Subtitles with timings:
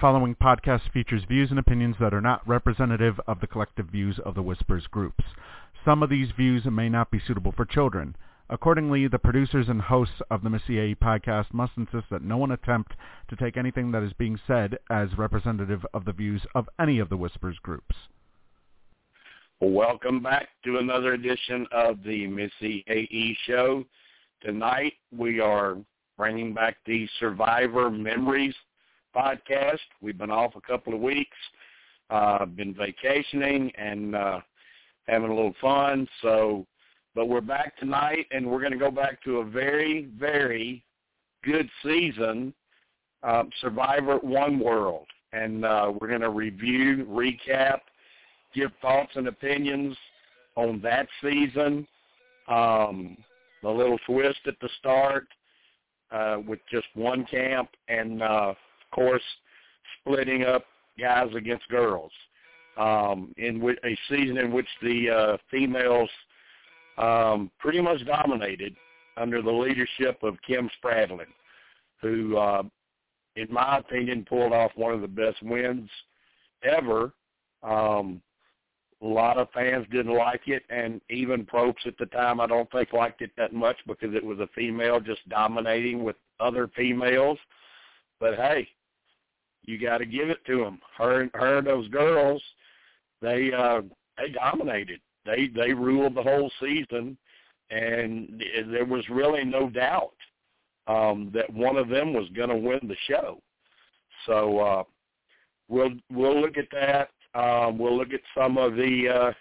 [0.00, 4.34] following podcast features views and opinions that are not representative of the collective views of
[4.34, 5.24] the Whispers groups.
[5.84, 8.14] Some of these views may not be suitable for children.
[8.48, 12.52] Accordingly, the producers and hosts of the Missy AE podcast must insist that no one
[12.52, 12.92] attempt
[13.28, 17.08] to take anything that is being said as representative of the views of any of
[17.08, 17.96] the Whispers groups.
[19.60, 23.84] Welcome back to another edition of the Missy AE show.
[24.42, 25.76] Tonight we are
[26.16, 28.54] bringing back the Survivor Memories
[29.14, 29.78] podcast.
[30.00, 31.36] We've been off a couple of weeks,
[32.10, 34.40] uh, been vacationing and uh,
[35.06, 36.08] having a little fun.
[36.22, 36.66] So,
[37.14, 40.84] but we're back tonight, and we're going to go back to a very, very
[41.42, 42.54] good season,
[43.22, 47.80] uh, Survivor One World, and uh, we're going to review, recap,
[48.54, 49.96] give thoughts and opinions
[50.56, 51.86] on that season.
[52.48, 53.16] Um,
[53.62, 55.26] the little twist at the start
[56.10, 58.54] uh, with just one camp, and uh,
[58.90, 59.22] course,
[60.00, 60.64] splitting up
[60.98, 62.12] guys against girls.
[62.76, 66.08] Um, in w- a season in which the uh, females
[66.96, 68.76] um, pretty much dominated
[69.16, 71.26] under the leadership of Kim Spradlin,
[72.00, 72.62] who, uh,
[73.36, 75.90] in my opinion, pulled off one of the best wins
[76.62, 77.12] ever.
[77.62, 78.20] Um,
[79.00, 82.70] a lot of fans didn't like it, and even Probst at the time, I don't
[82.70, 87.38] think liked it that much because it was a female just dominating with other females.
[88.18, 88.68] But hey,
[89.68, 90.80] you got to give it to them.
[90.96, 92.42] Her, her, and those girls,
[93.20, 93.82] they uh,
[94.16, 95.00] they dominated.
[95.26, 97.18] They they ruled the whole season,
[97.70, 100.14] and there was really no doubt
[100.86, 103.42] um, that one of them was going to win the show.
[104.24, 104.82] So uh,
[105.68, 107.10] we'll we'll look at that.
[107.38, 109.32] Um, we'll look at some of the uh,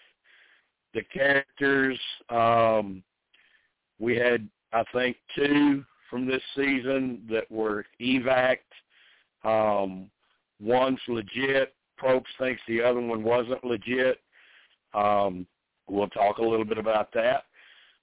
[0.94, 1.98] the characters.
[2.30, 3.02] Um,
[3.98, 8.58] we had, I think, two from this season that were evac.
[9.46, 10.10] Um,
[10.60, 11.74] one's legit.
[12.02, 14.20] Probst thinks the other one wasn't legit.
[14.94, 15.48] Um,
[15.90, 17.46] we'll talk a little bit about that.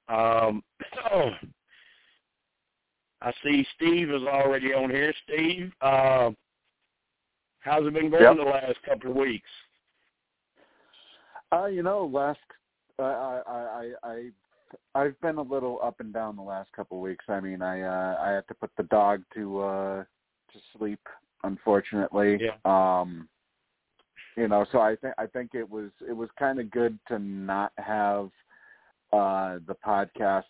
[0.08, 0.62] Um,
[3.22, 5.14] I see Steve is already on here.
[5.24, 6.30] Steve, uh,
[7.60, 8.36] how's it been going Yep.
[8.36, 9.48] the last couple of weeks?
[11.52, 12.38] Uh, you know, last
[12.98, 14.30] uh, I I I I
[14.94, 17.24] I've been a little up and down the last couple of weeks.
[17.28, 20.04] I mean, I uh I had to put the dog to uh
[20.52, 21.00] to sleep
[21.44, 22.38] unfortunately.
[22.40, 22.56] Yeah.
[22.64, 23.28] Um
[24.36, 27.18] you know, so I think I think it was it was kind of good to
[27.18, 28.30] not have
[29.12, 30.44] uh the podcast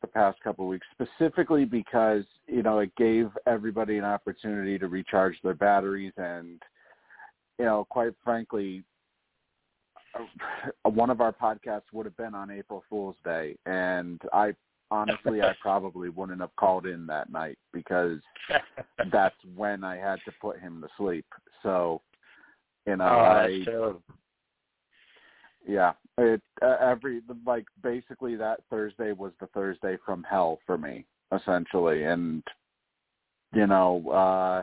[0.00, 4.86] the past couple of weeks specifically because, you know, it gave everybody an opportunity to
[4.86, 6.62] recharge their batteries and
[7.58, 8.84] you know, quite frankly,
[10.84, 14.54] one of our podcasts would have been on April Fool's Day, and I
[14.90, 18.18] honestly I probably wouldn't have called in that night because
[19.12, 21.26] that's when I had to put him to sleep.
[21.62, 22.00] So,
[22.86, 23.64] you know, oh, I
[25.66, 31.04] yeah, it uh, every like basically that Thursday was the Thursday from hell for me
[31.34, 32.42] essentially, and
[33.52, 34.62] you know, uh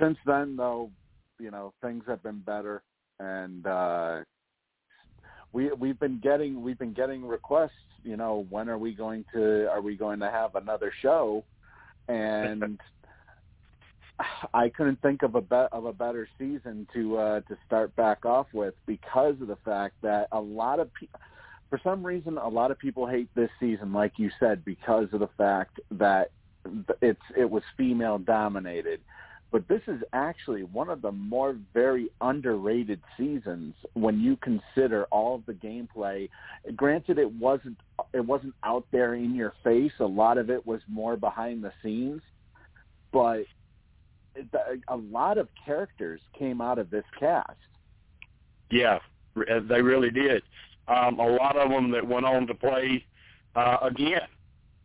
[0.00, 0.90] since then though,
[1.38, 2.82] you know, things have been better.
[3.18, 4.20] And uh
[5.52, 7.70] we we've been getting we've been getting requests
[8.04, 11.44] you know when are we going to are we going to have another show?
[12.08, 12.80] And
[14.54, 18.26] i couldn't think of a be- of a better season to uh to start back
[18.26, 21.18] off with because of the fact that a lot of people
[21.70, 25.20] for some reason a lot of people hate this season like you said because of
[25.20, 26.32] the fact that
[27.00, 29.00] it's it was female dominated
[29.52, 35.34] but this is actually one of the more very underrated seasons when you consider all
[35.34, 36.28] of the gameplay.
[36.76, 37.76] Granted, it wasn't
[38.12, 39.92] it wasn't out there in your face.
[39.98, 42.22] A lot of it was more behind the scenes,
[43.12, 43.44] but
[44.88, 47.56] a lot of characters came out of this cast.
[48.70, 49.00] Yeah,
[49.34, 50.42] they really did.
[50.86, 53.04] Um, a lot of them that went on to play
[53.56, 54.28] uh, again.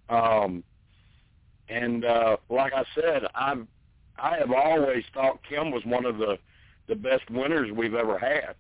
[0.10, 0.64] Um,
[1.70, 3.66] and uh, like I said, I've
[4.18, 6.38] I have always thought Kim was one of the
[6.88, 8.56] the best winners we've ever had.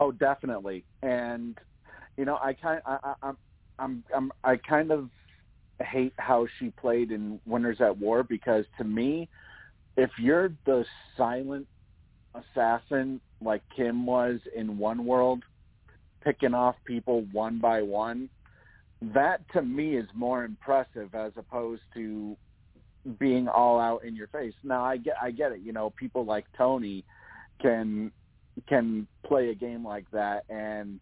[0.00, 0.84] Oh, definitely.
[1.02, 1.58] And
[2.16, 3.36] you know, I kind I, I, I'm
[3.78, 5.10] I'm I'm I kind of
[5.80, 9.28] hate how she played in Winners at War because to me,
[9.96, 10.84] if you're the
[11.16, 11.66] silent
[12.34, 15.42] assassin like Kim was in One World,
[16.22, 18.28] picking off people one by one,
[19.02, 22.36] that to me is more impressive as opposed to
[23.18, 24.54] being all out in your face.
[24.62, 25.60] Now I get I get it.
[25.60, 27.04] You know, people like Tony
[27.60, 28.10] can
[28.68, 31.00] can play a game like that and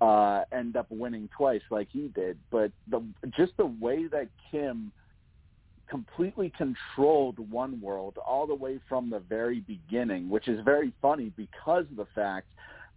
[0.00, 2.38] uh end up winning twice like he did.
[2.50, 3.02] But the
[3.36, 4.92] just the way that Kim
[5.88, 11.32] completely controlled one world all the way from the very beginning, which is very funny
[11.36, 12.48] because of the fact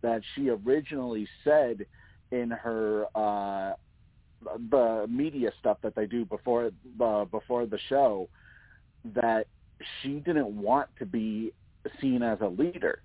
[0.01, 1.85] that she originally said
[2.31, 3.73] in her uh
[4.69, 6.71] the media stuff that they do before
[7.01, 8.29] uh, before the show
[9.15, 9.47] that
[10.01, 11.53] she didn't want to be
[12.01, 13.01] seen as a leader.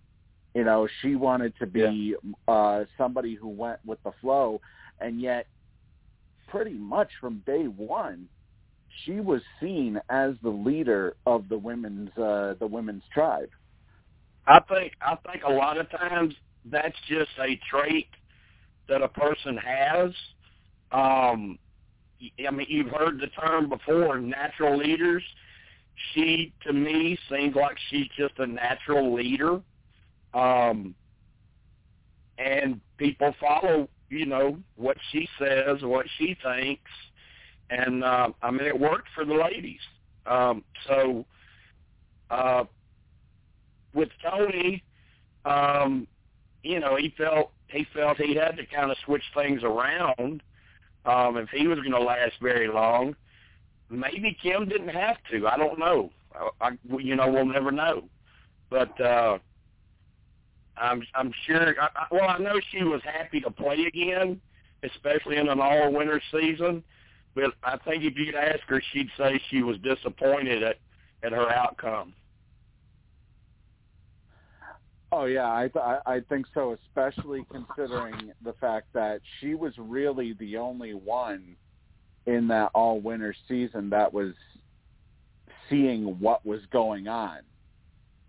[0.55, 2.15] You know, she wanted to be
[2.49, 2.53] yeah.
[2.53, 4.61] uh somebody who went with the flow
[5.01, 5.47] and yet
[6.49, 8.29] pretty much from day 1
[9.05, 13.51] she was seen as the leader of the women's uh the women's tribe.
[14.47, 16.35] I think I think a lot of times
[16.67, 18.09] that's just a trait
[18.89, 20.11] that a person has.
[20.95, 21.59] Um
[22.47, 25.23] I mean you've heard the term before natural leaders.
[26.13, 29.61] She to me seems like she's just a natural leader.
[30.33, 30.95] Um
[32.39, 36.91] and people follow, you know, what she says, what she thinks
[37.71, 39.81] and uh, I mean it worked for the ladies.
[40.27, 41.25] Um, so
[42.31, 42.65] uh,
[43.95, 44.83] with Tony,
[45.45, 46.07] um,
[46.63, 50.43] you know, he felt he felt he had to kind of switch things around
[51.05, 53.15] um, if he was going to last very long.
[53.91, 55.47] Maybe Kim didn't have to.
[55.47, 56.11] I don't know.
[56.35, 58.05] I, I you know, we'll never know.
[58.71, 59.39] But uh,
[60.77, 61.75] I'm I'm sure.
[61.81, 64.41] I, well, I know she was happy to play again,
[64.83, 66.83] especially in an all-winner season.
[67.35, 70.79] But I think if you'd ask her, she'd say she was disappointed at
[71.23, 72.15] at her outcome.
[75.17, 80.33] Oh yeah, I th- I think so, especially considering the fact that she was really
[80.41, 81.55] the only one
[82.27, 84.35] in that all winner season that was
[85.71, 87.39] seeing what was going on.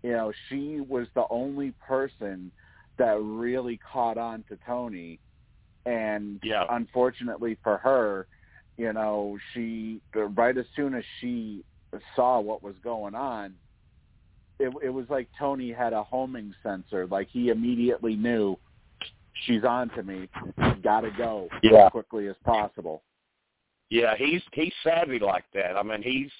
[0.04, 2.52] You know, she was the only person
[2.98, 5.18] that really caught on to Tony
[5.86, 6.66] and yeah.
[6.70, 8.28] unfortunately for her,
[8.76, 11.64] you know, she right as soon as she
[12.14, 13.54] saw what was going on,
[14.58, 17.06] it, it was like Tony had a homing sensor.
[17.06, 18.58] Like he immediately knew
[19.44, 20.28] she's on to me.
[20.82, 21.86] Got to go yeah.
[21.86, 23.02] as quickly as possible.
[23.90, 25.76] Yeah, he's he's savvy like that.
[25.76, 26.30] I mean, he's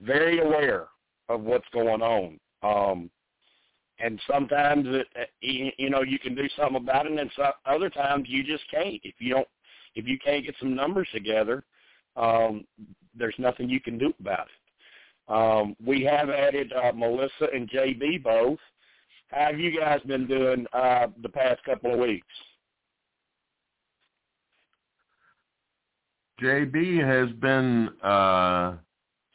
[0.00, 0.86] very aware
[1.28, 2.38] of what's going on.
[2.62, 3.10] Um,
[3.98, 5.06] and sometimes it,
[5.40, 9.00] you know you can do something about it, and some, other times you just can't.
[9.02, 9.48] If you don't
[9.94, 11.64] if you can't get some numbers together,
[12.16, 12.64] um,
[13.16, 14.59] there's nothing you can do about it.
[15.30, 18.58] Um, we have added uh, Melissa and JB both.
[19.28, 22.26] How have you guys been doing uh, the past couple of weeks?
[26.42, 28.74] JB has been uh,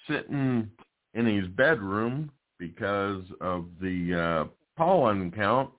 [0.09, 0.69] sitting
[1.13, 5.69] in his bedroom because of the uh, pollen count.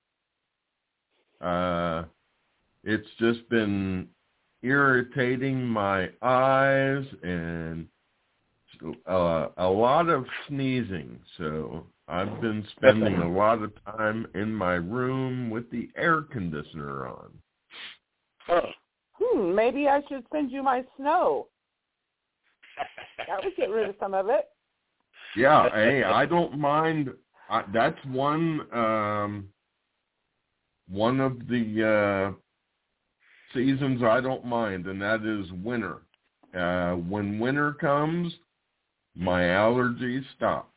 [1.42, 2.04] Uh,
[2.84, 4.08] it's just been
[4.62, 7.86] irritating my eyes and
[9.06, 11.18] uh, a lot of sneezing.
[11.38, 17.08] So I've been spending a lot of time in my room with the air conditioner
[17.08, 17.30] on.
[18.38, 18.62] Huh.
[19.18, 21.48] Hmm, maybe I should send you my snow.
[23.26, 24.46] That would get rid of some of it.
[25.34, 27.10] Yeah, hey, I don't mind.
[27.48, 29.48] I, that's one um,
[30.88, 36.02] one of the uh, seasons I don't mind, and that is winter.
[36.56, 38.32] Uh, when winter comes,
[39.16, 40.70] my allergies stop.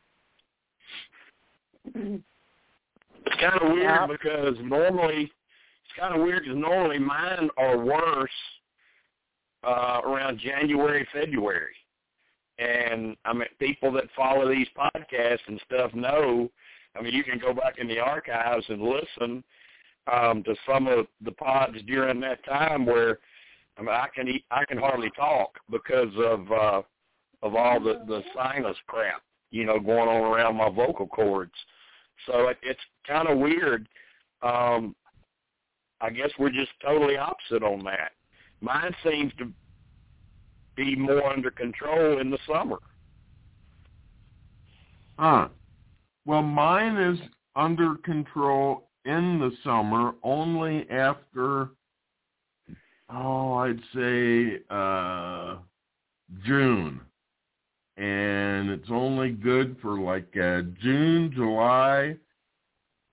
[1.94, 4.06] It's kind of weird yeah.
[4.06, 5.30] because normally
[5.84, 8.30] it's kind of weird because normally mine are worse
[9.62, 11.74] uh, around January, February,
[12.58, 16.50] and I mean people that follow these podcasts and stuff know.
[16.96, 19.44] I mean, you can go back in the archives and listen
[20.12, 23.18] um, to some of the pods during that time where
[23.78, 26.82] I mean I can eat, I can hardly talk because of uh,
[27.42, 31.52] of all the the sinus crap you know going on around my vocal cords.
[32.26, 33.88] So it, it's kind of weird.
[34.42, 34.94] Um,
[36.00, 38.12] I guess we're just totally opposite on that.
[38.60, 39.50] Mine seems to
[40.76, 42.78] be more under control in the summer.
[45.18, 45.48] Huh.
[46.24, 47.18] Well, mine is
[47.56, 51.70] under control in the summer only after
[53.12, 55.56] oh I'd say uh
[56.44, 57.00] June.
[58.00, 62.16] And it's only good for like uh, June, July,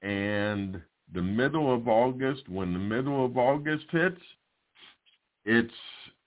[0.01, 0.81] and
[1.13, 2.47] the middle of August.
[2.47, 4.21] When the middle of August hits,
[5.45, 5.73] it's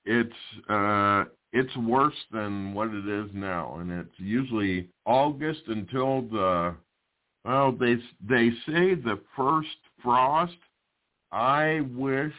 [0.05, 6.75] it's uh it's worse than what it is now and it's usually August until the
[7.45, 9.69] well, they they say the first
[10.03, 10.57] frost.
[11.33, 12.35] I wish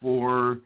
[0.00, 0.60] for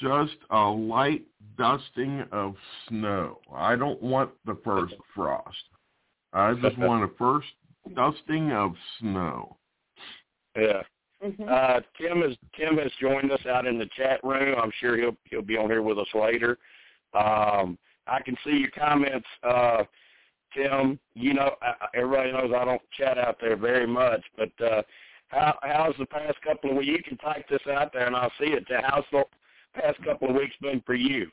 [0.00, 1.22] just a light
[1.56, 2.54] dusting of
[2.88, 3.38] snow.
[3.54, 5.56] I don't want the first frost.
[6.32, 7.48] I just want a first
[7.94, 9.56] dusting of snow.
[10.56, 10.82] Yeah.
[11.22, 11.48] Mhm.
[11.48, 14.58] Uh, Tim has Tim has joined us out in the chat room.
[14.60, 16.58] I'm sure he'll he'll be on here with us later.
[17.14, 19.84] Um, I can see your comments, uh,
[20.54, 20.98] Tim.
[21.14, 24.82] You know, I, everybody knows I don't chat out there very much, but uh,
[25.28, 26.90] how how's the past couple of weeks?
[26.90, 28.64] You can type this out there and I'll see it.
[28.68, 29.24] How's the
[29.74, 31.30] past couple of weeks been for you?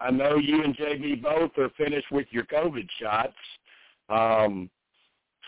[0.00, 3.36] I know you and JB both are finished with your COVID shots.
[4.08, 4.68] Um,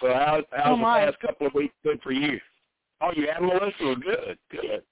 [0.01, 1.05] so how, how's Oh, the my.
[1.05, 2.39] past couple of weeks been for you?
[3.01, 3.75] Oh, you had Melissa?
[3.81, 4.83] Well, good, good.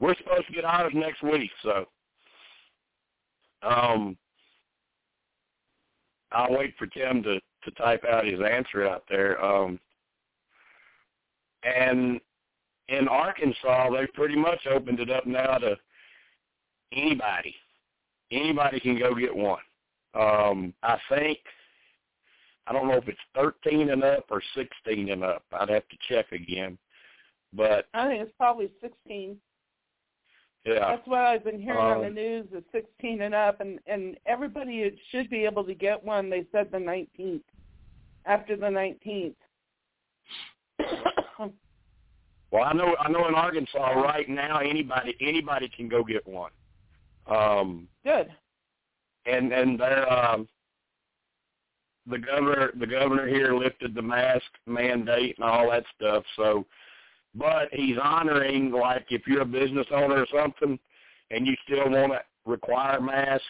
[0.00, 1.86] We're supposed to get ours next week, so
[3.62, 4.16] um,
[6.32, 9.44] I'll wait for Tim to to type out his answer out there.
[9.44, 9.80] Um,
[11.64, 12.20] and
[12.88, 15.76] in Arkansas, they pretty much opened it up now to
[16.92, 17.54] anybody.
[18.30, 19.60] Anybody can go get one.
[20.14, 21.38] Um, I think
[22.66, 25.42] I don't know if it's 13 and up or 16 and up.
[25.52, 26.76] I'd have to check again.
[27.54, 29.38] But I think it's probably 16.
[30.66, 32.46] yeah, That's what I've been hearing on the Um, news.
[32.52, 36.28] Is 16 and up, and and everybody should be able to get one.
[36.28, 37.44] They said the 19th,
[38.26, 39.34] after the 19th.
[42.50, 46.50] Well, I know I know in Arkansas right now anybody anybody can go get one.
[47.28, 48.28] Um, Good.
[49.26, 50.48] and and they're um,
[52.06, 56.24] the governor the governor here lifted the mask mandate and all that stuff.
[56.36, 56.66] So,
[57.34, 60.78] but he's honoring like if you're a business owner or something,
[61.30, 63.42] and you still want to require mask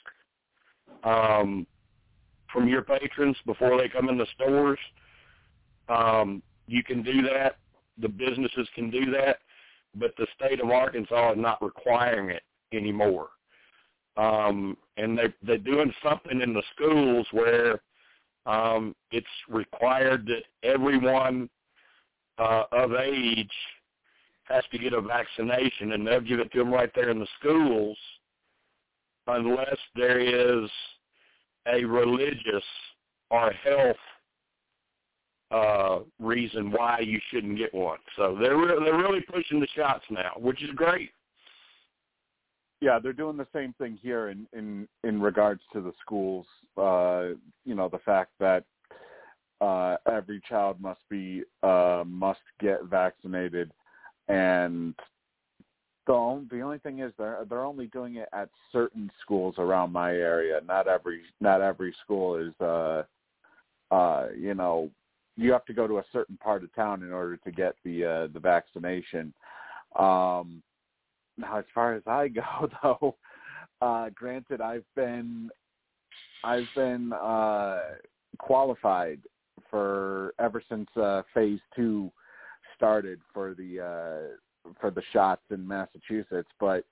[1.05, 1.67] um,
[2.53, 4.79] from your patrons before they come in the stores,
[5.89, 7.59] um, you can do that.
[8.01, 9.39] The businesses can do that,
[9.95, 12.43] but the state of Arkansas is not requiring it
[12.73, 13.29] anymore
[14.19, 17.81] um, and they they're doing something in the schools where
[18.45, 21.49] um, it's required that everyone
[22.39, 23.51] uh, of age
[24.45, 27.27] has to get a vaccination, and they'll give it to them right there in the
[27.39, 27.97] schools,
[29.27, 30.69] unless there is
[31.73, 32.65] a religious
[33.31, 33.97] or health
[35.51, 37.99] uh, reason why you shouldn't get one.
[38.17, 41.11] So they're re- they're really pushing the shots now, which is great.
[42.81, 46.47] Yeah, they're doing the same thing here in in in regards to the schools.
[46.77, 48.65] Uh, you know, the fact that
[49.61, 53.73] uh, every child must be uh, must get vaccinated,
[54.29, 54.95] and
[56.07, 59.93] the only, the only thing is they're they're only doing it at certain schools around
[59.93, 60.61] my area.
[60.67, 62.55] Not every not every school is.
[62.61, 63.03] Uh,
[63.91, 64.91] uh, you know,
[65.37, 68.05] you have to go to a certain part of town in order to get the
[68.05, 69.33] uh, the vaccination.
[69.97, 70.63] Um,
[71.39, 73.17] now, as far as I go, though,
[73.81, 75.51] uh, granted, I've been
[76.45, 77.81] I've been uh,
[78.39, 79.21] qualified
[79.71, 82.11] for ever since uh, phase two
[82.77, 86.85] started for the uh, for the shots in Massachusetts, but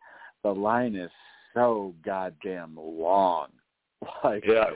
[0.43, 1.11] the line is
[1.55, 3.49] so goddamn long.
[4.23, 4.71] Like, Yeah.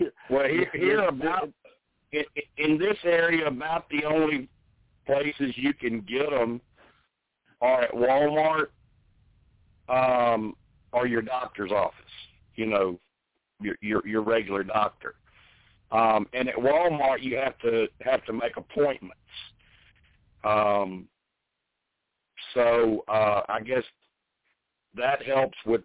[0.30, 1.52] Well, here, here about
[2.12, 2.24] in,
[2.56, 4.48] in this area, about the only
[5.06, 6.60] places you can get them
[7.60, 8.68] are at Walmart,
[9.88, 10.54] um,
[10.92, 11.94] or your doctor's office.
[12.56, 13.00] You know,
[13.60, 15.14] your your, your regular doctor.
[15.90, 19.16] Um, and at Walmart, you have to have to make appointments.
[20.44, 21.08] Um,
[22.54, 23.84] so uh, I guess
[24.94, 25.82] that helps with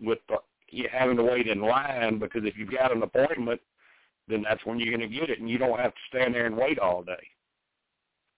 [0.00, 0.36] with the,
[0.70, 3.60] you having to wait in line because if you've got an appointment,
[4.28, 6.46] then that's when you're going to get it, and you don't have to stand there
[6.46, 7.12] and wait all day.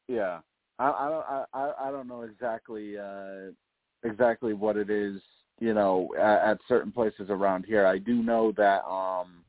[0.09, 0.40] Yeah,
[0.78, 3.52] I, I don't I I don't know exactly uh
[4.05, 5.21] exactly what it is.
[5.61, 9.43] You know, at, at certain places around here, I do know that um,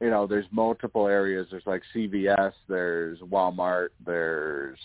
[0.00, 1.46] you know, there's multiple areas.
[1.50, 4.78] There's like CVS, there's Walmart, there's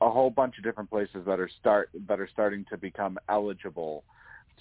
[0.00, 4.04] a whole bunch of different places that are start that are starting to become eligible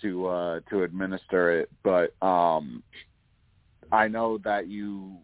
[0.02, 1.70] to uh to administer it.
[1.84, 2.84] But um,
[3.92, 5.16] I know that you,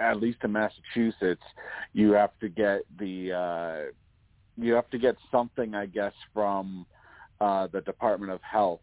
[0.00, 1.42] at least in Massachusetts,
[1.92, 3.90] you have to get the uh
[4.56, 6.86] you have to get something i guess from
[7.44, 8.80] uh the department of health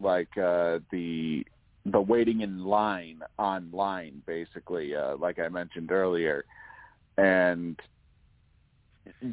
[0.00, 1.44] like uh the
[1.92, 6.44] the waiting in line online basically uh like i mentioned earlier
[7.18, 7.78] and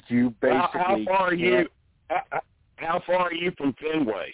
[0.08, 1.68] you How, basically how far are you?
[2.10, 2.42] How,
[2.78, 4.34] how far are you from Fenway?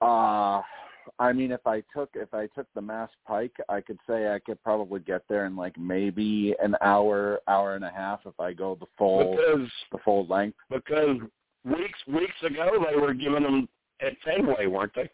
[0.00, 0.60] uh
[1.20, 4.38] i mean if i took if i took the mass pike i could say i
[4.44, 8.52] could probably get there in like maybe an hour hour and a half if i
[8.52, 11.18] go the full Because the full length because
[11.64, 13.68] weeks weeks ago they were giving them
[14.00, 15.10] at Fenway, weren't they?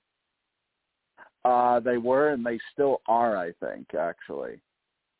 [1.45, 3.37] Uh, they were, and they still are.
[3.37, 4.61] I think actually,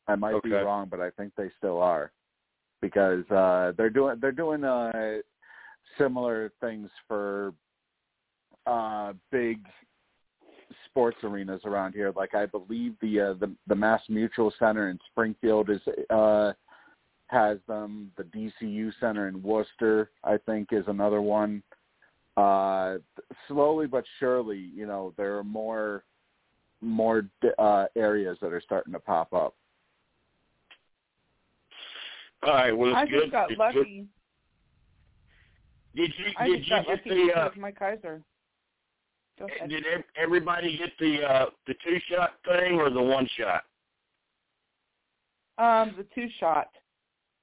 [0.09, 2.13] I might be wrong, but I think they still are
[2.81, 5.19] because uh, they're doing they're doing uh,
[5.97, 7.53] similar things for
[8.67, 9.61] uh, big
[10.87, 12.13] sports arenas around here.
[12.15, 15.81] Like I believe the uh, the the Mass Mutual Center in Springfield is
[16.11, 16.53] uh,
[17.29, 18.11] has them.
[18.17, 21.63] The DCU Center in Worcester, I think, is another one.
[22.37, 22.99] Uh,
[23.49, 26.05] slowly but surely, you know, there are more
[26.81, 27.25] more
[27.59, 29.55] uh, areas that are starting to pop up.
[32.45, 32.71] All right.
[32.77, 33.23] Well, I good.
[33.23, 34.07] just got it's lucky.
[35.97, 36.03] Good.
[36.03, 38.23] Did you I did just you got get lucky the uh, with my Kaiser.
[39.69, 39.85] Did
[40.17, 43.65] everybody get the uh the two shot thing or the one shot?
[45.59, 46.69] Um, the two shot.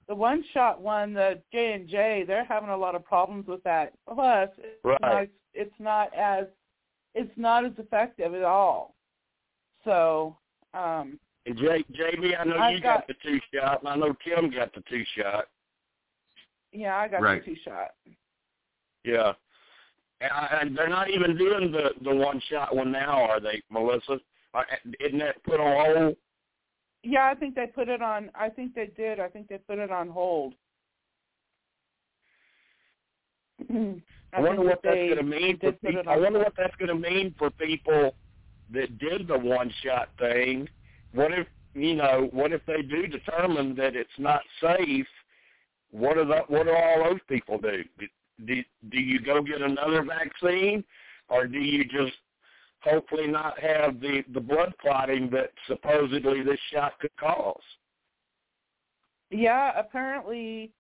[0.07, 3.63] The one shot one, the J and J, they're having a lot of problems with
[3.63, 3.93] that.
[4.13, 5.01] Plus, it's Right.
[5.01, 6.45] not it's not as
[7.15, 8.93] it's not as effective at all.
[9.83, 10.37] So,
[10.73, 13.95] um, And J, JB, I know I've you got, got- the two shot, and I
[13.95, 15.45] know Tim got the two shot.
[16.71, 17.43] yeah, I got Right.
[17.45, 17.91] the two shot.
[19.03, 19.33] Yeah.
[20.21, 23.61] And, I, and they're not even doing the the one shot one now, are they,
[23.69, 24.19] Melissa?
[24.53, 24.67] Are-
[24.99, 26.17] Isn't that put on hold?
[27.05, 28.31] Yeah, I think they put it on.
[28.33, 29.19] I think they did.
[29.19, 30.55] I think they put it on hold.
[33.69, 34.01] I,
[34.33, 36.01] I, wonder what that's going to mean for people.
[36.07, 38.15] I wonder what that's going to mean for people
[38.73, 40.67] that did the one shot thing.
[41.13, 42.27] What if you know?
[42.31, 45.07] What if they do determine that it's not safe?
[45.91, 47.83] What are the, what do all those people do?
[47.99, 48.07] Do,
[48.47, 48.63] do?
[48.89, 50.83] do you go get another vaccine,
[51.29, 52.17] or do you just
[52.85, 57.61] hopefully not have the the blood clotting that supposedly this shot could cause?
[59.31, 60.71] Yeah, apparently,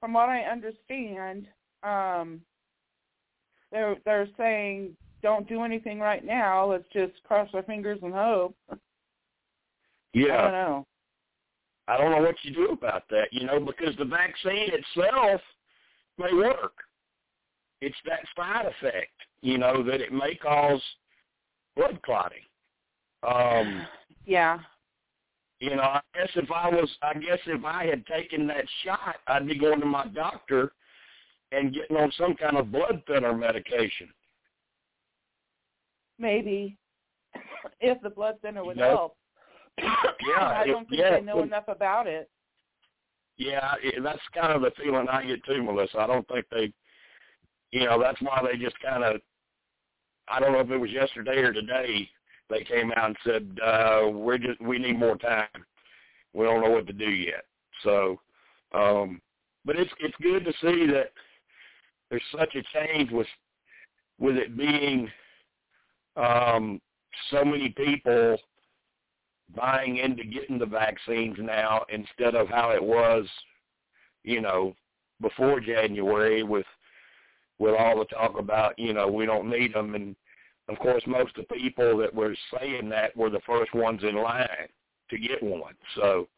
[0.00, 1.46] from what I understand,
[1.82, 2.40] um,
[3.70, 6.70] they're they're saying don't do anything right now.
[6.70, 8.56] Let's just cross our fingers and hope.
[10.14, 10.36] Yeah.
[10.36, 10.86] I don't know.
[11.88, 15.40] I don't know what you do about that, you know, because the vaccine itself
[16.18, 16.74] may work.
[17.80, 20.82] It's that side effect, you know, that it may cause
[21.78, 22.42] blood clotting.
[23.26, 23.86] Um,
[24.26, 24.58] Yeah.
[25.60, 29.16] you know, I guess if I was, I guess if I had taken that shot,
[29.26, 30.72] I'd be going to my doctor
[31.50, 34.08] and getting on some kind of blood thinner medication.
[36.18, 36.76] Maybe
[37.80, 38.88] if the blood thinner would You know?
[38.88, 39.16] help.
[40.36, 42.28] Yeah, I don't think yeah, they know enough about it.
[43.38, 46.00] Yeah, it, that's kind of the feeling I get too, Melissa.
[46.00, 46.72] I don't think they,
[47.70, 49.20] you know, that's why they just kind of,
[50.30, 52.08] I don't know if it was yesterday or today,
[52.50, 55.48] they came out and said, uh, we're just, we need more time.
[56.32, 57.44] We don't know what to do yet.
[57.82, 58.20] So,
[58.74, 59.20] um,
[59.64, 61.12] but it's, it's good to see that
[62.10, 63.26] there's such a change with,
[64.18, 65.10] with it being,
[66.16, 66.80] um,
[67.30, 68.38] so many people
[69.54, 73.26] buying into getting the vaccines now instead of how it was,
[74.24, 74.74] you know,
[75.20, 76.66] before January with
[77.58, 80.14] with all the talk about, you know, we don't need them, and
[80.68, 84.14] of course most of the people that were saying that were the first ones in
[84.16, 84.48] line
[85.10, 85.74] to get one.
[85.94, 86.28] So,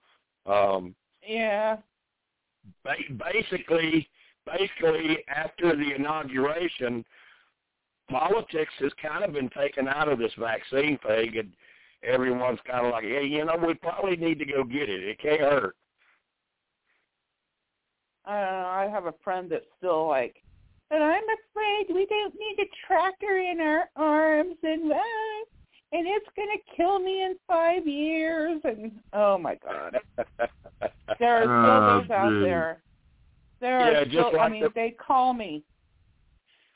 [0.46, 0.94] um,
[1.26, 1.78] Yeah.
[2.84, 2.96] ba-
[3.32, 4.08] basically,
[4.46, 7.04] basically after the inauguration,
[8.08, 11.52] politics has kind of been taken out of this vaccine thing, and
[12.02, 15.02] everyone's kind of like, hey, you know, we probably need to go get it.
[15.02, 15.76] It can't hurt.
[18.24, 18.66] I don't know.
[18.68, 20.42] I have a friend that's still like,
[20.90, 24.96] but I'm afraid we don't need a tracker in our arms, and uh,
[25.92, 28.60] and it's gonna kill me in five years.
[28.64, 29.98] And oh my god,
[31.18, 32.42] there are still Oh, those out geez.
[32.42, 32.82] there.
[33.60, 34.30] There are Yeah, still.
[34.32, 35.62] just I mean, the- they call me.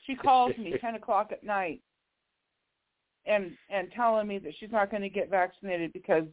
[0.06, 1.80] She calls me ten o'clock at night,
[3.26, 6.24] and and telling me that she's not going to get vaccinated because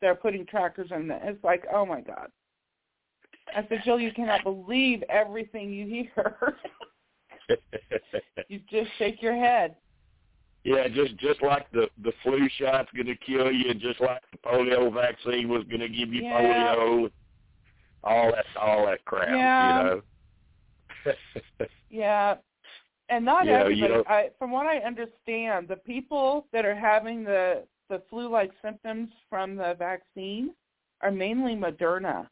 [0.00, 1.20] they're putting trackers in it.
[1.24, 2.30] It's like, oh my god.
[3.54, 6.36] I said, Jill, you cannot believe everything you hear.
[8.48, 9.76] you just shake your head.
[10.64, 14.38] yeah, just just like the the flu shot's going to kill you, just like the
[14.38, 16.40] polio vaccine was going to give you Yeah.
[16.40, 17.10] polio,
[18.02, 19.82] all that all that crap, Yeah.
[19.82, 20.02] you know.
[21.90, 22.36] Yeah.
[23.10, 23.92] And not Yeah, everybody.
[23.92, 29.10] don't- I, from what I understand, the people that are having the the flu-like symptoms
[29.28, 30.54] from the vaccine
[31.02, 32.26] are mainly Moderna.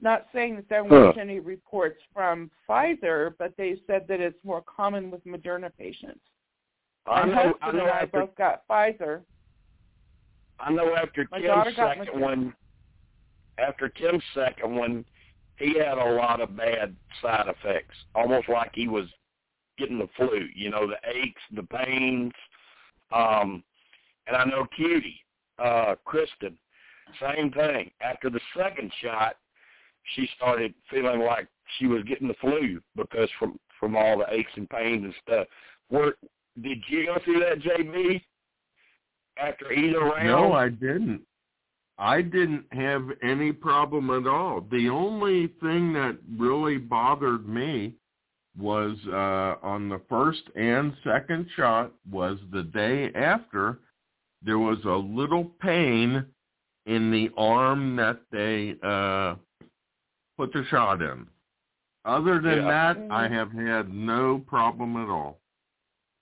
[0.00, 1.20] Not saying that there weren't Huh.
[1.20, 6.20] any reports from Pfizer, but they said that it's more common with Moderna patients.
[7.06, 9.24] I My know, husband I know and I after both got Pfizer.
[10.60, 12.54] I know after My Tim's second one,
[13.58, 15.04] after Tim's second one,
[15.56, 19.06] he had a lot of bad side effects, almost like he was
[19.78, 20.46] getting the flu.
[20.54, 22.32] You know, the aches, the pains,
[23.10, 23.64] Um,
[24.26, 25.24] and I know Cutie,
[25.58, 26.58] uh, Kristen,
[27.18, 27.90] same thing.
[28.02, 29.36] After the second shot,
[30.14, 34.50] she started feeling like she was getting the flu because from from all the aches
[34.56, 35.46] and pains and stuff.
[35.90, 36.14] Were
[36.62, 38.20] did you go through that, JB?
[39.38, 40.26] After either round?
[40.26, 41.22] No, I didn't.
[41.98, 44.60] I didn't have any problem at all.
[44.70, 47.94] The only thing that really bothered me
[48.56, 53.78] was uh on the first and second shot was the day after
[54.42, 56.24] there was a little pain
[56.86, 59.36] in the arm that they uh
[60.38, 61.26] put the shot in.
[62.06, 62.94] Other than Yeah.
[62.94, 65.40] that, I have had no problem at all.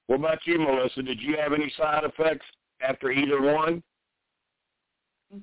[0.07, 1.02] What about you, Melissa?
[1.02, 2.46] Did you have any side effects
[2.81, 3.83] after either one?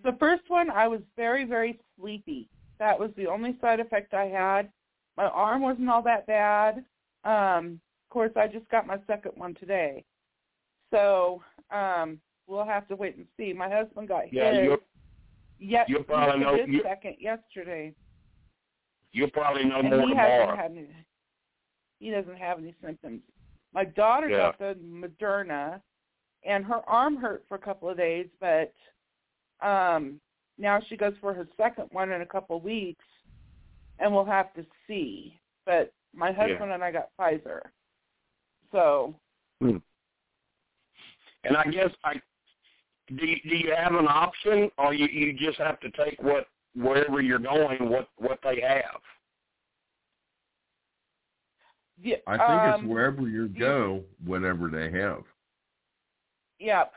[0.04, 2.50] The first one, I was very, very sleepy.
[2.80, 4.72] That was the only side effect I had.
[5.18, 6.84] My arm wasn't all that bad.
[7.24, 10.04] Um, of course, I just got my second one today,
[10.92, 13.54] so um, we'll have to wait and see.
[13.54, 14.64] My husband got Yeah, his.
[14.66, 14.78] you'll
[15.60, 17.94] Yet you'll probably he know- did you- second yesterday,
[19.14, 20.56] you'll probably know and more he tomorrow.
[20.56, 20.88] hasn't had any.
[22.00, 23.22] He doesn't have any symptoms.
[23.74, 24.52] My daughter Yeah.
[24.52, 25.82] got the Moderna,
[26.44, 28.74] and her arm hurt for a couple of days, but
[29.62, 30.20] um
[30.58, 33.06] now she goes for her second one in a couple of weeks,
[34.00, 35.40] and we'll have to see.
[35.66, 37.62] But my husband and I got Pfizer,
[38.72, 39.16] so
[39.62, 39.82] And
[41.58, 42.14] I guess I
[43.08, 43.26] do.
[43.26, 47.22] You, do you have an option, or you you just have to take what wherever
[47.22, 49.02] you're going, what what they have?
[52.04, 55.24] yeah, I think um, it's wherever you go, whatever they have.
[56.60, 56.92] Yep.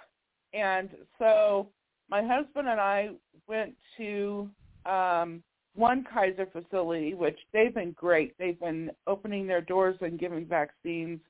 [0.53, 1.69] And so
[2.11, 3.11] my husband and I
[3.47, 4.51] went to
[4.85, 5.43] um
[5.75, 8.37] one Kaiser facility, which they've been great.
[8.39, 11.21] They've been opening their doors and giving vaccines,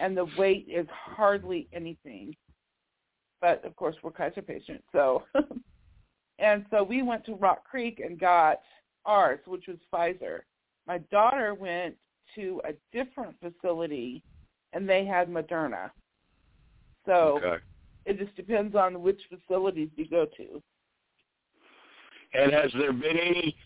[0.00, 2.34] and the wait is hardly anything.
[3.40, 5.24] But of course, we're Kaiser patients, so.
[6.38, 8.60] and so we went to Rock Creek and got
[9.06, 10.40] ours, which was Pfizer.
[10.86, 11.94] My daughter went
[12.34, 14.22] to a different facility,
[14.72, 15.90] and they had Moderna.
[17.06, 17.62] So Okay.
[18.06, 20.62] it just depends on which facilities you go to.
[22.32, 23.56] And has there been any?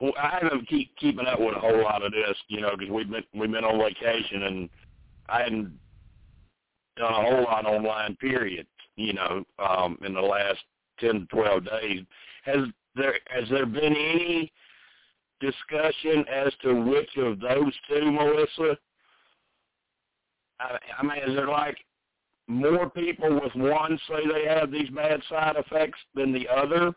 [0.00, 2.92] Well, I haven't keep keeping up with a whole lot of this, you know, because
[2.92, 4.70] we've been we've been on vacation and
[5.28, 5.78] I hadn't
[6.96, 8.16] done a whole lot online.
[8.16, 8.66] Period.
[8.96, 10.62] You know, um, in the last
[10.98, 12.04] ten to twelve days,
[12.44, 12.58] has
[12.94, 14.52] there has there been any
[15.40, 18.78] discussion as to which of those two, Melissa?
[20.60, 21.76] I, I mean, is there like
[22.46, 26.94] more people with one say they have these bad side effects than the other?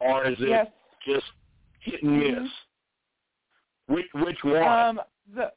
[0.00, 0.66] or is it yes.
[1.06, 1.26] just
[1.80, 2.28] hit and miss?
[2.28, 2.50] Mhm.
[3.88, 4.62] Which which one?
[4.62, 5.00] Um,
[5.34, 5.52] the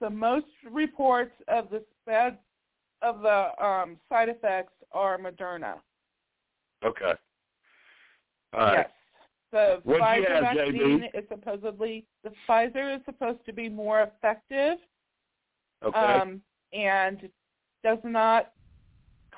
[0.00, 2.38] the most reports of the bad
[3.02, 5.80] of the um, side effects are Moderna.
[6.84, 7.12] Okay.
[8.54, 8.72] All right.
[8.78, 8.90] Yes.
[9.52, 10.72] The What'd you Pfizer have, JB?
[10.72, 14.78] vaccine is supposedly the Pfizer is supposed to be more effective
[15.84, 15.96] Okay.
[16.20, 17.30] um, and
[17.82, 18.52] does not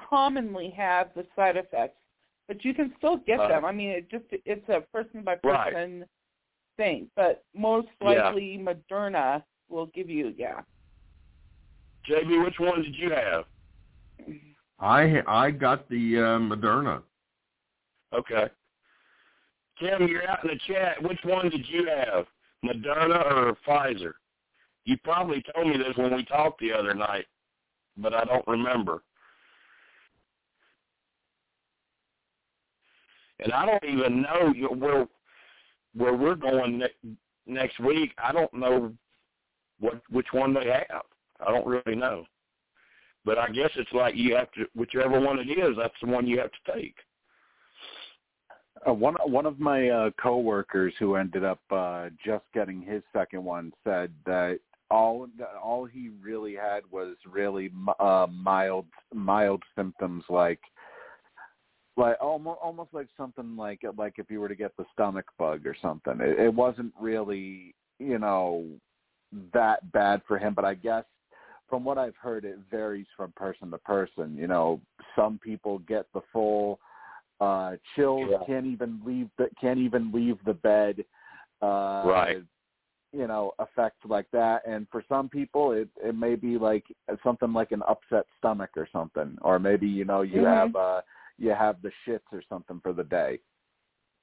[0.08, 1.98] commonly have the side effects,
[2.48, 3.64] but you can still get Uh, them.
[3.64, 5.72] I mean, it just it's a person by Right.
[5.72, 6.04] person
[6.76, 8.24] thing, but most Yeah.
[8.24, 10.62] likely Moderna will give you yeah.
[12.06, 13.44] JB, which one did you have?
[14.80, 17.02] I I got the uh, Moderna.
[18.12, 18.48] Okay.
[19.78, 21.02] Tim, you're out in the chat.
[21.02, 22.26] Which one did you have?
[22.64, 24.12] Moderna or Pfizer?
[24.84, 27.26] You probably told me this when we talked the other night,
[27.96, 29.02] but I don't remember.
[33.38, 35.06] And I don't even know where
[35.94, 38.12] where we're going ne- next week.
[38.22, 38.92] I don't know
[39.78, 41.02] what which one they have.
[41.40, 42.26] I don't really know.
[43.24, 46.26] But I guess it's like you have to whichever one it is, that's the one
[46.26, 46.96] you have to take.
[48.88, 53.44] Uh, one one of my uh, coworkers who ended up uh, just getting his second
[53.44, 54.58] one said that
[54.90, 55.28] all
[55.62, 60.60] all he really had was really uh, mild mild symptoms like
[61.96, 65.66] like almost almost like something like like if you were to get the stomach bug
[65.66, 66.18] or something.
[66.20, 68.64] It, it wasn't really you know
[69.52, 71.04] that bad for him, but I guess
[71.68, 74.36] from what I've heard, it varies from person to person.
[74.36, 74.80] You know,
[75.14, 76.80] some people get the full
[77.40, 78.44] uh chills Yeah.
[78.46, 81.04] can't even leave the can't even leave the bed
[81.62, 82.42] uh Right.
[83.12, 86.84] you know effect like that and for some people it it may be like
[87.22, 90.56] something like an upset stomach or something or maybe you know you Mhm.
[90.56, 91.00] have uh
[91.38, 93.40] you have the shits or something for the day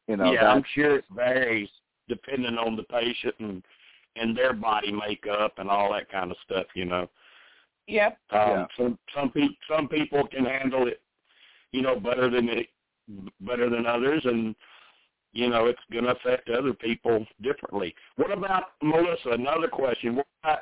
[0.08, 1.70] you know yeah, I'm sure it varies
[2.08, 3.64] depending on the patient and
[4.16, 7.08] and their body makeup and all that kind of stuff, you know.
[7.88, 8.18] Yep.
[8.32, 8.68] Um, Yeah.
[8.78, 11.02] Some some people some people can handle it,
[11.72, 12.68] you know, better than it,
[13.42, 14.56] better than others, and
[15.34, 17.94] you know it's going to affect other people differently.
[18.16, 19.30] What about Melissa?
[19.32, 20.16] Another question.
[20.16, 20.60] What about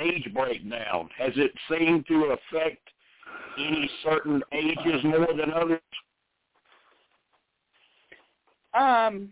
[0.00, 1.08] age breakdown?
[1.16, 2.88] Has it seemed to affect
[3.58, 5.80] any certain ages more than others?
[8.72, 9.30] Um,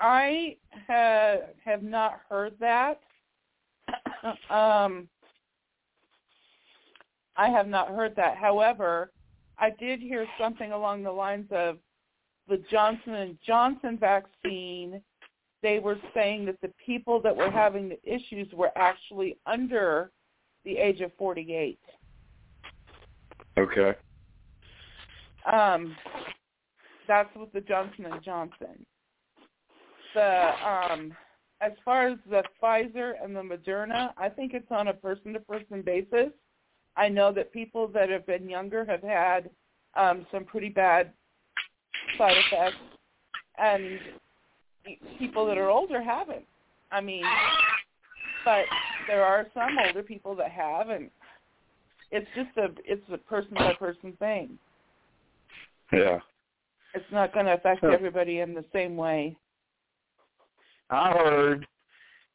[0.00, 0.56] I
[0.86, 3.00] ha- have not heard that.
[4.50, 5.08] um,
[7.36, 8.36] I have not heard that.
[8.36, 9.10] However,
[9.62, 11.78] I did hear something along the lines of
[12.48, 15.00] the Johnson and Johnson vaccine.
[15.62, 20.10] They were saying that the people that were having the issues were actually under
[20.64, 21.78] the age of 48.
[23.56, 23.92] Okay.
[25.50, 25.94] Um,
[27.06, 28.84] that's with the Johnson and Johnson.
[30.14, 31.12] The um,
[31.60, 36.32] as far as the Pfizer and the Moderna, I think it's on a person-to-person basis.
[36.96, 39.50] I know that people that have been younger have had
[39.94, 41.12] um, some pretty bad
[42.18, 42.76] side effects,
[43.58, 43.98] and
[45.18, 46.44] people that are older haven't.
[46.90, 47.24] I mean,
[48.44, 48.64] but
[49.06, 51.10] there are some older people that have, and
[52.10, 54.58] it's just a it's a person by person thing.
[55.92, 56.18] Yeah.
[56.94, 59.34] It's not going to affect everybody in the same way.
[60.90, 61.66] I heard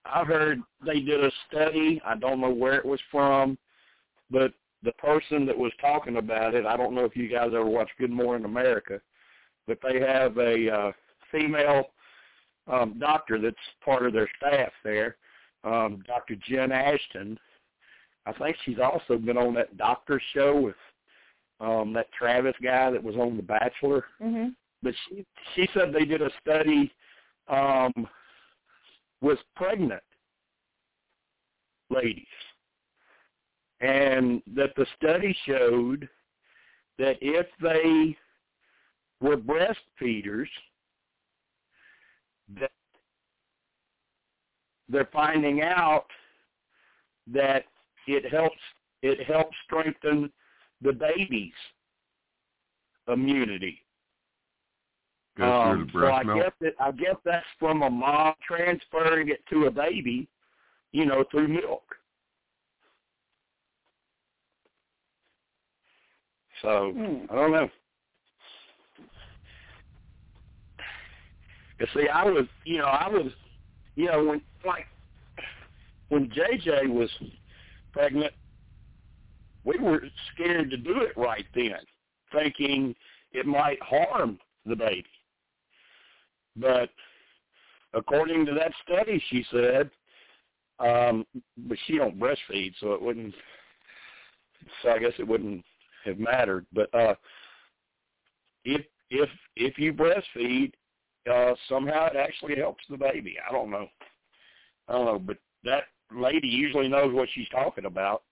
[0.06, 2.02] I heard they did a study.
[2.06, 3.58] I don't know where it was from,
[4.30, 7.66] but the person that was talking about it, I don't know if you guys ever
[7.66, 9.02] watch Good Morning America,
[9.66, 10.92] but they have a uh,
[11.32, 11.86] female
[12.68, 15.18] um, doctor that's part of their staff there,
[15.64, 16.36] um, Dr.
[16.48, 17.40] Jen Ashton.
[18.26, 20.76] I think she's also been on that doctor show with
[21.60, 24.54] um, that Travis guy that was on The Bachelor Mhm.
[24.84, 26.94] but she she said they did a study
[27.48, 28.08] um
[29.22, 30.04] with pregnant
[31.90, 32.26] ladies
[33.82, 36.08] and that the study showed
[36.98, 38.18] that if they
[39.22, 40.48] were breastfeeders
[42.60, 42.72] that
[44.90, 46.06] they're finding out
[47.28, 47.66] that
[48.08, 48.58] it helps
[49.02, 50.32] it helps strengthen
[50.82, 51.52] the baby's
[53.08, 53.84] immunity
[55.42, 56.44] um, so I milk.
[56.44, 60.28] guess that I guess that's from a mom transferring it to a baby,
[60.94, 61.84] you know, through milk.
[66.62, 67.26] So Hmm.
[67.30, 67.70] I don't know.
[71.80, 73.32] You see, I was, you know, I was,
[73.96, 74.88] you know, when like
[76.10, 77.10] when JJ was
[77.94, 78.34] pregnant,
[79.64, 80.02] we were
[80.34, 81.80] scared to do it right then,
[82.32, 82.96] thinking
[83.32, 85.06] it might harm the baby.
[86.56, 86.90] But
[87.94, 89.92] according to that study, she said,
[90.80, 91.26] um,
[91.58, 93.36] but she don't breastfeed, so it wouldn't.
[94.82, 95.64] So I guess it wouldn't
[96.08, 96.66] have mattered.
[96.74, 97.16] But uh,
[98.66, 100.74] if if if you breastfeed,
[101.32, 103.36] uh, somehow it actually helps the baby.
[103.48, 103.88] I don't know.
[104.88, 105.84] I don't know, but that
[106.16, 108.24] lady usually knows what she's talking about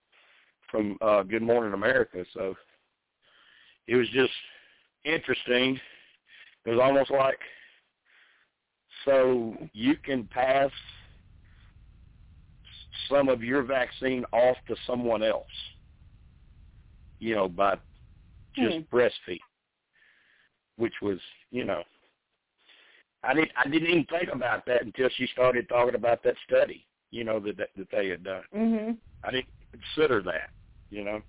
[0.72, 2.26] from uh, Good Morning America.
[2.34, 2.56] So
[3.88, 4.34] it was just
[5.04, 5.80] interesting.
[6.66, 7.40] It was almost like
[9.06, 10.72] so you can pass
[13.10, 15.46] some of your vaccine off to someone else,
[17.20, 17.80] you know, by
[18.56, 18.96] just Hmm.
[18.96, 19.42] breastfeed,
[20.78, 21.20] which was,
[21.52, 21.84] you know,
[23.24, 26.86] I didn't I didn't even think about that until she started talking about that study,
[27.12, 28.44] you know, that that, that they had done.
[28.54, 28.98] Mhm.
[29.24, 30.52] I didn't consider that,
[30.90, 31.24] you know.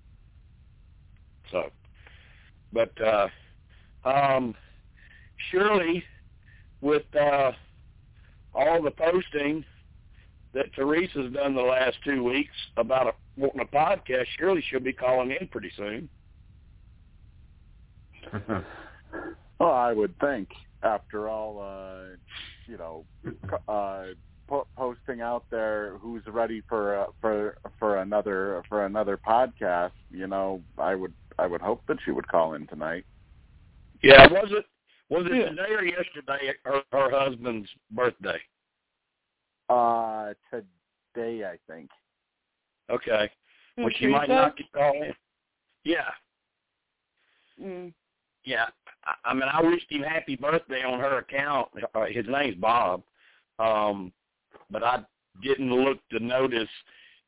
[1.51, 1.71] So,
[2.71, 3.29] but uh,
[4.03, 4.55] um,
[5.49, 6.03] surely
[6.81, 7.51] with uh,
[8.53, 9.65] all the posting
[10.53, 14.93] that Teresa's done the last two weeks about a, wanting a podcast, surely she'll be
[14.93, 16.09] calling in pretty soon.
[19.59, 20.49] Well, I would think.
[20.83, 22.15] After all, uh,
[22.67, 23.05] you know,
[23.67, 24.13] uh,
[24.47, 30.27] po- posting out there who's ready for uh, for for another for another podcast, you
[30.27, 33.05] know, I would I would hope that she would call in tonight.
[34.03, 34.65] Yeah, was it
[35.09, 35.49] was it Yeah.
[35.49, 36.53] today or yesterday?
[36.63, 38.39] Her, her husband's birthday.
[39.69, 41.89] Uh, today, I think.
[42.89, 43.29] Okay,
[43.77, 45.13] well she might not get call in.
[45.83, 46.09] Yeah,
[47.61, 47.93] Mm.
[48.43, 48.67] yeah.
[49.05, 51.69] I, I mean, I wished him happy birthday on her account.
[51.95, 53.03] Uh, his name's Bob,
[53.59, 54.11] um,
[54.69, 55.03] but I
[55.41, 56.69] didn't look to notice,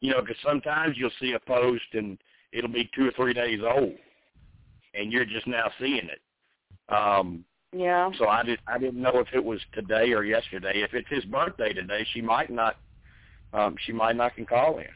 [0.01, 2.17] you know, because sometimes you'll see a post and
[2.51, 3.95] it'll be two or three days old,
[4.93, 6.21] and you're just now seeing it.
[6.93, 8.11] Um, Yeah.
[8.17, 8.59] so I did.
[8.67, 10.81] I didn't know if it was today or yesterday.
[10.81, 12.77] If it's his birthday today, she might not.
[13.53, 14.87] Um, she might not can call in.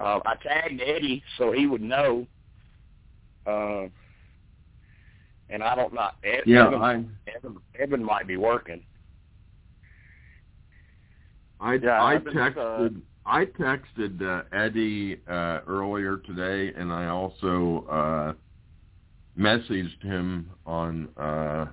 [0.00, 2.26] Uh, I tagged Eddie so he would know.
[3.46, 3.86] Uh,
[5.50, 6.08] and I don't know.
[6.24, 7.04] Ed, Yeah, Evan, I
[7.36, 8.82] Evan, Evan might be working.
[11.60, 17.84] I Yeah, I been, texted I texted uh, Eddie uh, earlier today, and I also
[17.90, 18.32] uh,
[19.38, 21.66] messaged him on uh,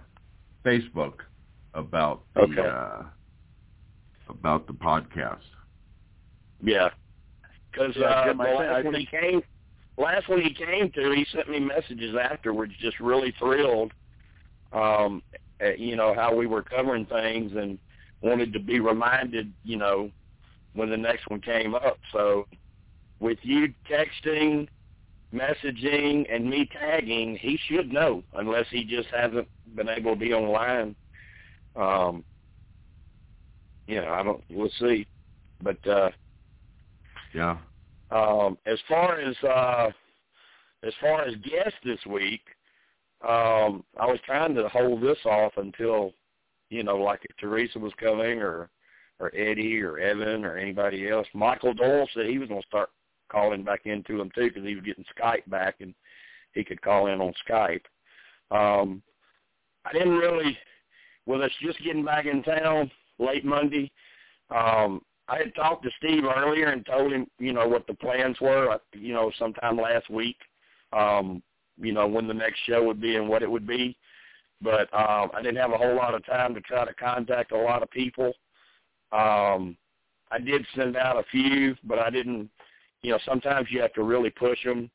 [0.66, 1.20] Facebook
[1.74, 2.62] about the Okay.
[2.62, 3.04] uh,
[4.30, 5.46] about the podcast.
[6.62, 6.90] Yeah,
[7.78, 9.42] because Yeah, uh, Jim, the I think- last one he came,
[9.98, 13.92] last one he came to, he sent me messages afterwards, just really thrilled.
[14.74, 15.22] Um,
[15.60, 17.80] at, you know how we were covering things and
[18.22, 20.12] wanted to be reminded, you know,
[20.74, 21.98] when the next one came up.
[22.12, 22.48] So,
[23.20, 24.68] with you texting,
[25.34, 30.34] messaging, and me tagging, he should know, unless he just hasn't been able to be
[30.34, 30.96] online.
[31.76, 32.24] Um,
[33.88, 34.44] you know, I don't.
[34.50, 35.08] We'll see,
[35.62, 35.86] but.
[35.88, 36.10] uh
[37.34, 37.58] Yeah.
[38.12, 39.89] Um, as far as uh,
[40.84, 42.41] as far as guests this week,
[43.22, 46.13] um, I was trying to hold this off until,
[46.70, 48.70] you know, like if Teresa was coming or
[49.20, 51.28] or Eddie or Evan or anybody else.
[51.34, 52.89] Michael Doyle said he was going to start
[53.30, 55.93] calling back into them too because he was getting Skype back and
[56.54, 57.82] he could call in on Skype.
[58.52, 59.02] Um,
[59.86, 60.58] I didn't really,
[61.26, 63.91] with us just getting back in town late Monday.
[64.56, 68.40] Um, I had talked to Steve earlier and told him, you know, what the plans
[68.40, 70.38] were, uh, you know, sometime last week,
[70.94, 71.44] um,
[71.80, 73.98] you know, when the next show would be and what it would be.
[74.62, 77.58] But um, I didn't have a whole lot of time to try to contact a
[77.58, 78.34] lot of people.
[79.12, 79.78] Um,
[80.32, 82.50] I did send out a few, but I didn't,
[83.02, 84.90] you know, sometimes you have to really push them,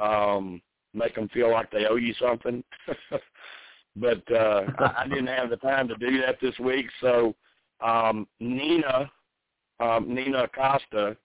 [0.00, 0.60] um,
[0.94, 2.62] make them feel like they owe you something.
[3.96, 6.86] but uh, I, I didn't have the time to do that this week.
[7.00, 7.34] So
[7.80, 9.10] um, Nina,
[9.80, 11.16] um, Nina Acosta,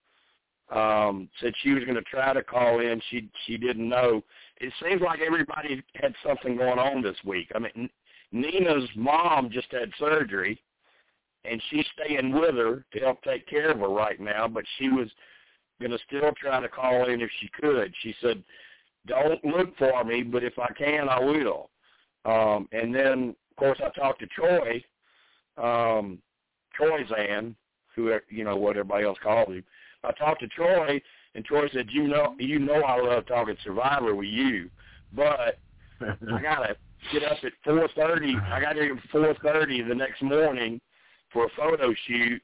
[0.74, 3.02] um, said she was going to try to call in.
[3.10, 4.24] She she didn't know.
[4.58, 7.52] It seems like everybody had something going on this week.
[7.54, 7.90] I mean,
[8.32, 10.60] Nina's mom just had surgery,
[11.44, 14.48] and she's staying with her to help take care of her right now.
[14.48, 15.08] But she was
[15.80, 17.94] going to still try to call in if she could.
[18.02, 18.44] She said,
[19.06, 21.70] "Don't look for me, but if I can, I will."
[22.26, 24.84] Um, and then, of course, I talked to Troy,
[25.58, 26.18] um,
[26.80, 27.56] Troyzan,
[27.96, 29.64] who you know what everybody else calls him.
[30.04, 31.02] I talked to Troy,
[31.34, 34.70] and Troy said, "You know, you know, I love talking Survivor with you,
[35.14, 35.60] but
[36.02, 36.76] I gotta
[37.12, 38.36] get up at four thirty.
[38.36, 40.80] I gotta get up at four thirty the next morning
[41.32, 42.42] for a photo shoot.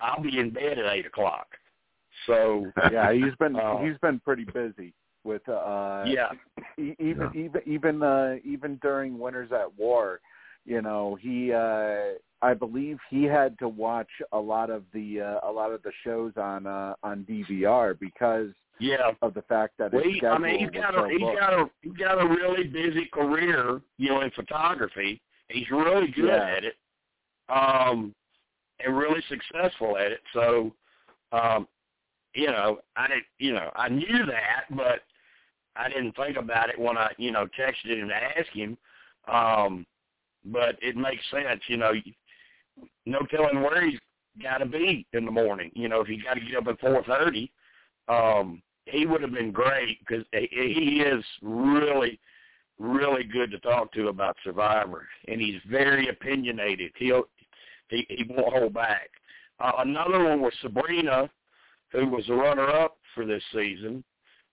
[0.00, 1.48] I'll be in bed at eight o'clock.
[2.26, 4.92] So yeah, he's been Uh, he's been pretty busy
[5.24, 6.30] with uh yeah,
[6.78, 10.20] e- even even even uh even during Winners at War,
[10.68, 15.48] you know, he uh I believe he had to watch a lot of the uh,
[15.48, 19.10] a lot of the shows on uh on DVR because yeah.
[19.22, 21.40] of the fact that Well, he, I mean, he's got so a he's booked.
[21.40, 25.20] got a he's got a really busy career, you know, in photography.
[25.48, 26.56] He's really good Yeah.
[26.56, 26.74] at it,
[27.48, 28.14] um,
[28.84, 30.20] and really successful at it.
[30.34, 30.72] So,
[31.32, 31.66] um,
[32.34, 35.00] you know, I didn't, you know, I knew that, but
[35.74, 38.76] I didn't think about it when I, you know, texted him to ask him.
[39.26, 39.86] Um,
[40.52, 41.92] but it makes sense, you know.
[43.06, 43.98] No telling where he's
[44.42, 45.70] got to be in the morning.
[45.74, 47.50] You know, if he got to get up at four thirty,
[48.08, 52.18] um, he would have been great because he is really,
[52.78, 56.92] really good to talk to about Survivor, and he's very opinionated.
[56.96, 57.24] He'll
[57.88, 59.10] he, he won't hold back.
[59.60, 61.28] Uh, another one was Sabrina,
[61.90, 64.04] who was the runner-up for this season.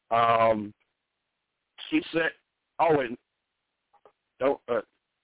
[0.10, 0.74] Um,
[1.90, 2.32] she said,
[2.80, 3.18] "Oh, and
[4.40, 4.82] don't uh,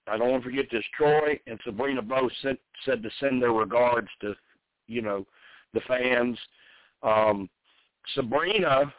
[0.08, 0.84] I don't want to forget this.
[0.98, 4.36] Troy and Sabrina both sent, said to send their regards to,
[4.88, 5.26] you know,
[5.74, 6.38] the fans.
[7.04, 7.50] Um,
[8.16, 8.94] Sabrina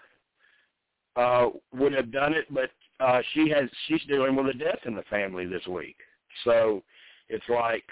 [1.17, 4.95] uh, would have done it, but uh, she has she's dealing with a death in
[4.95, 5.97] the family this week.
[6.45, 6.83] So
[7.29, 7.85] it's like,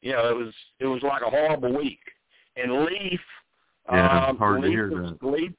[0.00, 2.00] you know, it was it was like a horrible week.
[2.56, 3.20] And Leif,
[3.90, 5.18] Yeah, um, hard to hear is, that.
[5.22, 5.52] Leif,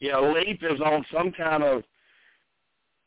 [0.00, 1.82] yeah, Leif is on some kind of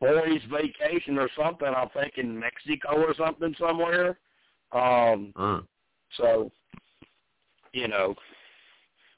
[0.01, 1.67] boys' vacation or something.
[1.67, 4.17] I think in Mexico or something somewhere.
[4.73, 5.31] Um,
[6.17, 6.51] so,
[7.71, 8.15] you know,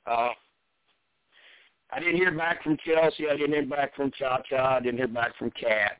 [0.05, 0.29] uh,
[1.91, 3.27] I didn't hear back from Chelsea.
[3.29, 4.77] I didn't hear back from Cha Cha.
[4.77, 5.97] I didn't hear back from Kat.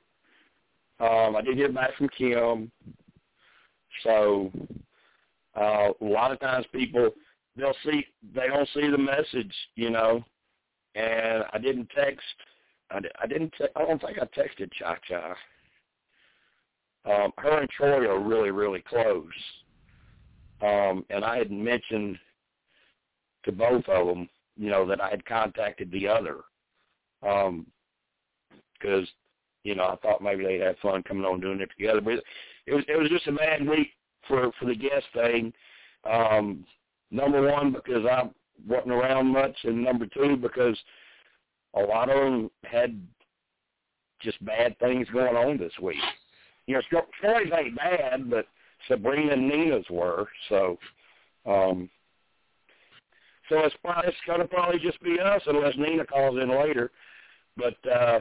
[1.00, 2.72] Um, I didn't hear back from Kim.
[4.04, 4.52] So,
[5.56, 7.12] uh, a lot of times people
[7.56, 8.06] they'll see
[8.36, 10.24] they don't see the message, you know.
[10.96, 12.24] And I didn't text.
[12.94, 13.54] I, I didn't.
[13.58, 15.36] Te- I don't think I texted Cha Cha.
[17.06, 19.26] Um, her and Troy are really, really close.
[20.62, 22.18] Um, and I had mentioned
[23.44, 26.38] to both of them you know, that I had contacted the other.
[27.28, 27.66] Um,
[28.74, 29.08] because,
[29.64, 32.02] you know, I thought maybe they'd have fun coming on doing it together.
[32.02, 32.24] But
[32.66, 33.92] it was, it was just a bad week
[34.28, 35.54] for, for the guest thing.
[36.10, 36.66] Um,
[37.12, 38.30] number one, because I
[38.68, 40.78] wasn't around much, and number two, because
[41.76, 43.02] a lot of them had
[44.22, 45.98] just bad things going on this week.
[46.68, 46.82] You know,
[47.20, 48.46] stories ain't bad, but
[48.88, 50.28] Sabrina and Nina's were.
[50.50, 50.78] So,
[51.46, 51.90] um,
[53.50, 56.92] so it's probably it's gonna probably just be us unless Nina calls in later.
[57.58, 58.20] But uh,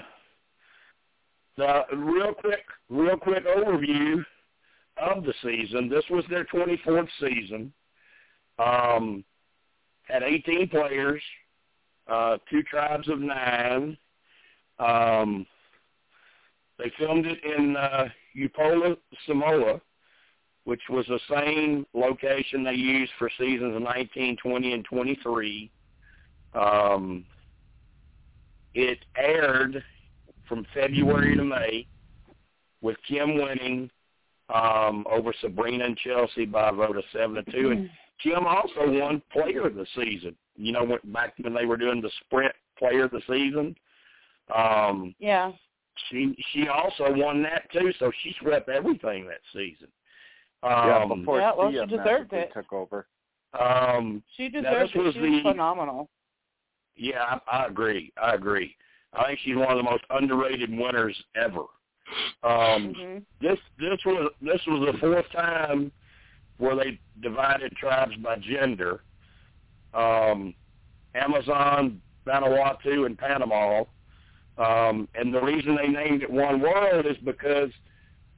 [1.57, 4.24] the real quick, real quick overview
[4.96, 5.88] of the season.
[5.88, 7.72] This was their 24th season.
[8.59, 9.24] Um,
[10.03, 11.22] had 18 players,
[12.09, 13.96] uh, two tribes of nine.
[14.78, 15.46] Um,
[16.78, 18.96] they filmed it in uh, Upolu,
[19.26, 19.80] Samoa,
[20.64, 25.70] which was the same location they used for seasons of 19, 20, and 23.
[26.55, 27.24] Um,
[28.74, 29.82] it aired
[30.48, 31.86] from February to May
[32.80, 33.90] with Kim winning
[34.53, 37.90] um, over Sabrina and Chelsea by a vote of seven to 2 And
[38.22, 40.36] Kim also won Player of the Season.
[40.62, 43.74] You know, went back when they were doing the Sprint Player of the Season.
[44.54, 45.50] Um, yeah.
[46.08, 49.88] She she also won that too, so she swept everything that season.
[50.62, 52.52] Um, yeah, before yeah, well, Sia she deserved magically it.
[52.54, 53.06] took over.
[53.58, 55.12] Um, She Now, deserved this was it.
[55.14, 56.08] She was the- phenomenal.
[56.96, 58.12] yeah, I, I agree.
[58.22, 58.74] I agree.
[59.12, 61.64] I think she's one of the most underrated winners ever.
[62.42, 65.90] Um, hmm this this was this was the fourth time
[66.58, 69.02] where they divided tribes by gender.
[69.95, 70.55] Um,
[71.14, 73.84] Amazon, Vanuatu, and Panama.
[74.59, 77.70] Um, and the reason they named it One World is because,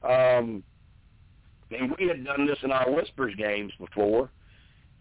[0.03, 0.63] um,
[1.71, 4.29] and we had done this in our Whispers games before.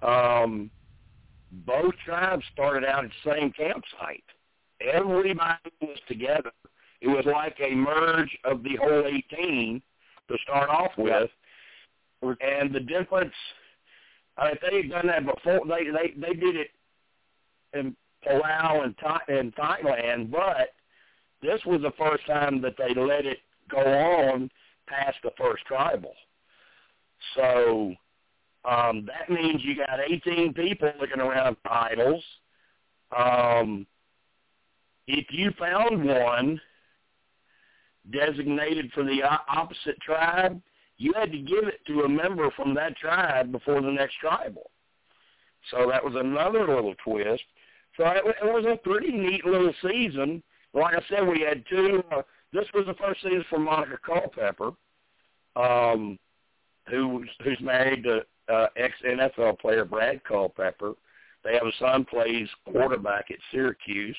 [0.02, 0.70] Um,
[1.66, 4.24] both tribes started out at the same campsite.
[4.80, 6.50] Everybody was together.
[7.00, 9.80] It was like a merge of the whole 18
[10.28, 11.30] to start off with.
[12.22, 13.34] And the difference,
[14.36, 15.60] I mean, they had done that before.
[15.66, 16.68] They they they did it
[17.72, 20.74] in Palau and Thai, in Thailand, but
[21.42, 23.38] this was the first time that they let it
[23.70, 24.50] go on
[24.86, 26.14] past the first tribal.
[27.36, 27.94] So
[28.64, 32.24] um, that means you got 18 people looking around idols.
[33.16, 33.86] Um,
[35.06, 36.60] if you found one
[38.10, 40.60] designated for the opposite tribe,
[40.96, 44.70] you had to give it to a member from that tribe before the next tribal.
[45.70, 47.42] So that was another little twist.
[47.96, 50.42] So it, it was a pretty neat little season.
[50.72, 52.02] Like I said, we had two.
[52.12, 52.22] Uh,
[52.52, 54.72] this was the first season for Monica Culpepper,
[55.56, 56.18] um,
[56.90, 60.94] who who's married to uh, ex NFL player Brad Culpepper.
[61.44, 64.16] They have a son plays quarterback at Syracuse.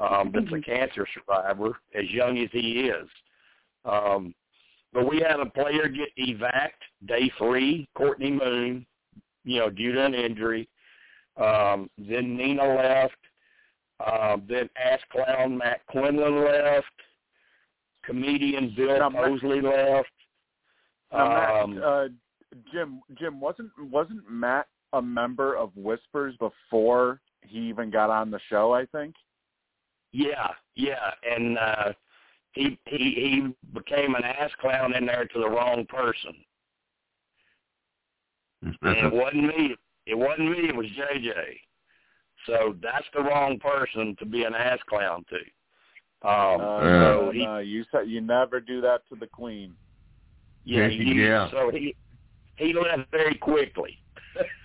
[0.00, 3.08] Um, that's a cancer survivor, as young as he is.
[3.84, 4.34] Um,
[4.92, 6.70] but we had a player get evac
[7.06, 8.86] day three, Kourtney Moon,
[9.44, 10.68] you know, due to an injury.
[11.36, 13.16] Um, then Nina left.
[14.04, 16.86] Uh, then Ass Clown Matt Quinlan left.
[18.04, 20.10] Comedian Bill Now, Matt- Posley left.
[21.12, 22.08] Now, Um, Matt, uh,
[22.72, 28.40] Jim, Jim wasn't wasn't Matt a member of Whispers before he even got on the
[28.50, 28.72] show?
[28.74, 29.14] I think.
[30.12, 31.92] Yeah, yeah, and uh,
[32.52, 36.34] he he he became an ass clown in there to the wrong person.
[38.62, 39.76] And it wasn't me.
[40.06, 40.68] It wasn't me.
[40.68, 41.32] It was JJ.
[42.46, 46.28] So that's the wrong person to be an ass clown to.
[46.28, 49.74] Um, Uh, no, so he, no, you said you never do that to the queen.
[50.64, 51.50] yeah, Yeah, he, yeah.
[51.50, 51.96] so he
[52.56, 53.98] he left very quickly.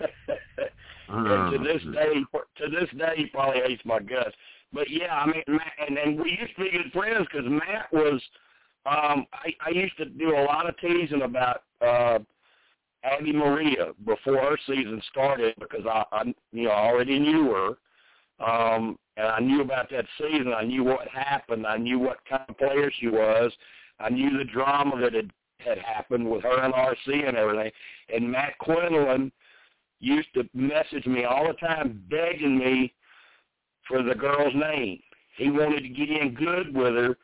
[1.08, 2.22] and to this day,
[2.56, 4.34] to this day, he probably hates my guts.
[4.72, 7.92] But yeah, I mean, Matt, and and we used to be good friends because Matt
[7.92, 8.20] was.
[8.86, 12.20] Um, I, I used to do a lot of teasing about uh,
[13.04, 18.98] Abby Maria before her season started because I, I you know already knew her, um,
[19.16, 20.52] and I knew about that season.
[20.56, 21.66] I knew what happened.
[21.66, 23.52] I knew what kind of player she was.
[24.00, 27.70] I knew the drama that had had happened with her and RC and everything.
[28.14, 29.32] And Matt Quinlan
[30.00, 32.94] used to message me all the time, begging me
[33.88, 35.00] for the girl's name.
[35.36, 37.16] He wanted to get in good with her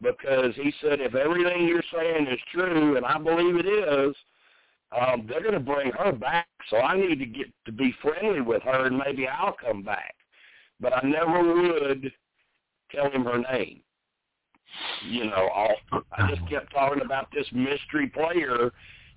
[0.00, 4.14] because he said if everything you're saying is true, and I believe it is,
[4.98, 6.46] um, they're going to bring her back.
[6.68, 10.14] So I need to get to be friendly with her, and maybe I'll come back.
[10.80, 12.12] But I never would
[12.90, 13.80] tell him her name.
[15.06, 18.72] You know, I'll, I just kept talking about this mystery player,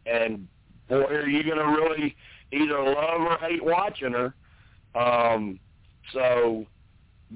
[0.05, 0.47] and
[0.89, 2.15] boy, are you going to really
[2.51, 4.33] either love or hate watching her.
[4.95, 5.59] Um,
[6.13, 6.65] So,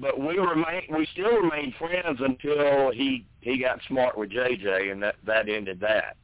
[0.00, 5.02] but we remain, we still remained friends until he he got smart with JJ, and
[5.02, 6.16] that that ended that.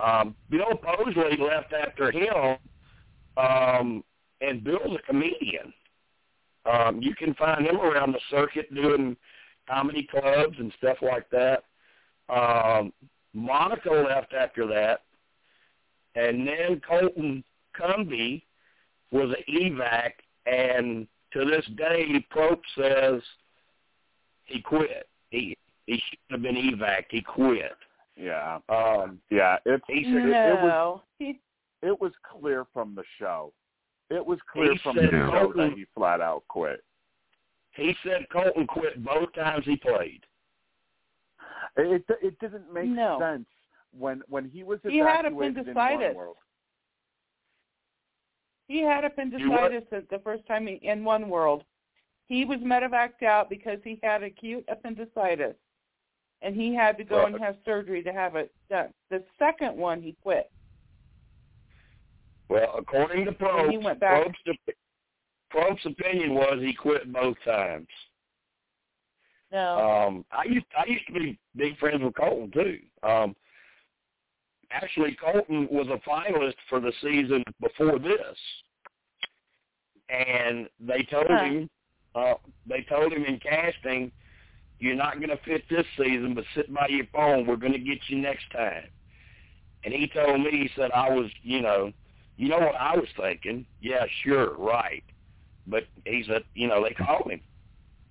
[0.00, 2.56] Um, Bill Posley left after him,
[3.36, 4.04] um,
[4.40, 5.72] and Bill's a comedian.
[6.66, 9.16] Um, you can find him around the circuit doing
[9.68, 11.64] comedy clubs and stuff like that.
[12.28, 12.92] Um,
[13.32, 15.02] Monica left after that,
[16.16, 17.44] and then Colton
[17.78, 18.42] Cumbie
[19.12, 20.12] was an evac,
[20.46, 23.20] and to this day, Probst says
[24.44, 25.08] he quit.
[25.30, 25.56] He
[25.86, 27.04] he should have been evac.
[27.10, 27.72] He quit.
[28.16, 28.58] Yeah.
[28.68, 29.58] Um, Yeah.
[29.66, 31.00] It's he it, said, it was
[31.82, 33.52] it was clear from the show.
[34.10, 36.82] It was clear He from said the show Colton- that he flat out quit.
[37.72, 40.20] he said Colton quit both times he played.
[41.76, 43.18] It it, it didn't make No.
[43.20, 43.46] sense
[43.98, 46.36] when when he was He had evacuated in one world.
[48.66, 51.64] He had appendicitis the first time he, in one world.
[52.26, 55.54] He was medevaced out because he had acute appendicitis,
[56.40, 58.88] and he had to go and have surgery to have it done.
[59.10, 60.50] The second one, he quit.
[62.48, 64.24] Well, according to Probst, he went back.
[64.24, 64.58] Probst's,
[65.50, 67.88] Probst's opinion was he quit both times.
[69.52, 69.78] No.
[69.78, 72.78] Um, I used I used to be big friends with Colton too.
[73.06, 73.36] Um,
[74.70, 78.38] actually, Colton was a finalist for the season before this,
[80.08, 81.44] and they told Huh.
[81.44, 81.70] him
[82.14, 82.34] uh,
[82.66, 84.12] they told him in casting,
[84.78, 87.46] "You're not going to fit this season, but sit by your phone.
[87.46, 88.88] We're going to get you next time."
[89.84, 91.92] And he told me, he said, "I was, you know,
[92.36, 93.66] you know what I was thinking?
[93.80, 95.04] Yeah, sure, right."
[95.66, 97.40] But he said, you know, they called him.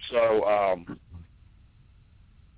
[0.09, 0.99] So, um,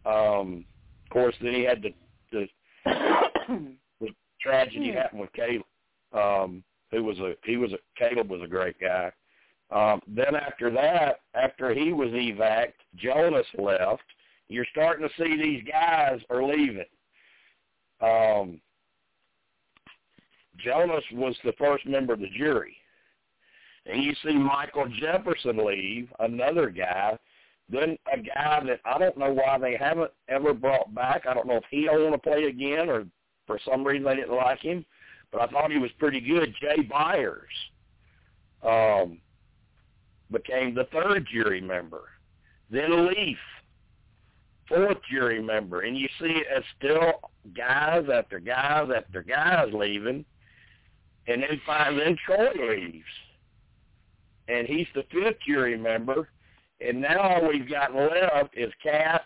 [0.05, 0.65] um,
[1.05, 1.89] of course, then he had to,
[2.31, 2.47] the
[4.45, 4.97] tragedy Hmm.
[4.97, 5.65] happened with Caleb,
[6.13, 9.11] um, who was a he was a Caleb was a great guy.
[9.71, 14.03] Um, then after that, after he was evac, Jonas left.
[14.47, 16.85] You're starting to see these guys are leaving.
[17.99, 18.61] Um,
[20.57, 22.77] Jonas was the first member of the jury.
[23.87, 27.17] And you see Michael Jefferson leave, another guy.
[27.67, 31.25] Then a guy that I don't know why they haven't ever brought back.
[31.27, 33.05] I don't know if he don't want to play again or
[33.45, 34.85] for some reason they didn't like him.
[35.31, 36.53] But I thought he was pretty good.
[36.61, 37.43] Jay Byars
[38.63, 39.19] um,
[40.31, 42.03] became the third jury member.
[42.69, 43.37] Then Leif,
[44.67, 45.81] fourth jury member.
[45.81, 50.25] And you see it as still guys after guys after guys leaving.
[51.27, 53.03] And then finally, Troy leaves.
[54.47, 56.29] And he's the fifth jury member.
[56.81, 59.25] And now all we've got left is Kat,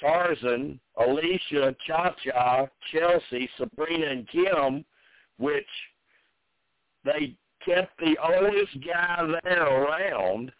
[0.00, 4.84] Tarzan, Alicia, Cha-Cha, Chelsea, Sabrina, and Kim,
[5.38, 5.66] which
[7.04, 7.34] they
[7.64, 10.52] kept the oldest guy there around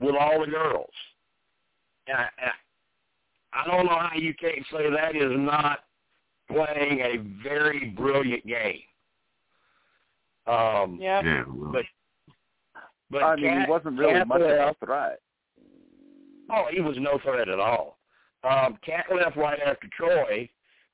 [0.00, 0.90] with all the girls.
[2.06, 2.28] And I,
[3.52, 5.80] I don't know how you can't say that is not
[6.48, 8.80] playing a very brilliant game.
[10.46, 11.22] Um, yeah.
[11.24, 11.44] Yeah.
[11.48, 11.84] Well, but
[13.10, 14.78] but I mean, Kat- he wasn't really Kat much of left.
[16.50, 17.98] Oh, he was no threat at all.
[18.42, 20.48] Um, Kat left right after Troy.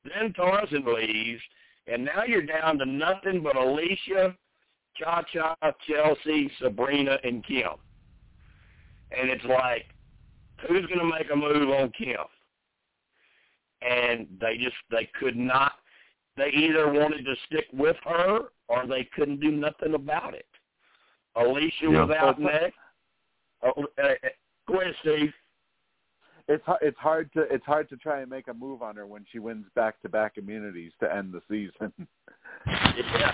[0.05, 1.43] Then Tarzan leaves,
[1.87, 4.35] and now you're down to nothing but Alicia,
[4.97, 7.73] Cha Cha, Chelsea, Sabrina, and Kim.
[9.11, 9.87] And it's like,
[10.67, 12.17] who's going to make a move on Kim?
[13.83, 15.73] And they just they could not.
[16.37, 20.47] They either wanted to stick with her or they couldn't do nothing about it.
[21.37, 22.05] Alicia Yeah.
[22.05, 22.77] was out next.
[23.63, 24.15] Oh, uh, uh,
[24.71, 25.33] go ahead, Steve.
[26.49, 29.25] It's it's hard to it's hard to try and make a move on her when
[29.31, 31.93] she wins back to back immunities to end the season.
[32.67, 33.33] Yeah.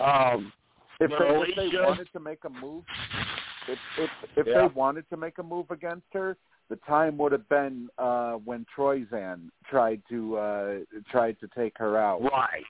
[0.00, 0.52] Um,
[1.00, 2.84] if they, if they wanted to make a move,
[3.68, 4.68] if if if Yeah.
[4.68, 6.36] they wanted to make a move against her,
[6.68, 10.78] the time would have been uh when Troyzan tried to uh
[11.10, 12.20] tried to take her out.
[12.22, 12.64] right,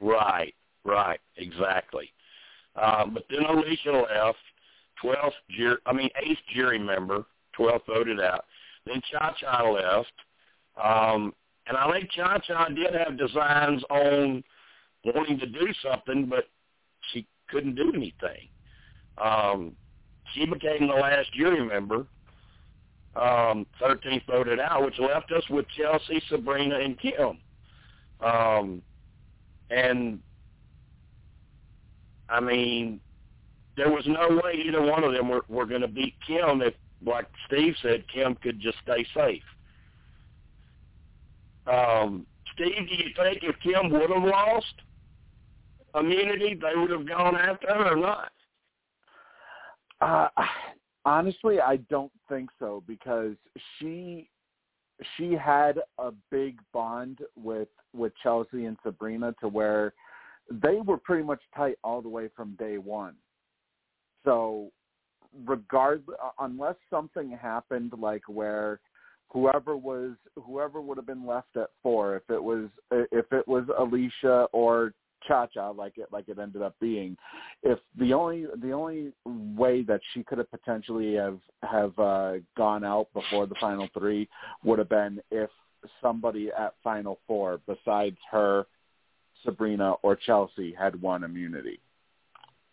[0.00, 2.12] right, right, exactly.
[2.76, 4.38] Um, but then Alicia left,
[5.00, 7.24] twelfth jury, I mean eighth jury member,
[7.60, 8.44] twelfth voted out.
[8.86, 10.12] Then Cha Cha left,
[10.82, 11.34] um,
[11.66, 14.42] and I think Cha Cha did have designs on
[15.04, 16.44] wanting to do something, but
[17.12, 18.48] she couldn't do anything.
[19.18, 19.76] Um,
[20.34, 22.06] she became the last jury member,
[23.16, 27.38] um, 13th voted out, which left us with Chelsea, Sabrina, and Kim.
[28.20, 28.82] Um,
[29.70, 30.20] and
[32.28, 33.00] I mean,
[33.76, 36.74] there was no way either one of them were, were going to beat Kim if,
[37.04, 39.42] like Steve said, Kim could just stay safe.
[41.66, 44.74] Um, Steve, do you think if Kim would have lost
[45.94, 48.32] immunity, they would have gone after her or not?
[50.00, 50.28] Uh,
[51.04, 53.36] honestly, I don't think so because
[53.78, 54.28] she
[55.16, 59.94] she had a big bond with with Chelsea and Sabrina to where
[60.50, 63.14] they were pretty much tight all the way from day one.
[64.24, 64.70] So,
[65.46, 66.02] regard
[66.40, 68.80] unless something happened like where
[69.28, 73.64] whoever was whoever would have been left at four, if it was if it was
[73.78, 74.92] Alicia or
[75.26, 77.16] Cha Cha like it like it ended up being,
[77.62, 82.84] if the only the only way that she could have potentially have have uh, gone
[82.84, 84.28] out before the final three
[84.64, 85.50] would have been if
[86.02, 88.66] somebody at final four besides her,
[89.44, 91.80] Sabrina or Chelsea had won immunity.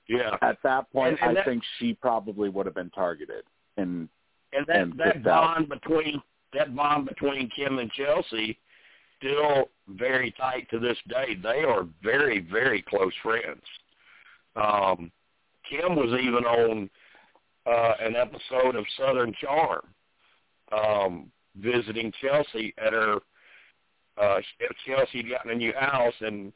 [0.07, 0.37] Yeah.
[0.41, 3.43] At that point, And- and I that- think she probably would have been targeted.
[3.77, 4.09] And
[4.53, 5.55] And that and that kicked out.
[5.55, 6.21] bond between
[6.53, 8.57] that bond between Kim and Chelsea
[9.17, 11.33] still very tight to this day.
[11.35, 13.63] They are very very close friends.
[14.55, 15.11] Um,
[15.69, 16.89] Kim was even on
[17.65, 19.93] uh, an episode of Southern Charm,
[20.71, 23.19] um, visiting Chelsea at her.
[24.17, 24.41] Uh,
[24.85, 26.53] Chelsea had gotten a new house, and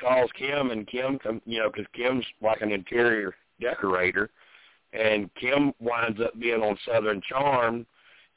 [0.00, 4.30] calls Kim, and Kim, come, you know, because Kim's like an interior decorator,
[4.92, 7.86] and Kim winds up being on Southern Charm,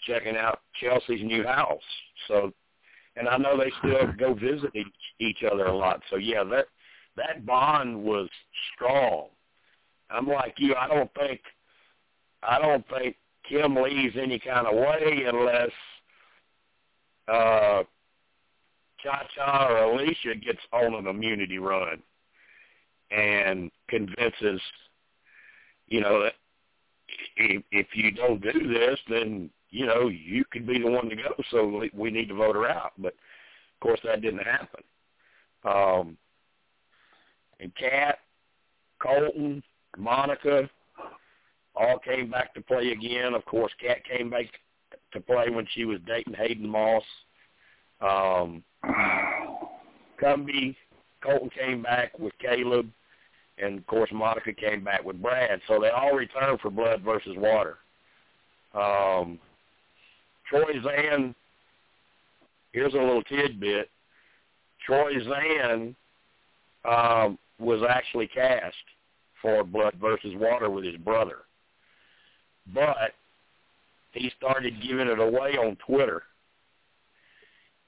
[0.06, 1.82] checking out Chelsea's new house.
[2.28, 2.54] So,
[3.16, 4.88] and I know they still go visit each,
[5.20, 6.02] each other a lot.
[6.10, 6.66] So yeah, that
[7.18, 8.30] that bond was
[8.74, 9.28] strong.
[10.10, 10.76] I'm like you.
[10.76, 11.42] I don't think
[12.42, 13.16] I don't think
[13.48, 15.72] Kim leaves any kind of way unless
[17.28, 17.84] uh
[19.04, 22.02] Cha Cha or Alicia gets on an immunity run
[23.12, 24.62] and convinces,
[25.88, 26.30] you know,
[27.38, 31.16] if, if you don't do this, then you know you could be the one to
[31.16, 31.34] go.
[31.52, 32.94] So we need to vote her out.
[32.98, 34.84] But of course, that didn't happen.
[35.64, 36.18] Um,
[37.60, 38.20] and Kat,
[39.00, 39.64] Colton,
[39.98, 40.70] Monica,
[41.76, 43.34] all came back to play again.
[43.34, 44.46] Of course, Kat came back
[45.14, 47.04] to play when she was dating Hayden Moss.
[48.02, 48.64] Um,
[50.22, 50.76] Cumbie,
[51.24, 52.90] Colton came back with Caleb,
[53.58, 55.60] and of course Monica came back with Brad.
[55.68, 57.78] So they all returned for Blood versus Water.
[58.74, 59.40] Um,
[60.50, 61.36] Troy Zan,
[62.72, 63.90] here's a little tidbit.
[64.86, 65.96] Troy Zan
[66.86, 68.76] um, was actually cast
[69.42, 71.40] for Blood versus Water with his brother,
[72.74, 73.14] but
[74.12, 76.24] he started giving it away on Twitter,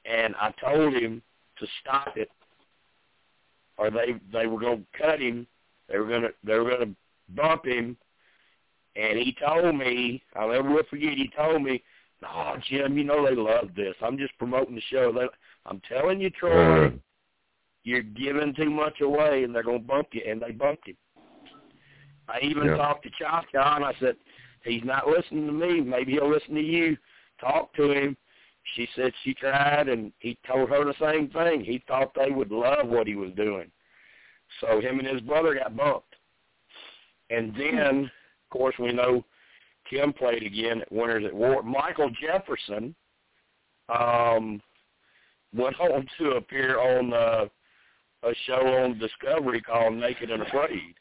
[0.05, 1.21] and I told him
[1.59, 2.29] to stop it,
[3.77, 5.47] or they they were going to cut him.
[5.89, 6.95] They were going to they were going to
[7.35, 7.97] bump him,
[8.95, 11.13] and he told me I'll never forget.
[11.13, 11.83] He told me,
[12.25, 13.95] "Oh, Jim, you know they love this.
[14.01, 15.11] I'm just promoting the show.
[15.11, 15.27] They,
[15.65, 16.91] I'm telling you, Troy, Uh.
[17.83, 20.97] you're giving too much away, and they're going to bump you." And they bumped him.
[22.27, 22.77] I even Yeah.
[22.77, 24.15] talked to Cha Cha, and I said,
[24.63, 25.81] "He's not listening to me.
[25.81, 26.97] Maybe he'll listen to you.
[27.39, 28.17] Talk to him."
[28.75, 31.63] She said she tried, and he told her the same thing.
[31.63, 33.71] He thought they would love what he was doing.
[34.59, 36.15] So him and his brother got bumped.
[37.29, 39.25] And then, of course, we know
[39.89, 41.63] Kim played again at Winners at War.
[41.63, 42.93] Michael Jefferson
[43.89, 44.61] um,
[45.55, 47.45] went on to appear on uh,
[48.23, 50.95] a show on Discovery called Naked and Afraid.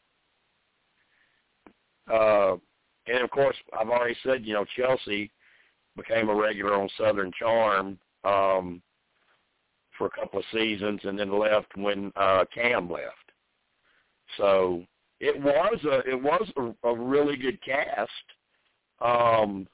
[2.11, 2.56] Uh,
[3.06, 5.30] and of course, I've already said, you know, Chelsea
[5.97, 8.82] became a regular on Southern Charm um,
[9.97, 13.14] for a couple of seasons, and then left when uh, Cam left.
[14.36, 14.84] So
[15.18, 18.11] it was a it was a, a really good cast.
[19.01, 19.66] Um,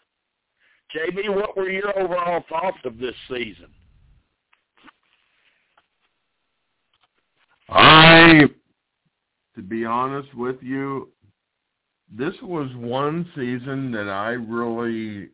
[0.95, 3.69] JB, what were your overall thoughts of this season?
[7.69, 8.45] I,
[9.57, 11.11] to be honest with you,
[12.11, 15.31] this was one season that I really,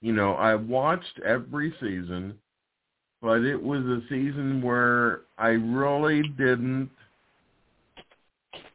[0.00, 2.38] you know, I watched every season,
[3.20, 6.90] but it was a season where I really didn't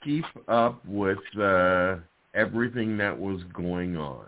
[0.04, 1.98] keep up with uh,
[2.34, 4.26] everything that was going on.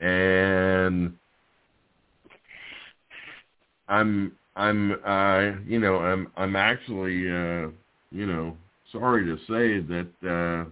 [0.00, 1.14] And
[3.88, 7.68] I'm I'm uh you know I'm I'm actually uh
[8.10, 8.56] you know
[8.92, 10.68] sorry to say that uh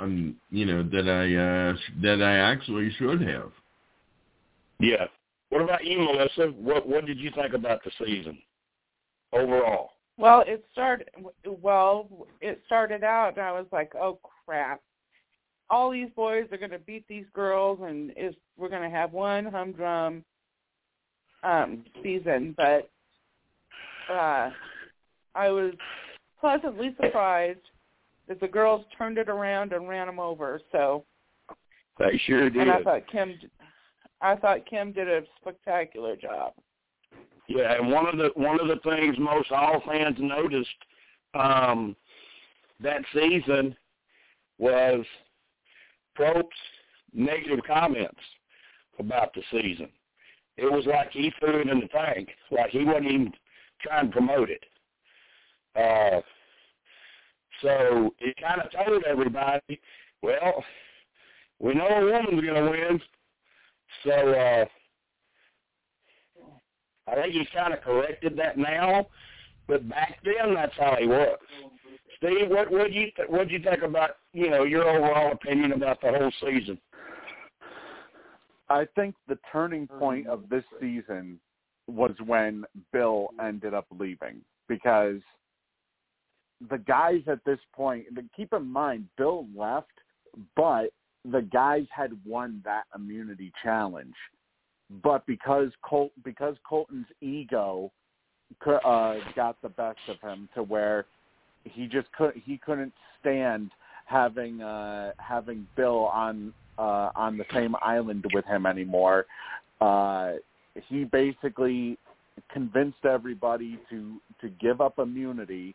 [0.00, 3.52] I'm you know that I uh that I actually should have.
[4.78, 5.06] Yeah.
[5.50, 6.48] What about you, Melissa?
[6.58, 8.38] What what did you think about the season
[9.32, 9.90] overall?
[10.16, 11.08] Well, it started
[11.44, 12.08] well.
[12.40, 14.80] It started out, and I was like, "Oh crap!
[15.68, 19.12] All these boys are going to beat these girls, and is we're going to have
[19.12, 20.24] one humdrum
[21.42, 22.90] um, season." But
[24.10, 24.50] uh,
[25.34, 25.74] I was
[26.40, 27.60] pleasantly surprised
[28.30, 30.60] that the girls turned it around and ran them over.
[30.70, 31.04] So
[31.98, 32.62] they sure did.
[32.62, 33.34] And I thought Kim,
[34.20, 36.52] I thought Kim did a spectacular job.
[37.48, 40.68] Yeah, and one of the one of the things most all fans noticed
[41.34, 41.96] um,
[42.78, 43.76] that season
[44.58, 45.04] was
[46.14, 46.46] Probst's
[47.12, 48.20] negative comments
[49.00, 49.88] about the season.
[50.56, 53.32] It was like he threw it in the tank, like he wasn't even
[53.82, 54.62] trying to promote it.
[55.74, 56.20] Uh,
[57.62, 59.80] so it kind of told everybody,
[60.22, 60.64] well,
[61.58, 63.00] we know a woman's going to win.
[64.04, 64.64] So uh,
[67.08, 69.06] I think he's kind of corrected that now,
[69.66, 71.38] but back then that's how he was.
[72.16, 76.00] Steve, what what you th- what you think about you know your overall opinion about
[76.00, 76.78] the whole season?
[78.68, 81.40] I think the turning point of this season
[81.88, 85.20] was when Bill ended up leaving because
[86.68, 88.06] the guys at this point,
[88.36, 89.88] keep in mind, Bill left,
[90.56, 90.90] but
[91.30, 94.14] the guys had won that immunity challenge.
[95.02, 97.92] But because Colt, because Colton's ego
[98.66, 101.06] uh, got the best of him to where
[101.64, 103.70] he just could he couldn't stand
[104.06, 109.26] having uh, having Bill on uh, on the same island with him anymore.
[109.80, 110.32] Uh,
[110.88, 111.96] he basically
[112.52, 115.74] convinced everybody to to give up immunity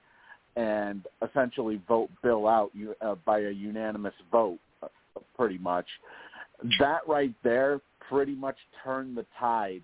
[0.55, 4.87] and essentially vote Bill out uh, by a unanimous vote, uh,
[5.35, 5.85] pretty much.
[6.79, 9.81] That right there pretty much turned the tide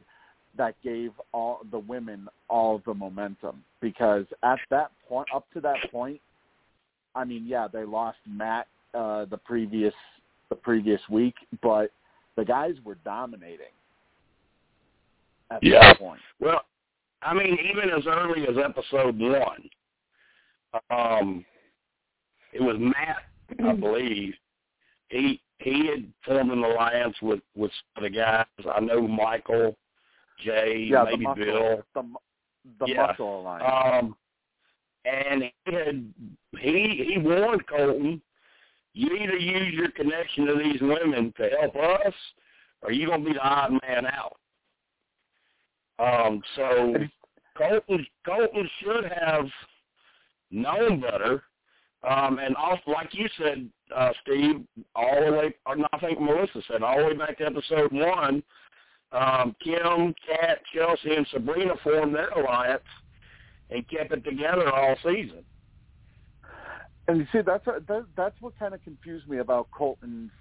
[0.58, 5.78] that gave all the women all the momentum because at that point, up to that
[5.92, 6.20] point,
[7.16, 9.94] I mean, yeah, they lost Matt uh, the previous
[10.50, 11.92] the previous week, but
[12.36, 13.74] the guys were dominating
[15.50, 15.80] at yeah.
[15.80, 16.20] that point.
[16.40, 16.62] Well,
[17.22, 19.70] I mean, even as early as episode one,
[20.90, 21.46] um,
[22.54, 23.24] it was Matt,
[23.64, 24.34] I believe.
[25.10, 28.46] He he had formed an alliance with with the guys.
[28.74, 29.76] I know Michael,
[30.44, 31.84] Jay, yeah, maybe the muscle, Bill.
[31.94, 33.08] The, the yeah.
[33.08, 34.04] muscle alliance.
[34.04, 34.16] Um,
[35.06, 36.14] and he had
[36.60, 38.22] he he warned Colton,
[38.94, 42.14] you either use your connection to these women to help us,
[42.82, 44.38] or you're gonna be the odd man out.
[46.00, 46.96] Um, so
[47.58, 49.46] Colton Colton should have
[50.52, 51.44] known better.
[52.08, 56.20] Um, and also, like you said, uh, Steve, all the way, or no, I think
[56.20, 58.42] Melissa said, all the way back to episode one,
[59.12, 62.84] um, Kim, Kat, Chelsea, and Sabrina formed their alliance
[63.70, 65.44] and kept it together all season.
[67.08, 70.32] And you see, that's a, that, that's what kind of confused me about Colton's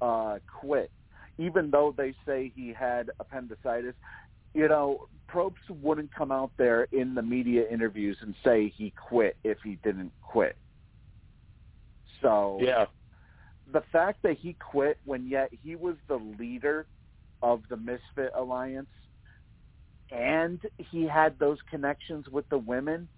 [0.00, 0.90] uh, quit.
[1.38, 3.94] Even though they say he had appendicitis,
[4.54, 9.36] you know, Probst wouldn't come out there in the media interviews and say he quit
[9.42, 10.56] if he didn't quit.
[12.22, 12.86] So yeah,
[13.72, 16.86] the fact that he quit when yet he was the leader
[17.42, 18.86] of the Misfit Alliance
[20.10, 23.08] and he had those connections with the women,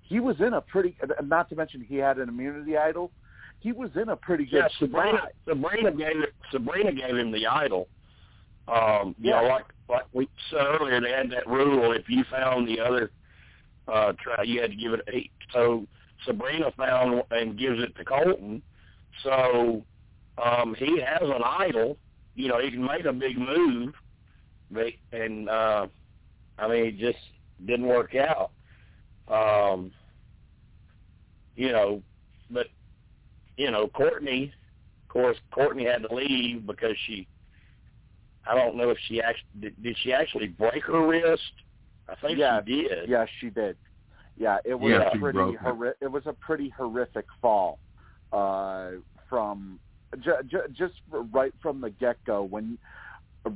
[0.00, 0.96] he was in a pretty.
[1.22, 3.12] Not to mention he had an immunity idol.
[3.60, 5.32] He was in a pretty good yeah, Sabrina, spot.
[5.46, 6.16] Sabrina gave
[6.50, 7.88] Sabrina gave him the idol.
[8.68, 9.42] Um, you Yeah.
[9.42, 13.10] know, like like we said earlier, they had that rule: if you found the other
[13.88, 15.32] uh, try, you had to give it eight.
[15.52, 15.86] So
[16.24, 18.62] Sabrina found and gives it to Colton.
[19.22, 19.84] So
[20.42, 21.98] um, he has an idol.
[22.34, 23.92] You know, he can make a big move,
[24.70, 25.86] but and uh,
[26.58, 27.18] I mean, it just
[27.66, 28.52] didn't work out.
[29.28, 29.92] Um,
[31.56, 32.02] you know,
[32.50, 32.66] but
[33.56, 37.26] you know, Kourtney, of course, Kourtney had to leave because she.
[38.46, 41.42] I don't know if she actually did, did she actually break her wrist.
[42.08, 43.08] I think Yeah, she did.
[43.08, 43.76] Yes, she did.
[44.36, 45.60] Yeah, it was Yeah, a pretty broke it.
[45.60, 47.78] horri- it was a pretty horrific fall
[48.32, 48.92] uh,
[49.28, 49.78] from
[50.20, 50.94] j- j- just
[51.32, 52.78] right from the get go when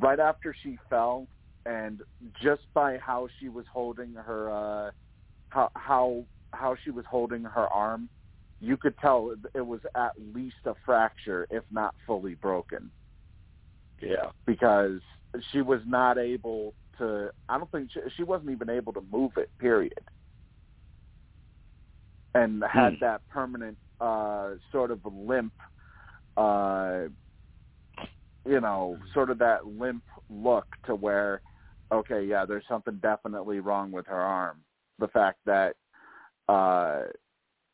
[0.00, 1.26] right after she fell
[1.66, 2.02] and
[2.42, 4.90] just by how she was holding her uh,
[5.48, 8.08] how how how she was holding her arm,
[8.60, 12.92] you could tell it- it was at least a fracture, if not fully broken
[14.04, 14.30] Yeah.
[14.46, 15.00] because
[15.50, 19.32] she was not able to I don't think she, she wasn't even able to move
[19.36, 19.92] it period
[22.34, 23.00] and had Hmm.
[23.00, 25.52] that permanent uh sort of limp
[26.36, 27.04] uh
[28.46, 31.40] you know sort of that limp look to where
[31.92, 34.58] okay yeah there's something definitely wrong with her arm
[34.98, 35.76] the fact that
[36.48, 37.02] uh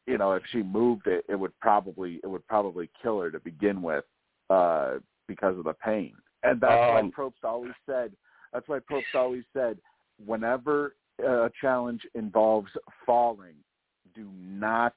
[0.07, 3.41] you know if she moved it it would probably it would probably kill her to
[3.41, 4.05] begin with
[4.51, 4.95] uh
[5.31, 8.12] because of the pain and that's Um, why Probst always said
[8.53, 9.78] that's why Probst always said
[10.24, 12.70] whenever a challenge involves
[13.07, 13.55] falling
[14.14, 14.95] do not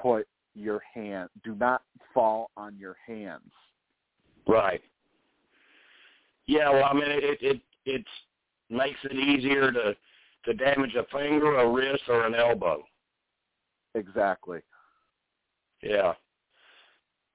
[0.00, 3.52] put your hand do not fall on your hands.
[4.46, 4.82] Right.
[6.46, 8.04] Yeah, well, I mean, it it it
[8.70, 9.96] makes it easier to
[10.44, 12.84] to damage a finger, a wrist, or an elbow.
[13.94, 14.60] Exactly.
[15.82, 16.12] Yeah.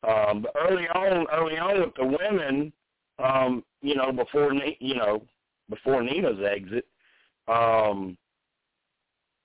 [0.08, 2.72] Um, but early on, early on with the women,
[3.20, 5.24] um, you know, before you know,
[5.70, 6.86] before Nina's exit,
[7.48, 8.18] um,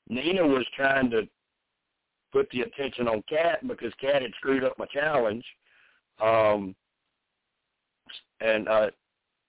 [0.09, 1.23] Nina was trying to
[2.33, 5.45] put the attention on Kat because Kat had screwed up my challenge,
[6.23, 6.75] um,
[8.41, 8.91] and uh,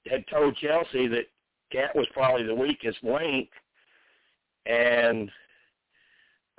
[0.09, 1.25] had told Chelsea that
[1.71, 3.49] Kat was probably the weakest link,
[4.65, 5.29] and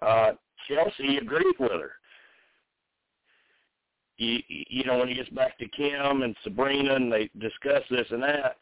[0.03, 0.33] uh,
[0.69, 1.93] Chelsea agreed with her.
[4.19, 8.07] You, you know, when he gets back to Kim and Sabrina and they discuss this
[8.11, 8.57] and that,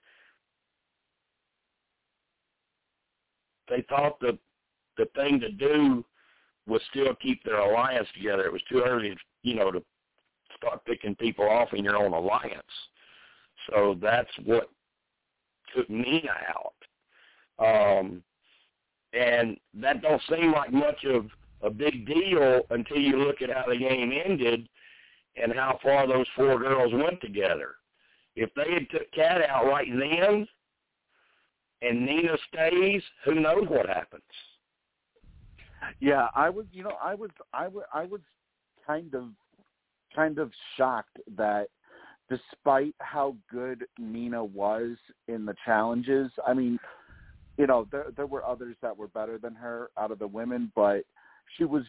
[3.69, 4.39] they thought the
[4.97, 6.05] the thing to do
[6.67, 8.45] was still keep their alliance together.
[8.45, 9.83] It was too early, you know, to
[10.57, 12.63] start picking people off in your own alliance.
[13.69, 14.71] So that's what
[15.75, 16.75] took Nina out.
[17.59, 18.23] Um,
[19.13, 21.27] and that don't seem like much of
[21.63, 24.69] a big deal until you look at how the game ended
[25.41, 27.75] and how far those four girls went together.
[28.37, 30.47] If they had took Kat out right then
[31.83, 34.23] and Nina stays, who knows what happens.
[36.01, 38.21] Yeah, I was, you know, I was, I was, I was
[38.87, 39.29] kind of,
[40.15, 41.69] kind of shocked that
[42.31, 44.97] despite how good Nina was
[45.29, 46.79] in the challenges, I mean,
[47.59, 50.73] you know, there there were others that were better than her out of the women,
[50.75, 51.05] but
[51.57, 51.85] she was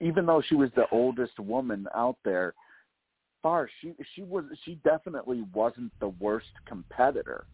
[0.00, 2.54] even though she was the oldest woman out there,
[3.42, 7.46] far she she was she definitely wasn't the worst competitor.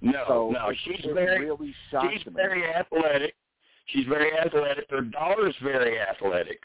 [0.00, 2.32] No, so no, she's very really she's me.
[2.34, 3.34] very athletic.
[3.86, 4.86] She's very athletic.
[4.90, 6.60] Her daughter's very athletic.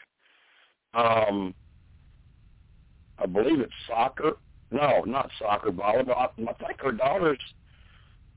[0.94, 1.54] Um,
[3.18, 4.32] I believe it's soccer.
[4.70, 6.28] No, not soccer, volleyball.
[6.38, 7.38] I think her daughter's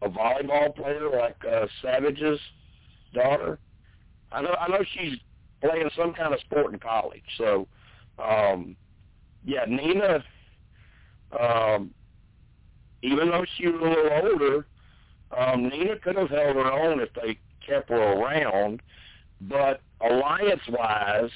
[0.02, 2.40] a volleyball player, like uh, Savage's
[3.14, 3.60] daughter.
[4.32, 4.56] I know.
[4.60, 5.18] I know she's
[5.64, 7.24] playing some kind of sport in college.
[7.38, 7.68] So,
[8.20, 8.76] um,
[9.45, 10.24] yeah, Nina.
[11.39, 11.93] Um,
[13.01, 14.66] even though she was a little older,
[15.36, 18.82] um, Nina could have held her own if they kept her around.
[19.41, 21.32] But alliance-wise,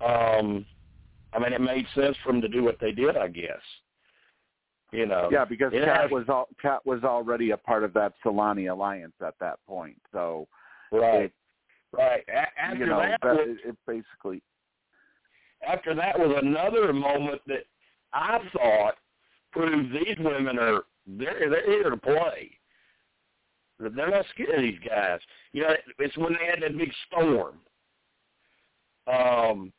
[0.00, 0.66] um,
[1.32, 3.62] I mean, it made sense for them to do what they did, I guess.
[4.92, 5.28] You know.
[5.32, 8.66] Yeah, because it Kat has- was all, Kat was already a part of that Salani
[8.66, 10.00] alliance at that point.
[10.12, 10.46] So
[10.92, 11.32] right,
[11.92, 12.24] right.
[12.28, 14.42] A- after you know that, that, was, it, it basically
[15.66, 17.64] after that was another moment that
[18.12, 18.94] I thought
[19.52, 22.50] proved these women are they're they're here to play.
[23.78, 25.20] They're not scared of these guys.
[25.52, 27.56] You know, it's when they had that big storm.
[29.06, 29.72] Um,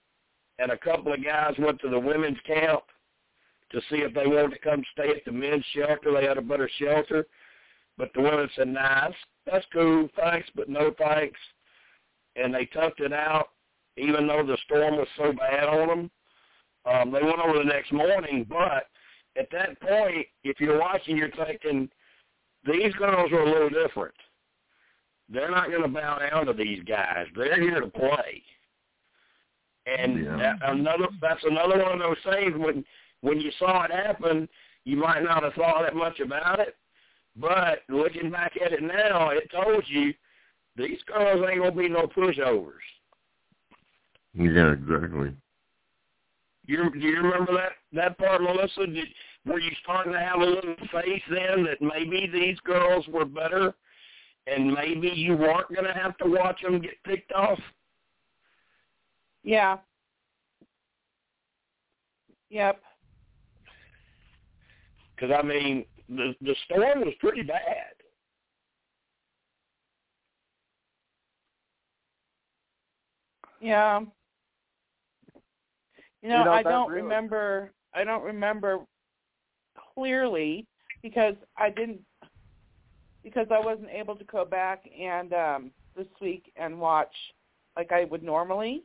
[0.59, 2.83] and a couple of guys went to the women's camp
[3.71, 6.13] to see if they wanted to come stay at the men's shelter.
[6.13, 7.25] They had a better shelter.
[7.97, 11.39] But the women said, that's, that's cool, thanks, but no thanks.
[12.37, 13.49] And they tucked it out,
[13.97, 16.11] even though the storm was so bad on them.
[16.85, 18.87] Um, they went over the next morning, but
[19.37, 21.89] at that point, if you're watching, you're thinking,
[22.65, 24.15] these girls are a little different.
[25.29, 27.27] They're not going to bow down to these guys.
[27.35, 28.43] They're here to play.
[29.85, 30.37] And Yeah.
[30.37, 32.85] that- another that's another one of those things when
[33.21, 34.47] when you saw it happen,
[34.83, 36.75] you might not have thought that much about it,
[37.35, 40.13] but looking back at it now, it told you
[40.77, 42.85] these girls ain't gonna be no pushovers.
[44.33, 45.33] Yeah, exactly.
[46.65, 48.85] You do you remember that that part, Melissa?
[48.85, 49.07] Did,
[49.45, 53.73] were you starting to have a little faith then that maybe these girls were better,
[54.45, 57.59] and maybe you weren't going to have to watch them get picked off?
[59.43, 59.77] Yeah.
[62.49, 62.81] Yep.
[65.15, 67.86] Because I mean, the the storm was pretty bad.
[73.67, 73.99] Yeah.
[76.21, 78.85] You know, You know, I don't really- remember I don't remember
[79.93, 80.67] clearly
[81.01, 82.01] because I didn't
[83.23, 87.13] because I wasn't able to go back and um this week and watch
[87.75, 88.83] like I would normally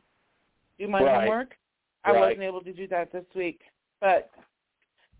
[0.79, 1.21] do my Right.
[1.21, 1.57] homework.
[2.03, 2.19] I Right.
[2.19, 3.61] wasn't able to do that this week.
[4.01, 4.31] But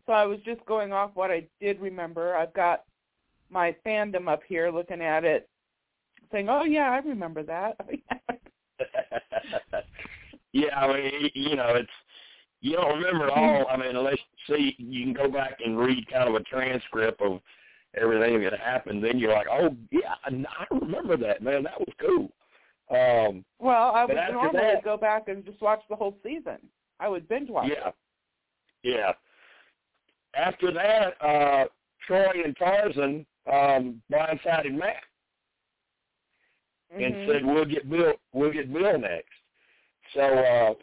[0.05, 2.35] so I was just going off what I did remember.
[2.35, 2.83] I've got
[3.49, 5.49] my fandom up here looking at it
[6.31, 7.77] saying, "Oh yeah, I remember that."
[8.11, 8.17] yeah,
[10.75, 11.89] I mean, you know, it's
[12.61, 13.65] you don't remember it all.
[13.69, 14.17] I mean, unless
[14.47, 17.41] you see, you can go back and read kind of a transcript of
[17.95, 19.03] everything that happened.
[19.03, 21.63] Then you're like, oh yeah, I I remember that, man.
[21.63, 22.31] That was cool.
[22.89, 26.57] Um, well, I would normally that- go back and just watch the whole season.
[26.99, 27.69] I would binge watch.
[27.69, 27.91] yeah,
[28.83, 29.11] yeah.
[30.35, 31.65] After that, uh,
[32.07, 35.03] Troy and Tarzan um, blindsided Matt
[37.01, 37.03] it.
[37.03, 38.13] and said, "We'll get Bill.
[38.33, 39.29] We'll get Bill next."
[40.13, 40.73] So uh,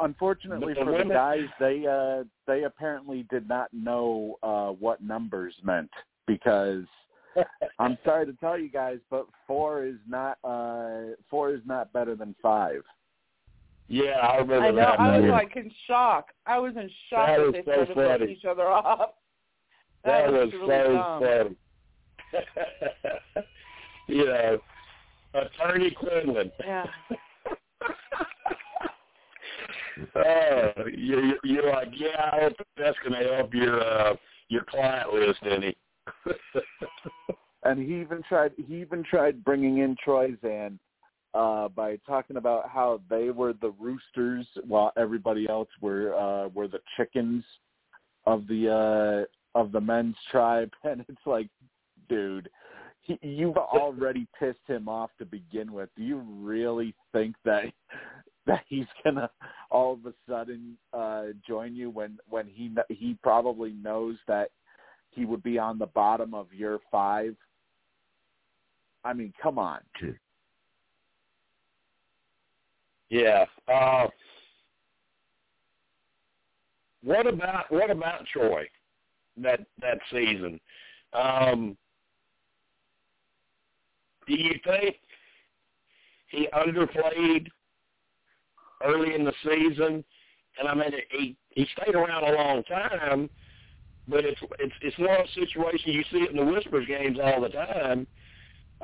[0.00, 5.54] Unfortunately the for the guys, they uh they apparently did not know uh what numbers
[5.62, 5.90] meant
[6.26, 6.84] because
[7.78, 12.16] I'm sorry to tell you guys, but four is not uh four is not better
[12.16, 12.82] than five.
[13.86, 14.76] yeah, I remember I know.
[14.76, 15.00] that.
[15.00, 16.28] I was like in shock.
[16.46, 18.08] I was in shock That that, they so started funny.
[18.18, 19.10] flipping each other off.
[20.04, 21.20] That, was, really so dumb.
[21.22, 21.56] funny.
[24.08, 24.58] you know,
[25.34, 26.50] Attorney Quinlan.
[26.60, 26.86] Yeah.
[30.16, 34.14] oh, you, you're like, yeah, I hope that's going to help your uh,
[34.48, 35.76] your client list, any.
[37.64, 40.78] And he even tried he even tried bringing in Troyzan
[41.34, 46.68] uh by talking about how they were the roosters while everybody else were uh were
[46.68, 47.44] the chickens
[48.26, 51.48] of the uh of the men's tribe and it's like
[52.08, 52.48] dude
[53.00, 57.64] he, you've already pissed him off to begin with do you really think that
[58.46, 59.30] that he's gonna
[59.70, 64.50] all of a sudden uh join you when when he he probably knows that
[65.10, 67.36] he would be on the bottom of your five
[69.04, 69.80] i mean come on
[73.12, 73.44] yeah.
[73.68, 74.06] Uh,
[77.04, 78.64] what about what about Troy
[79.36, 80.58] that that season?
[81.12, 81.76] Um,
[84.26, 84.96] do you think
[86.28, 87.48] he underplayed
[88.84, 90.04] early in the season?
[90.58, 93.30] And I mean, he he stayed around a long time,
[94.08, 97.18] but it's it's it's one of those situations you see it in the Whispers games
[97.22, 98.06] all the time.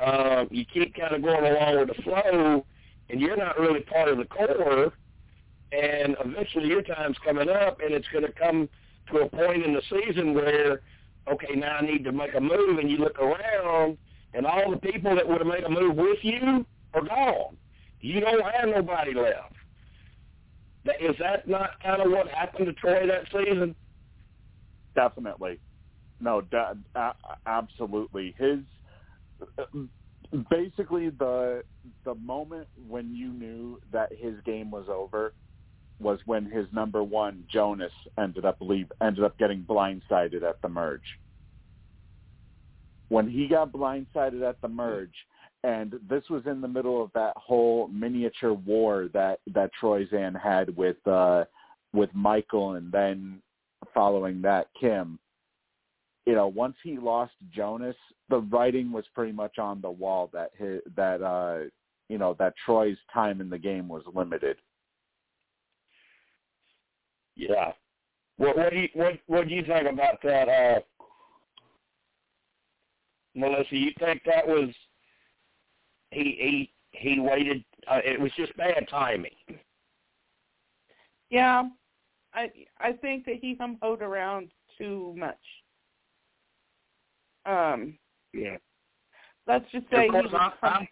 [0.02, 2.64] Um, you keep kind of going along with the flow,
[3.10, 4.92] and you're not really part of the core.
[5.70, 8.68] And eventually, your time's coming up, and it's going to come
[9.10, 10.80] to a point in the season where,
[11.30, 13.98] okay, now I need to make a move, and you look around,
[14.34, 16.64] and all the people that would have made a move with you
[16.94, 17.56] are gone.
[18.00, 19.54] You don't have nobody left.
[21.00, 23.74] Is that not kind of what happened to Troy that season?
[24.94, 25.58] Definitely.
[26.20, 26.74] No, da-
[27.46, 28.34] absolutely.
[28.38, 28.60] His
[30.50, 31.62] basically the
[32.04, 35.32] the moment when you knew that his game was over
[36.00, 40.68] was when his number one Jonas ended up leave ended up getting blindsided at the
[40.68, 41.18] merge.
[43.08, 45.14] When he got blindsided at the merge,
[45.64, 50.76] and this was in the middle of that whole miniature war that that Troyzan had
[50.76, 51.44] with uh
[51.92, 53.40] with Michael and then
[53.94, 55.18] following that Kim
[56.28, 57.96] you know, once he lost Jonas,
[58.28, 61.70] the writing was pretty much on the wall that his, that uh,
[62.10, 64.58] you know that Troy's time in the game was limited.
[67.34, 67.72] Yeah.
[68.36, 70.80] What what do you what what do you think about that, uh
[73.38, 73.76] Melissa?
[73.76, 74.70] You think that was
[76.10, 79.30] he he he waited uh, it was just bad timing.
[81.30, 81.64] Yeah.
[82.34, 85.36] I I think that he hum-hoed around too much.
[87.46, 87.98] Um,
[88.32, 88.58] Yeah.
[89.46, 90.88] let's just say he was I'm- I'm-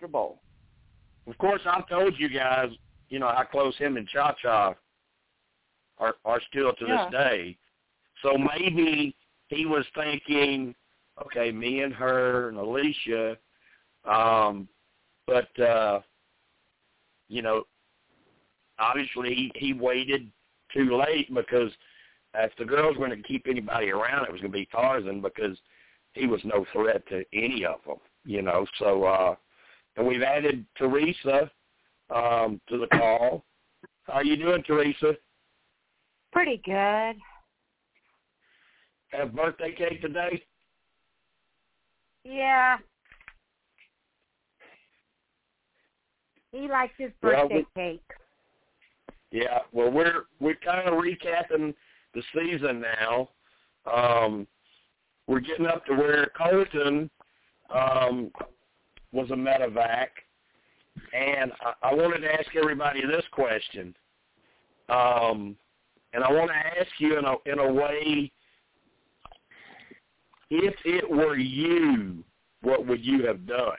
[1.27, 2.71] Of course I've told you guys,
[3.09, 4.75] you know, how close him and Cha Cha
[5.99, 7.05] are are still to Yeah.
[7.05, 7.59] this day.
[8.23, 9.15] So maybe
[9.49, 10.75] he was thinking,
[11.25, 13.37] okay, me and her and Alicia,
[14.05, 14.69] um,
[15.27, 16.01] but uh,
[17.29, 17.65] you know,
[18.79, 20.31] obviously he, he waited
[20.73, 21.71] too late because
[22.35, 25.21] if the girls were going to keep anybody around, it was going to be Tarzan
[25.21, 25.57] because
[26.13, 28.67] he was no threat to any of them, you know.
[28.79, 29.35] So, uh,
[29.97, 31.51] and we've added Teresa
[32.15, 33.45] um, to the call.
[34.05, 35.15] How are you doing, Teresa?
[36.33, 37.17] Pretty good.
[39.09, 40.43] Have birthday cake today?
[42.27, 42.79] Yeah.
[46.51, 48.01] He likes his Well, birthday cake.
[49.31, 51.75] Yeah, well, we're we're kind of recapping
[52.15, 53.29] the season now.
[53.93, 54.47] Um,
[55.27, 57.11] we're getting up to where Colton
[57.71, 58.31] um,
[59.13, 60.09] was a medevac,
[61.13, 63.95] and I, I wanted to ask everybody this question.
[64.89, 65.57] Um,
[66.13, 68.33] and I want to ask you in a in a way,
[70.51, 72.23] if it were you,
[72.63, 73.79] what would you have done?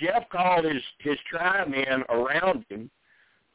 [0.00, 2.88] Jeff called his his tribe in around him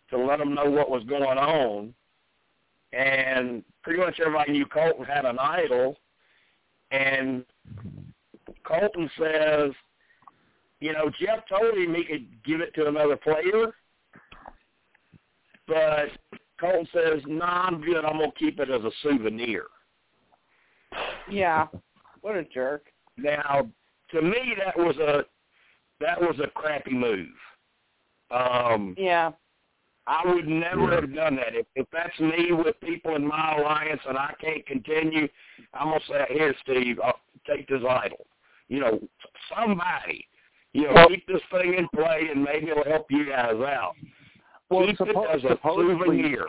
[0.09, 1.93] to let them know what was going on,
[2.91, 5.97] and pretty much everybody knew Colton had an idol,
[6.91, 7.43] And
[8.63, 9.71] Colton says,
[10.79, 13.73] you know, Jeff told him he could give it to another player,
[15.67, 16.09] but
[16.59, 18.05] Colton says, "No, nah, I'm good.
[18.05, 19.67] I'm gonna keep it as a souvenir."
[21.29, 21.67] Yeah,
[22.21, 22.85] what a jerk.
[23.17, 23.67] Now,
[24.11, 25.23] to me, that was a
[25.99, 27.27] that was a crappy move.
[28.31, 29.31] Um, yeah.
[30.05, 30.95] I would never yeah.
[30.95, 31.55] have done that.
[31.55, 35.27] If if that's me with people in my alliance and I can't continue,
[35.73, 38.25] I'm gonna say, "Here, Steve, I'll take this idol."
[38.67, 38.99] You know,
[39.55, 40.27] somebody,
[40.73, 43.93] you know, keep this thing in play, and maybe it'll help you guys out.
[44.69, 46.47] Well, keep suppo- it as a souvenir.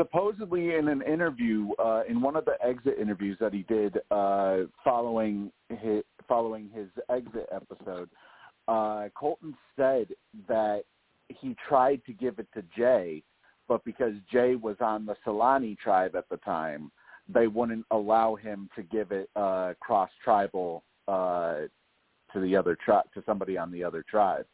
[0.00, 4.60] Supposedly, in an interview, uh, in one of the exit interviews that he did uh,
[4.82, 8.08] following his following his exit episode,
[8.66, 10.06] uh, Colton said
[10.48, 10.84] that
[11.28, 13.22] he tried to give it to Jay,
[13.68, 16.90] but because Jay was on the Salani tribe at the time,
[17.28, 21.56] they wouldn't allow him to give it uh, cross tribal uh,
[22.32, 24.46] to the other to somebody on the other tribe.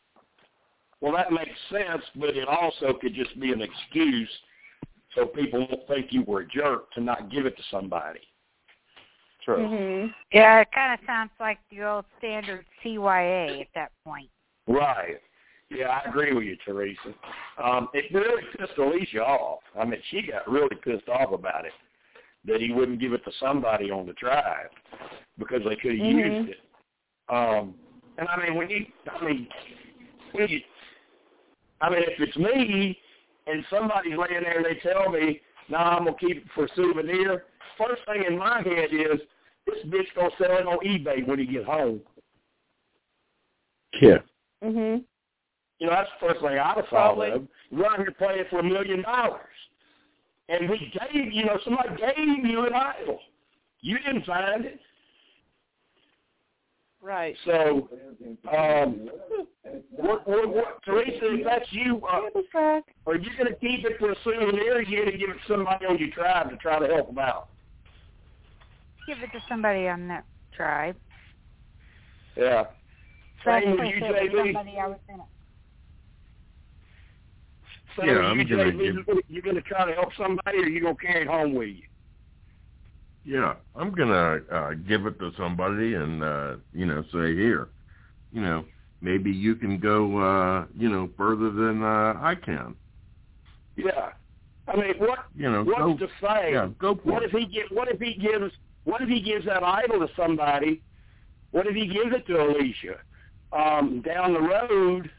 [1.01, 4.31] Well, that makes sense, but it also could just be an excuse
[5.17, 8.21] so people won't think you were a jerk to not give it to somebody.
[9.45, 9.59] True.
[9.59, 10.07] Mm-hmm.
[10.33, 14.29] Yeah, it kind of sounds like the old standard CYA at that point.
[14.69, 15.17] Right.
[15.71, 17.15] Yeah, I agree with you, Teresa.
[17.63, 19.61] Um, it really pissed Alicia off.
[19.79, 21.73] I mean, she got really pissed off about it
[22.45, 24.71] that he wouldn't give it to somebody on the tribe
[25.39, 26.19] because they could have mm-hmm.
[26.19, 26.59] used it.
[27.29, 27.75] Um,
[28.19, 29.49] and I mean, when you, I mean,
[30.33, 30.61] when you,
[31.81, 32.99] I mean, if it's me
[33.47, 36.65] and somebody's laying there and they tell me, "No, nah, I'm gonna keep it for
[36.65, 37.47] a souvenir,"
[37.79, 39.21] first thing in my head is,
[39.67, 42.01] this bitch gonna sell it on eBay when he get home.
[44.01, 44.19] Yeah.
[44.63, 45.05] Mhm.
[45.79, 47.49] You know, that's the first thing I'd have thought of.
[47.71, 49.41] You're out here playing for a million dollars.
[50.49, 53.21] And we gave, you know, somebody gave you an idol.
[53.81, 54.81] You didn't find it.
[57.07, 57.37] Right.
[57.45, 57.89] So,
[58.53, 59.09] um,
[59.93, 64.11] what, what, what, Teresa, if that's you, uh, are you going to keep it for
[64.11, 66.57] a souvenir or are you going to give it to somebody on your tribe to
[66.57, 67.47] try to help them out?
[69.07, 70.97] Give it to somebody on that tribe.
[72.37, 72.65] Yeah.
[73.45, 74.47] Same with you, if it JB.
[74.55, 75.21] somebody I was in it.
[77.97, 79.07] Same Yeah, with I'm you, gonna JB.
[79.07, 81.55] give- You going to try to help somebody or you going to carry it home
[81.55, 81.86] with you?
[83.27, 87.69] Yeah, I'm gonna uh, give it to somebody and uh, you know say here,
[88.33, 88.65] you know
[89.01, 92.77] maybe you can go uh, you know further than uh, I can.
[93.77, 94.11] Yeah.
[94.69, 96.53] I mean, what You know, what's go to say?
[96.53, 97.27] yeah, go for What it.
[97.27, 97.71] if he get?
[97.73, 98.53] What if he gives?
[98.85, 100.83] What if he gives that idol to somebody?
[101.51, 102.97] What if he gives it to Alicia?
[103.53, 105.11] Um, down the road,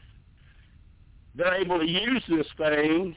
[1.34, 3.16] they're able to use this thing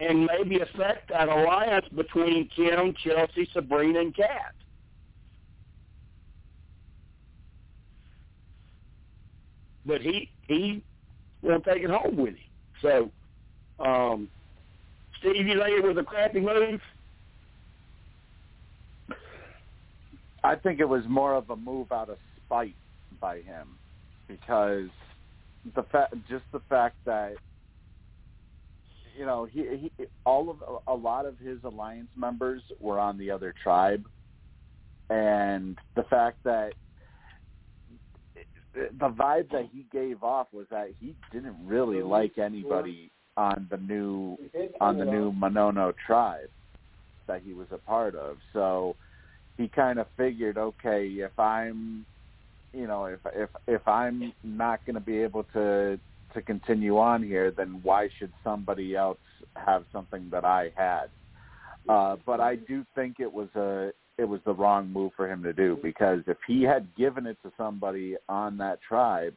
[0.00, 4.54] and maybe affect that alliance between Kim, Chelsea, Sabrina, and Kat.
[9.84, 10.82] But he he
[11.42, 12.44] won't take it home with him.
[12.82, 13.10] So,
[13.84, 14.28] um,
[15.22, 16.80] think it was a crappy move?
[20.42, 22.16] I think it was more of a move out of
[22.46, 22.74] spite
[23.20, 23.76] by him
[24.26, 24.88] because
[25.74, 27.34] the fact, just the fact that
[29.20, 30.56] you know he, he all of
[30.86, 34.02] a lot of his alliance members were on the other tribe,
[35.10, 36.70] and the fact that
[38.74, 43.76] the vibe that he gave off was that he didn't really like anybody on the
[43.76, 44.38] new
[44.80, 46.48] on the new Manono tribe
[47.28, 48.38] that he was a part of.
[48.54, 48.96] So
[49.58, 52.06] he kind of figured, okay, if I'm,
[52.72, 56.00] you know, if if if I'm not going to be able to
[56.34, 59.18] to continue on here, then why should somebody else
[59.56, 61.06] have something that I had?
[61.88, 65.42] Uh, but I do think it was a it was the wrong move for him
[65.42, 69.34] to do because if he had given it to somebody on that tribe,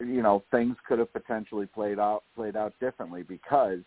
[0.00, 3.78] you know, things could have potentially played out played out differently because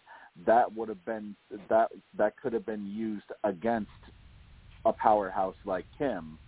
[0.46, 1.36] that would have been
[1.70, 3.92] that that could have been used against
[4.86, 6.40] a powerhouse like Kim,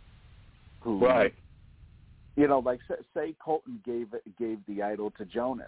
[0.82, 1.34] who Right.
[2.40, 2.80] You know, like
[3.14, 4.07] say, Colton gave
[4.40, 5.68] gave the idol to Jonas.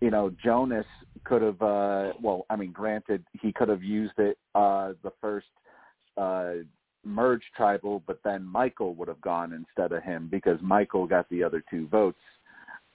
[0.00, 0.86] You know, Jonas
[1.24, 1.60] could have.
[1.60, 5.48] uh Well, I mean, granted, he could have used it uh the first
[6.16, 6.62] uh
[7.04, 11.42] merge tribal, but then Michael would have gone instead of him because Michael got the
[11.42, 12.20] other two votes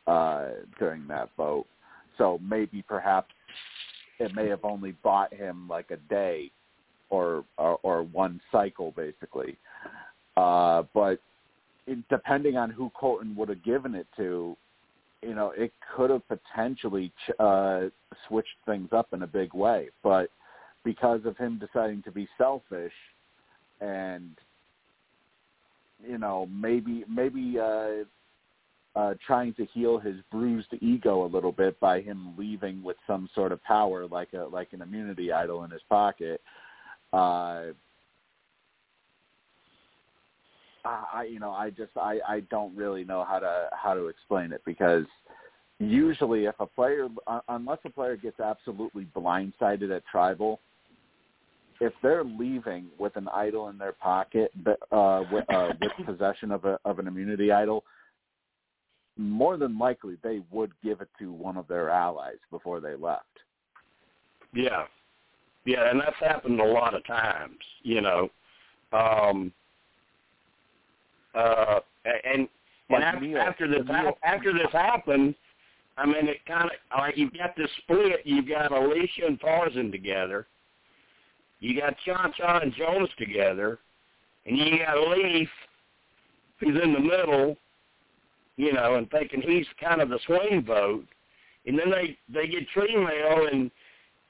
[0.08, 1.66] uh during that vote.
[2.18, 3.34] So maybe perhaps
[4.22, 6.50] it may have only bought him like a day
[7.10, 9.58] or or, or one cycle basically.
[10.38, 11.20] Uh but
[12.10, 14.56] depending on who Colton would have given it to,
[15.22, 17.84] you know, it could have potentially uh,
[18.28, 19.90] switched things up in a big way.
[20.04, 20.30] But
[20.84, 22.94] because of him deciding to be selfish,
[23.82, 24.32] and
[26.06, 28.04] you know maybe maybe uh,
[28.96, 33.30] uh, trying to heal his bruised ego a little bit by him leaving with some
[33.34, 36.42] sort of power, like a like an immunity idol in his pocket.
[37.12, 37.66] Uh,
[40.86, 44.52] I you know I just I I don't really know how to how to explain
[44.52, 45.06] it because
[45.80, 47.08] usually if a player
[47.50, 50.60] unless a player gets absolutely blindsided at tribal
[51.82, 56.52] if they're leaving with an idol in their pocket but uh with, uh with possession
[56.52, 57.84] of a of an immunity idol
[59.18, 63.26] more than likely they would give it to one of their allies before they left.
[64.54, 64.86] Yeah.
[65.66, 68.30] Yeah and that's happened a lot of times you know.
[68.92, 69.52] Um
[71.34, 72.48] uh, and
[72.90, 74.18] and after, Neil, after this Neil.
[74.24, 75.36] after this happened,
[75.98, 78.22] I mean, it kind of like you've got this split.
[78.26, 80.48] You've got Alicia and Tarzan together.
[81.60, 83.80] You got Cha Cha and Jonas together,
[84.46, 85.50] and you got Leif,
[86.60, 87.58] who's in the middle,
[88.58, 91.06] you know, and thinking he's kind of the swing vote.
[91.66, 93.72] And then they they get tree mail, and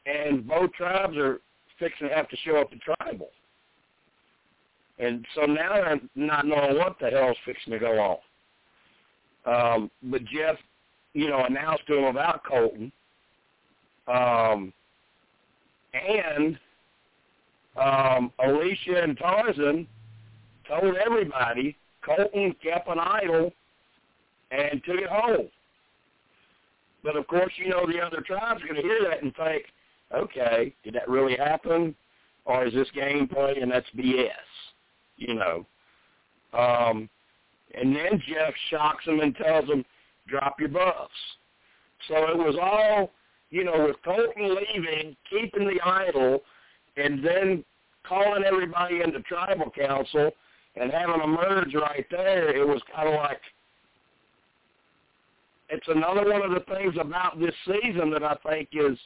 [0.05, 1.39] and both tribes are
[1.79, 3.29] fixing to have to show up at tribal.
[4.99, 8.17] And so now I'm not knowing what the hell's fixing to go on.
[9.45, 10.55] Um, but Jeff,
[11.13, 12.91] you know, announced to him about Colton.
[14.07, 14.73] Um,
[15.93, 16.59] and
[17.75, 19.87] um, Alicia and Tarzan
[20.67, 21.75] told everybody
[22.05, 23.51] Colton kept an idol
[24.51, 25.49] and took it home.
[27.03, 29.65] But of course, you know the other tribe's going to hear that and think,
[30.15, 31.95] okay, did that really happen,
[32.45, 34.29] or is this gameplay and that's BS?
[35.17, 35.65] You know.
[36.53, 37.09] Um,
[37.73, 39.83] and then Jeff shocks him and tells him,
[40.27, 41.11] drop your buffs.
[42.07, 43.11] So it was all,
[43.49, 46.41] you know, with Colton leaving, keeping the idol,
[46.97, 47.63] and then
[48.07, 50.31] calling everybody into tribal council
[50.75, 53.39] and having a merge right there, it was kind of like,
[55.69, 58.97] it's another one of the things about this season that I think is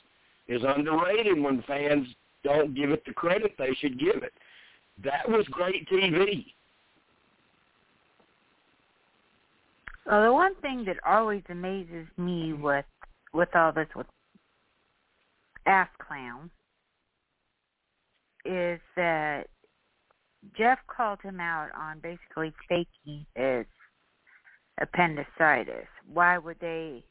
[0.48, 2.08] is underrated when fans
[2.44, 4.34] don't give it the credit they should give it.
[5.04, 6.46] That was great TV.
[10.06, 12.86] Well, the one thing that always amazes me with
[13.34, 14.08] with all this with
[15.66, 16.50] Ass Clown
[18.46, 19.48] is that
[20.58, 23.66] Jeff called him out on basically faking his
[24.80, 25.88] appendicitis.
[26.12, 27.04] Why would they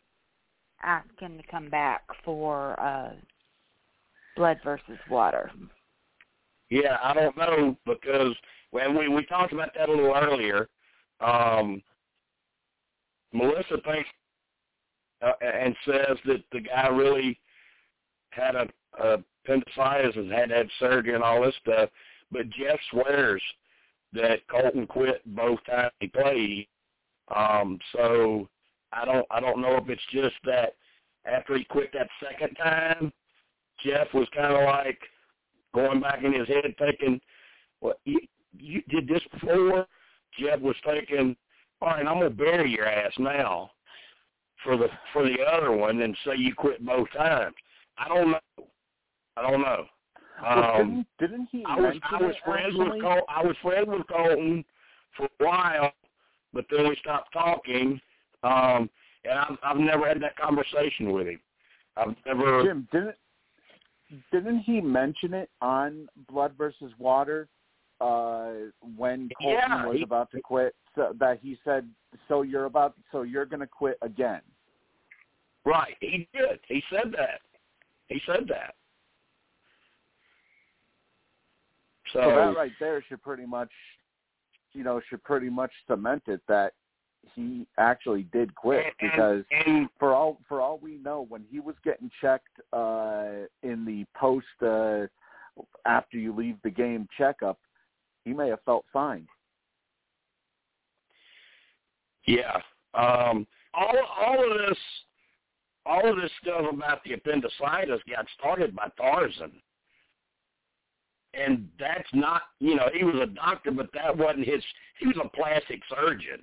[0.82, 3.10] ask him to come back for uh
[4.36, 5.50] blood versus water?
[6.70, 8.34] Yeah, I don't know because
[8.70, 10.68] when we we talked about that a little earlier,
[11.20, 11.82] um,
[13.32, 14.08] Melissa thinks
[15.22, 17.38] uh, and says that the guy really
[18.30, 18.68] had a,
[19.02, 21.88] a appendicitis and had had surgery and all this stuff,
[22.30, 23.42] but Jeff swears
[24.12, 26.66] that Colton quit both times he played.
[27.34, 28.48] Um, so
[28.92, 30.74] I don't I don't know if it's just that
[31.24, 33.12] after he quit that second time,
[33.84, 34.98] Jeff was kind of like
[35.76, 37.20] going back in his head thinking,
[37.80, 38.20] well, you,
[38.58, 39.86] you did this before.
[40.38, 41.36] Jeb was thinking,
[41.80, 43.70] all right, I'm gonna bury your ass now
[44.64, 47.54] for the for the other one and say you quit both times.
[47.98, 48.40] I don't know.
[49.36, 49.84] I don't know.
[50.42, 52.90] Well, Um, didn't, didn't he I was I was friends actually?
[52.90, 54.64] with Col- I was friends with Colton
[55.16, 55.92] for a while,
[56.52, 58.00] but then we stopped talking.
[58.42, 58.90] Um,
[59.24, 61.40] and I've I've never had that conversation with him.
[61.96, 62.64] I've never.
[62.64, 63.16] Jim, didn't
[64.32, 67.48] didn't he mention it on Blood versus Water
[68.00, 68.52] uh
[68.96, 70.74] when Colton Yeah, was he- about to quit?
[70.94, 71.90] So that he said,
[72.28, 74.40] "So you're about, so you're going to quit again."
[75.64, 76.60] Right, he did.
[76.68, 77.40] He said that.
[78.08, 78.74] He said that.
[82.12, 83.70] So, So that right there should pretty much,
[84.72, 86.72] you know, should pretty much cement it that
[87.34, 91.44] he actually did quit and, because and, and for all for all we know, when
[91.50, 95.06] he was getting checked uh in the post uh
[95.86, 97.58] after you leave the game checkup,
[98.24, 99.26] he may have felt fine.
[102.26, 102.56] Yeah.
[102.94, 104.78] Um, all all of this
[105.84, 109.52] all of this stuff about the appendicitis got started by Tarzan.
[111.34, 114.62] And that's not you know, he was a doctor but that wasn't his
[114.98, 116.40] he was a plastic surgeon.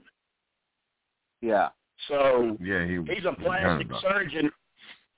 [1.43, 1.69] Yeah.
[2.07, 4.51] So Yeah, he he's a plastic kinda- surgeon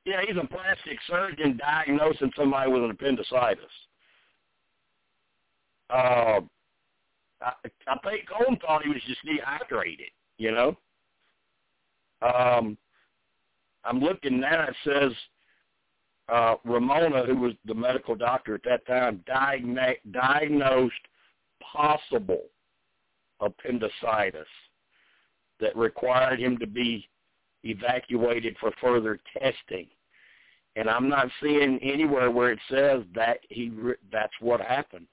[0.06, 3.65] yeah, he's a plastic surgeon diagnosing somebody with an appendicitis.
[5.89, 6.41] Uh,
[7.41, 7.53] I,
[7.88, 10.77] I think Colton thought he was just dehydrated, you know.
[12.22, 12.77] Um,
[13.84, 14.68] I'm looking now.
[14.68, 15.11] It says
[16.30, 20.93] uh, Ramona, who was the medical doctor at that time, diagna- diagnosed
[21.61, 22.43] possible
[23.41, 24.47] appendicitis
[25.60, 27.07] that required him to be
[27.64, 29.88] evacuated for further testing.
[30.76, 33.72] And I'm not seeing anywhere where it says that he
[34.11, 35.07] that's what happened.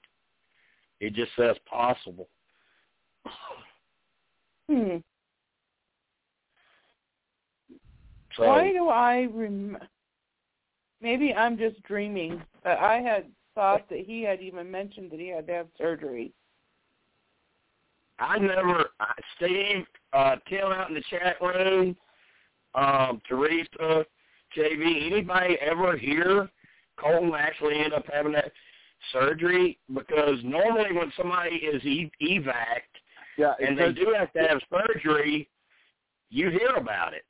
[0.99, 2.27] It just says possible.
[4.69, 4.97] Hmm.
[8.35, 9.77] So Why do I rem?
[11.01, 13.25] Maybe I'm just dreaming, but I had
[13.55, 16.31] thought that he had even mentioned that he had to have surgery.
[18.19, 19.05] I never, uh,
[19.35, 21.95] Steve, uh, Tim out in the chat room,
[22.75, 24.05] um, Teresa,
[24.57, 26.49] JV, anybody ever hear
[26.97, 28.51] Colton actually end up having that
[29.11, 29.79] surgery?
[29.93, 32.83] Because normally when somebody is e- evac
[33.37, 35.49] Yeah, and they do have to have surgery,
[36.29, 37.25] you hear about it.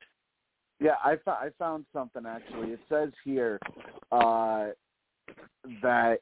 [0.79, 2.71] Yeah, I, fo- I found something actually.
[2.71, 3.59] It says here
[4.11, 4.67] uh,
[5.81, 6.19] that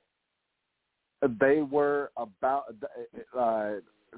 [1.40, 2.76] they were about.
[3.38, 3.72] Uh,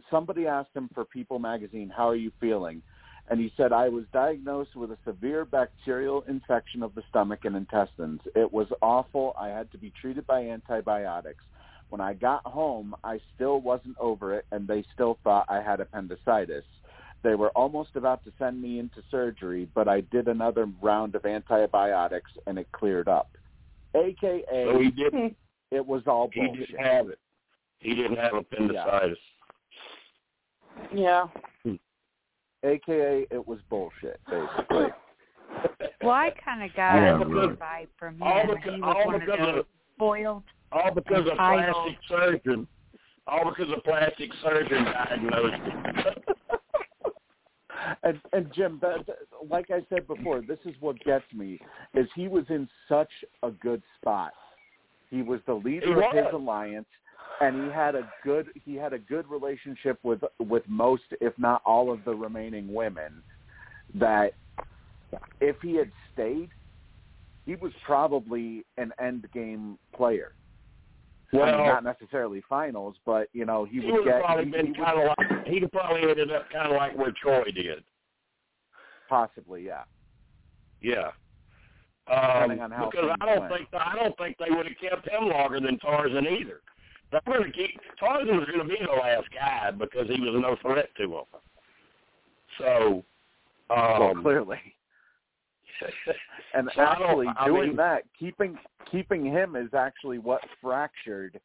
[0.10, 2.82] somebody asked him for People magazine, "How are you feeling?"
[3.30, 7.56] And he said, "I was diagnosed with a severe bacterial infection of the stomach and
[7.56, 8.22] intestines.
[8.36, 9.34] It was awful.
[9.38, 11.44] I had to be treated by antibiotics.
[11.90, 15.80] When I got home, I still wasn't over it, and they still thought I had
[15.80, 16.66] appendicitis."
[17.24, 21.26] They were almost about to send me into surgery, but I did another round of
[21.26, 23.30] antibiotics and it cleared up.
[23.96, 25.38] AKA, So he didn't.
[25.72, 26.56] it was all bullshit.
[26.56, 27.20] He didn't have it.
[27.80, 29.18] He didn't have appendicitis.
[29.18, 29.33] Yeah.
[30.92, 31.26] AKA,
[31.64, 33.36] hmm.
[33.36, 34.88] it was bullshit, basically.
[36.02, 37.54] Well, I kind of got Yeah, a really.
[37.56, 38.24] vibe from him.
[38.24, 40.44] All he because, was all one of because those of spoiled.
[40.74, 41.76] all because a entitled.
[41.76, 42.68] plastic surgeon.
[43.28, 46.36] All because a plastic surgeon diagnosed it.
[48.04, 49.18] and and Jim, that, that-
[49.50, 51.58] like I said before, this is what gets me:
[51.94, 53.12] is he was in such
[53.44, 54.34] a good spot.
[55.10, 56.88] He was the leader of his alliance,
[57.42, 61.62] and he had a good he had a good relationship with with most, if not
[61.66, 63.24] all, of the remaining women.
[63.96, 64.34] That
[65.42, 66.50] if he had stayed,
[67.46, 70.32] he was probably an end game player.
[71.34, 74.66] I mean, not necessarily finals, but you know he he would get probably he, been
[74.68, 77.84] he would- kind of like he'd probably ended up kind of like where Troy did.
[79.10, 79.84] possibly yeah.
[80.82, 81.12] Yeah.
[82.08, 83.54] Depending Um, on how because I don't went.
[83.54, 86.62] think I don't think they would have kept him longer than Tarzan either.
[87.14, 90.20] They were going to keep Tarzan was going to be the last guy because he
[90.20, 91.42] was no threat to them.
[92.58, 93.04] So,
[93.70, 94.60] um, well, clearly.
[96.56, 98.58] And So I actually, I doing mean- that, keeping
[98.92, 101.40] keeping him is actually what fractured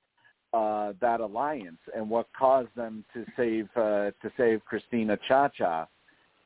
[0.53, 5.89] uh, that alliance and what caused them to save uh, to save Christina Cha Cha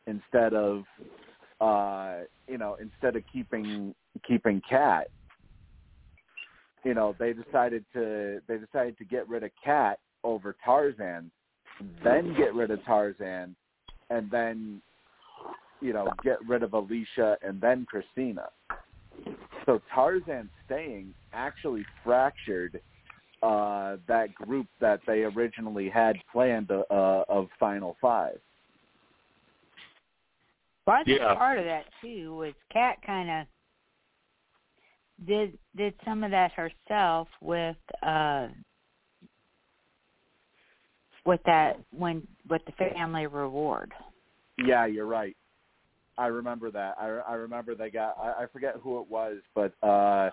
[0.06, 0.84] instead of
[1.60, 3.94] uh, you know instead of keeping
[4.26, 5.08] keeping Kat.
[6.84, 11.30] You know, they decided to they decided to get rid of Kat over Tarzan,
[12.04, 13.54] then get rid of Tarzan,
[14.10, 14.82] and then
[15.80, 18.48] you know, get rid of Alicia and then Christina.
[19.66, 22.80] So Tarzan staying actually fractured
[23.42, 26.84] uh, that group that they originally had planned uh,
[27.28, 28.38] of Final Five.
[30.86, 31.34] Well, I think Yeah.
[31.34, 33.46] part of that too was Kat kind of
[35.26, 38.48] did did some of that herself with uh
[41.24, 43.92] with that when with the family reward.
[44.58, 45.36] Yeah, you're right.
[46.18, 46.96] I remember that.
[47.00, 48.16] I, I remember they got.
[48.20, 50.30] I, I forget who it was, but uh,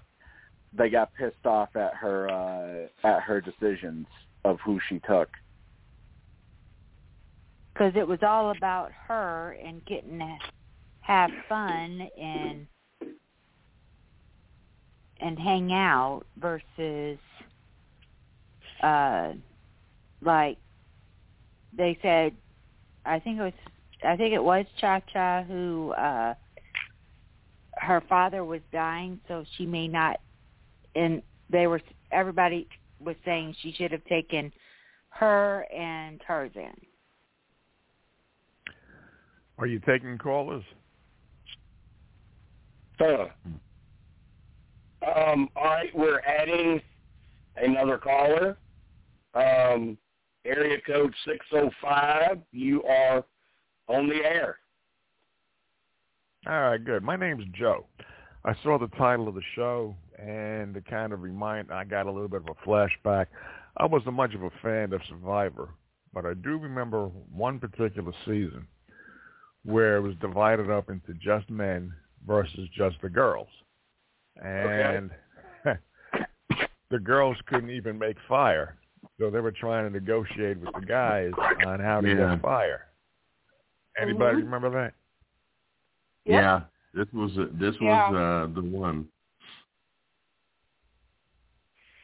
[0.77, 4.07] they got pissed off at her uh, at her decisions
[4.45, 5.29] of who she took.
[7.79, 10.37] because it was all about her and getting to
[11.01, 12.67] have fun and
[15.19, 17.17] and hang out versus
[18.83, 19.33] uh
[20.21, 20.57] like
[21.75, 22.33] they said
[23.05, 23.53] I think it was
[24.05, 26.33] I think it was Cha Cha who uh
[27.73, 30.19] her father was dying so she may not
[30.95, 31.81] and they were
[32.11, 32.67] everybody
[32.99, 34.51] was saying she should have taken
[35.09, 36.75] her and Tarzan.
[39.57, 40.63] Are you taking callers?
[42.97, 43.27] Huh.
[45.01, 46.81] Um, all right, we're adding
[47.55, 48.57] another caller.
[49.33, 49.97] Um,
[50.45, 52.39] area code 605.
[52.51, 53.23] You are
[53.87, 54.57] on the air.
[56.47, 57.03] All right, good.
[57.03, 57.85] My name's Joe.
[58.45, 62.11] I saw the title of the show, and to kind of remind, I got a
[62.11, 63.27] little bit of a flashback.
[63.77, 65.69] I wasn't much of a fan of Survivor,
[66.13, 68.67] but I do remember one particular season
[69.63, 71.91] where it was divided up into just men
[72.25, 73.49] versus just the girls.
[74.43, 75.11] And
[76.89, 78.75] the girls couldn't even make fire.
[79.19, 81.33] So they were trying to negotiate with the guys
[81.65, 82.33] on how to Yeah.
[82.35, 82.87] get fire.
[83.97, 84.43] Anybody Mhm.
[84.45, 84.93] remember that?
[86.25, 86.41] Yep.
[86.41, 86.61] Yeah,
[86.93, 88.09] this was this Yeah.
[88.11, 89.09] was uh, the one.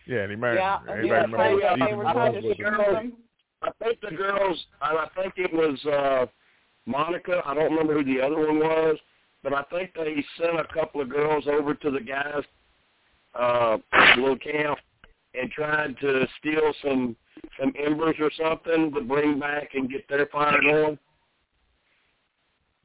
[0.05, 2.57] Yeah, anybody, Yeah, anybody yeah, remember they, what uh, Stevie they were trying to with
[2.57, 2.93] the shoot girl.
[2.93, 3.13] them.
[3.61, 6.25] I think the girls, and I think it was uh,
[6.85, 7.41] Monica.
[7.45, 8.97] I don't remember who the other one was,
[9.45, 12.43] but I think they sent a couple of girls over to the guys'
[13.39, 13.77] uh,
[14.17, 14.79] little camp
[15.35, 17.15] and tried to steal some
[17.59, 20.97] some embers or something to bring back and get their fire going.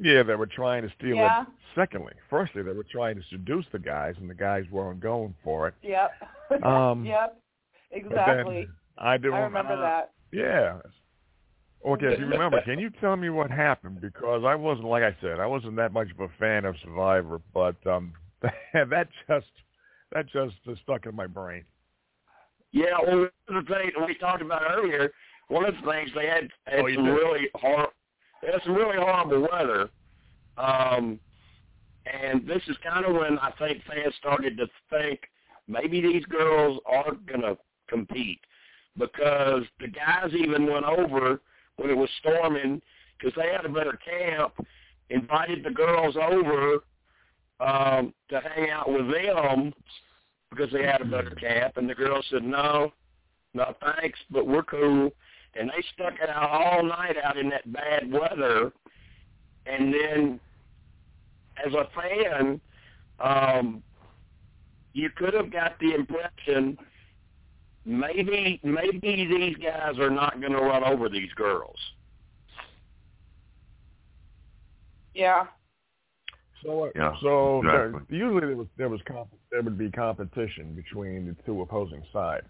[0.01, 1.43] Yeah, they were trying to steal Yeah.
[1.43, 1.49] it.
[1.75, 5.67] Secondly, firstly, they were trying to seduce the guys, and the guys weren't going for
[5.67, 5.75] it.
[5.83, 6.13] Yep.
[6.65, 7.41] Um, yep.
[7.93, 8.67] Exactly.
[8.99, 9.33] I do.
[9.33, 10.11] I remember uh, that.
[10.33, 10.81] Yeah.
[11.87, 14.01] Okay, if you remember, can you tell me what happened?
[14.01, 17.41] Because I wasn't, like I said, I wasn't that much of a fan of Survivor,
[17.55, 18.13] but um
[18.73, 19.47] that just
[20.13, 21.65] that just uh, stuck in my brain.
[22.73, 25.11] Yeah, well, the things we talked about earlier,
[25.49, 27.11] one of the things they had, had Oh, some did?
[27.11, 27.89] really hor
[28.43, 29.91] they had some really horrible weather.
[30.57, 31.21] Um,
[32.07, 35.21] and this is kind of when I think fans started to think
[35.69, 37.59] maybe these girls aren't going to
[37.89, 38.41] compete
[38.99, 41.41] because the guys even went over
[41.77, 42.81] when it was storming
[43.19, 44.55] because they had a better camp,
[45.11, 46.85] invited the girls over
[47.61, 49.73] um, to hang out with them
[50.51, 52.93] because they had a better camp, and the girls said no,
[53.55, 55.11] no thanks, but we're cool,
[55.55, 58.73] and they stuck it out all night out in that bad weather,
[59.67, 60.41] and then
[61.65, 62.61] as a fan,
[63.21, 63.83] um,
[64.93, 66.77] you could have got the impression
[67.85, 71.77] maybe maybe these guys are not going to run over these girls.
[75.15, 75.47] Yeah.
[76.63, 80.75] So, uh, Yeah, so there, usually there was there was comp- there would be competition
[80.75, 82.47] between the two opposing sides.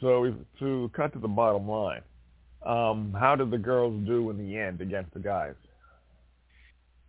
[0.00, 2.02] So if, to cut to the bottom line,
[2.64, 5.54] um, how did the girls do in the end against the guys?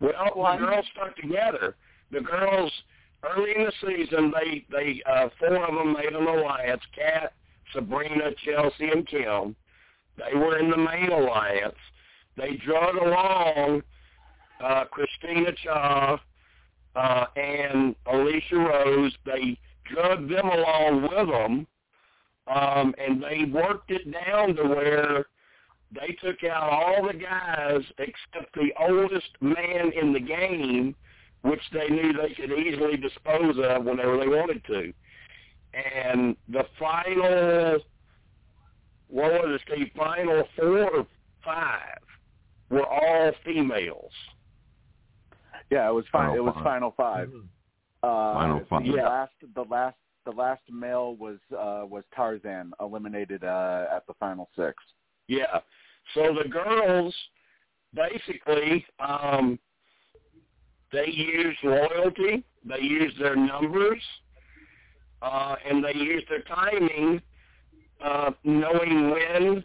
[0.00, 0.60] Well, One.
[0.60, 1.76] the girls stuck together.
[2.10, 2.72] The girls
[3.22, 7.34] early in the season, they they uh, four of them made an alliance: Kat,
[7.72, 9.56] Sabrina, Chelsea, and Kim.
[10.16, 11.74] They were in the main alliance.
[12.36, 13.82] They drug along
[14.62, 16.20] uh, Christina Cha
[16.96, 19.16] uh, and Alicia Rosa.
[19.24, 21.66] They drugged them along with them,
[22.46, 25.26] um, and they worked it down to where
[25.92, 30.94] they took out all the guys except the oldest man in the game,
[31.42, 34.92] which they knew they could easily dispose of whenever they wanted to.
[35.72, 37.78] And the final,
[39.08, 39.90] what was it, Steve?
[39.96, 41.06] Final four or
[41.44, 41.98] five
[42.70, 44.12] were all females.
[45.70, 46.30] Yeah, it was fine.
[46.30, 46.64] Final It was five.
[46.64, 47.30] final five.
[48.02, 48.84] Uh, Final five.
[48.84, 49.08] The Yeah.
[49.08, 54.48] last, the last, the last male was uh, was Tarzan, eliminated uh, at the final
[54.56, 54.74] six.
[55.28, 55.60] Yeah.
[56.14, 57.14] So the girls
[57.94, 59.58] basically um
[60.92, 64.02] they used loyalty, they used their numbers,
[65.22, 67.20] uh and they used their timing,
[68.04, 69.64] uh knowing when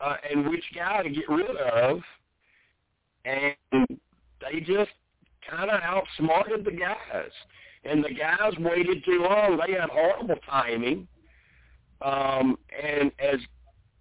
[0.00, 2.00] uh and which guy to get rid of
[3.24, 4.90] and they just
[5.48, 7.30] kinda outsmarted the guys.
[7.84, 9.58] And the guys waited too long.
[9.58, 11.08] They had horrible timing.
[12.02, 13.40] Um and as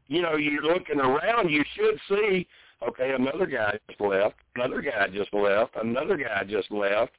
[0.09, 2.47] you know, you're looking around, you should see,
[2.85, 7.11] okay, another guy just left, another guy just left, another guy just left.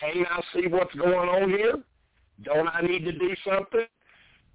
[0.00, 1.74] Can I see what's going on here?
[2.42, 3.86] Don't I need to do something?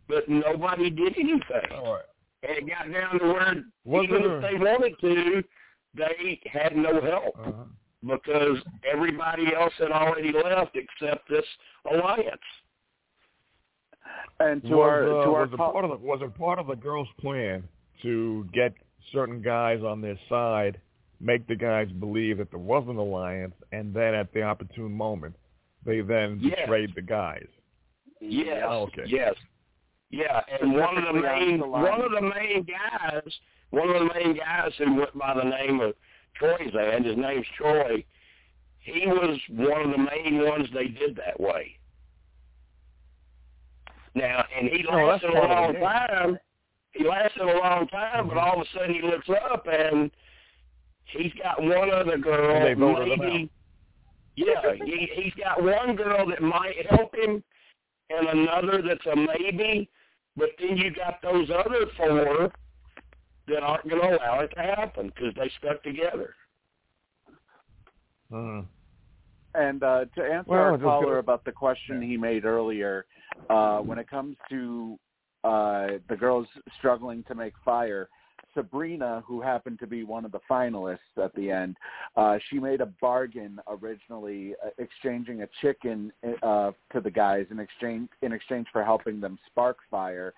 [0.07, 1.71] But nobody did anything.
[1.75, 2.03] All right.
[2.43, 5.43] And it got down to where Was even it if they wanted to,
[5.95, 7.63] they had no help Uh-huh.
[8.05, 8.57] because
[8.91, 11.45] everybody else had already left except this
[11.91, 12.41] alliance.
[14.39, 16.35] And to was, our uh, to our was, it call- part of the, was it
[16.37, 17.63] part of the girls' plan
[18.01, 18.73] to get
[19.11, 20.79] certain guys on their side,
[21.19, 25.35] make the guys believe that there was an alliance, and then at the opportune moment,
[25.85, 26.57] they then Yes.
[26.61, 27.45] betrayed the guys?
[28.21, 28.63] Yes.
[28.65, 29.03] Oh, okay.
[29.07, 29.33] Yes.
[30.11, 33.33] Yeah, and one of the main one of the main guys,
[33.69, 35.93] one of the main guys who went by the name of
[36.39, 38.03] Troyzan, his name's Troy.
[38.79, 41.77] He was one of the main ones they did that way.
[44.13, 46.39] Now, and he Oh, lasted a part of the long time.
[46.91, 48.43] He lasted a long time, but Mhm.
[48.43, 50.11] all of a sudden he looks up and
[51.05, 52.55] he's got one other girl.
[52.55, 53.49] And they voted him maybe, out.
[54.35, 57.41] yeah, he, he's got one girl that might help him,
[58.17, 59.89] and another that's a maybe.
[60.37, 62.51] But then you got those other four
[63.47, 66.35] that aren't going to allow it to happen because they stuck together.
[68.33, 68.61] Uh-huh.
[69.53, 73.05] And uh, to answer Well, our caller gonna- about the question he made earlier,
[73.49, 74.97] uh, when it comes to
[75.43, 76.47] uh, the girls
[76.77, 78.07] struggling to make fire.
[78.53, 81.77] Sabrina, who happened to be one of the finalists at the end,
[82.15, 86.11] uh, she made a bargain originally, uh, exchanging a chicken
[86.43, 90.33] uh, to the guys in exchange in exchange for helping them spark fire.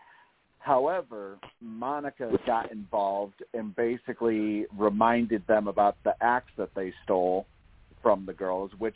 [0.60, 7.46] However, Monica got involved and basically reminded them about the axe that they stole
[8.02, 8.96] from the girls, which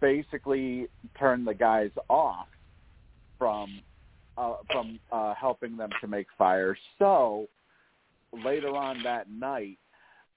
[0.00, 0.88] basically
[1.18, 2.46] turned the guys off
[3.38, 3.80] from
[4.36, 6.76] uh, from uh, helping them to make fire.
[6.98, 7.48] So
[8.32, 9.78] later on that night,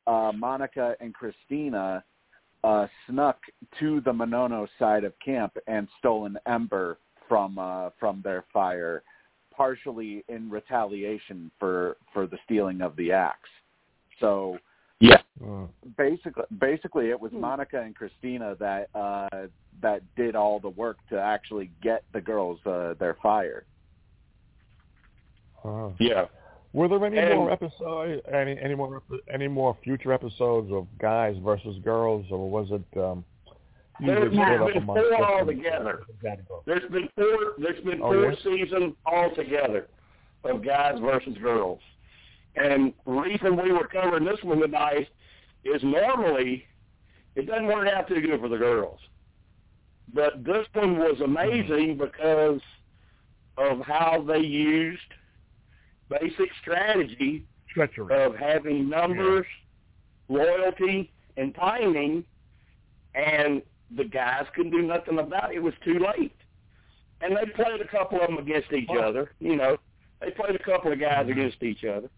[0.08, 2.04] uh, Monica and Christina
[2.64, 3.40] uh, snuck
[3.80, 6.98] to the Manono side of camp and stole an ember
[7.28, 9.04] from uh, from their fire,
[9.56, 13.50] partially in retaliation for for the stealing of the axe.
[14.20, 14.58] So
[15.00, 15.22] Yeah.
[15.98, 19.48] Basically basically it was Monica and Christina that uh
[19.82, 23.66] that did all the work to actually get the girls uh their fire.
[25.66, 25.90] uh.
[26.00, 26.26] Yeah.
[26.74, 28.22] Were there any And- more episodes?
[28.32, 32.98] Any any more any more future episodes of guys versus girls, or was it?
[33.00, 33.24] Um,
[34.00, 36.04] There's usually split been four different- altogether.
[36.66, 37.54] There's been four.
[37.60, 38.36] There's been Oh, four yeah?
[38.44, 39.88] seasons altogether
[40.44, 41.80] of guys versus girls.
[42.56, 45.10] And the reason we were covering this one tonight
[45.64, 46.66] is normally
[47.36, 49.00] it doesn't work out too good for the girls.
[50.12, 52.62] But this one was amazing because
[53.58, 55.02] of how they used
[56.10, 58.24] basic strategy treachery.
[58.24, 59.46] of having numbers,
[60.30, 62.24] loyalty, and timing,
[63.16, 63.62] and
[63.96, 65.58] the guys couldn't do nothing about it.
[65.58, 66.36] It was too late.
[67.22, 69.32] And they played a couple of them against each other.
[69.40, 69.78] You know,
[70.20, 72.10] they played a couple of guys against each other.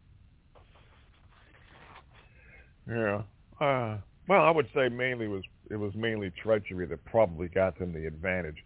[2.87, 3.21] Yeah.
[3.59, 3.97] Uh,
[4.27, 8.05] well, I would say mainly was it was mainly treachery that probably got them the
[8.05, 8.57] advantage.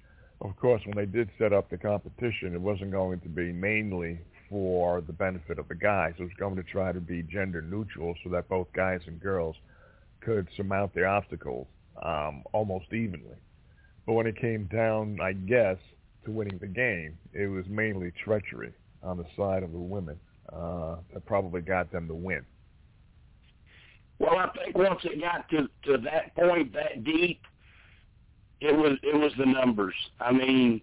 [0.41, 4.19] Of course, when they did set up the competition, it wasn't going to be mainly
[4.49, 6.13] for the benefit of the guys.
[6.17, 9.55] It was going to try to be gender neutral so that both guys and girls
[10.21, 11.67] could surmount the obstacles
[12.03, 13.37] um, almost evenly.
[14.05, 15.77] But when it came down, I guess,
[16.25, 18.73] to winning the game, it was mainly treachery
[19.03, 20.17] on the side of the women
[20.51, 22.45] uh, that probably got them to win.
[24.17, 27.41] Well, I think once it got to to that point, that deep,
[28.59, 29.95] it was it was the numbers.
[30.19, 30.81] I mean,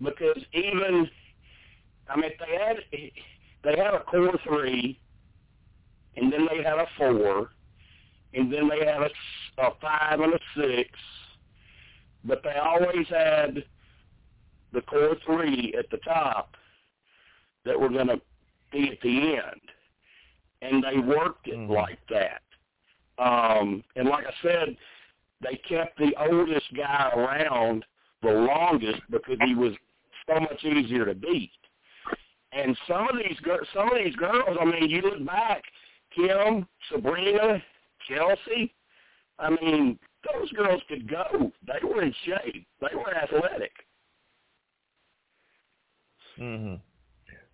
[0.00, 1.10] because even,
[2.12, 2.76] I mean, they had
[3.64, 5.00] they had a core three,
[6.16, 7.50] and then they had a four,
[8.34, 9.10] and then they had a,
[9.62, 10.90] a five and a six,
[12.24, 13.64] but they always had
[14.72, 16.56] the core three at the top
[17.64, 18.20] that were going to
[18.72, 19.60] be at the end
[20.62, 21.68] and they worked it Mhm.
[21.68, 22.42] like that.
[23.18, 24.76] Um, and like I said,
[25.40, 27.84] they kept the oldest guy around
[28.22, 29.76] the longest because he was
[30.26, 31.52] so much easier to beat.
[32.52, 35.62] And some of these gir- some of these girls, I mean, you look back,
[36.14, 37.62] Kim, Sabrina,
[38.08, 38.74] Chelsea.
[39.38, 39.98] I mean,
[40.32, 41.50] those girls could go.
[41.66, 42.66] They were in shape.
[42.80, 43.72] They were athletic.
[46.36, 46.74] hmm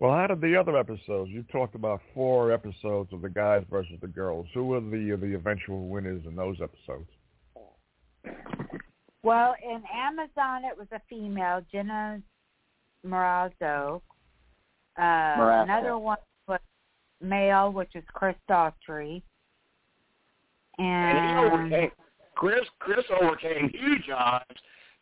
[0.01, 1.31] Well, how did the other episodes?
[1.31, 4.47] You talked about four episodes of the guys versus the girls.
[4.55, 7.09] Who were the the eventual winners in those episodes?
[9.23, 12.23] Well, in Amazon, it was a female, Jenna
[13.07, 14.01] Morasca.
[14.99, 16.19] Uh, another one
[16.49, 16.61] was
[17.21, 19.23] male, which is Chris Daugherty.
[20.79, 21.91] And he overcame
[22.35, 22.67] Chris.
[22.79, 24.45] Chris overcame huge odds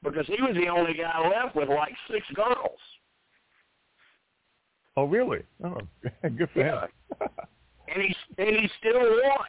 [0.02, 2.78] because he was the only guy left with like six girls.
[4.96, 5.40] Oh, really?
[5.62, 5.78] Oh,
[6.36, 6.82] good for Yeah.
[6.82, 6.90] him.
[7.94, 9.46] and he and he still won.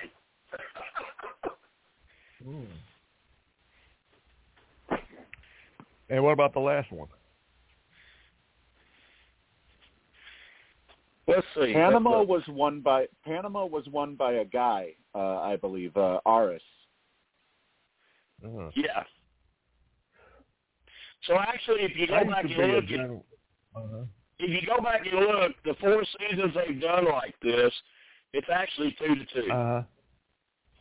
[6.09, 7.07] and what about the last one?
[11.27, 11.73] Let's see.
[11.73, 16.19] Panama Let's was won by Panama was won by a guy, uh, I believe, uh,
[16.25, 16.61] Aras.
[18.45, 18.57] Uh-huh.
[18.57, 18.71] look.
[18.75, 19.03] yeah.
[21.25, 23.25] So actually, if you go used back and look, general.
[23.75, 24.03] Uh-huh.
[24.39, 27.73] if you go back and look, the four seasons they've done like this,
[28.33, 29.51] it's actually two to two.
[29.51, 29.81] Uh-huh.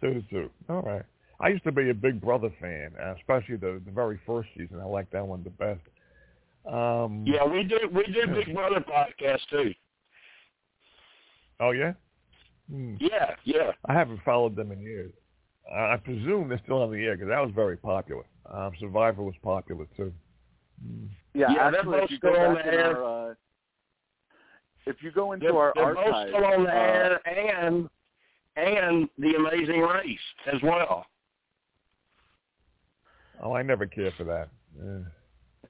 [0.01, 0.51] Two to two.
[0.69, 1.03] All right.
[1.41, 4.81] I used to be a Big Brother fan, uh, especially the the very first season.
[4.81, 5.81] I liked that one the best.
[6.73, 9.75] Um, yeah, we do we do Big Brother podcast too.
[11.61, 11.93] Oh yeah.
[12.71, 12.95] Hmm.
[12.99, 13.73] Yeah, yeah.
[13.87, 15.13] I haven't followed them in years.
[15.73, 18.25] I I presume they're still on the air because that was very popular.
[18.53, 20.13] Um, Survivor was popular too.
[20.85, 21.07] Hmm.
[21.35, 23.05] Yeah, Yeah, they're actually, both if you go still on back the in air.
[23.05, 23.35] our, uh,
[24.87, 27.89] if you go into They're, our they're both archives, still on the uh, air and
[28.57, 30.19] and the Amazing Race
[30.53, 31.07] as well.
[33.43, 34.49] Oh, I never cared for that.
[34.81, 35.09] Eh.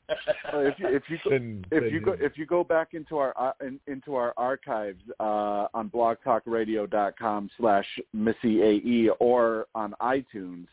[0.09, 3.35] If you if you go, Then- if you go if you go back into our
[3.39, 10.67] uh, in, into our archives uh, on blogtalkradio.com slash Missy AE or on iTunes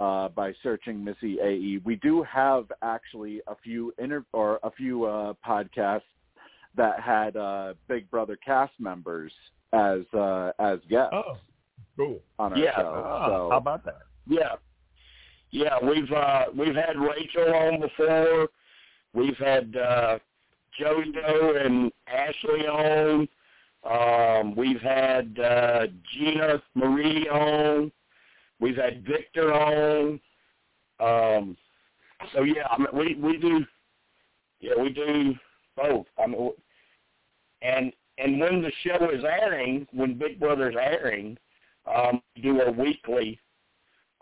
[0.00, 5.04] uh, by searching Missy AE, we do have actually a few inter or a few
[5.04, 6.02] uh, podcasts
[6.76, 9.32] that had uh, Big Brother cast members
[9.72, 11.36] as uh, as guests Oh,
[11.96, 12.20] cool.
[12.38, 12.76] on our Yeah.
[12.76, 13.02] show.
[13.06, 14.02] Ah, so how about that?
[14.26, 14.54] Yeah.
[15.50, 18.48] Yeah, we've uh we've had Rachel on before.
[19.14, 20.18] We've had uh
[20.78, 23.28] Jojo and Ashley on.
[23.84, 27.90] Um we've had uh Gina Marie on.
[28.60, 30.20] We've had Victor on.
[31.00, 31.56] Um
[32.34, 33.64] so yeah, I mean we we do
[34.60, 35.34] yeah, we do
[35.76, 36.06] both.
[36.22, 36.50] I mean
[37.62, 41.38] and and when the show is airing, when Big Brother's airing,
[41.86, 43.40] um we do a weekly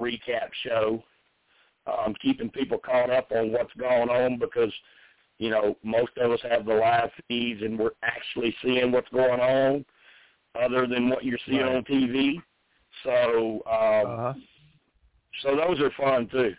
[0.00, 1.02] recap show,
[1.86, 4.72] um, keeping people caught up on what's going on because,
[5.38, 9.40] you know, most of us have the live feeds and we're actually seeing what's going
[9.40, 9.84] on
[10.60, 11.76] other than what you're seeing Right.
[11.76, 12.42] on TV.
[13.04, 14.34] So, um, Uh-huh.
[15.42, 16.54] so those are fun too.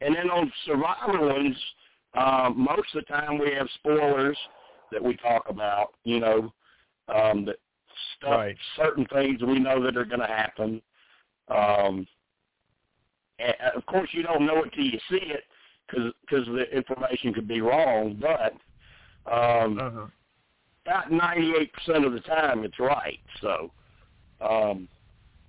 [0.00, 1.56] And then on Survivor ones,
[2.14, 4.38] um, most of the time we have spoilers
[4.90, 6.52] that we talk about, you know,
[7.08, 7.58] um, that
[8.16, 8.56] stuff, Right.
[8.76, 10.82] certain things we know that are going to happen.
[11.48, 12.06] Um,
[13.42, 15.44] and uh, of course, you don't know it till you see it
[15.88, 18.20] because the information could be wrong.
[18.20, 18.52] But
[19.30, 20.06] um, Uh-huh.
[20.86, 23.20] about ninety-eight percent of the time, it's right.
[23.40, 23.70] So,
[24.40, 24.88] um,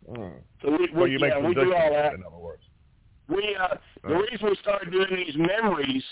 [0.10, 0.34] Mm.
[0.64, 2.16] so we, Well, we, you make yeah, we do all that.
[2.16, 2.64] in other words.
[3.28, 6.04] We uh, the reason we started doing these memories,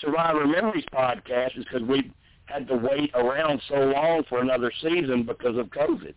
[0.00, 2.12] Survivor Memories podcast, is because we
[2.44, 6.14] had to wait around so long for another season because of COVID.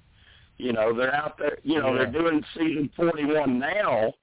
[0.58, 1.58] You know, they're out there.
[1.64, 2.04] You know, Yeah.
[2.06, 4.14] they're doing season forty-one now.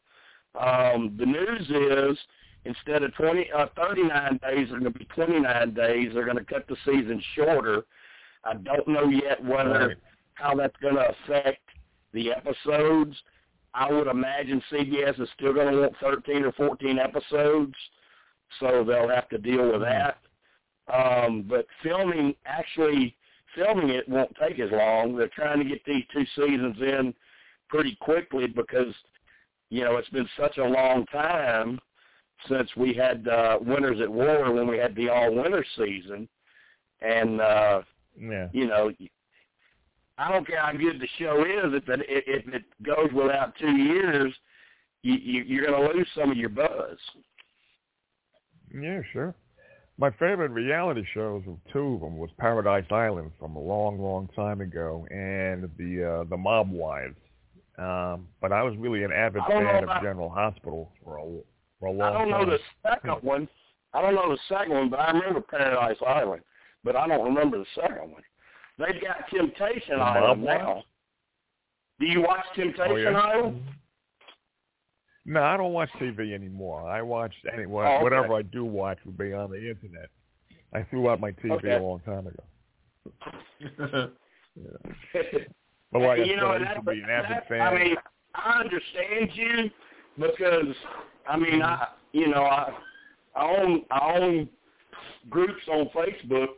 [0.59, 2.19] Um, the news is
[2.65, 6.11] instead of twenty, uh, thirty-nine days, they're going to be twenty-nine days.
[6.15, 7.85] They're going to cut the season shorter.
[8.45, 9.97] I don't know yet whether Right.
[10.35, 11.62] how that's going to affect
[12.12, 13.16] the episodes.
[13.74, 17.74] I would imagine CBS is still going to want 13 or 14 episodes,
[18.59, 20.19] so they'll have to deal with that.
[20.93, 23.16] Um, but filming, actually
[23.55, 25.16] filming it won't take as long.
[25.16, 27.12] They're trying to get these two seasons in
[27.69, 28.95] pretty quickly because,
[29.70, 31.78] you know, it's been such a long time
[32.48, 36.28] since we had uh, Winners at War when we had the all-winner season.
[37.01, 37.82] And, uh,
[38.18, 38.48] Yeah.
[38.52, 38.90] you know,
[40.18, 41.74] I don't care how good the show is.
[41.74, 44.32] If it if it goes without two years,
[45.02, 46.98] you, you you're going to lose some of your buzz.
[48.74, 49.34] Yeah, sure.
[49.98, 54.60] My favorite reality shows, two of them, was Paradise Island from a long, long time
[54.60, 57.16] ago, and the uh, the Mob Wives.
[57.78, 61.23] Um, but I was really an avid I fan of General Hospital for a
[61.78, 62.51] for a I long don't know time.
[62.51, 62.59] the
[62.89, 63.48] second one.
[63.93, 66.43] I don't know the second one, but I remember Paradise Island.
[66.85, 68.23] But I don't remember the second one.
[68.78, 70.85] They've got Temptation The Island now.
[71.98, 73.19] Do you watch Temptation Oh, yeah?
[73.19, 73.62] Island?
[75.24, 76.89] No, I don't watch TV anymore.
[76.89, 78.03] I watch any Oh, okay.
[78.03, 80.09] whatever I do watch would be on the internet.
[80.73, 81.73] I threw out my TV Okay.
[81.74, 84.11] a long time ago.
[85.98, 87.60] But like I you said, know, I used to be an avid fan.
[87.62, 87.97] I mean,
[88.35, 89.70] I understand you
[90.18, 90.74] because
[91.27, 92.70] I mean, I you know, I
[93.35, 94.48] I own I own
[95.31, 96.48] groups on Facebook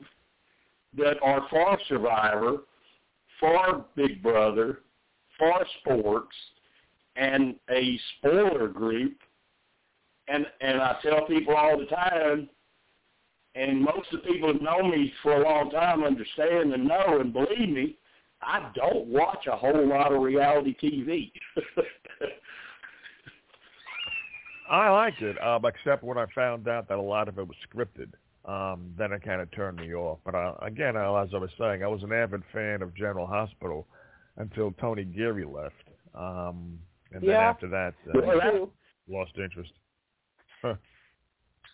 [0.97, 2.59] that are for Survivor,
[3.39, 4.81] for Big Brother,
[5.39, 6.35] for sports,
[7.15, 9.15] and a spoiler group.
[10.27, 12.51] And and I tell people all the time,
[13.55, 17.21] and most of the people who've known me for a long time understand and know
[17.21, 17.97] and believe me,
[18.41, 21.31] I don't watch a whole lot of reality TV.
[24.71, 27.57] I liked it, um, except when I found out that a lot of it was
[27.73, 28.13] scripted.
[28.45, 30.19] Um, then it kind of turned me off.
[30.25, 33.27] But uh, again, uh, as I was saying, I was an avid fan of General
[33.27, 33.87] Hospital
[34.37, 35.75] until Tony Geary left,
[36.15, 36.79] um,
[37.13, 37.41] and then Yeah.
[37.51, 38.69] after that, Well, uh, that-
[39.09, 39.73] lost interest.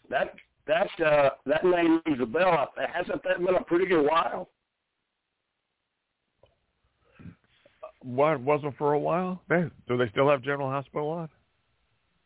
[0.08, 0.34] that
[0.66, 2.72] that uh, that name rings a bell.
[2.92, 4.48] Hasn't that been a pretty good while?
[8.04, 9.40] What wasn't for a while?
[9.48, 11.28] They, do they still have General Hospital on?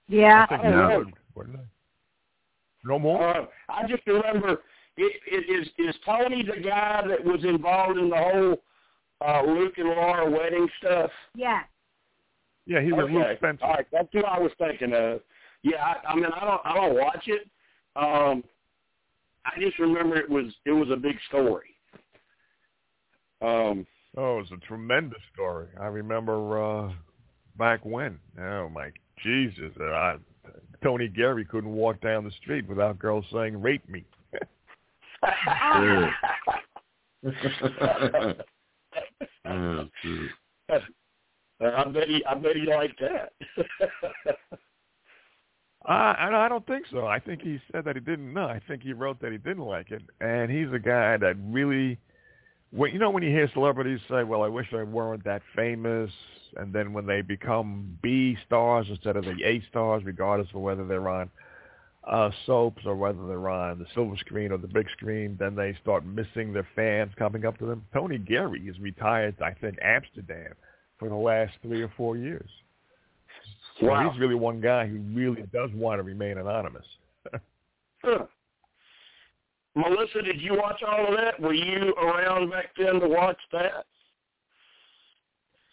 [0.09, 0.44] Yeah.
[0.44, 1.12] I think I they don't know.
[1.34, 1.60] would, they?
[2.84, 3.36] No more.
[3.36, 4.62] Uh, I just remember
[4.96, 8.56] it, it is is Tony the guy that was involved in the whole
[9.20, 11.10] uh, Luke and Laura wedding stuff.
[11.34, 11.60] Yeah.
[12.66, 13.14] yeah, he was okay.
[13.14, 13.64] Luke Spencer.
[13.64, 15.20] All right, that's who I was thinking of.
[15.62, 17.48] Yeah, I, I mean, I don't, I don't watch it.
[17.96, 18.44] Um,
[19.44, 21.74] I just remember it was, it was a big story.
[23.40, 23.86] Um,
[24.20, 25.69] Oh, it was a tremendous story.
[25.81, 26.93] I remember uh
[27.57, 28.19] back when.
[28.40, 28.90] Oh my
[29.23, 29.73] Jesus!
[29.81, 30.16] I,
[30.82, 34.05] Tony Geary couldn't walk down the street without girls saying "rape me."
[35.23, 36.11] Oh,
[41.61, 43.32] I bet he, I bet he liked that.
[45.89, 47.07] Uh, and I don't think so.
[47.07, 48.45] I think he said that he didn't know.
[48.45, 50.03] I think he wrote that he didn't like it.
[50.20, 51.99] And he's a guy that really,
[52.70, 56.11] when you know, when you hear celebrities say, "Well, I wish I weren't that famous,"
[56.57, 60.86] and then when they become B stars instead of the A stars, regardless of whether
[60.86, 61.31] they're on
[62.05, 65.77] uh, soaps or whether they're on the silver screen or the big screen, then they
[65.82, 67.85] start missing their fans coming up to them.
[67.93, 70.55] Tony Geary is retired, I think, Amsterdam
[70.99, 72.49] for the last three or four years.
[73.81, 74.11] So Wow.
[74.11, 76.86] he's really one guy who really does want to remain anonymous.
[78.05, 78.27] Huh.
[79.78, 81.38] Melissa, did you watch all of that?
[81.38, 83.86] Were you around back then to watch that?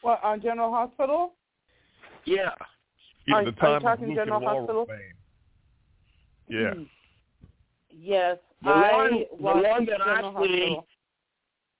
[0.01, 1.33] What on General Hospital?
[2.25, 2.51] Yeah.
[3.27, 4.85] Even Are- the are you talking General Hospital?
[4.85, 4.99] fame.
[6.47, 6.73] Yeah.
[6.75, 6.83] Hmm.
[7.89, 10.87] Yes, The I one- the one that I see- Hospital.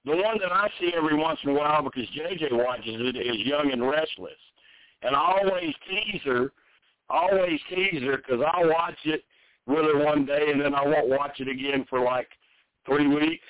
[0.06, 3.38] The one that I see every once in a while because JJ watches it is
[3.46, 4.40] Young and Restless.
[5.04, 6.52] And I always tease her,
[7.10, 9.24] always tease her because I'll watch it
[9.68, 12.28] with her one day and then I won't watch it again for like
[12.86, 13.46] three weeks.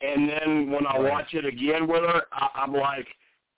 [0.00, 3.06] And then when I watch it again with her, I, I'm like,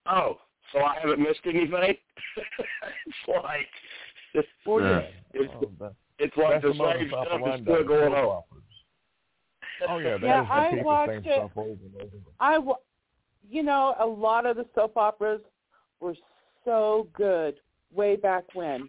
[0.06, 0.38] oh,
[0.72, 1.70] so I haven't missed anything?
[3.06, 3.68] it's like,
[4.66, 4.88] Well, Yeah.
[4.88, 5.00] yeah.
[5.34, 8.24] it's, Oh, that- it's like that's the same stuff is operandi still going soap on.
[8.24, 8.62] operas.
[9.88, 11.22] Oh yeah, that Yeah, is I watched it.
[11.24, 12.10] stuff over and over.
[12.38, 12.58] I,
[13.48, 15.40] you know, a lot of the soap operas
[16.00, 16.14] were
[16.64, 17.56] so good
[17.92, 18.88] way back when.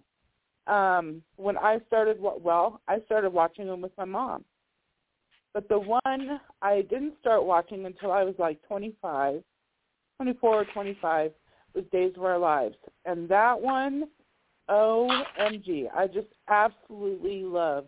[0.67, 4.43] Um, when I started, well, I started watching them with my mom.
[5.53, 9.41] But the one I didn't start watching until I was like 25,
[10.17, 11.31] 24 or 25
[11.73, 12.75] was Days of Our Lives.
[13.05, 14.05] And that one,
[14.69, 17.87] OMG, I just absolutely loved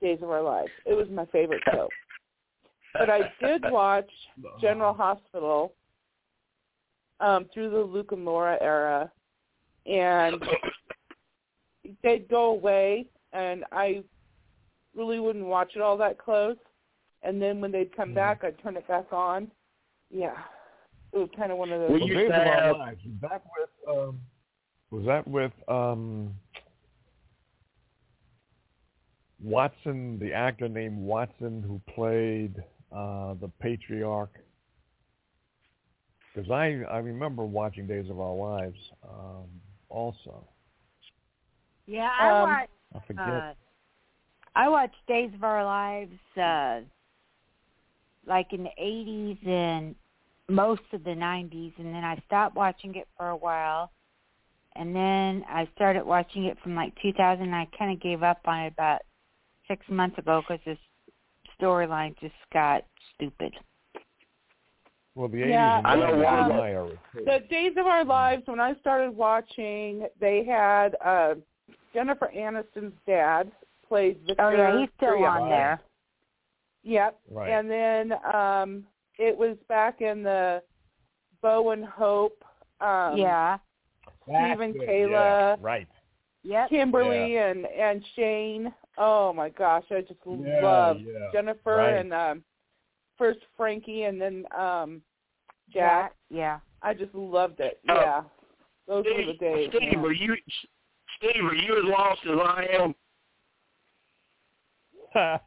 [0.00, 0.70] Days of Our Lives.
[0.86, 1.88] It was my favorite show.
[2.94, 4.08] But I did watch
[4.60, 5.74] General Hospital
[7.20, 9.10] um, through the Luke and Laura era,
[9.86, 10.42] and
[12.02, 14.02] they'd go away, and I
[14.94, 16.56] really wouldn't watch it all that close.
[17.22, 18.14] And then when they'd come Mhm.
[18.14, 19.50] back, I'd turn it back on.
[20.10, 20.42] Yeah,
[21.12, 21.90] it was kind of one of those.
[21.92, 24.20] We Well, used Days to of Our have- Lives, was that with um
[24.90, 26.34] was that with um
[29.40, 32.62] Watson, the actor named Watson who played
[32.92, 34.38] uh the patriarch?
[36.34, 40.46] Because I I remember watching Days of Our Lives um also.
[41.86, 42.70] Yeah, I Um, watched.
[42.94, 43.26] I forget.
[43.26, 43.54] Uh,
[44.56, 46.80] I watched Days of Our Lives, uh,
[48.26, 49.94] like in the '80s and
[50.48, 53.90] most of the '90s, and then I stopped watching it for a while,
[54.76, 57.52] and then I started watching it from like 2000.
[57.52, 59.02] I kind of gave up on it about
[59.68, 60.78] six months ago because this
[61.60, 62.84] storyline just got
[63.14, 63.54] stupid.
[65.14, 66.70] well, the Yeah, 80s and I know 90s one- were my
[67.24, 71.34] The Days of Our Lives, when I started watching, they had uh,
[71.94, 73.50] Jennifer Aniston's dad
[73.86, 74.42] played Victor.
[74.42, 75.42] Oh yeah, he's still Trias.
[75.42, 75.80] on there.
[76.82, 77.18] Yep.
[77.30, 77.50] Right.
[77.50, 78.84] And then um
[79.18, 80.62] it was back in the
[81.40, 82.42] Bo and Hope,
[82.80, 83.58] um yeah.
[84.26, 85.86] That's Stephen, Kayla, yeah, right.
[86.42, 86.68] Yep.
[86.70, 88.74] Kimberly and and Shane.
[88.98, 91.30] Oh my gosh, I just Yeah, love yeah.
[91.32, 91.96] Jennifer Right.
[91.96, 92.44] and um
[93.16, 95.00] first Frankie and then um
[95.72, 96.14] Jack.
[96.30, 96.58] Yeah.
[96.82, 97.80] I just loved it.
[97.88, 97.94] Oh.
[97.94, 98.22] Yeah.
[98.86, 99.70] Those were the days.
[99.74, 100.04] Steve, man.
[100.04, 100.36] are you
[101.30, 102.94] Steve, are you as lost as I am?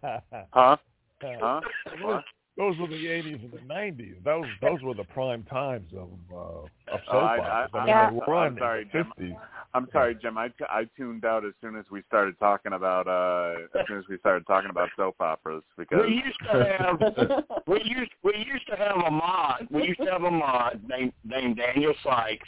[0.53, 0.77] Huh?
[1.21, 1.61] Huh?
[2.01, 2.21] Those,
[2.57, 4.23] those were the 80s and the 90s.
[4.23, 7.69] Those those were the prime times of uh, of soap Oh, I- operas.
[7.73, 9.11] I- I mean, I- they were I'm sorry, Jim.
[9.19, 9.37] 50s.
[9.73, 10.37] I'm sorry, Jim.
[10.37, 13.97] I, t- I tuned out as soon as we started talking about uh as soon
[13.97, 18.37] as we started talking about soap operas because We used to have we used we
[18.51, 19.67] used to have a mod.
[19.69, 22.47] We used to have a mod named named Daniel Sykes,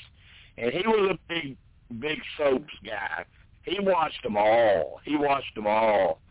[0.57, 1.57] and he was a big
[1.99, 3.26] big soaps guy.
[3.64, 4.99] He watched them all.
[5.03, 6.22] He watched them all,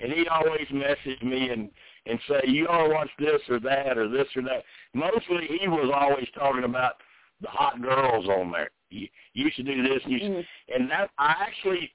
[0.00, 1.70] and he always messaged me and
[2.06, 4.64] and say you ought to watch this or that or this or that.
[4.94, 6.94] Mostly he was always talking about
[7.40, 8.70] the hot girls on there.
[8.90, 10.00] You, you should do this.
[10.04, 10.44] And, you should, Mm.
[10.74, 11.92] and that I actually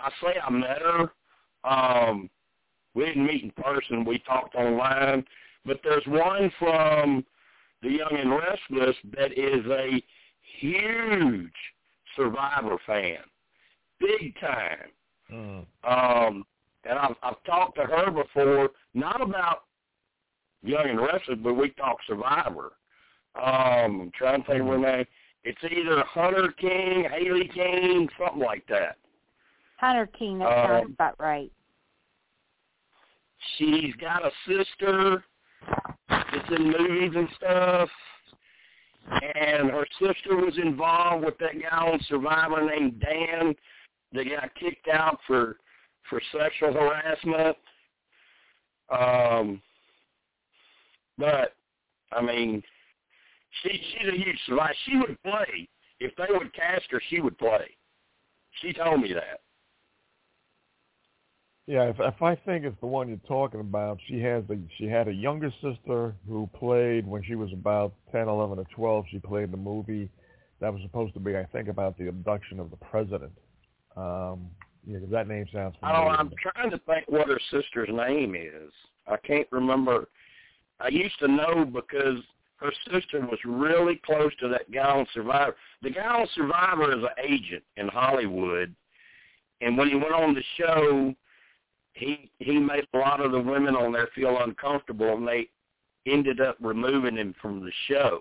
[0.00, 1.12] I say I met her.
[1.64, 2.30] Um,
[2.94, 4.04] we didn't meet in person.
[4.04, 5.24] We talked online.
[5.64, 7.24] But there's one from
[7.82, 10.02] the Young and Restless that is a
[10.60, 11.52] huge
[12.16, 13.18] Survivor fan,
[14.00, 14.90] big time.
[15.32, 15.66] Mm.
[15.84, 16.44] Um,
[16.84, 19.64] and I've, I've talked to her before, not about
[20.62, 22.72] Young and Restless, but we talked Survivor.
[23.36, 25.06] Um, I'm trying to think of her name.
[25.44, 28.96] It's either Hunter King, Haley King, something like that.
[29.78, 31.52] Hunter King, that Um, sounds about right.
[33.58, 35.24] She's got a sister
[36.08, 37.90] that's in movies and stuff.
[39.10, 43.54] And her sister was involved with that guy on Survivor named Dan
[44.12, 45.56] that got kicked out for
[46.08, 47.56] for sexual harassment.
[48.90, 49.62] Um
[51.18, 51.54] but
[52.12, 52.62] I mean
[53.62, 54.74] she she's a huge survivor.
[54.86, 55.68] She would play.
[56.00, 57.76] If they would cast her, she would play.
[58.60, 59.40] She told me that.
[61.66, 64.84] Yeah, if if I think it's the one you're talking about, she has a she
[64.84, 69.06] had a younger sister who played when she was about ten, eleven, or twelve.
[69.10, 70.10] She played the movie
[70.60, 73.32] that was supposed to be, I think, about the abduction of the president.
[73.96, 74.50] Um,
[74.86, 76.10] yeah, 'cause that name sounds Oh, familiar.
[76.10, 78.70] I'm trying to think what her sister's name is.
[79.06, 80.08] I can't remember.
[80.80, 82.22] I used to know because
[82.56, 85.56] her sister was really close to that guy on Survivor.
[85.80, 88.74] The guy on Survivor is an agent in Hollywood,
[89.62, 91.14] and when he went on the show,
[91.94, 95.48] he he made a lot of the women on there feel uncomfortable, and they
[96.06, 98.20] ended up removing him from the show.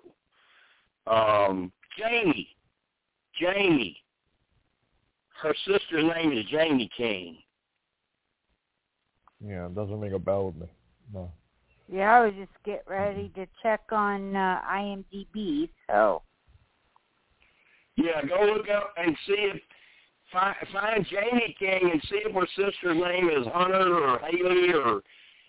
[1.08, 2.56] Um, Jamie,
[3.40, 3.98] Jamie.
[5.42, 7.38] Her sister's name is Jamie King.
[9.46, 10.68] Yeah, it doesn't ring a bell with me.
[11.14, 11.32] No.
[11.92, 15.70] Yeah, I was just get ready to check on uh, IMDb.
[15.88, 16.22] So
[17.98, 19.62] Yeah, go look up and see if
[20.34, 25.02] find, find Jamie King and see if her sister's name is Hunter or Haley or,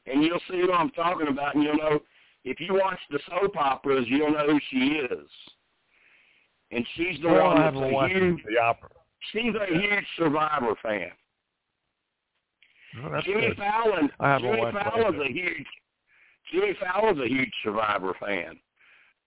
[0.06, 2.01] and you'll see what I'm talking about, and you'll know
[2.44, 5.28] if you watch the soap operas, you'll know who she is.
[6.70, 8.43] And she's the Well, one that's a huge.
[8.48, 8.90] the opera.
[9.32, 11.11] She's a huge Survivor fan.
[13.11, 13.56] That's Jimmy good.
[13.56, 14.11] Fallon.
[14.40, 15.66] Jimmy Fallon's a huge.
[16.52, 18.59] Jimmy Fallon's a huge Survivor fan.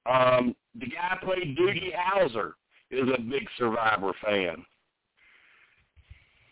[0.06, 2.54] Um, the guy played Doogie Howser
[2.92, 4.64] is a big Survivor fan.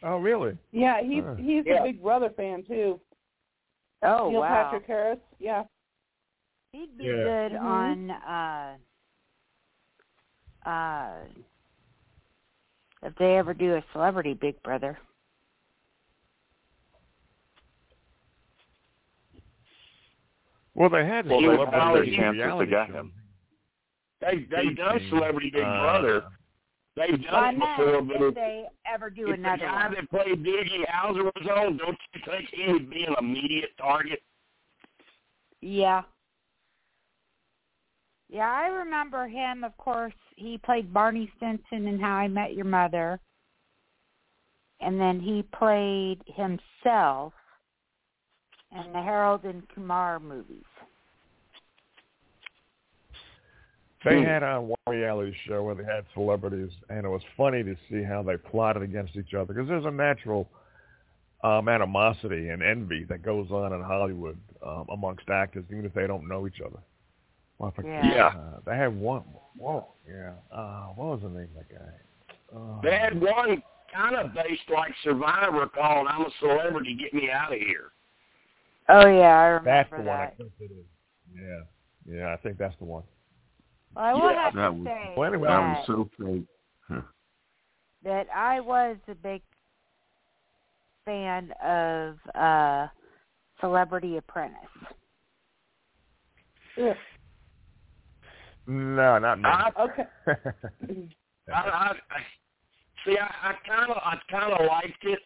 [0.06, 0.56] Oh, really?
[0.72, 1.36] Yeah, he's Huh.
[1.36, 1.80] he's Yeah.
[1.82, 3.02] a Big Brother fan too.
[4.04, 5.20] oh Neil wow, Patrick Harris.
[5.40, 5.64] Yeah.
[6.72, 7.24] he'd be Yeah.
[7.24, 7.62] good Mhm.
[7.62, 8.78] on uh
[10.70, 11.26] uh
[13.02, 14.98] if they ever do a celebrity Big Brother.
[20.76, 22.94] Well, they had Well, a there's celebrity always chances reality to get show.
[22.94, 23.14] him.
[24.22, 26.24] They they've done Featuring, Celebrity Big uh, Brother.
[26.96, 29.96] They've done it before, but if they ever do if the another guy one.
[29.96, 34.22] that played Doogie Howser was on, don't you think he would be an immediate target?
[35.62, 36.04] Yeah.
[38.30, 39.64] Yeah, I remember him.
[39.64, 43.20] Of course, he played Barney Stinson in How I Met Your Mother,
[44.80, 47.34] and then he played himself
[48.72, 50.64] in the Harold and Kumar movies.
[54.04, 54.26] They Hmm.
[54.26, 58.04] had on one reality show where they had celebrities, and it was funny to see
[58.04, 60.48] how they plotted against each other because there's a natural
[61.44, 66.08] um, animosity and envy that goes on in Hollywood um, amongst actors, even if they
[66.08, 66.80] don't know each other.
[67.58, 68.28] Well, I forget, Yeah.
[68.28, 69.24] Uh, they had one.
[69.56, 70.34] Whoa, yeah.
[70.52, 72.56] Uh, what was the name of that guy?
[72.58, 73.62] Uh, They had one
[73.94, 77.92] kind of based like Survivor called "I'm a Celebrity, Get Me Out of Here."
[78.90, 80.28] Oh yeah, I remember That's remember the one.
[80.28, 80.86] I think it is.
[81.34, 82.34] Yeah, yeah.
[82.34, 83.04] I think that's the one.
[83.96, 86.10] Well, I will Yeah, have that to was- say Well, anyway, That that, was so
[86.90, 87.04] fake.
[88.04, 89.42] that I was a big
[91.06, 92.88] fan of uh
[93.62, 94.60] Celebrity Apprentice.
[96.82, 96.96] Ugh.
[98.68, 99.46] No, not me.
[99.46, 100.08] I, Okay.
[101.54, 102.20] I, I, I
[103.06, 103.18] see.
[103.18, 105.20] I, I kind of, I kind of liked it,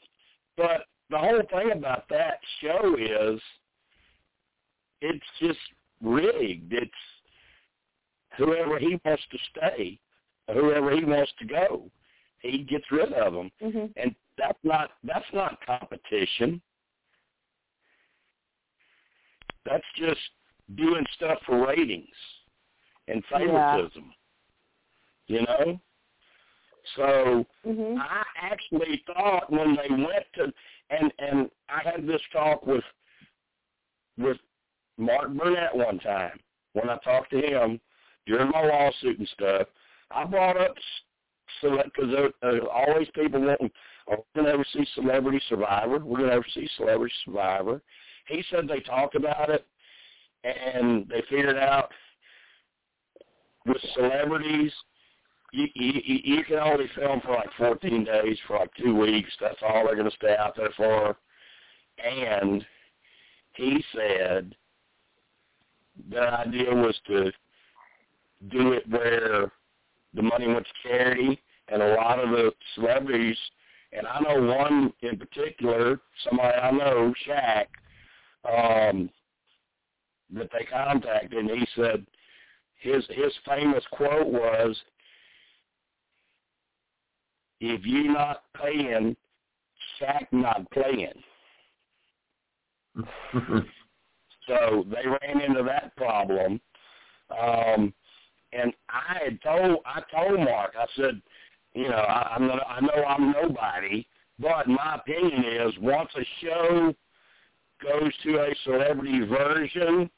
[0.57, 3.41] but the whole thing about that show is,
[5.01, 5.59] it's just
[6.03, 6.73] rigged.
[6.73, 6.91] It's
[8.39, 9.99] whoever he wants to stay,
[10.51, 11.91] whoever he wants to go,
[12.41, 13.93] he gets rid of them, Mhm.
[13.97, 16.61] and that's not that's not competition.
[19.65, 20.31] That's just
[20.75, 22.15] doing stuff for ratings
[23.07, 24.13] and favoritism.
[25.27, 25.81] You know?
[26.95, 27.99] So Mhm.
[27.99, 30.53] I actually thought when they went to
[30.89, 32.85] and and I had this talk with
[34.17, 34.39] with
[34.97, 36.39] Mark Burnett one time
[36.73, 37.81] when I talked to him
[38.29, 39.67] during my lawsuit and stuff.
[40.11, 40.75] I brought up
[41.61, 43.71] because there, there's always people wanting,
[44.09, 45.99] oh, are we going to ever see Celebrity Survivor?
[45.99, 47.81] We're going to ever see Celebrity Survivor.
[48.27, 49.65] He said they talked about it
[50.43, 51.89] and they figured out
[53.65, 54.71] with celebrities
[55.51, 59.31] you, you you can only film for like 14 days for like two weeks.
[59.41, 61.17] That's all they're going to stay out there for.
[61.97, 62.63] And
[63.55, 64.55] he said
[66.11, 67.31] the idea was to
[68.47, 69.51] do it where
[70.13, 73.37] the money went to charity, and a lot of the celebrities
[73.91, 77.65] And I know one in particular, somebody I know, Shaq,
[78.45, 79.09] um,
[80.31, 82.05] that they contacted, and he said
[82.79, 84.79] his his famous quote was,
[87.59, 89.17] "If you not paying,
[89.99, 91.23] Shaq not playing."
[94.47, 96.61] so they ran into that problem.
[97.37, 97.93] Um,
[98.53, 101.21] and I had told I told Mark, I said,
[101.73, 104.07] you know, I, I'm not, I know I'm nobody,
[104.39, 106.95] but my opinion is once a show
[107.81, 110.09] goes to a celebrity version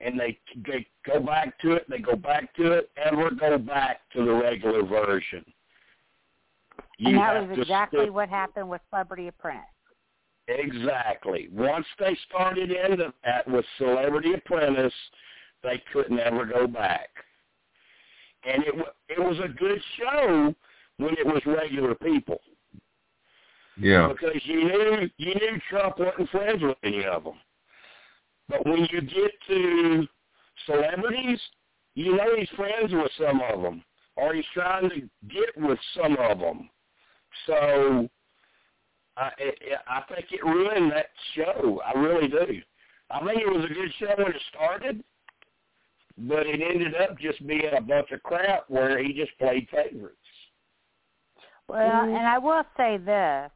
[0.00, 4.00] and they they go back to it, they go back to it, ever go back
[4.14, 5.44] to the regular version.
[6.98, 9.64] You and that was exactly what happened with Celebrity Apprentice.
[10.48, 11.48] Exactly.
[11.52, 14.94] Once they started into that with Celebrity Apprentice,
[15.62, 17.08] they could never go back.
[18.48, 18.74] And it
[19.08, 20.54] it was a good show
[20.96, 22.40] when it was regular people.
[23.80, 24.08] Yeah.
[24.08, 27.34] Because you knew you knew Trump wasn't friends with any of them.
[28.48, 30.06] But when you get to
[30.66, 31.38] celebrities,
[31.94, 33.82] you know he's friends with some of them,
[34.16, 36.70] or he's trying to get with some of them.
[37.46, 38.08] So
[39.16, 39.30] I,
[39.86, 41.80] I think it ruined that show.
[41.84, 42.62] I really do.
[43.10, 45.02] I think it was a good show when it started,
[46.26, 50.16] but it ended up just being a bunch of crap where he just played favorites.
[51.68, 52.16] Well, mm-hmm.
[52.16, 53.50] and I will say this,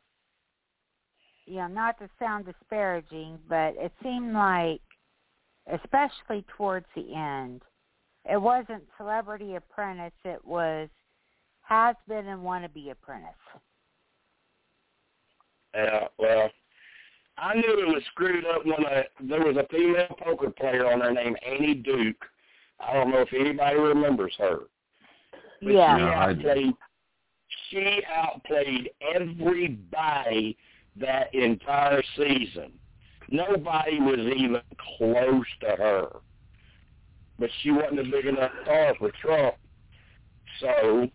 [1.47, 4.81] you know, not to sound disparaging, but it seemed like,
[5.73, 7.63] especially towards the end,
[8.31, 10.89] it wasn't Celebrity Apprentice, it was
[11.63, 13.31] Has Been and Wannabe Apprentice.
[15.75, 16.51] Yeah, well,
[17.39, 21.01] I knew it was screwed up when I, there was a female poker player on
[21.01, 22.25] there named Annie Duke.
[22.87, 24.61] I don't know if anybody remembers her.
[25.63, 25.97] But yeah.
[25.97, 26.75] She outplayed,
[27.71, 30.57] she outplayed everybody
[30.97, 32.73] that entire season.
[33.31, 34.61] Nobody was even
[34.99, 36.09] close to her.
[37.39, 39.55] But she wasn't a big enough star for Trump.
[40.61, 41.09] So,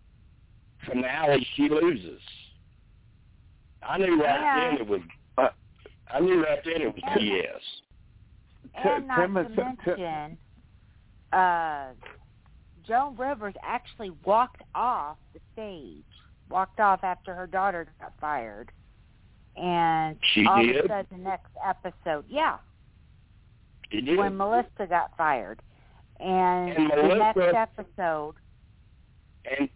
[0.86, 2.20] finale, she loses.
[3.82, 4.70] I knew right yeah.
[4.70, 5.00] then it was.
[5.36, 5.48] Uh,
[6.12, 7.44] I knew right then it was BS.
[8.74, 9.76] And not to mention,
[11.32, 11.88] uh,
[12.86, 16.04] Joan Rivers actually walked off the stage,
[16.50, 18.70] walked off after her daughter got fired,
[19.56, 20.76] and she all did?
[20.76, 22.56] of a sudden, the next episode, yeah,
[23.90, 24.18] she did.
[24.18, 25.60] when Melissa got fired,
[26.20, 28.34] and, and the Melissa, next episode,
[29.44, 29.68] and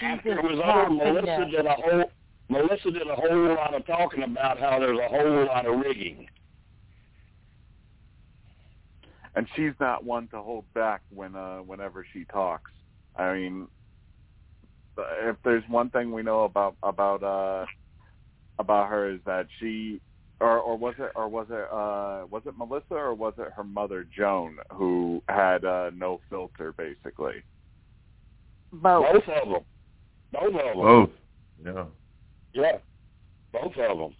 [0.00, 2.04] after it was over, Melissa did a whole
[2.50, 6.28] Melissa did a whole lot of talking about how there's a whole lot of rigging.
[9.38, 12.72] And she's not one to hold back when uh whenever she talks.
[13.14, 13.68] I mean,
[14.98, 17.64] if there's one thing we know about about uh
[18.58, 20.00] about her is that she
[20.40, 23.62] or or was it or was it uh was it Melissa or was it her
[23.62, 27.44] mother Joan who had uh no filter basically?
[28.72, 29.06] Both.
[29.12, 29.62] Both of them.
[30.32, 30.74] Both of them.
[30.74, 31.10] Both.
[31.64, 31.84] Yeah.
[32.54, 32.78] Yeah,
[33.52, 34.16] both of them.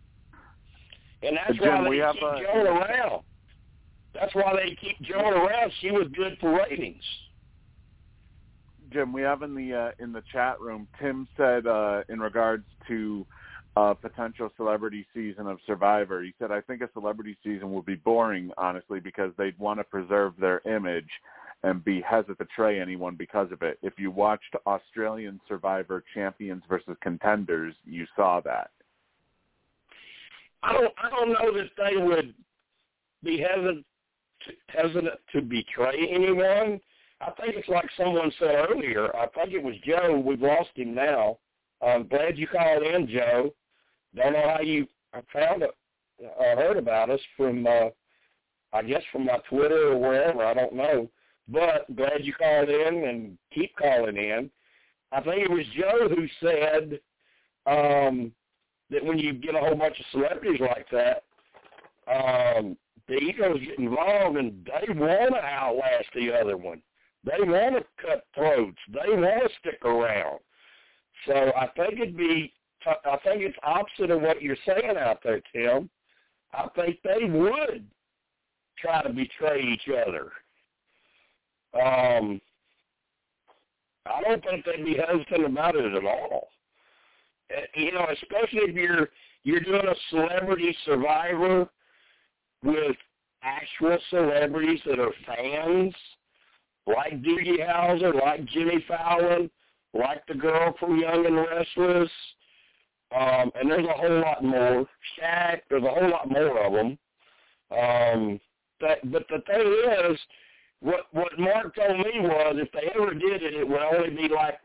[1.24, 3.22] And that's Jim, why they we have keep a, Joan around.
[4.18, 5.72] That's why they keep Joan around.
[5.80, 7.02] She was good for ratings.
[8.92, 10.88] Jim, we have in the uh, in the chat room.
[11.00, 13.26] Tim said uh, in regards to
[13.76, 16.22] a potential celebrity season of Survivor.
[16.22, 19.84] He said, "I think a celebrity season would be boring, honestly, because they'd want to
[19.84, 21.10] preserve their image
[21.64, 23.78] and be hesitant to betray anyone because of it.
[23.82, 28.70] If you watched Australian Survivor Champions versus Contenders, you saw that.
[30.62, 30.92] I don't.
[31.02, 32.34] I don't know that they would
[33.22, 33.84] be hesitant
[34.68, 36.80] hesitant to betray anyone.
[37.20, 39.14] I think it's like someone said earlier.
[39.16, 40.22] I think it was Joe.
[40.24, 41.38] We've lost him now.
[41.82, 43.54] I'm glad you called in, Joe.
[44.14, 44.86] Don't know how you
[45.32, 45.70] found it,
[46.24, 47.88] uh, heard about us from, uh,
[48.72, 50.44] I guess from my Twitter or wherever.
[50.44, 51.08] I don't know.
[51.48, 54.50] But glad you called in and keep calling in.
[55.12, 57.00] I think it was Joe who said
[57.66, 58.32] um,
[58.90, 61.24] that when you get a whole bunch of celebrities like that,
[62.06, 62.76] um,
[63.08, 66.82] the egos get involved and they want to outlast the other one.
[67.24, 68.78] They want to cut throats.
[68.92, 70.38] They want to stick around.
[71.26, 72.52] So I think it'd be,
[72.86, 75.90] I think it's opposite of what you're saying out there, Tim.
[76.52, 77.86] I think they would
[78.78, 80.32] try to betray each other.
[81.74, 82.40] Um,
[84.06, 86.48] I don't think they'd be hesitant about it at all.
[87.54, 89.08] Uh, you know, especially if you're
[89.44, 91.68] you're doing a celebrity survivor
[92.62, 92.96] with
[93.42, 95.94] actual celebrities that are fans,
[96.86, 99.50] like Doogie Howser, like Jimmy Fallon,
[99.94, 102.10] like the girl from Young and Restless,
[103.14, 104.86] Um, and there's a whole lot more.
[105.18, 106.98] Shaq, there's a whole lot more of them.
[107.70, 108.40] Um,
[108.80, 110.18] but but the thing is,
[110.80, 114.28] what what Mark told me was if they ever did it, it would only be
[114.28, 114.58] like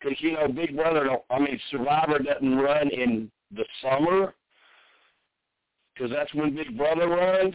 [0.00, 4.34] because you know Big Brother, don't, I mean Survivor doesn't run in the summer
[5.94, 7.54] because that's when Big Brother runs.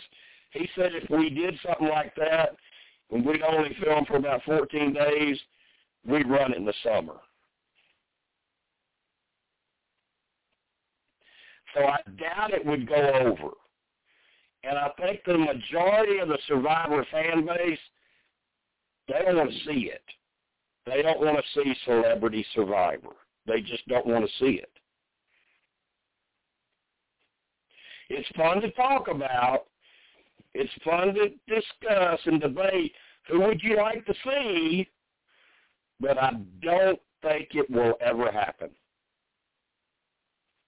[0.52, 2.56] He said if we did something like that,
[3.12, 5.38] and we'd only film for about 14 days,
[6.06, 7.16] we'd run it in the summer.
[11.76, 13.54] So I doubt it would go over.
[14.64, 17.80] And I think the majority of the Survivor fan base,
[19.08, 20.04] they don't want to see it.
[20.86, 23.16] They don't want to see Celebrity Survivor.
[23.46, 24.69] They just don't want to see it.
[28.10, 29.66] It's fun to talk about.
[30.54, 32.94] It's fun to discuss and debate
[33.28, 34.90] who would you like to see,
[36.00, 36.32] but I
[36.62, 38.70] don't think it will ever happen.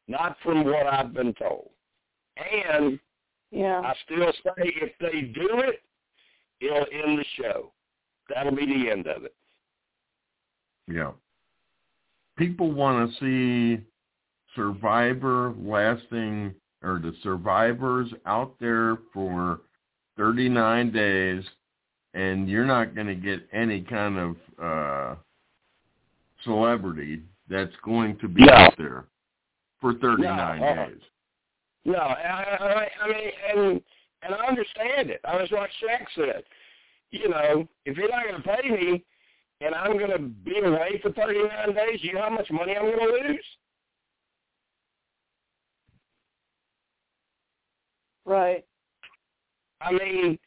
[0.07, 1.69] Not from what I've been told.
[2.38, 2.99] And
[3.51, 3.81] Yeah.
[3.81, 5.81] I still say if they do it,
[6.59, 7.73] it'll end the show.
[8.30, 9.35] That'll be the end of it.
[10.88, 11.11] Yeah.
[12.38, 13.84] People want to see
[14.55, 19.61] Survivor lasting, or the survivors out there for
[20.17, 21.43] 39 days,
[22.13, 25.15] and you're not going to get any kind of uh,
[26.43, 28.53] celebrity that's going to be No.
[28.53, 29.05] out there
[29.79, 30.87] for 39 No, uh-uh.
[30.87, 31.01] days.
[31.85, 33.81] No, I, I, I mean, and
[34.23, 35.19] and I understand it.
[35.25, 36.43] I was like Shaq said.
[37.09, 39.03] You know, if you're not going to pay me,
[39.61, 42.85] and I'm going to be away for 39 days, you know how much money I'm
[42.85, 43.45] going to lose?
[48.26, 48.64] Right.
[49.81, 50.38] I mean,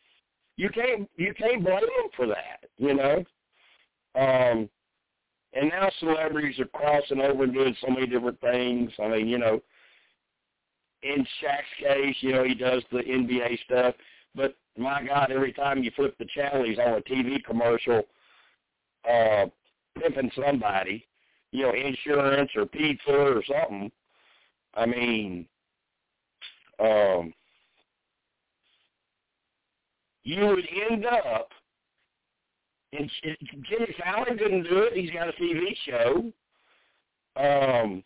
[0.56, 3.24] you can't you can't blame them for that, you know.
[4.14, 4.68] Um,
[5.54, 8.90] and now celebrities are crossing over and doing so many different things.
[9.02, 9.60] I mean, you know,
[11.02, 13.94] in Shaq's case, you know, he does the NBA stuff,
[14.34, 18.02] but my God, every time you flip the channel, he's on a TV commercial,
[19.08, 19.46] uh,
[20.00, 21.06] pimping somebody,
[21.52, 23.92] you know, insurance or pizza or something.
[24.74, 25.46] I mean,
[26.80, 27.32] um,
[30.24, 31.50] you would end up,
[32.92, 33.10] and
[33.68, 34.94] Jimmy Fallon couldn't do it.
[34.94, 36.32] He's got a TV show.
[37.36, 38.02] Um,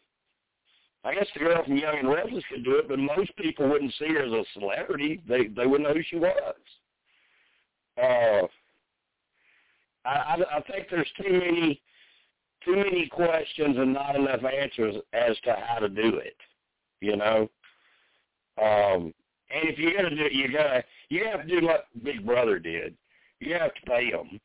[1.04, 3.94] I guess the girl from Young and Restless could do it, but most people wouldn't
[3.98, 5.22] see her as a celebrity.
[5.28, 6.54] They they wouldn't know who she was.
[7.96, 8.46] Uh,
[10.04, 11.80] I, I I think there's too many
[12.64, 16.36] too many questions and not enough answers as to how to do it.
[17.00, 17.48] You know.
[18.60, 19.14] Um,
[19.50, 22.58] and if you're gonna do it, you gotta you have to do what Big Brother
[22.58, 22.94] did.
[23.40, 24.40] You have to pay them,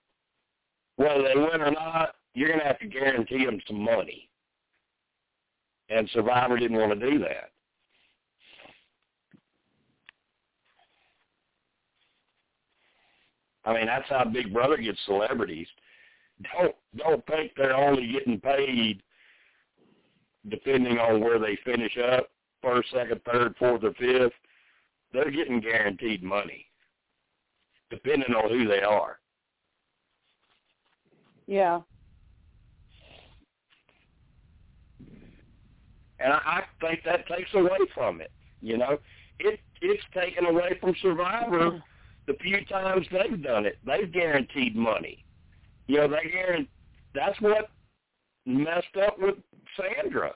[0.96, 2.16] whether they win or not.
[2.34, 4.30] You're gonna have to guarantee them some money.
[5.90, 7.52] And Survivor didn't want to do that.
[13.66, 15.68] I mean, that's how Big Brother gets celebrities.
[16.54, 19.02] Don't don't think they're only getting paid
[20.50, 22.30] depending on where they finish up,
[22.62, 24.34] first, second, third, fourth, or fifth.
[25.14, 26.65] They're getting guaranteed money,
[27.90, 29.19] depending on who they are.
[31.45, 31.81] Yeah.
[36.19, 38.31] And I, I think that takes away from it.
[38.61, 38.98] You know,
[39.40, 41.84] it it's taken away from Survivor
[42.26, 43.77] the few times they've done it.
[43.85, 45.26] They've guaranteed money.
[45.88, 46.69] You know, they guarantee.
[47.14, 47.69] That's what
[48.45, 49.35] messed up with
[49.77, 50.31] Sandra.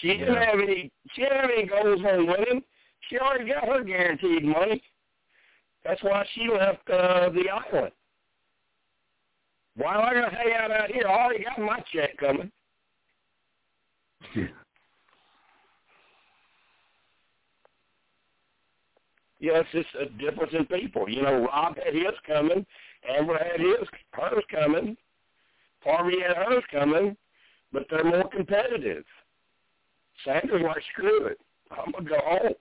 [0.00, 0.44] She didn't Yeah.
[0.50, 0.90] have any.
[1.12, 2.62] She didn't have any goals on winning.
[3.08, 4.82] She already got her guaranteed money.
[5.84, 7.92] That's why she left uh, the island.
[9.76, 11.06] Why am I going to hang out out here?
[11.08, 12.50] I already got my check coming.
[19.42, 19.60] Yeah.
[19.60, 21.08] It's just a difference in people.
[21.08, 22.64] You know, Rob had his coming,
[23.10, 24.96] Amber had his hers coming,
[25.80, 27.16] Harvey had hers coming,
[27.72, 29.04] but they're more competitive.
[30.24, 31.40] Sandra's like, screw it,
[31.72, 32.54] I'm gonna go home.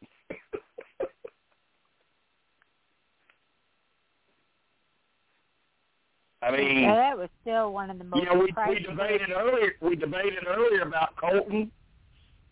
[6.43, 9.29] I mean, Yeah, that was still one of the most you know, we we debated
[9.31, 9.73] earlier.
[9.79, 11.71] We debated earlier about Colton.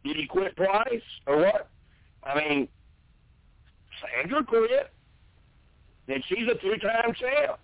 [0.03, 1.69] Did he quit Price or what?
[2.23, 2.67] I mean,
[4.01, 4.91] Sandra quit,
[6.07, 7.59] and she's a two-time champ.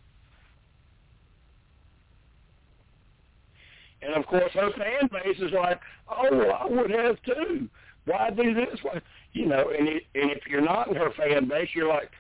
[4.01, 5.79] And of course, her fan base is like,
[6.09, 7.69] "Oh, well, I would have too.
[8.05, 8.79] Why do this?
[8.83, 9.01] Why,
[9.35, 12.11] you know?" And it, and if you're not in her fan base, you're like,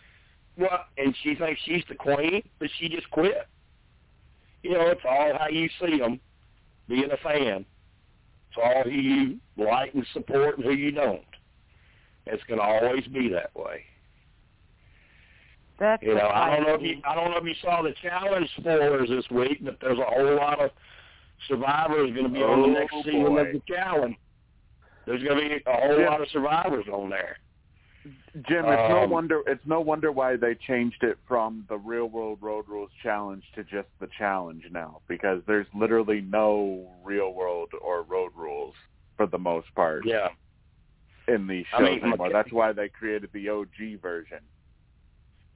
[0.55, 3.47] "What?" And she thinks she's the queen, but she just quit.
[4.63, 6.19] You know, it's all how you see them
[6.87, 7.65] being a fan.
[8.49, 11.21] It's all who you like and support and who you don't.
[12.25, 13.83] It's going to always be that way.
[15.79, 17.93] That's You know, I don't know if you I don't know if you saw the
[18.01, 20.71] challenge spoilers this week, but there's a whole lot of
[21.47, 24.15] survivors going to be on the oh, next Oh, season of the challenge.
[25.05, 26.05] There's going to be a whole Jim.
[26.05, 27.37] lot of survivors on there.
[28.47, 32.05] Jim, it's no Um, wonder it's no wonder why they changed it from the Real
[32.07, 37.69] World Road Rules Challenge to just the challenge now because there's literally no real world
[37.81, 38.75] or road rules
[39.17, 40.29] for the most part Yeah.
[41.27, 42.27] in these I mean, anymore.
[42.29, 44.39] McK- That's why they created the OG version.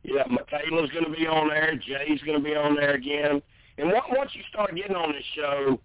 [0.03, 1.75] Yeah, Michaela's going to be on there.
[1.75, 3.41] Jay's going to be on there again.
[3.77, 5.79] And once you start getting on this show,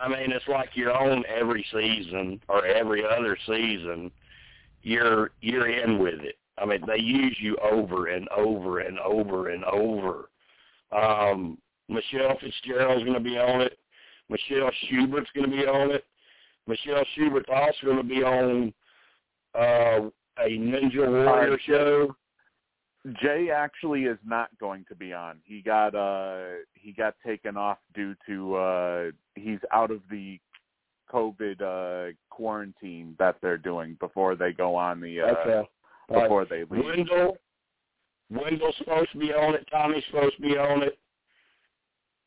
[0.00, 4.10] I mean, it's like you're on every season or every other season.
[4.82, 6.36] You're you're in with it.
[6.58, 10.30] I mean, they use you over and over and over and over.
[10.92, 11.58] Um,
[11.88, 13.78] Michelle Fitzgerald's going to be on it.
[14.28, 16.04] Michelle Schubert's going to be on it.
[16.66, 18.72] Michelle Schubert's also going to be on
[19.54, 20.08] uh,
[20.38, 22.16] a Ninja Warrior show.
[23.22, 25.38] Jay actually is not going to be on.
[25.44, 29.04] He got uh he got taken off due to uh
[29.34, 30.38] he's out of the
[31.10, 35.68] COVID uh quarantine that they're doing before they go on the uh Okay.
[36.08, 36.84] Before they leave.
[36.84, 37.36] Wendell,
[38.30, 39.66] Wendell's supposed to be on it.
[39.70, 40.98] Tommy's supposed to be on it.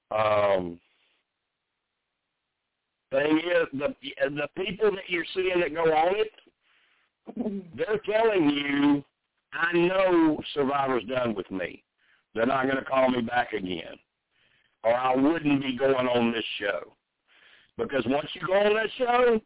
[0.10, 0.80] Um,
[3.12, 3.94] thing is, the
[4.30, 6.32] the people that you're seeing that go on it,
[7.76, 9.04] they're telling you,
[9.60, 11.84] I know Survivor's done with me.
[12.34, 13.96] They're not going to call me back again,
[14.84, 16.94] or I wouldn't be going on this show.
[17.78, 19.40] Because once you go on that show,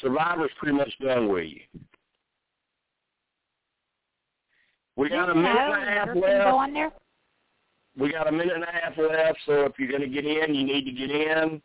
[0.00, 1.80] Survivor's pretty much done with you.
[4.96, 6.44] We got a minute and a half left.
[6.44, 6.92] go on there?
[7.98, 10.54] We got a minute and a half left, so if you're going to get in,
[10.54, 11.62] you need to get in.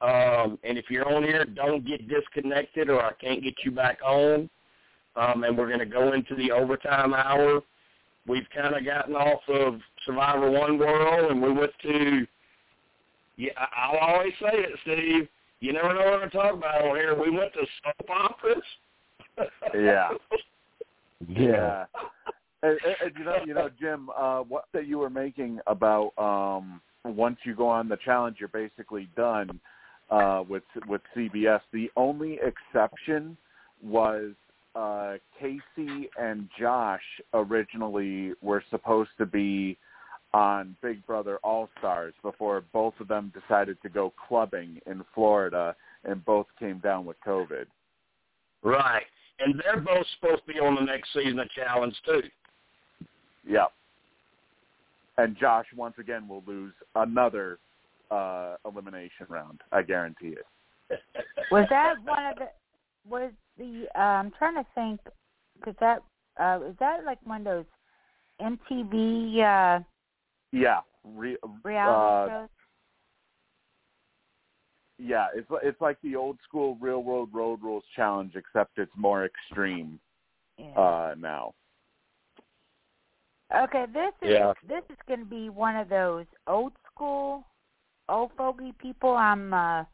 [0.00, 3.98] Um, and if you're on here, don't get disconnected or I can't get you back
[4.04, 4.50] on.
[5.16, 7.60] Um, and we're going to go into the overtime hour.
[8.26, 12.26] We've kind of gotten off of Survivor One World, and we went to,
[13.36, 15.28] yeah, I'll always say it, Steve.
[15.60, 17.14] You never know what I'm talking about on here.
[17.14, 18.62] We went to soap operas.
[19.74, 20.10] Yeah.
[21.28, 21.86] Yeah.
[22.62, 26.12] And, and, and, you know, you know, Jim, uh, what that you were making about
[26.18, 29.60] um, once you go on the challenge, you're basically done
[30.10, 31.60] uh, with with CBS.
[31.72, 33.36] The only exception
[33.82, 34.32] was
[34.74, 37.02] uh, Casey and Josh
[37.32, 39.76] originally were supposed to be
[40.32, 45.76] on Big Brother All Stars before both of them decided to go clubbing in Florida,
[46.04, 47.66] and both came down with COVID.
[48.62, 49.04] Right.
[49.38, 52.22] And they're both supposed to be on the next season of Challenge, too.
[53.48, 53.72] Yep.
[55.18, 57.58] And Josh once again will lose another
[58.10, 59.60] uh elimination round.
[59.72, 61.00] I guarantee it.
[61.50, 62.48] Was that one of the?
[63.08, 63.86] Was the?
[63.94, 65.00] Uh, I'm trying to think.
[65.64, 66.02] Cause that
[66.40, 67.64] uh, is that like one of those
[68.40, 69.82] MTV uh,
[70.52, 70.80] Yeah.
[71.04, 72.48] Re- reality uh, shows?
[74.98, 79.24] Yeah, it's it's like the old school real world road rules challenge except it's more
[79.24, 79.98] extreme
[80.58, 80.78] Yeah.
[80.78, 81.54] uh now.
[83.54, 84.52] Okay, this is Yeah.
[84.66, 87.44] this is going to be one of those old school,
[88.08, 89.10] old fogey people.
[89.10, 89.84] I'm uh,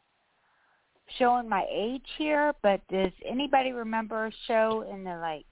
[1.18, 5.44] showing my age here, but does anybody remember a show in the like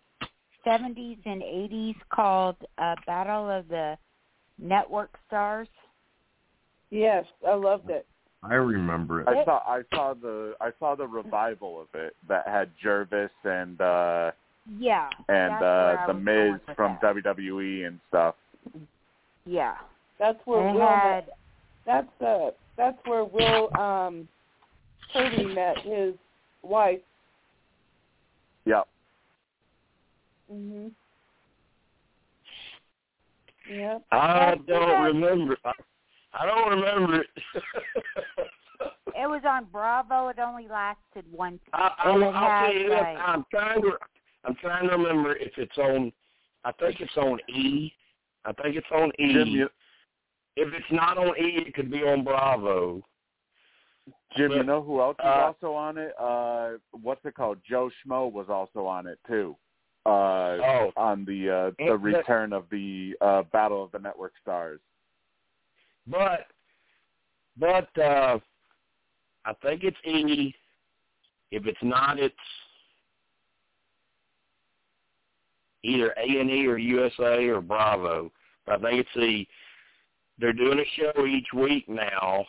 [0.67, 3.97] 70s and 80s called uh, Battle of the
[4.59, 5.69] Network Stars?
[6.91, 8.07] Yes, I loved it.
[8.43, 9.29] I remember it.
[9.29, 13.81] I saw I saw the I saw the revival of it that had Jervis and
[13.81, 14.31] uh
[14.79, 15.11] Yeah.
[15.29, 17.17] and uh the Miz from that.
[17.17, 18.37] WWE and stuff.
[19.45, 19.75] Yeah.
[20.21, 20.87] That's where They Will.
[20.87, 21.25] had
[21.85, 22.51] That's uh.
[22.77, 24.29] That's where Will um,
[25.13, 26.15] Purdy met his
[26.63, 27.01] wife.
[28.65, 28.89] Yep.
[30.53, 30.91] Mhm.
[33.71, 34.03] Yep.
[34.13, 35.13] I Yes, don't yes.
[35.13, 35.57] remember.
[35.65, 35.73] I,
[36.33, 37.27] I don't remember it.
[39.15, 40.29] it was on Bravo.
[40.29, 41.59] It only lasted one.
[41.73, 42.99] I, I, And it I'll tell has, you this.
[43.19, 43.93] I'm trying to.
[44.45, 46.13] I'm trying to remember if it's on.
[46.65, 47.93] I think it's on E.
[48.45, 49.65] I think it's on E.
[50.57, 53.03] If it's not on E, it could be on Bravo.
[54.37, 56.13] Jim, you know who else is uh, also on it?
[56.19, 56.73] Uh
[57.03, 57.59] what's it called?
[57.69, 59.57] Joe Schmo was also on it too.
[60.07, 64.33] Uh Oh, on the uh the the- return of the uh Battle of the Network
[64.43, 64.81] Stars.
[66.07, 66.47] but
[67.59, 68.39] but uh
[69.45, 70.55] I think it's E.
[71.51, 72.35] If it's not, it's
[75.83, 78.31] either A and E or USA or Bravo.
[78.67, 79.47] But I think it's the
[80.39, 82.45] they're doing a show each week now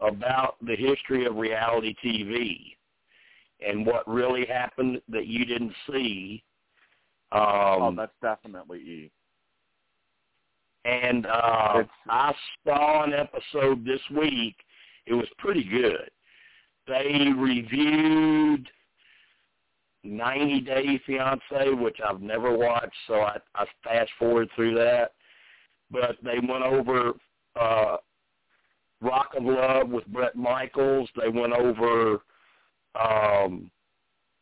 [0.00, 2.76] about the history of reality TV.
[3.66, 6.42] and what really happened that you didn't see.
[7.32, 9.10] Um, oh, that's definitely E.
[10.84, 12.34] And uh, I
[12.64, 14.56] saw an episode this week.
[15.06, 16.10] It was pretty good.
[16.86, 18.68] They reviewed
[20.02, 25.12] 90 Day Fiance, which I've never watched, so I, I fast forward through that.
[25.90, 27.12] But they went over
[27.58, 27.96] uh,
[29.04, 31.08] Rock of Love with Bret Michaels.
[31.20, 32.22] They went over
[32.98, 33.70] um,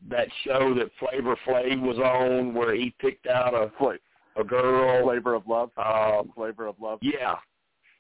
[0.09, 3.97] that show that Flavor Flav was on, where he picked out a Fla-
[4.37, 5.05] a girl.
[5.05, 5.71] Flavor of Love.
[5.77, 6.99] Um, Flavor of Love.
[7.03, 7.37] yeah,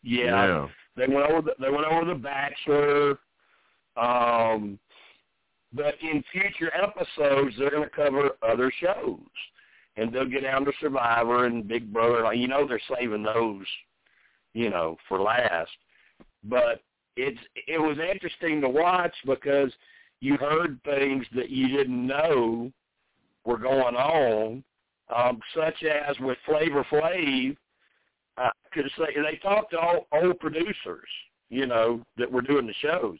[0.02, 0.66] yeah.
[0.96, 3.18] They went over the, they went over the Bachelor.
[3.96, 4.78] Um,
[5.74, 9.18] but in future episodes, they're going to cover other shows,
[9.96, 12.22] and they'll get down to Survivor and Big Brother.
[12.24, 13.64] Like, You know, they're saving those,
[14.54, 15.70] you know, for last.
[16.44, 16.82] But
[17.16, 17.38] it's
[17.68, 19.72] it was interesting to watch because
[20.20, 22.70] you heard things that you didn't know
[23.44, 24.64] were going on,
[25.14, 27.56] um, such as with Flavor Flav.
[28.38, 31.08] I could say they talked to all old producers,
[31.50, 33.18] you know, that were doing the shows.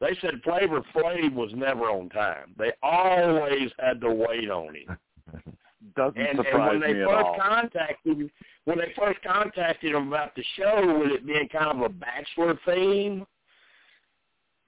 [0.00, 2.54] They said Flavor Flav was never on time.
[2.58, 4.98] They always had to wait on him.
[5.96, 7.36] Doesn't And, and when they me at first all.
[7.38, 8.30] contacted
[8.64, 12.56] when they first contacted him about the show, with it being kind of a bachelor
[12.64, 13.26] theme,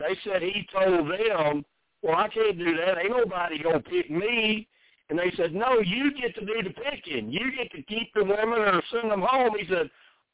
[0.00, 1.64] they said he told them,
[2.02, 2.98] "Well, I can't do that.
[2.98, 4.66] Ain't nobody gonna pick me."
[5.08, 7.30] And they said, "No, you get to do the picking.
[7.30, 9.88] You get to keep the women or send them home." He said,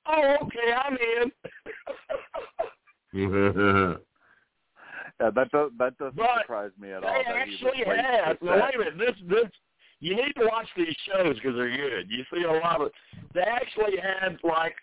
[0.06, 1.32] "Oh, okay, I'm in."
[5.20, 7.14] Yeah, that does that doesn't But surprise me at They all.
[7.14, 7.88] he actually have.
[7.88, 8.42] late had.
[8.42, 8.98] Now wait a minute.
[8.98, 9.50] This this
[10.00, 12.10] you need to watch these shows because they're good.
[12.10, 12.90] You see a lot of.
[13.34, 14.74] They actually had like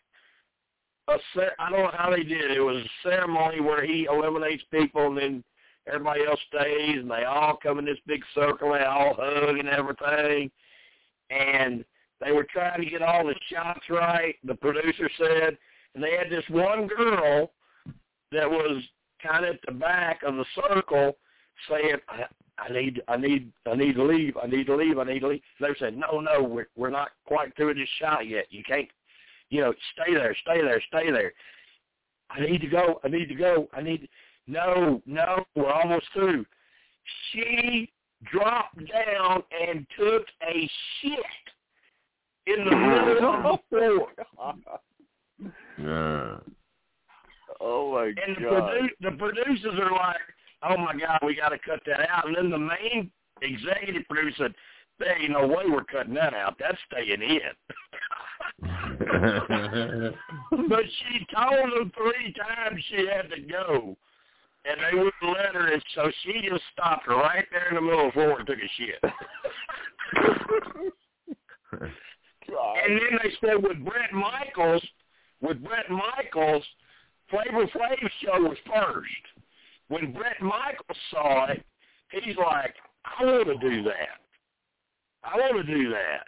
[1.08, 1.18] a.
[1.60, 2.52] I don't know how they did.
[2.52, 5.44] It was a ceremony where he eliminates people and then
[5.88, 8.74] everybody else stays and they all come in this big circle.
[8.74, 10.52] and They all hug and everything.
[11.30, 11.84] And
[12.22, 14.36] they were trying to get all the shots right.
[14.44, 15.58] The producer said,
[15.96, 17.52] and they had this one girl
[18.32, 18.84] that was
[19.22, 21.18] kind of at the back of the circle
[21.70, 21.96] saying,
[22.58, 24.38] I, I need, I need, I need to leave.
[24.38, 24.98] I need to leave.
[24.98, 25.42] I need to leave.
[25.60, 28.46] They said, no, no, we're we're not quite through this shot yet.
[28.50, 28.88] You can't,
[29.50, 31.34] you know, stay there, stay there, stay there.
[32.30, 33.00] I need to go.
[33.04, 33.70] I need to go.
[33.74, 34.08] I need.
[34.48, 36.46] No, no, we're almost through.
[37.32, 37.92] She
[38.32, 40.70] dropped down and took a
[41.02, 41.20] shit
[42.48, 44.08] in the middle of the floor.
[45.78, 46.38] Yeah.
[47.60, 48.64] Oh my And the, god.
[48.64, 50.16] produ- the producers are like,
[50.64, 53.12] "Oh my God, we got to cut that out." And then the main
[53.42, 54.56] executive producer said,
[55.00, 56.58] "There ain't no way we're cutting that out.
[56.60, 57.40] That's staying in."
[60.70, 63.96] but she told them three times she had to go,
[64.66, 65.74] and they wouldn't let her.
[65.74, 68.48] And so she just stopped her right there in the middle of the floor and
[68.48, 69.04] took a shit.
[72.84, 74.86] And then they said with Bret Michaels,
[75.42, 76.64] with Bret Michaels,
[77.30, 79.26] Flavor Flav's show was first.
[79.90, 81.64] When Bret Michaels saw it,
[82.12, 84.20] he's like, I want to do that.
[85.24, 86.28] I want to do that.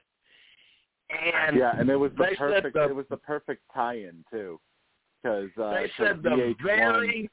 [1.10, 2.74] And yeah, and it was the perfect.
[2.76, 4.60] the- it was the perfect tie-in too,
[5.22, 7.30] because uh, they said the VH1 very,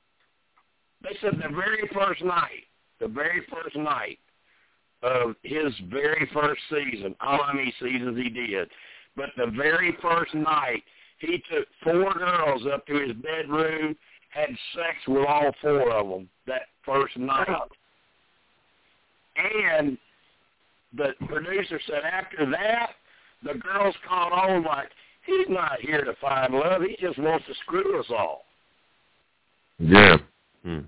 [1.03, 2.65] they said the very first night,
[3.01, 4.19] the very first night
[5.03, 8.69] of his very first season, how many seasons he did,
[9.15, 10.82] but the very first night,
[11.19, 13.94] he took four girls up to his bedroom,
[14.37, 17.49] had sex with all four of them that first night.
[19.37, 19.97] And
[20.97, 22.91] the producer said after that,
[23.43, 24.89] the girls caught on like,
[25.25, 26.83] he's not here to find love.
[26.83, 28.43] He just wants to screw us all.
[29.79, 30.17] Yeah.
[30.65, 30.79] Hmm.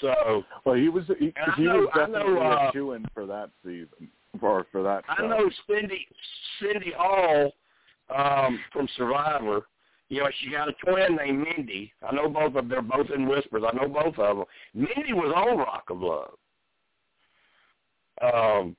[0.00, 3.06] So Well, he was he, he know- was I know, definitely uh, a shoe in
[3.14, 4.10] for that season
[4.40, 5.04] or for that.
[5.08, 6.06] I know Cindy
[6.60, 7.52] Cindy Hall
[8.14, 9.62] um, from Survivor.
[10.12, 11.90] You know, she got a twin named Mindy.
[12.06, 12.68] I know both of them.
[12.68, 13.62] They're both in Whispers.
[13.66, 14.44] I know both of them.
[14.74, 16.34] Mindy was on Rock of Love.
[18.20, 18.76] Um,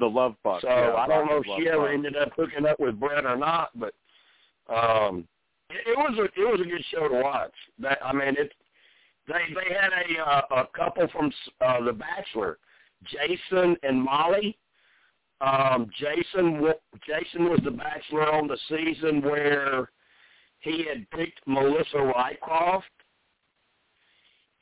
[0.00, 0.62] the Love Bug.
[0.62, 1.94] so yeah, I don't know if she ever Bug.
[1.94, 3.94] ended up hooking up with Bret or not, but
[4.68, 5.28] um,
[5.70, 7.54] it, it was a it was a good show to watch.
[7.78, 8.52] That I mean, it
[9.28, 11.32] they they had a uh, a couple from
[11.64, 12.58] uh, The Bachelor,
[13.04, 14.58] Jason and Molly.
[15.40, 16.60] Um, Jason
[17.06, 19.88] Jason was the Bachelor on the season where
[20.66, 22.82] he had picked Melissa Rycroft.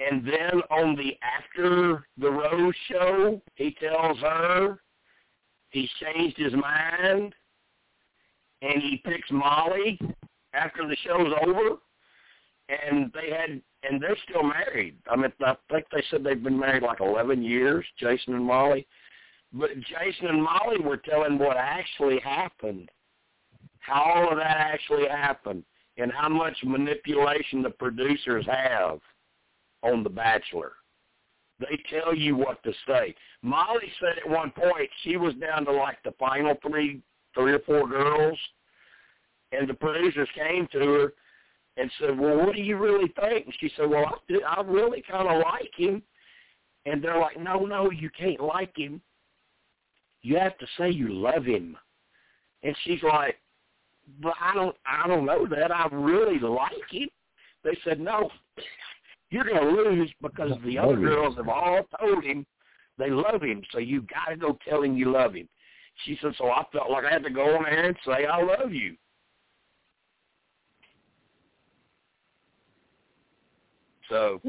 [0.01, 4.81] And then on the After the Rose show, he tells her
[5.71, 7.35] he's changed his mind
[8.63, 9.99] and he picks Molly
[10.53, 11.77] after the show's over.
[12.69, 14.97] and they had and they're still married.
[15.11, 18.87] I mean, I think they said they've been married like 11 years, Jason and Molly.
[19.53, 22.91] But Jason and Molly were telling what actually happened,
[23.81, 25.65] how all of that actually happened,
[25.97, 29.01] and how much manipulation the producers have
[29.83, 30.73] on The Bachelor.
[31.61, 33.15] They tell you what to say.
[33.43, 37.01] Molly said at one point she was down to like the final three,
[37.35, 38.39] three or four girls,
[39.53, 41.13] and the producers came to her
[41.77, 44.63] and said, "Well, what do you really think?" And she said, "Well, I, do, I
[44.63, 46.03] really kind of like him."
[46.87, 49.01] And they're like, "No, no, you can't like him.
[50.23, 51.77] You have to say you love him."
[52.65, 53.39] And she's like,
[54.21, 55.73] "But I don't, I don't know that.
[55.73, 57.09] I really like him."
[57.63, 58.31] They said, "No,
[59.31, 62.47] you're going to lose because the other girls have all told him
[62.99, 63.63] they love him.
[63.73, 65.49] So you got to go tell him you love him."
[66.05, 68.43] She said, "So I felt like I had to go on there and say I
[68.43, 68.97] love you."
[74.09, 74.41] So,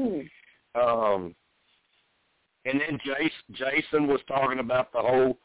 [0.74, 1.34] um,
[2.66, 5.38] and then Jason, Jason was talking about the whole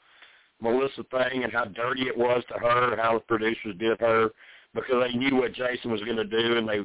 [0.61, 4.29] Melissa thing and how dirty it was to her, how the producers did her
[4.73, 6.79] because they knew what Jason was going to do, and they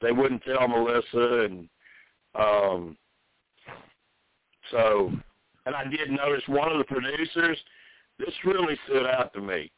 [0.00, 1.68] they wouldn't tell Melissa, and
[2.34, 2.96] um,
[4.70, 5.12] so,
[5.66, 7.58] and I did notice one of the producers.
[8.18, 9.70] This really stood out to me.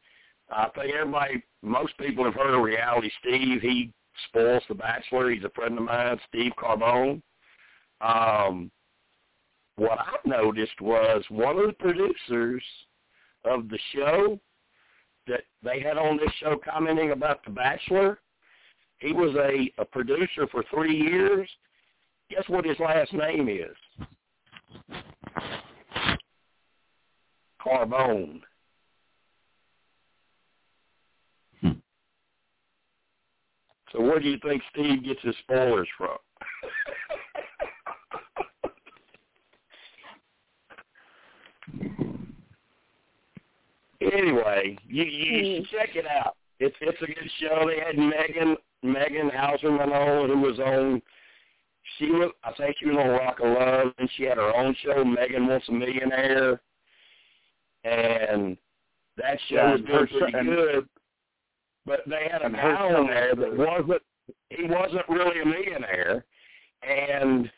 [0.51, 3.61] I think everybody, most people have heard of reality Steve.
[3.61, 3.91] He
[4.29, 5.31] spoils the Bachelor.
[5.31, 7.23] He's a friend of mine, Steve Carbone.
[8.01, 8.71] Um,
[9.77, 12.63] what I noticed was one of the producers
[13.45, 14.39] of the show
[15.27, 18.19] that they had on this show commenting about The Bachelor.
[18.99, 21.49] He was a, a producer for three years.
[22.31, 24.07] Guess what his last name is?
[27.61, 28.41] Carbone.
[31.61, 31.71] Hmm.
[33.93, 36.17] So where do you think Steve gets his spoilers from?
[44.13, 45.65] Anyway, you you hmm.
[45.65, 46.37] should check it out.
[46.61, 47.67] It's it's a good show.
[47.67, 51.03] They had Megan Megan Hauserman on who was on
[51.99, 54.75] she was I think she was on Rock of Love and she had her own
[54.85, 56.61] show, Megan Wants a Millionaire.
[57.85, 58.57] And
[59.17, 60.89] that show Yeah, was doing pretty and- good.
[61.87, 64.03] But they had a and guy on there that was- wasn't
[64.49, 66.25] he wasn't really a millionaire
[66.83, 67.51] and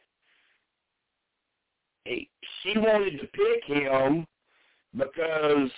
[2.04, 2.28] he,
[2.62, 4.26] she wanted to pick him
[4.96, 5.70] because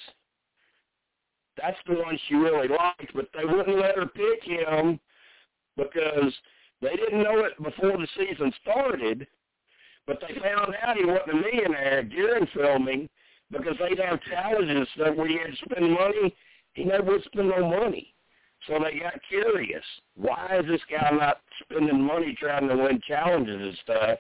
[1.61, 4.99] that's the one she really liked, but they wouldn't let her pick him
[5.77, 6.33] because
[6.81, 9.27] they didn't know it before the season started,
[10.07, 13.09] but they found out he wasn't a millionaire during filming
[13.51, 16.35] because they'd have challenges stuff where you had to spend money.
[16.75, 18.15] He never would spend no money.
[18.67, 19.85] So they got curious.
[20.17, 24.19] Why is this guy not spending money trying to win challenges and stuff?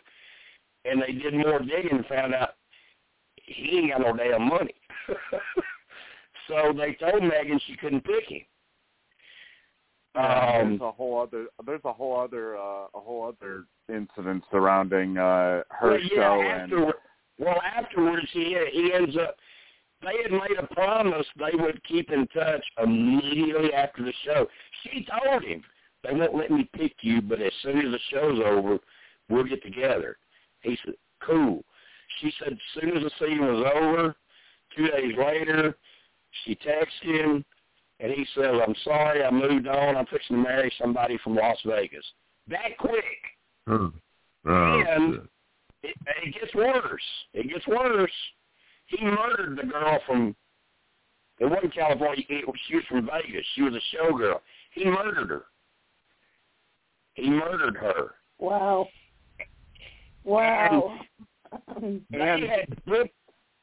[0.84, 2.50] And they did more digging and found out
[3.36, 4.74] he ain't got no damn money.
[6.48, 8.40] so they told Megan she couldn't pick him.
[10.14, 14.42] Yeah, Um, there's a whole other there's a whole other uh, a whole other incident
[14.50, 16.94] surrounding uh, her well, yeah, show and
[17.38, 19.36] well, afterwards he he ends up.
[20.00, 24.46] They had made a promise they would keep in touch immediately after the show.
[24.84, 25.62] She told him
[26.04, 28.78] they won't let me pick you, but as soon as the show's over,
[29.28, 30.16] we'll get together.
[30.60, 31.64] He said, "Cool."
[32.20, 34.16] She said, as soon as the season was over,
[34.76, 35.76] two days later,
[36.44, 37.44] she texted him,
[38.00, 39.96] and he says, "I'm sorry, I moved on.
[39.96, 42.04] I'm fixing to marry somebody from Las Vegas."
[42.48, 43.04] That quick.
[43.66, 43.88] Hmm.
[44.46, 45.14] Oh, And-
[45.82, 45.90] shit.
[45.90, 47.02] it, it gets worse.
[47.34, 48.12] It gets worse.
[48.86, 50.34] He murdered the girl from.
[51.40, 52.24] It wasn't California.
[52.28, 53.46] It, she was from Vegas.
[53.54, 54.40] She was a showgirl.
[54.72, 55.44] He murdered her.
[57.14, 58.14] He murdered her.
[58.38, 58.88] Wow.
[60.24, 60.98] Wow.
[61.76, 63.14] And- they had flipped,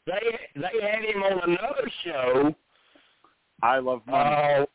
[0.05, 0.21] they
[0.55, 2.55] they had him on another show.
[3.61, 4.65] I love money Uh,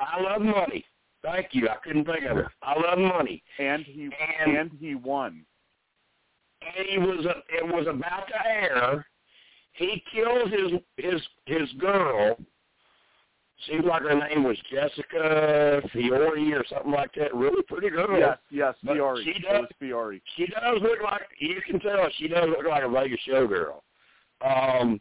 [0.00, 0.84] I love money.
[1.22, 1.68] Thank you.
[1.68, 2.46] I couldn't think of it.
[2.62, 3.42] I love money.
[3.58, 4.10] and he
[4.44, 5.44] and- and he won.
[6.62, 9.06] and he was a, it was about to air.
[9.72, 12.36] He kills his his his girl.
[13.66, 17.34] Seems like her name was Jessica Fiore or something like that.
[17.34, 18.16] Really pretty girl.
[18.16, 19.24] Yes, yes, But Fiore.
[19.24, 20.22] she It does- was Fiore.
[20.36, 23.80] She does look like you can tell she does look like a Vegas showgirl.
[24.44, 25.00] Um,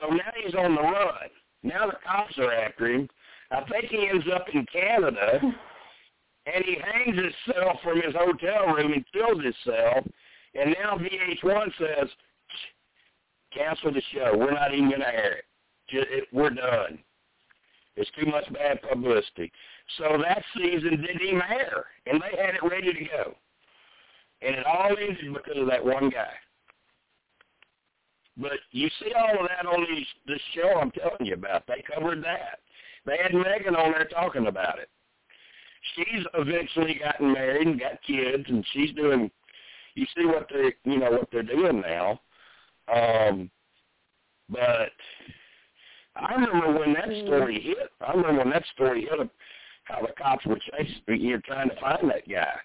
[0.00, 1.28] so now he's on the run.
[1.62, 3.08] Now the cops are after him.
[3.50, 5.40] I think he ends up in Canada,
[6.46, 10.06] and he hangs himself from his hotel room and kills himself.
[10.54, 12.08] And now VH1 says,
[13.52, 14.36] cancel the show.
[14.36, 15.44] We're not even going to air it.
[15.88, 16.24] Just, it.
[16.32, 16.98] We're done.
[17.96, 19.50] It's too much bad publicity.
[19.96, 23.34] So that season didn't even air, and they had it ready to go.
[24.40, 26.32] And it all ended because of that one guy.
[28.38, 31.66] But you see all of that on these, this show I'm telling you about.
[31.66, 32.60] They covered that.
[33.04, 34.88] They had Megan on there talking about it.
[35.96, 39.30] She's eventually gotten married and got kids, and she's doing.
[39.94, 42.20] You see what they, you know, what they're doing now.
[42.92, 43.50] Um,
[44.48, 44.92] but
[46.14, 47.90] I remember when that story hit.
[48.06, 49.30] I remember when that story hit.
[49.84, 52.58] How the cops were chasing, you know, trying to find that guy.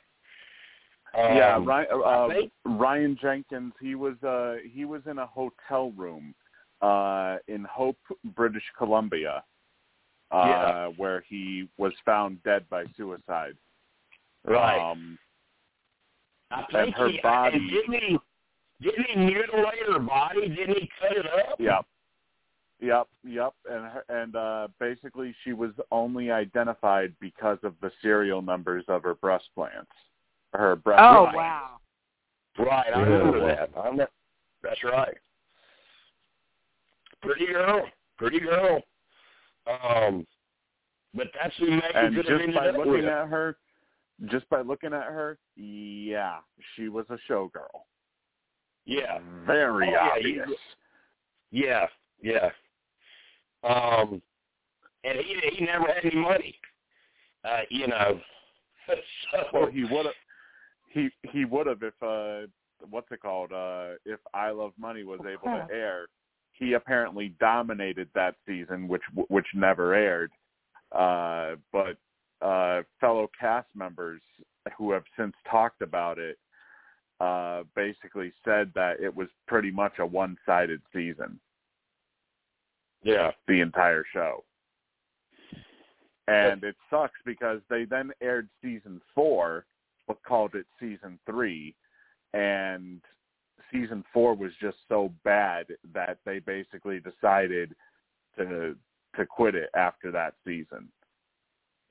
[1.15, 2.29] Um, yeah, Ryan, uh,
[2.77, 3.73] Ryan Jenkins.
[3.79, 6.33] He was uh, he was in a hotel room
[6.81, 7.97] uh, in Hope,
[8.35, 9.43] British Columbia,
[10.31, 10.87] uh, Yeah.
[10.97, 13.55] where he was found dead by suicide.
[14.45, 14.91] right.
[14.91, 15.17] Um,
[16.51, 18.17] I think and her he, body- And didn't he?
[18.81, 20.49] Didn't he mutilate her body?
[20.49, 21.59] Didn't he cut it up?
[21.59, 21.85] Yep.
[22.81, 28.41] Yep, yep, and her, and uh basically she was only identified because of the serial
[28.41, 29.91] numbers of her breast plants.
[30.53, 31.35] Her breast Oh Right.
[31.35, 31.79] wow.
[32.57, 33.05] Right, I Yeah.
[33.05, 33.69] remember that.
[33.75, 34.11] I remember,
[34.61, 35.17] that's right.
[37.21, 38.81] Pretty girl, pretty girl.
[39.65, 40.27] Um,
[41.13, 43.05] but that's who Megan and could have just ended by up looking with.
[43.05, 43.57] at her
[44.25, 46.37] just by looking at her, yeah,
[46.75, 47.83] she was a showgirl.
[48.85, 50.47] yeah, Very Oh, yeah, obvious.
[50.49, 50.57] you-
[51.51, 51.87] yeah,
[52.21, 52.51] yeah.
[53.63, 54.21] Um,
[55.03, 56.59] and he he never had any money.
[57.43, 58.21] Uh, you know.
[59.31, 60.15] so Well, he would have.
[60.93, 62.47] He he would have if uh
[62.89, 66.07] what's it called uh if I Love Money was able to air.
[66.53, 70.31] He apparently dominated that season, which which never aired.
[70.91, 71.97] Uh, but
[72.41, 74.21] uh, fellow cast members
[74.77, 76.37] who have since talked about it
[77.19, 81.39] uh, basically said that it was pretty much a one-sided season,
[83.03, 84.43] yeah, the entire show.
[86.27, 89.65] And it sucks because they then aired season four,
[90.07, 91.75] but called it season three,
[92.33, 93.01] and
[93.71, 97.73] season four was just so bad that they basically decided
[98.37, 98.75] to
[99.15, 100.89] to quit it after that season.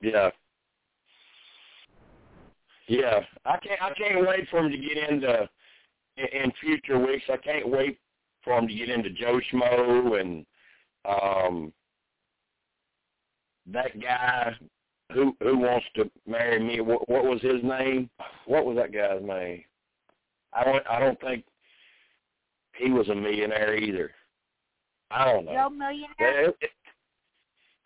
[0.01, 0.29] yeah,
[2.87, 3.19] yeah.
[3.45, 5.49] I can't I can't wait for him to get into
[6.17, 7.25] in, future weeks.
[7.31, 7.99] I can't wait
[8.43, 10.45] for him to get into Joe Schmo and
[11.05, 11.73] um
[13.67, 14.53] that guy
[15.11, 16.81] who who wants to marry me.
[16.81, 18.09] What, what was his name?
[18.45, 19.63] What was that guy's name?
[20.53, 21.45] I don't I don't think
[22.77, 24.11] he was a millionaire either.
[25.11, 25.53] I don't know.
[25.53, 26.45] Joe Millionaire?
[26.49, 26.69] It- it-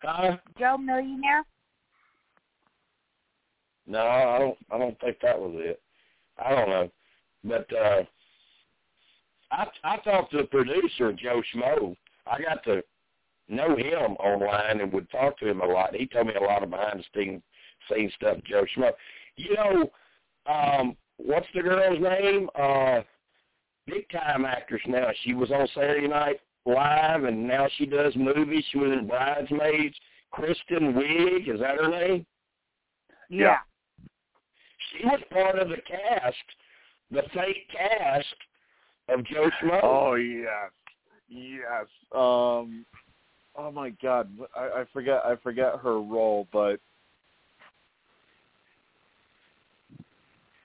[0.02, 0.36] huh?
[0.58, 1.44] Joe Millionaire?
[3.86, 4.58] No, I don't.
[4.70, 5.80] I don't think that was it.
[6.38, 6.90] I don't know,
[7.44, 8.02] but uh,
[9.50, 11.96] I I talked to the producer Joe Schmo.
[12.26, 12.82] I got to
[13.48, 15.94] know him online and would talk to him a lot.
[15.94, 17.42] He told me a lot of behind the scenes
[17.90, 18.38] scene stuff.
[18.44, 18.90] Joe Schmo.
[19.36, 19.90] You know,
[20.52, 22.48] um, what's the girl's name?
[22.54, 23.00] Uh,
[23.86, 25.08] big time actress now.
[25.22, 28.64] She was on Saturday Night Live, and now she does movies.
[28.70, 29.96] She was in Bridesmaids.
[30.30, 32.26] Kristen Wiig, is that her name?
[33.30, 33.58] Yeah.
[34.90, 36.36] she was part of the cast,
[37.10, 38.26] the fake cast
[39.08, 39.80] of Joe Schmo.
[39.82, 40.70] Oh yes,
[41.28, 41.86] yes.
[42.14, 42.84] Um,
[43.58, 46.80] oh my God, I, I forget I forget her role, but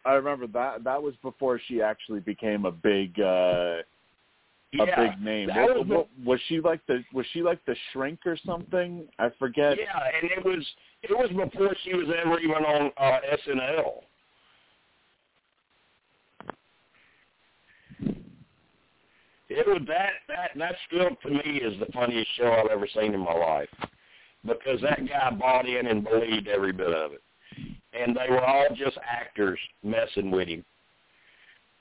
[0.05, 3.81] I remember that that was before she actually became a big uh
[4.79, 5.49] a yeah, big name.
[5.49, 9.07] What, was was she like the was she like the shrink or something?
[9.19, 9.77] I forget.
[9.77, 10.65] yeah, and it was
[11.03, 14.01] it was before she was ever even on uh, SNL.
[19.55, 23.13] It was that that that still to me is the funniest show I've ever seen
[23.13, 23.69] in my life
[24.43, 27.21] because that guy bought in and believed every bit of it,
[27.93, 30.65] and they were all just actors messing with him.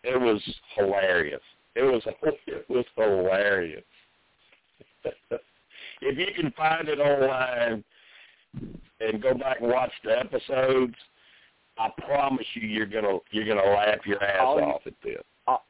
[0.05, 0.43] It was
[0.77, 1.41] hilarious.
[1.75, 2.03] It was
[2.47, 3.85] it was hilarious.
[6.03, 7.83] if you can find it online
[9.01, 10.95] and go back and watch the episodes,
[11.79, 15.23] I promise you, you're gonna you're gonna laugh your ass All off at this.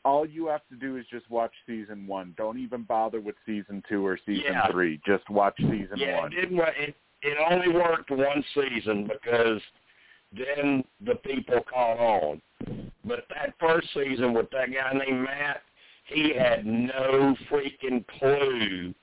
[0.05, 2.35] All you have to do is just watch season one.
[2.37, 4.71] Don't even bother with season two or season Yeah.
[4.71, 5.01] three.
[5.07, 6.33] Just watch season yeah, one.
[6.33, 6.59] it didn't.
[6.59, 9.63] It it only worked one season because
[10.33, 12.43] then the people caught on.
[13.05, 15.63] But that first season with that guy named Matt,
[16.07, 18.95] he had no freaking clue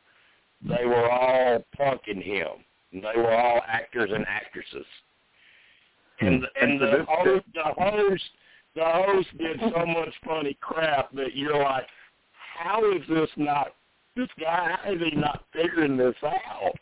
[0.62, 2.48] they were all punking him.
[2.92, 4.86] They were all actors and actresses.
[6.20, 6.28] Hmm.
[6.28, 8.24] And and, And to the host, the host,
[8.76, 11.88] the host did so much funny crap that you're like,
[12.58, 13.74] how is this not?
[14.16, 16.74] This guy, how is he not figuring this out?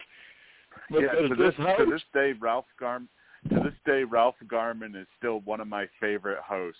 [0.89, 3.07] Yeah, Because to this this host, to this day, Ralph Garm
[3.49, 6.79] to this day, Ralph Garman is still one of my favorite hosts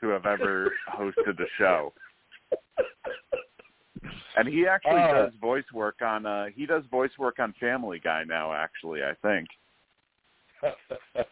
[0.00, 1.92] to have ever hosted a show.
[4.36, 7.98] And he actually Uh, does voice work on uh he does voice work on Family
[7.98, 9.48] Guy now actually, I think.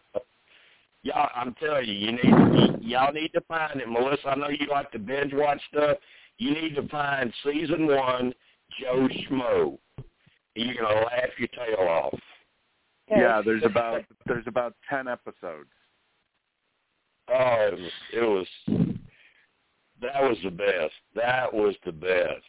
[1.03, 4.29] y'all, I'm telling you, you need y- y'all need to find it, Melissa.
[4.29, 5.97] I know you like to binge watch stuff.
[6.37, 8.33] You need to find season one
[8.79, 9.77] Joe Schmo.
[10.55, 12.13] You're gonna laugh your tail off.
[13.11, 13.21] Okay.
[13.21, 15.69] Yeah, there's about there's about 10 episodes.
[17.29, 18.47] Oh, it was, it was
[20.01, 20.93] that was the best.
[21.15, 22.43] That was the best.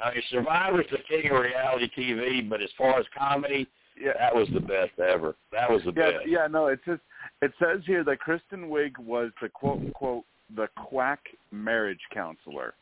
[0.00, 3.66] I mean, Survivor's the king of reality TV, but as far as comedy,
[4.00, 4.12] Yeah.
[4.18, 5.36] that was the best ever.
[5.52, 6.26] That was the Yeah, best.
[6.26, 6.98] yeah, no, it's says
[7.42, 10.24] it says here that Kristen Wiig was the quote unquote
[10.54, 11.20] the quack
[11.50, 12.74] marriage counselor.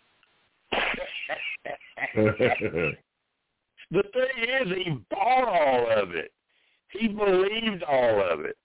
[2.15, 2.93] the
[3.91, 6.33] thing is, he bought all of it.
[6.91, 8.57] He believed all of it.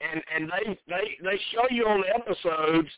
[0.00, 2.88] And and they they they show you on the episodes.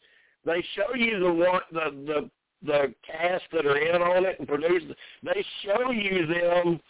[0.44, 2.30] They show you the one the the
[2.66, 4.82] the cast that are in on it and produce.
[5.22, 6.80] They show you them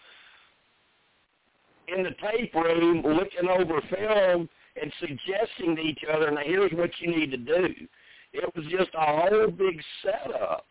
[1.89, 4.49] in the tape room looking over film
[4.81, 7.75] and suggesting to each other, now here's what you need to do.
[8.33, 10.67] It was just a whole big setup.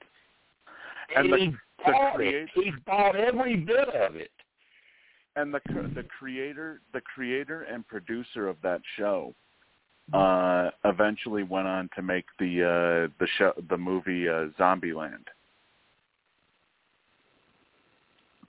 [1.16, 1.48] And the- he
[1.86, 2.50] the bought it.
[2.54, 4.32] He bought every bit of it.
[5.36, 5.62] and the
[5.94, 9.36] the creator the creator and producer of that show
[10.14, 15.26] uh eventually went on to make the uh the show the movie uh Zombieland.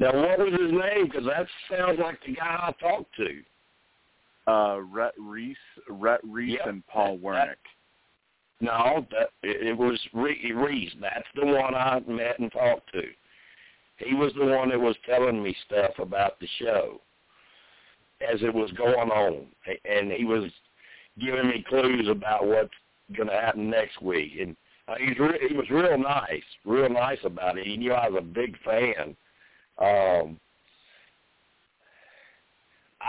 [0.01, 1.07] Now, what was his name?
[1.07, 3.43] Because that sounds like the guy I talked to.
[4.49, 5.57] Uh Rhett Reese
[5.89, 7.57] Rhett Reese Yep, and Paul that- Wernick.
[8.60, 10.93] No, that it, it was Re- Reese.
[11.01, 13.02] That's the one I met and talked to.
[13.99, 17.01] He was the one that was telling me stuff about the show
[18.20, 19.47] as it was going on,
[19.85, 20.51] and he was
[21.20, 22.75] giving me clues about what's
[23.17, 24.33] going to happen next week.
[24.41, 24.57] And
[24.89, 27.67] uh, he's re- he was real nice, real nice about it.
[27.67, 29.17] He knew I was a big fan.
[29.78, 30.39] Um,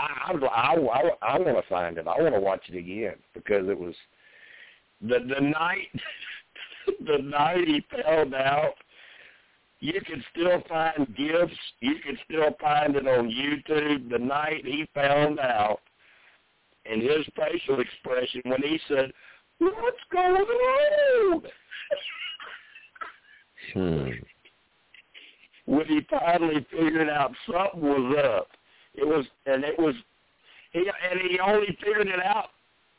[0.00, 2.06] I I I, I, I want to find it.
[2.06, 3.94] I want to watch it again because it was
[5.00, 5.88] the the night
[7.06, 8.74] the night he found out.
[9.82, 11.56] You can still find gifts.
[11.80, 14.10] You can still find it on YouTube.
[14.10, 15.80] The night he found out,
[16.84, 19.10] and his facial expression when he said,
[19.58, 21.42] "What's going on?"
[23.72, 24.08] Hmm.
[25.64, 28.48] when he finally figured out something was up.
[28.94, 29.94] It was, and it was,
[30.72, 32.50] he and he only figured it out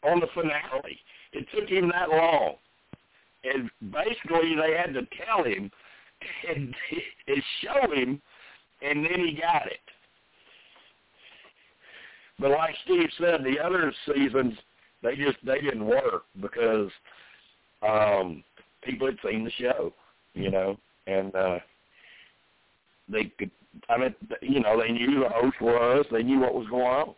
[0.03, 0.99] on the finale.
[1.33, 2.55] It took him that long,
[3.43, 5.71] and basically they had to tell him
[6.49, 6.73] and,
[7.27, 8.21] and show him,
[8.81, 9.79] and then he got it.
[12.39, 14.55] But like Steve said, the other seasons
[15.03, 16.89] they just they didn't work because
[17.81, 18.43] um
[18.83, 19.93] people had seen the show,
[20.33, 21.59] you know, and uh
[23.09, 23.51] they could
[23.89, 26.83] I mean you know, they knew who the host was, they knew what was going
[26.85, 27.15] on.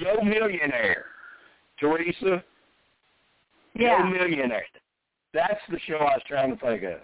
[0.00, 1.04] Joe Millionaire.
[1.78, 2.42] Teresa.
[3.74, 3.98] Yeah.
[3.98, 4.64] Joe Millionaire.
[5.34, 7.00] That's the show I was trying to think of.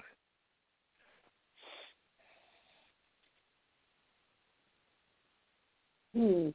[6.15, 6.49] Hmm.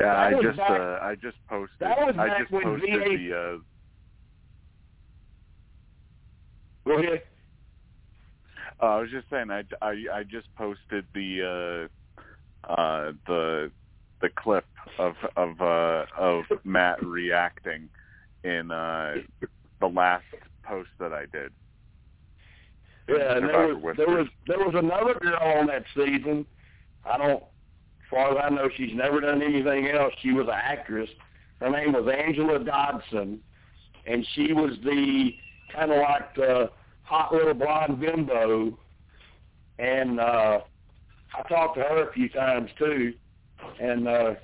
[0.00, 2.90] Yeah, I just back- uh I just posted that was I back just when posted
[2.90, 3.58] VA the uh
[6.90, 7.22] Go ahead.
[8.82, 11.88] Uh, I was just saying, I, I, I just posted the
[12.66, 13.70] uh, uh, the
[14.20, 14.64] the clip
[14.98, 17.88] of of uh, of Matt reacting
[18.42, 19.16] in uh,
[19.80, 20.24] the last
[20.64, 21.52] post that I did.
[23.08, 26.44] Yeah, and there was there was there was another girl on that season.
[27.04, 30.12] I don't, as far as I know, she's never done anything else.
[30.22, 31.08] She was an actress.
[31.60, 33.40] Her name was Angela Dodson,
[34.06, 35.30] and she was the
[35.72, 36.70] kind of like the
[37.10, 38.78] hot little blonde bimbo.
[39.80, 40.60] And uh,
[41.34, 43.14] I talked to her a few times too,
[43.80, 44.34] and uh,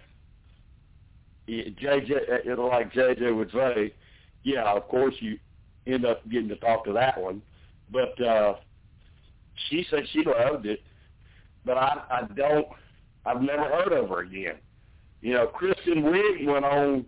[1.48, 3.94] JJ, uh, like JJ would say,
[4.42, 5.38] yeah, of course you
[5.86, 7.40] end up getting to talk to that one.
[7.92, 8.54] But uh
[9.68, 10.80] she said she loved it.
[11.64, 12.66] But i i don't
[13.24, 14.56] i've never heard of her again.
[15.20, 17.06] You know kristen wiig went on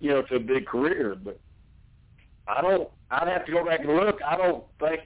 [0.00, 1.38] you know to a big career but
[2.48, 5.00] i don't i'd have to go back and look i don't think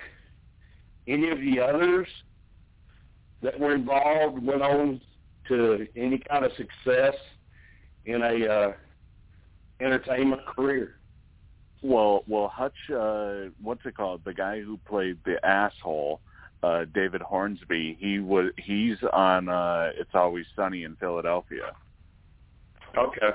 [1.06, 2.06] any of the others
[3.42, 5.00] that were involved went on
[5.46, 7.14] to any kind of success
[8.04, 8.72] in a uh
[9.80, 10.98] entertainment career
[11.82, 14.22] Well, well, Hutch, uh, what's it called?
[14.24, 16.20] The guy who played the asshole
[16.62, 17.96] uh David Hornsby.
[18.00, 21.72] He was he's on uh It's Always Sunny in Philadelphia.
[22.96, 23.30] Okay.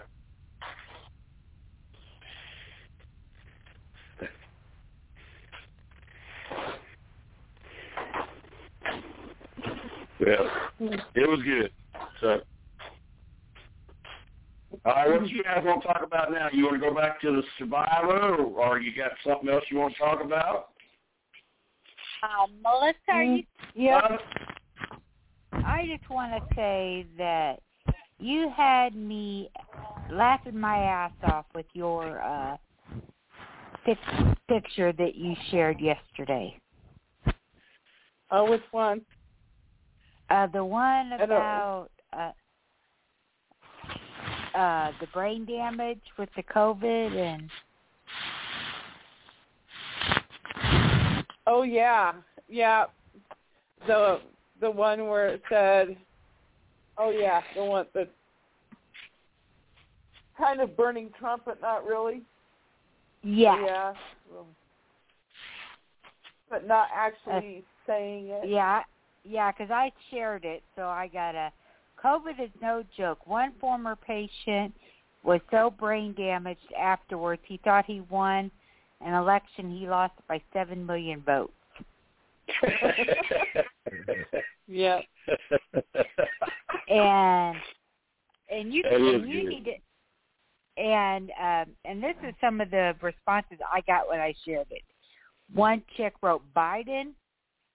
[10.26, 11.72] Yeah, it was good.
[12.22, 12.42] So,
[14.86, 16.50] all right, what you guys want to talk about now?
[16.52, 19.78] You want to go back to the Survivor, or, or you got something else you
[19.78, 20.70] want to talk about?
[22.24, 23.44] Um, Melissa, are you?
[23.76, 23.98] Yeah.
[23.98, 24.18] Uh,
[25.66, 27.60] I just want to say that
[28.20, 29.50] you had me
[30.12, 32.58] laughing my ass off with your uh
[33.86, 33.98] pic-
[34.48, 36.58] picture that you shared yesterday.
[38.32, 39.02] Oh, which one?
[40.34, 42.32] Uh, the one about uh,
[44.58, 47.52] uh, the brain damage with the COVID and
[51.46, 52.14] Oh yeah,
[52.50, 52.86] yeah.
[53.86, 54.22] The
[54.60, 55.96] the one where it said,
[56.98, 58.10] oh yeah, the one that
[60.36, 62.24] kind of burning Trump, but not really.
[63.22, 63.94] yeah, Yeah.
[66.50, 68.50] But not actually saying it.
[68.50, 68.82] yeah,
[69.24, 71.52] yeah, because I shared it, so I got a.
[72.04, 73.26] COVID is no joke.
[73.28, 74.74] One former patient
[75.24, 78.52] was so brain damaged afterwards, he thought he won
[79.00, 79.72] an election.
[79.78, 81.54] He lost by seven million votes.
[84.68, 85.02] Yeah.
[86.90, 87.58] and
[88.50, 89.50] and you That is and you good.
[89.50, 94.34] need to and um and this is some of the responses I got when I
[94.46, 94.82] shared it.
[95.54, 97.12] One chick wrote Biden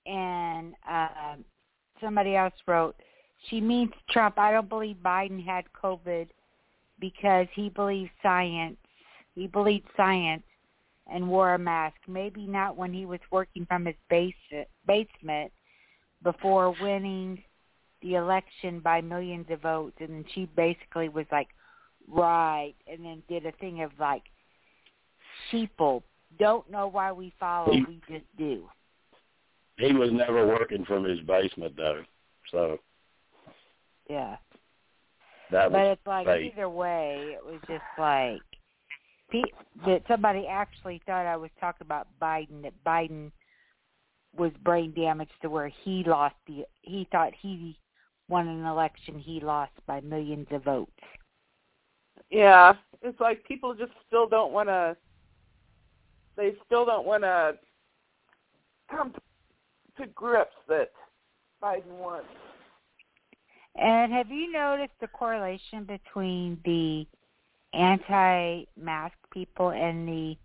[0.08, 1.44] and um
[2.00, 2.96] somebody else wrote
[3.46, 4.38] she means Trump.
[4.38, 6.28] I don't believe Biden had COVID
[6.98, 8.76] because he believes science.
[9.34, 10.42] He believed science
[11.06, 11.96] and wore a mask.
[12.06, 14.34] Maybe not when he was working from his base,
[14.86, 15.52] basement
[16.22, 17.42] before winning
[18.02, 21.48] the election by millions of votes and she basically was like
[22.08, 24.22] right and then did a thing of like
[25.50, 26.02] sheeple
[26.38, 28.68] don't know why we follow we just do
[29.78, 32.02] he was never working from his basement though,
[32.50, 32.78] so
[34.10, 34.36] yeah
[35.50, 36.52] that but was it's like fake.
[36.52, 38.40] either way it was just like
[39.31, 39.42] pe-
[39.86, 43.31] that somebody actually thought i was talking about biden that biden
[44.36, 47.78] was brain damaged to where he lost the he thought he
[48.28, 50.90] won an election he lost by millions of votes
[52.31, 52.74] Yeah.
[53.02, 54.97] It's like people just still don't want to.
[56.36, 57.55] They still don't want to
[58.90, 59.20] come to
[60.07, 60.91] grips that
[61.62, 62.23] Biden won.
[63.77, 67.07] And have you noticed the correlation between the
[67.75, 70.36] anti-mask people and the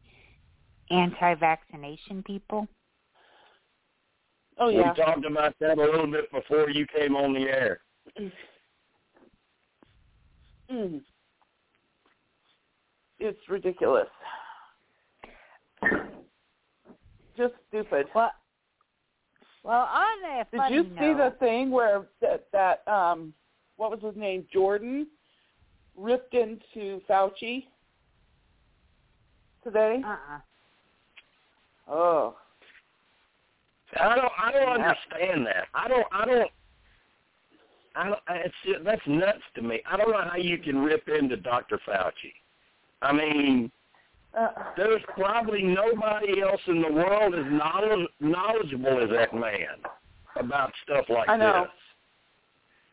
[0.91, 2.67] anti-vaccination people?
[4.59, 4.91] Oh yeah.
[4.91, 7.79] We talked about that a little bit before you came on the air.
[10.71, 11.01] Mm.
[13.19, 14.09] It's ridiculous.
[17.35, 18.07] Just stupid.
[18.13, 18.31] Well,
[19.63, 23.33] well, on a Did funny you see the thing where that that um
[23.77, 25.07] what was his name Jordan
[25.97, 27.65] ripped into Fauci
[29.63, 30.01] today?
[30.05, 30.39] uh-uh.
[31.85, 32.35] Oh,
[33.99, 34.31] I don't.
[34.41, 35.65] I don't understand that.
[35.73, 36.07] I don't.
[36.11, 36.51] I don't.
[37.95, 38.19] I don't.
[38.29, 39.81] It's that's nuts to me.
[39.89, 41.79] I don't know how you can rip into Dr.
[41.87, 42.33] Fauci.
[43.01, 43.71] I mean,
[44.39, 44.47] uh,
[44.77, 49.77] there's probably nobody else in the world as knowledge, knowledgeable as that man
[50.37, 51.61] about stuff like I know.
[51.63, 51.71] this.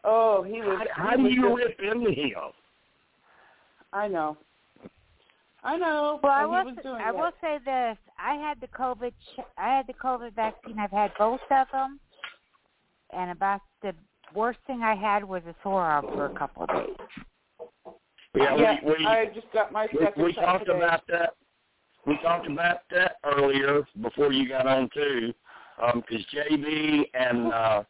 [0.04, 0.86] oh, he was.
[0.94, 2.34] How, how he do was you just- rip into him?
[3.92, 4.36] I know.
[5.64, 6.20] I know.
[6.22, 6.60] Well, I will.
[6.60, 7.14] he was s- doing I it.
[7.16, 9.12] will say this: I had the COVID.
[9.58, 10.78] I had the COVID vaccine.
[10.78, 11.98] I've had both of them,
[13.12, 13.92] and about the
[14.34, 16.96] worst thing I had was a sore arm for a couple of days.
[18.34, 20.78] Yeah, yeah, we, we, I just got my we, second we shot talked today.
[20.78, 21.34] about that.
[22.06, 25.34] We talked about that earlier before you got on too,
[25.94, 27.82] because JB and uh,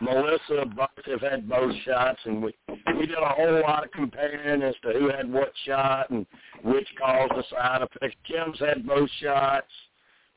[0.00, 2.54] Melissa both have had both shots, and we
[2.98, 6.26] we did a whole lot of comparing as to who had what shot and
[6.62, 8.16] which caused the side effects.
[8.26, 9.66] Kim's had both shots.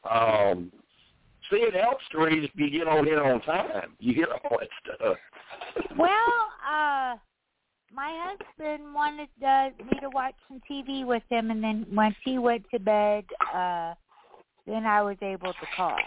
[0.10, 0.72] Um,
[1.50, 3.94] see, it helps to read if you get on here on time.
[4.00, 5.18] You hear all that stuff.
[5.98, 6.10] Well,
[6.70, 7.16] uh,
[7.94, 12.38] my husband wanted uh, me to watch some TV with him, and then once he
[12.38, 13.94] went to bed, uh,
[14.66, 15.98] then I was able to call.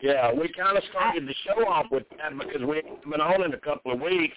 [0.00, 3.44] Yeah, we kind of started the show off with that because we haven't been on
[3.44, 4.36] in a couple of weeks,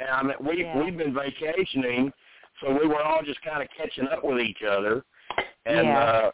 [0.00, 0.82] and I mean we Yeah.
[0.82, 2.12] we've been vacationing,
[2.60, 5.04] so we were all just kind of catching up with each other,
[5.64, 6.00] and Yeah.
[6.00, 6.30] uh,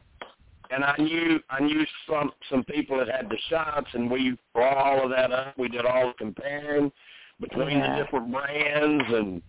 [0.71, 4.79] and I knew I knew some some people that had the shots, and we brought
[4.79, 5.57] all of that up.
[5.59, 6.91] We did all the comparing
[7.43, 7.97] between Yeah.
[7.97, 9.43] the different brands, and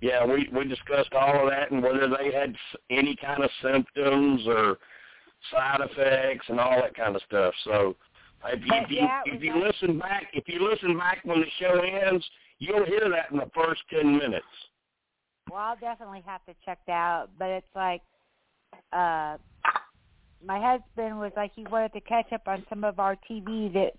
[0.00, 2.56] yeah, we we discussed all of that and whether they had
[2.90, 4.78] any kind of symptoms or
[5.50, 7.54] side effects and all that kind of stuff.
[7.64, 7.96] So
[8.46, 9.74] if you if you, yeah, if you nice.
[9.82, 12.24] listen back if you listen back when the show ends,
[12.58, 14.46] you'll hear that in the first ten minutes.
[15.50, 17.30] Well, I'll definitely have to check that out.
[17.38, 18.02] But it's like,
[18.92, 19.38] uh,
[20.44, 23.92] my husband was like he wanted to catch up on some of our TV that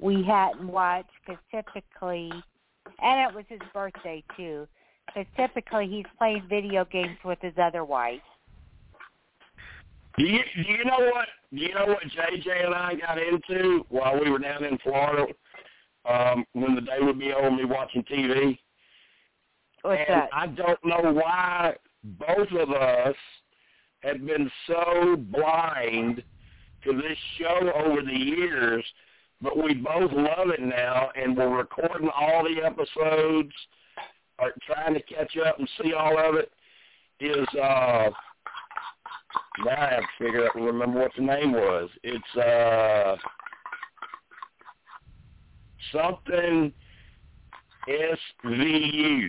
[0.00, 2.32] we hadn't watched because typically,
[3.02, 4.66] and it was his birthday too.
[5.06, 8.20] Because typically he's playing video games with his other wife.
[10.16, 13.84] Do you do you know what do you know what JJ and I got into
[13.88, 15.32] while we were down in Florida?
[16.08, 18.58] Um, when the day would be over, me watching TV.
[19.82, 20.28] What's and that?
[20.32, 23.14] I don't know why both of us
[24.00, 26.22] have been so blind
[26.84, 28.84] to this show over the years,
[29.44, 33.52] but we both love it now, and we're recording all the episodes,
[34.38, 36.50] or trying to catch up and see all of it.
[37.20, 38.10] Is uh,
[39.64, 41.90] now I have to figure out remember what the name was.
[42.02, 43.16] It's uh
[45.92, 46.72] something
[47.86, 49.28] SVU.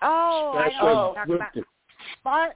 [0.00, 1.56] Oh, I know Special you're talking about.
[2.24, 2.46] Law,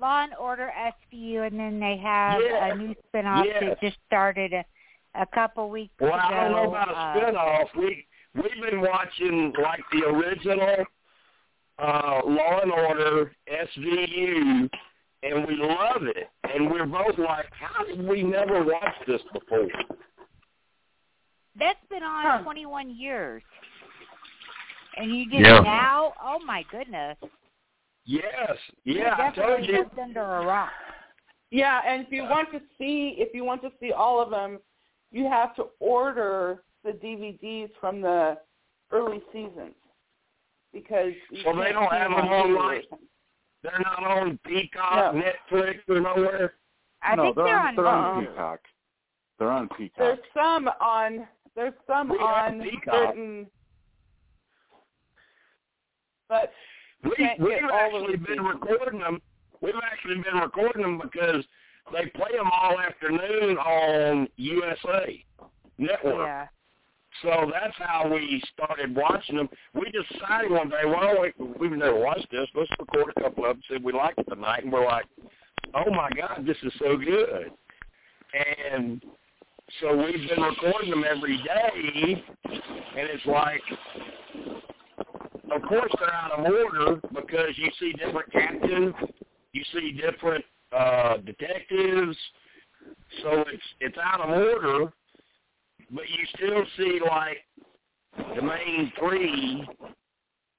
[0.00, 2.66] Law and Order SVU, and then they have Yeah.
[2.66, 3.62] a new spinoff Yes.
[3.62, 4.64] that just started a,
[5.18, 6.20] a couple weeks Well, ago.
[6.22, 7.66] I don't know about a uh, spinoff.
[7.76, 10.84] We we've been watching like the original
[11.78, 14.68] uh, Law and Order SVU,
[15.22, 16.28] and we love it.
[16.44, 19.68] And we're both like, how did we never watch this before?
[21.58, 22.42] That's been on Huh.
[22.44, 23.42] 21 years.
[24.98, 25.60] And you just Yeah.
[25.60, 26.14] now?
[26.22, 27.18] Oh my goodness!
[28.04, 29.90] Yes, You yeah, I told you.
[30.00, 30.70] under a rock.
[31.50, 34.58] Yeah, and if you want to see if you want to see all of them,
[35.12, 38.38] you have to order the DVDs from the
[38.92, 39.74] early seasons
[40.72, 42.82] because you So they can't don't see have them them on online?
[42.92, 42.98] Hulu.
[43.62, 45.22] They're not on Peacock, No.
[45.22, 46.54] Netflix, or nowhere.
[47.02, 47.76] I no, think they're, they're on, on.
[47.76, 48.20] they're on uh-uh.
[48.30, 48.60] Peacock.
[49.38, 49.98] They're on Peacock.
[49.98, 51.26] There's some on.
[51.54, 53.46] There's some We on certain.
[56.28, 56.52] But
[57.04, 58.58] We, can't we've get all of actually been seasons.
[58.60, 59.22] recording them.
[59.60, 61.44] We've actually been recording them because
[61.92, 65.24] they play them all afternoon on USA
[65.78, 66.26] Network.
[66.26, 66.46] Yeah.
[67.22, 69.48] So that's how we started watching them.
[69.74, 72.46] We decided one day, well, we, we've never watched this.
[72.54, 73.62] Let's record a couple of them.
[73.68, 74.64] See if we like it tonight.
[74.64, 75.06] And we're like,
[75.74, 77.50] oh my God, this is so good.
[78.34, 79.02] And
[79.80, 83.62] so we've been recording them every day, and it's like,
[85.52, 88.94] of course they're out of order because you see different captains,
[89.52, 92.16] you see different uh, detectives,
[93.22, 94.92] so it's it's out of order,
[95.90, 97.38] but you still see like
[98.34, 99.66] the main three,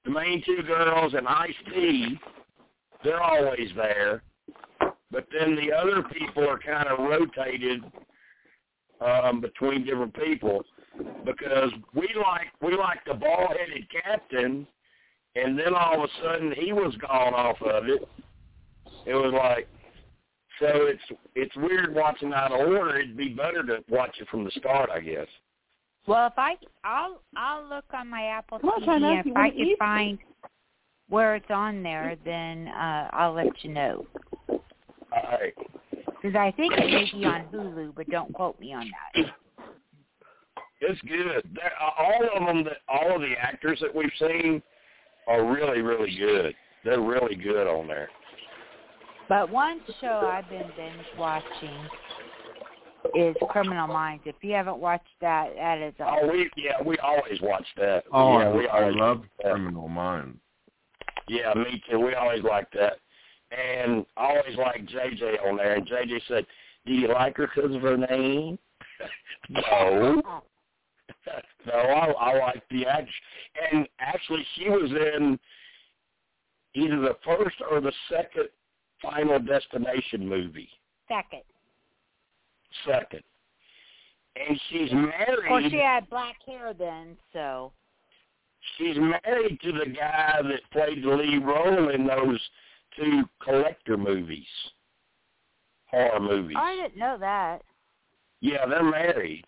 [0.04, 2.18] the main two girls and Ice T,
[3.04, 4.22] they're always there,
[5.10, 7.82] but then the other people are kind of rotated
[9.00, 10.64] um, between different people
[11.24, 14.66] because we like we like the ball headed captain
[15.36, 18.02] and then all of a sudden he was gone off of it.
[19.06, 19.68] It was like
[20.60, 21.02] so it's
[21.34, 22.98] it's weird watching out of order.
[22.98, 25.26] It'd be better to watch it from the start, I guess.
[26.08, 29.50] Well, if I, I'll, I'll look on my Apple Come TV, China, you if I
[29.50, 29.78] can eat?
[29.78, 30.18] find
[31.10, 34.06] where it's on there, then uh, I'll let you know.
[34.48, 34.60] All
[35.12, 35.54] right.
[36.06, 39.32] Because I think it may be on Hulu, but don't quote me on that.
[40.80, 41.42] It's good.
[41.54, 44.62] They're, all of them, that all of the actors that we've seen
[45.26, 46.54] are really, really good.
[46.84, 48.08] They're really good on there.
[49.28, 51.88] But one show I've been binge watching
[53.14, 54.22] is Criminal Minds.
[54.26, 58.04] If you haven't watched that, that is a Oh, we yeah, we always watch that.
[58.12, 59.24] Oh, yeah, I, we I love.
[59.40, 60.38] Criminal Minds.
[61.28, 61.98] Yeah, me too.
[61.98, 62.94] We always like that.
[63.50, 65.74] And I always like JJ on there.
[65.74, 66.46] And JJ said,
[66.86, 68.58] "Do you like her because of her name?"
[69.50, 70.22] no.
[71.66, 73.08] no, I, I like the act.
[73.72, 75.38] And actually, she was in
[76.74, 78.48] either the first or the second
[79.02, 80.68] Final Destination movie.
[81.08, 81.42] second.
[82.86, 83.22] Second.
[84.36, 87.72] And she's Of course, she had black hair then, so
[88.76, 92.40] she's married to the guy that played the lead role in those
[92.96, 94.46] two collector movies,
[95.86, 96.56] horror movies.
[96.58, 97.62] I didn't know that.
[98.40, 99.44] Yeah, they're married.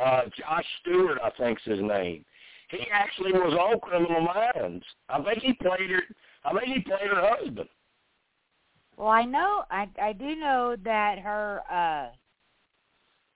[0.00, 2.24] Uh, Josh Stewart, I think's his name.
[2.70, 4.84] He actually was on Criminal Minds.
[5.10, 6.02] I think he played her.
[6.44, 7.68] I think he played her husband.
[8.96, 12.08] Well, I know I I do know that her uh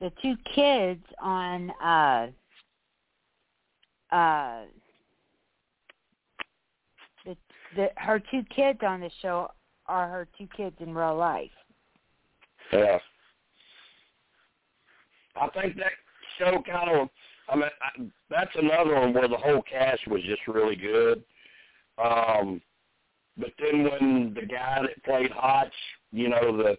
[0.01, 2.29] the two kids on uh
[4.13, 4.63] uh
[7.25, 7.37] the
[7.75, 9.51] the her two kids on the show
[9.87, 11.51] are her two kids in real life.
[12.73, 12.99] Yeah.
[15.41, 15.93] I think that
[16.39, 17.09] show kind of.
[17.49, 21.23] I mean, I, that's another one where the whole cast was just really good.
[22.03, 22.61] Um,
[23.37, 25.75] but then when the guy that played Hotch,
[26.13, 26.77] you know, the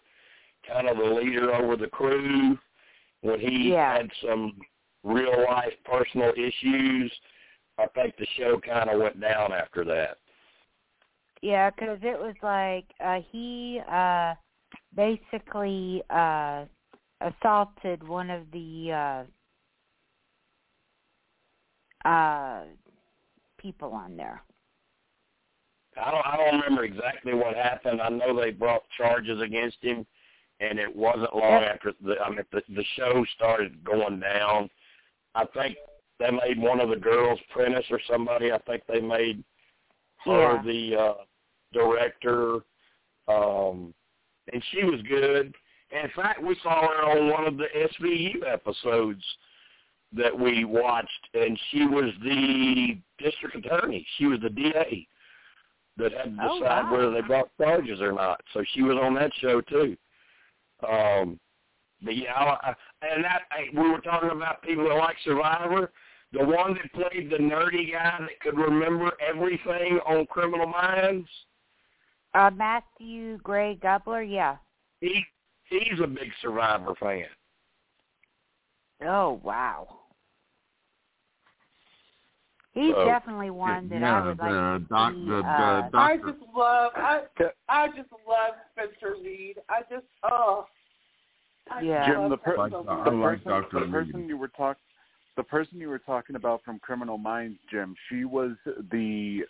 [0.68, 2.58] kind of the leader over the crew,
[3.22, 3.98] when he Yeah.
[3.98, 4.60] had some
[5.04, 7.12] real life personal issues,
[7.78, 10.18] I think the show kind of went down after that.
[11.42, 14.34] Yeah, because it was like uh he uh
[14.96, 16.66] basically uh
[17.22, 19.26] assaulted one of the
[22.06, 22.64] uh uh
[23.58, 24.42] people on there.
[26.00, 28.02] I don't I don't remember exactly what happened.
[28.02, 30.06] I know they brought charges against him,
[30.60, 34.70] and it wasn't long after the I mean the the show started going down.
[35.36, 35.78] I think
[36.20, 38.52] they made one of the girls Prentiss or somebody.
[38.52, 39.44] I think they made
[40.26, 40.62] her Yeah.
[40.64, 41.14] the uh,
[41.74, 42.60] director,
[43.28, 43.94] um,
[44.52, 45.54] and she was good.
[45.92, 49.24] And in fact, we saw her on one of the SVU episodes
[50.14, 54.06] that we watched, and she was the district attorney.
[54.18, 55.08] She was the DA
[55.98, 56.92] that had to Oh, decide wow.
[56.92, 58.42] whether they brought charges or not.
[58.54, 59.98] So she was on that show too.
[60.88, 61.40] Um,
[62.04, 65.92] but yeah, I, I, and that I, we were talking about people that like Survivor.
[66.34, 71.28] The one that played the nerdy guy that could remember everything on Criminal Minds.
[72.34, 74.58] Uh Matthew Gray Gubler, yeah.
[75.00, 75.24] He
[75.70, 77.26] he's a big Survivor fan.
[79.06, 79.88] Oh wow.
[82.78, 85.26] He's So, definitely one that I would like the to doc, see.
[85.26, 87.22] the, uh, the I just love I
[87.70, 89.58] I just love Spencer Reid.
[89.68, 90.68] I just oh
[91.72, 92.08] I Yeah.
[92.08, 93.06] Jim, love the per- Like the- I much.
[93.06, 93.80] the like person, Dr.
[93.80, 93.92] the Reid.
[93.92, 94.78] person you were talk,
[95.38, 97.96] the person you were talking about from Criminal Minds, Jim.
[98.10, 98.52] She was
[98.92, 99.44] the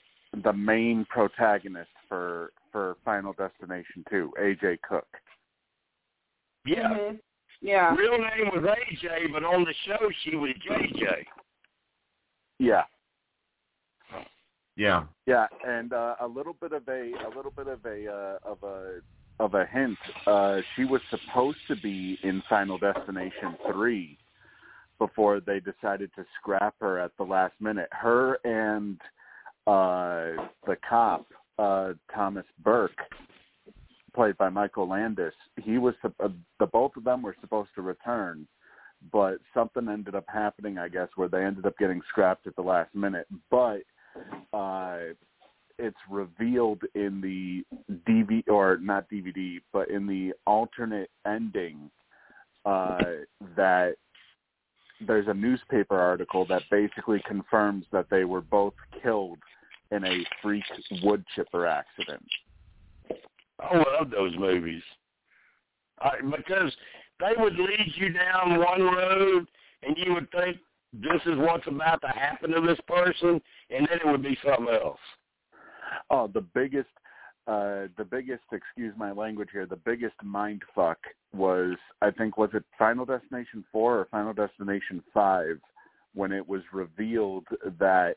[0.43, 5.07] the main protagonist for for Final Destination 2, AJ Cook.
[6.65, 6.89] Yeah.
[6.89, 7.19] Mhm.
[7.59, 7.93] Yeah.
[7.93, 11.25] Real name was AJ, but on the show she was JJ.
[12.59, 12.83] Yeah,
[14.77, 15.05] Yeah.
[15.25, 18.61] yeah, and uh, a little bit of a a little bit of a uh, of
[18.63, 18.99] a
[19.39, 19.97] of a hint.
[20.25, 24.17] Uh, she was supposed to be in Final Destination 3
[24.99, 27.89] before they decided to scrap her at the last minute.
[27.91, 28.99] Her and
[29.67, 31.25] uh, the cop
[31.59, 32.97] uh, Thomas Burke,
[34.13, 38.47] played by Michael Landes, he was uh, the both of them were supposed to return,
[39.11, 42.61] but something ended up happening, I guess, where they ended up getting scrapped at the
[42.61, 43.27] last minute.
[43.49, 43.81] But
[44.53, 44.97] uh,
[45.79, 47.63] it's revealed in the
[48.07, 51.91] DVD or not DVD, but in the alternate ending
[52.65, 52.97] uh,
[53.55, 53.95] that
[55.05, 58.73] there's a newspaper article that basically confirms that they were both
[59.03, 59.37] killed
[59.91, 60.63] in a freak
[61.03, 62.25] wood chipper accident.
[63.59, 64.83] I love those movies
[65.99, 66.75] I, because
[67.19, 69.47] they would lead you down one road,
[69.83, 70.57] and you would think
[70.93, 74.73] this is what's about to happen to this person, and then it would be something
[74.73, 74.99] else.
[76.09, 76.89] Oh, the biggest,
[77.47, 80.97] uh, the biggest, excuse my language here, the biggest mind fuck
[81.33, 85.59] was, I think, was it Final Destination 4 or Final Destination 5
[86.13, 87.45] when it was revealed
[87.79, 88.15] that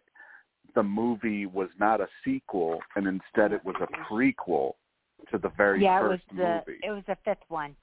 [0.74, 4.73] the movie was not a sequel and instead it was a prequel
[5.31, 6.78] to the very yeah, it was first the movie.
[6.82, 7.74] it was the fifth one.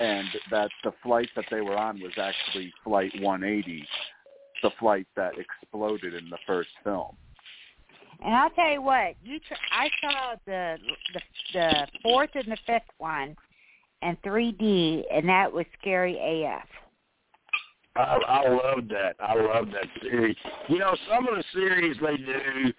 [0.00, 3.86] And that the flight that they were on was actually Flight 180,
[4.62, 7.16] the flight that exploded in the first film.
[8.24, 10.76] And I'll tell you what, you tr- I saw the
[11.12, 11.20] the
[11.52, 13.36] the fourth and the fifth one
[14.02, 16.68] in 3D, and that was scary AF.
[17.96, 19.16] I, I love that.
[19.20, 20.36] I love that series.
[20.68, 22.72] You know, some of the series they do,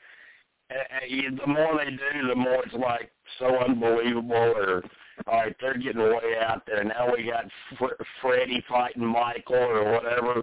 [0.72, 4.34] uh, uh, the more they do, the more it's like so unbelievable.
[4.36, 4.84] Or
[5.28, 6.84] all right, they're getting way out there.
[6.84, 7.46] Now we got
[7.78, 10.42] Fr- Freddie fighting Michael or whatever.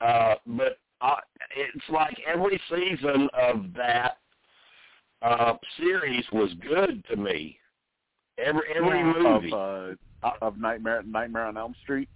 [0.00, 1.16] Uh, but uh,
[1.56, 4.18] it's like every season of that
[5.22, 7.58] uh series was good to me.
[8.38, 9.12] Every every Yeah.
[9.18, 9.52] movie.
[9.52, 12.08] Of uh, of Nightmare Nightmare on Elm Street.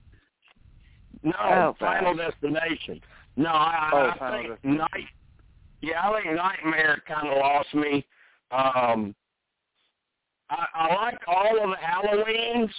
[1.22, 3.00] No, Oh, Final Destination.
[3.36, 4.78] No, I, Oh, I Final think Destination.
[4.78, 5.08] Night.
[5.80, 8.04] Yeah, I think Nightmare kind of lost me.
[8.50, 9.14] Um,
[10.50, 12.70] I, I like all of the Halloweens,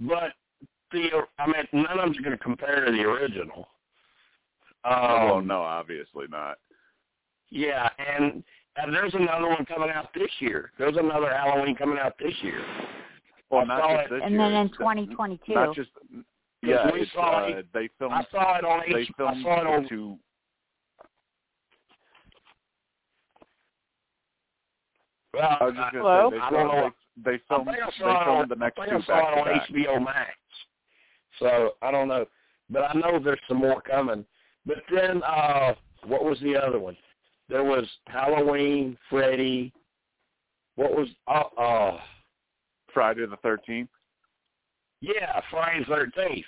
[0.00, 0.32] but
[0.92, 1.08] the
[1.38, 3.68] I mean none of them's going to compare to the original.
[4.84, 6.58] Um, oh no, obviously not.
[7.50, 8.42] Yeah, and
[8.76, 10.72] and there's another one coming out this year.
[10.78, 12.62] There's another Halloween coming out this year.
[13.50, 14.50] Well, not saw just it- this and year.
[14.50, 15.54] then in 2022.
[15.54, 15.90] Not just.
[16.62, 17.66] Yeah, we saw uh, it.
[17.74, 18.14] they filmed.
[18.14, 19.10] I saw it on they H.
[19.10, 19.88] I filmed saw it on.
[19.88, 20.18] two.
[25.34, 26.80] Well, I was just gonna I say don't they know.
[26.80, 26.94] filmed.
[27.24, 27.68] They, they filmed.
[27.68, 29.68] They saw it filmed on, the next I two I saw it on back.
[29.68, 30.30] HBO Max.
[31.40, 32.26] So I don't know,
[32.70, 34.24] but I know there's some more coming.
[34.66, 35.74] But then, uh
[36.06, 36.96] what was the other one?
[37.48, 39.72] There was Halloween, Freddy.
[40.76, 41.08] What was?
[41.26, 41.98] Uh, uh
[42.92, 43.90] Friday the Thirteenth.
[45.00, 46.46] yeah, Friday the Thirteenth.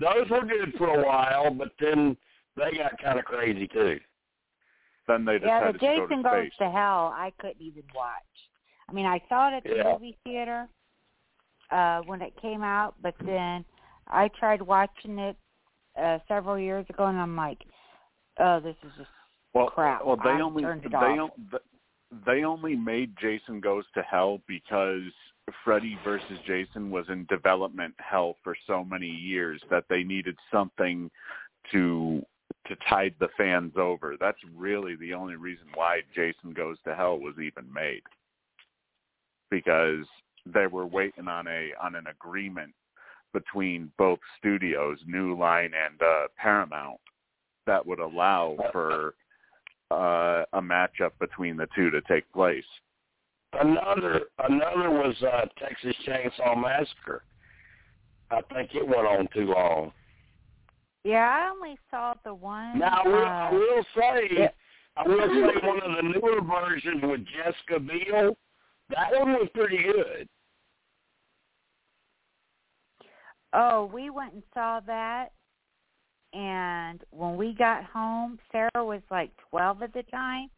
[0.00, 2.16] Those were good for a while, but then
[2.56, 3.98] they got kind of crazy too.
[5.06, 6.52] Then they yeah, decided the to go Jason to Goes space.
[6.58, 8.22] to Hell, I couldn't even watch.
[8.88, 9.92] I mean, I saw it at the Yeah.
[9.92, 10.68] movie theater
[11.70, 13.64] uh when it came out, but then
[14.08, 15.36] I tried watching it
[16.00, 17.58] uh several years ago, and I'm like,
[18.38, 19.10] oh, this is just
[19.54, 20.04] well, crap.
[20.04, 21.30] Well, they I only they on-
[22.24, 25.02] they only made Jason Goes to Hell because
[25.64, 31.10] Freddy versus Jason was in development hell for so many years that they needed something
[31.72, 32.24] to
[32.68, 34.16] to tide the fans over.
[34.18, 38.02] That's really the only reason why Jason Goes to Hell was even made.
[39.50, 40.04] Because
[40.44, 42.72] they were waiting on a on an agreement
[43.32, 47.00] between both studios, New Line and uh Paramount,
[47.66, 49.14] that would allow for
[49.90, 52.64] uh, a matchup between the two to take place.
[53.52, 57.22] Another another was uh, Texas Chainsaw Massacre.
[58.30, 59.92] I think it went on too long.
[61.06, 62.80] Yeah, I only saw the one.
[62.80, 64.48] Now I will, I uh, will say, yeah.
[64.96, 68.36] I will say one of the newer versions with Jessica Biel.
[68.90, 70.28] That one was pretty good.
[73.52, 75.28] Oh, we went and saw that,
[76.32, 80.50] and when we got home, Sarah was like 12 at the time,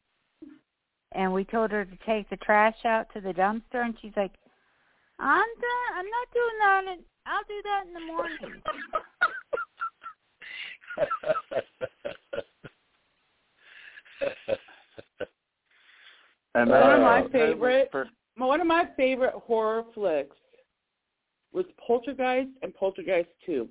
[1.13, 4.33] and we told her to take the trash out to the dumpster, and she's like,
[5.19, 5.95] "I'm done.
[5.95, 6.85] I'm not doing that.
[7.27, 8.63] I'll do that in the morning."
[16.55, 20.37] And One of uh, my that favorite- for- One of my favorite horror flicks
[21.53, 23.69] was Poltergeist and Poltergeist Two.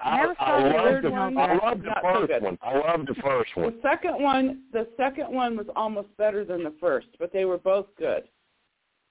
[0.00, 2.42] I, Never I saw the love the original, I but- love the Not so first
[2.42, 2.58] one.
[2.62, 3.66] I love the first one.
[3.76, 7.58] The second one, the second one was almost better than the first, but they were
[7.58, 8.22] both good.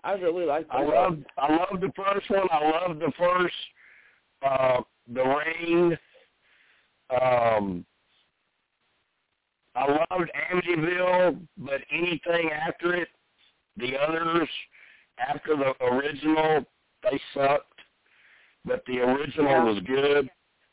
[0.03, 0.77] I really liked them.
[0.81, 2.47] I love I love the first one.
[2.51, 3.55] I love the first
[4.41, 4.81] uh
[5.13, 5.97] the ring.
[7.09, 7.85] Um
[9.75, 13.07] I loved Amityville, but anything after it,
[13.77, 14.49] the others
[15.19, 16.65] after the original,
[17.03, 17.65] they sucked.
[18.65, 19.63] But the original Yeah.
[19.63, 20.29] was good.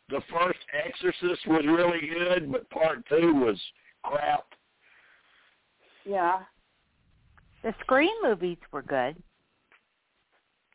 [0.08, 3.60] The first Exorcist was really good, but part two was
[4.02, 4.44] crap.
[6.04, 6.44] Yeah.
[7.62, 9.22] The Scream movies were good.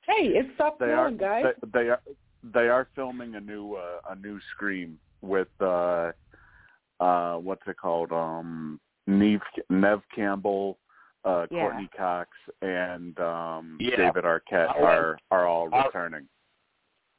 [0.06, 1.45] Hey, it's stopped they are going, guys.
[1.61, 2.01] they, they are
[2.43, 6.11] they are filming a new uh, a new Scream with uh
[7.00, 10.77] uh what's it called um Neve Nev Campbell
[11.25, 11.59] uh Yeah.
[11.61, 12.30] Courteney Cox
[12.61, 13.98] and um Yeah.
[13.98, 16.27] David Arquette are are all returning.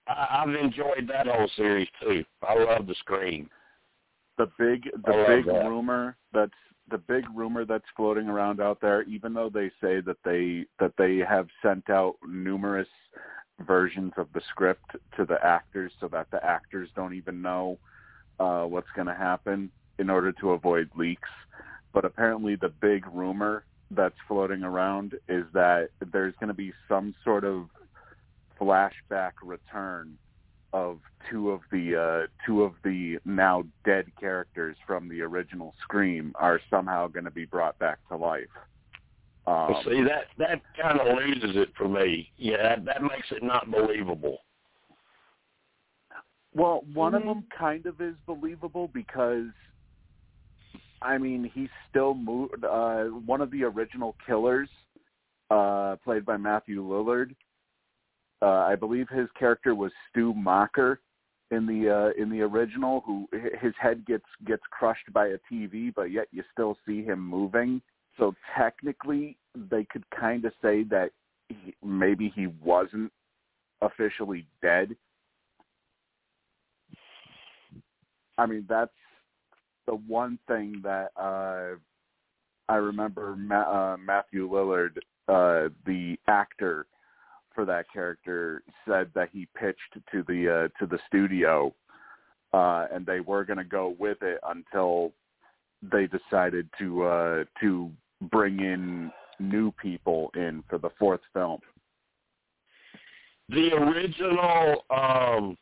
[0.09, 2.25] I, I've enjoyed that whole series too.
[2.47, 3.49] I love the Scream.
[4.39, 5.69] the big the big that.
[5.69, 6.53] rumor that's
[6.91, 10.93] the big rumor that's floating around out there even though they say that they that
[10.99, 12.89] they have sent out numerous
[13.67, 17.79] versions of the script to the actors so that the actors don't even know
[18.41, 21.29] uh what's going to happen in order to avoid leaks
[21.93, 27.15] but apparently the big rumor that's floating around is that there's going to be some
[27.25, 27.67] sort of
[28.61, 30.17] flashback return
[30.73, 30.99] of
[31.31, 36.61] two of the uh, two of the now dead characters from the original Scream are
[36.71, 38.45] somehow going to be brought back to life.
[39.47, 42.31] Um, Well, see that that kind of loses it for me.
[42.39, 44.39] Yeah, that, that makes it not believable.
[46.55, 47.17] Well, one Mhm.
[47.17, 49.51] of them kind of is believable because,
[51.01, 52.65] I mean, he's still moved.
[52.65, 54.71] Uh, one of the original killers,
[55.51, 57.35] uh, played by Matthew Lillard.
[58.43, 60.99] Uh, I believe his character was Stu Macher
[61.51, 63.01] in the uh, in the original.
[63.03, 63.29] Who
[63.61, 67.81] his head gets gets crushed by a TV, but yet you still see him moving.
[68.19, 71.13] So technically, they could kind of say that
[71.49, 73.13] he, maybe he wasn't
[73.81, 74.97] officially dead.
[78.39, 78.91] I mean, that's
[79.87, 81.77] the one thing that uh,
[82.69, 84.97] I remember Ma- uh, Matthew Lillard,
[85.29, 86.87] uh, the actor
[87.55, 89.79] for that character, said that he pitched
[90.13, 91.75] to the uh, to the studio,
[92.53, 95.13] uh, and they were going to go with it until
[95.83, 97.91] they decided to uh, to
[98.31, 101.61] bring in new people in for the fourth film.
[103.49, 105.59] The original um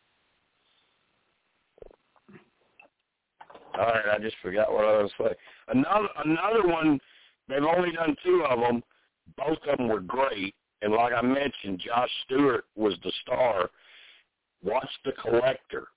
[3.79, 5.35] All right, I just forgot what I was saying.
[5.69, 6.99] Another another one.
[7.49, 8.83] They've only done two of them.
[9.37, 13.71] Both of them were great, and like I mentioned, Josh Stewart was the star.
[14.63, 15.89] Watch The Collector.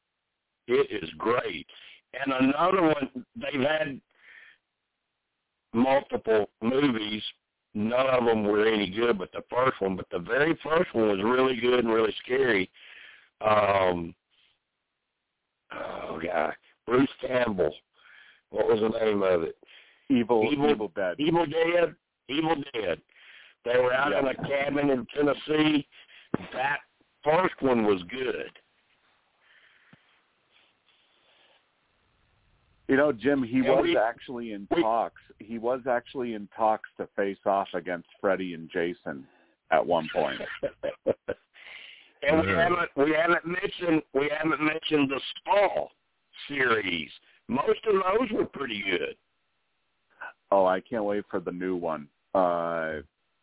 [0.68, 1.68] It is great.
[2.14, 3.26] And another one.
[3.36, 4.00] They've had
[5.74, 7.22] multiple movies.
[7.74, 9.96] None of them were any good, but the first one.
[9.96, 12.70] But the very first one was really good and really scary.
[13.42, 14.14] Um,
[15.74, 16.54] oh God,
[16.88, 17.74] Bruce Campbell.
[18.50, 19.58] What was the name of it?
[20.10, 21.16] Evil, Evil- Evil Dead.
[21.20, 21.96] Evil Dead.
[22.30, 23.02] Evil Dead.
[23.66, 25.88] They were out in a cabin in Tennessee.
[26.54, 26.80] That
[27.24, 28.52] first one was good.
[32.90, 35.22] You know, Jim, he Yeah, was we- actually in we- talks.
[35.40, 39.26] He was actually in talks to face off against Freddy and Jason
[39.72, 40.42] at one point.
[42.22, 45.88] and we haven't we haven't mentioned we haven't mentioned the Saw
[46.48, 47.10] series.
[47.48, 49.16] Most of those were pretty good.
[50.52, 52.98] Oh, I can't wait for the new one uh,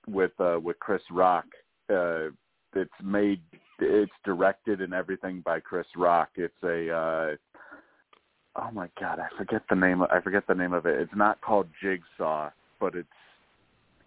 [0.07, 1.47] with uh, with Chris Rock.
[1.89, 2.29] Uh,
[2.75, 3.41] it's made,
[3.81, 6.31] it's directed and everything by Chris Rock.
[6.37, 7.37] It's a uh,
[8.57, 10.03] oh my god, I forget the name.
[10.03, 11.01] I forget the name of it.
[11.01, 13.09] It's not called Jigsaw, but it's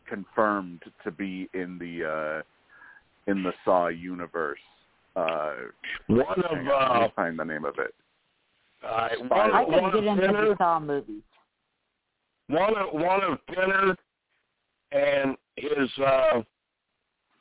[0.08, 4.60] confirmed to be in the uh, in the Saw universe.
[5.16, 5.54] Uh,
[6.08, 7.94] One of uh, find the name of it.
[8.84, 11.24] Uh, I one, I of- can get of into Pinner, the Saw movies.
[12.48, 13.96] one of one of Pinner
[14.92, 16.42] and his uh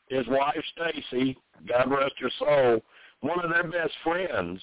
[0.09, 2.83] his wife Stacy, God rest her soul,
[3.21, 4.61] one of their best friends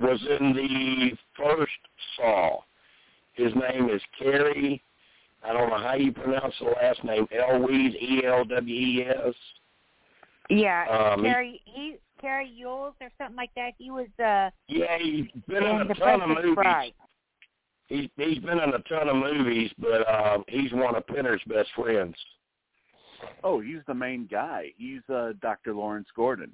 [0.00, 1.72] was in the first
[2.16, 2.58] Saw.
[3.34, 4.82] His name is Cary.
[5.44, 7.26] I don't know how you pronounce the last name.
[7.32, 9.34] Elwes, E L W E S.
[10.50, 13.72] Yeah, Um, he- Cary he Cary Yules or something like that.
[13.76, 16.54] He was uh Yeah, he's been in in a the ton of movies.
[16.54, 16.94] Bride.
[17.88, 21.68] He's he's been in a ton of movies, but um, he's one of Penner's best
[21.76, 22.14] friends.
[23.44, 24.72] Oh, he's the main guy.
[24.76, 25.74] He's uh, Dr.
[25.74, 26.52] Lawrence Gordon.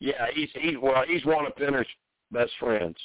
[0.00, 1.86] Yeah, he's he's well, he's one of Penner's
[2.30, 2.96] best friends.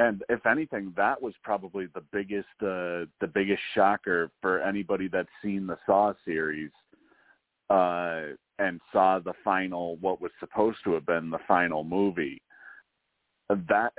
[0.00, 5.28] And if anything, that was probably the biggest uh, the biggest shocker for anybody that's
[5.42, 6.70] seen the Saw series
[7.70, 8.22] uh,
[8.58, 12.40] and saw the final what was supposed to have been the final movie.
[13.48, 13.92] That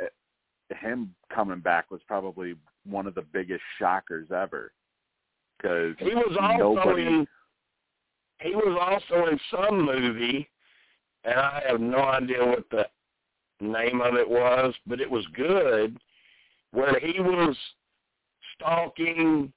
[0.79, 2.55] him coming back was probably
[2.85, 4.71] one of the biggest shockers ever.
[5.57, 7.27] Because He was also nobody, in
[8.39, 10.49] he was also in some movie,
[11.25, 12.85] and I have no idea what the
[13.61, 15.99] name of it was, but it was good,
[16.71, 17.55] where he was
[18.55, 19.51] stalking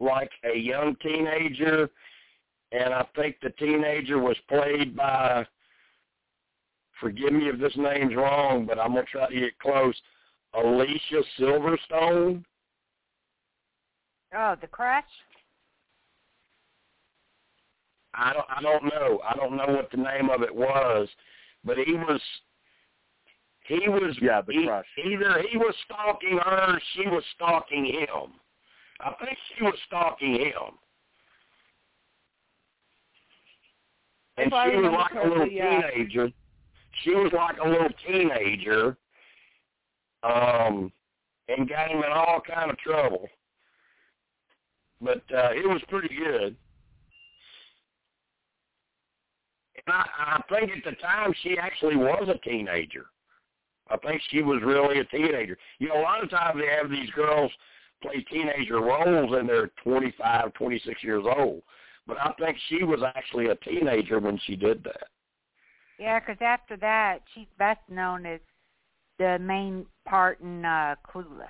[0.00, 1.88] like a young teenager,
[2.72, 5.46] and I think the teenager was played by.
[7.00, 9.94] Forgive me if this name's wrong, but I'm gonna try to get close.
[10.54, 12.42] Alicia Silverstone.
[14.34, 15.04] Oh, the crush?
[18.14, 19.20] I don't I don't know.
[19.28, 21.08] I don't know what the name of it was,
[21.64, 22.20] but he was
[23.68, 28.32] he was Yeah, the he- either he was stalking her or she was stalking him.
[29.00, 30.78] I think she was stalking him.
[34.38, 35.90] And If she was remember like a little correctly, yeah.
[35.90, 36.30] teenager.
[37.02, 38.96] She was like a little teenager.
[40.22, 40.92] Um
[41.48, 43.28] and got him in all kind of trouble.
[45.00, 46.56] But uh it was pretty good.
[49.86, 53.06] And I, I think at the time she actually was a teenager.
[53.90, 55.56] I think she was really a teenager.
[55.78, 57.50] You know, a lot of times they have these girls
[58.02, 61.62] play teenager roles and they're twenty five, twenty six years old.
[62.06, 65.08] But I think she was actually a teenager when she did that.
[65.98, 68.40] Yeah, because after that, she's best known as
[69.18, 71.46] the main part in uh Clueless.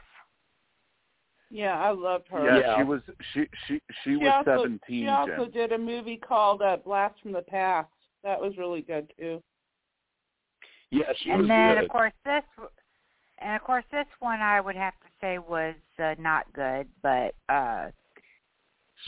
[1.51, 2.45] Yeah, I loved her.
[2.45, 2.77] yeah, Yeah.
[2.79, 3.01] she was
[3.33, 5.05] she she she, She was also, seventeen.
[5.05, 5.51] She also Jim.
[5.53, 7.89] did a movie called uh, Blast from the Past.
[8.25, 9.43] That was really good too.
[10.91, 11.85] Yeah, she and was then good.
[11.85, 12.43] of course this
[13.39, 17.35] and of course this one I would have to say was uh, not good, but
[17.49, 17.91] uh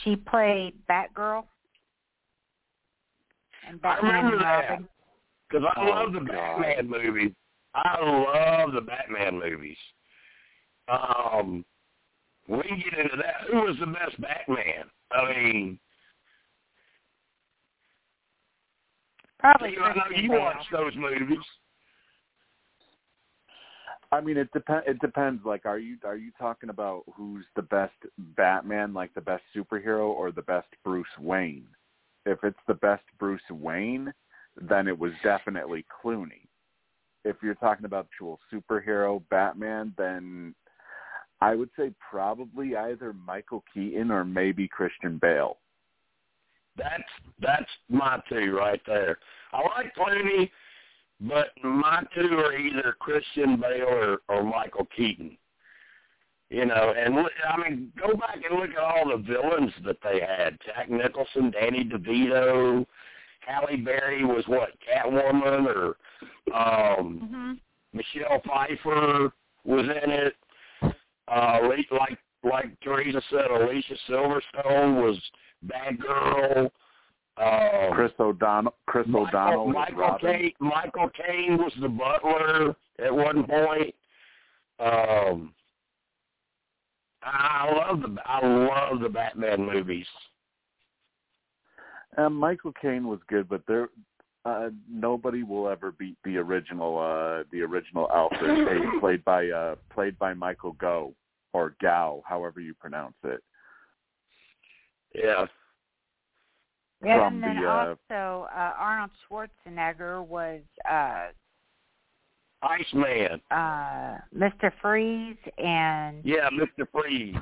[0.03, 1.43] she played Batgirl
[3.67, 4.79] and I remember and that.
[5.49, 6.61] Because I Oh, love the God.
[6.61, 7.31] Batman movies.
[7.73, 9.77] I love the Batman movies.
[10.87, 11.65] Um,
[12.47, 13.47] we can get into that.
[13.51, 14.85] Who was the best Batman?
[15.11, 15.79] I mean,
[19.39, 20.39] Probably you know, I know you Bale.
[20.39, 21.37] watch those movies.
[24.11, 24.85] I mean, it depends.
[24.87, 25.45] It depends.
[25.45, 27.93] Like, are you are you talking about who's the best
[28.35, 31.67] Batman, like the best superhero, or the best Bruce Wayne?
[32.25, 34.11] If it's the best Bruce Wayne,
[34.59, 36.47] then it was definitely Clooney.
[37.23, 40.55] If you're talking about actual superhero Batman, then
[41.41, 45.57] I would say probably either Michael Keaton or maybe Christian Bale.
[46.77, 47.03] That's
[47.41, 49.17] that's my two right there.
[49.51, 50.49] I like Clooney,
[51.21, 55.37] but my two are either Christian Bale or, or Michael Keaton.
[56.49, 60.19] You know, and I mean, go back and look at all the villains that they
[60.19, 62.85] had: Jack Nicholson, Danny DeVito,
[63.41, 65.97] Halle Berry was what Catwoman, or
[66.55, 67.51] um, hmm
[67.91, 69.31] Michelle Pfeiffer
[69.63, 70.35] was in it.
[71.27, 71.59] Uh,
[71.91, 75.19] like like Teresa said, Alicia Silverstone was
[75.65, 76.69] Batgirl.
[77.39, 78.75] Um, Chris O'Donnell.
[78.85, 80.17] Chris Michael, O'Donnell was Michael.
[80.21, 83.95] Caine, Michael Caine was the butler at one point.
[84.79, 85.53] Um,
[87.23, 90.07] I love the I love the Batman movies.
[92.17, 93.89] Um, Michael Caine was good, but there
[94.45, 99.75] uh, nobody will ever beat the original uh, the original Alfred played, played by uh,
[99.93, 101.13] played by Michael Go
[101.53, 103.41] or Gao, however you pronounce it.
[105.13, 105.45] Yeah,
[107.03, 111.27] Yeah, and then the, uh, also uh, Arnold Schwarzenegger was uh,
[112.61, 113.39] Iceman.
[113.51, 114.71] uh, Mr.
[114.81, 117.35] Freeze, and Yeah, Mister Freeze.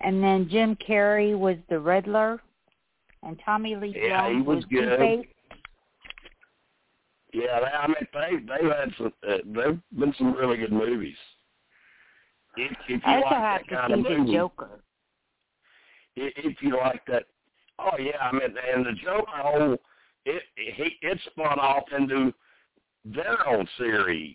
[0.00, 2.40] and then Jim Carrey was the Riddler,
[3.22, 4.96] and Tommy Lee Yeah, he Jones was good.
[4.98, 5.26] Two-Face.
[7.34, 11.16] Yeah, they, I mean they they've had some uh, there've been some really good movies.
[12.56, 14.80] If, if you I also like have that to kind see of the movie, Joker.
[16.16, 17.24] i- if you like that.
[17.78, 19.76] Oh yeah, I mean, and the Joker whole
[20.24, 22.32] it it, it spun off into
[23.04, 24.34] their own series.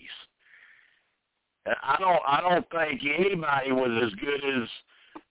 [1.66, 4.70] And I don't I don't think anybody was as good as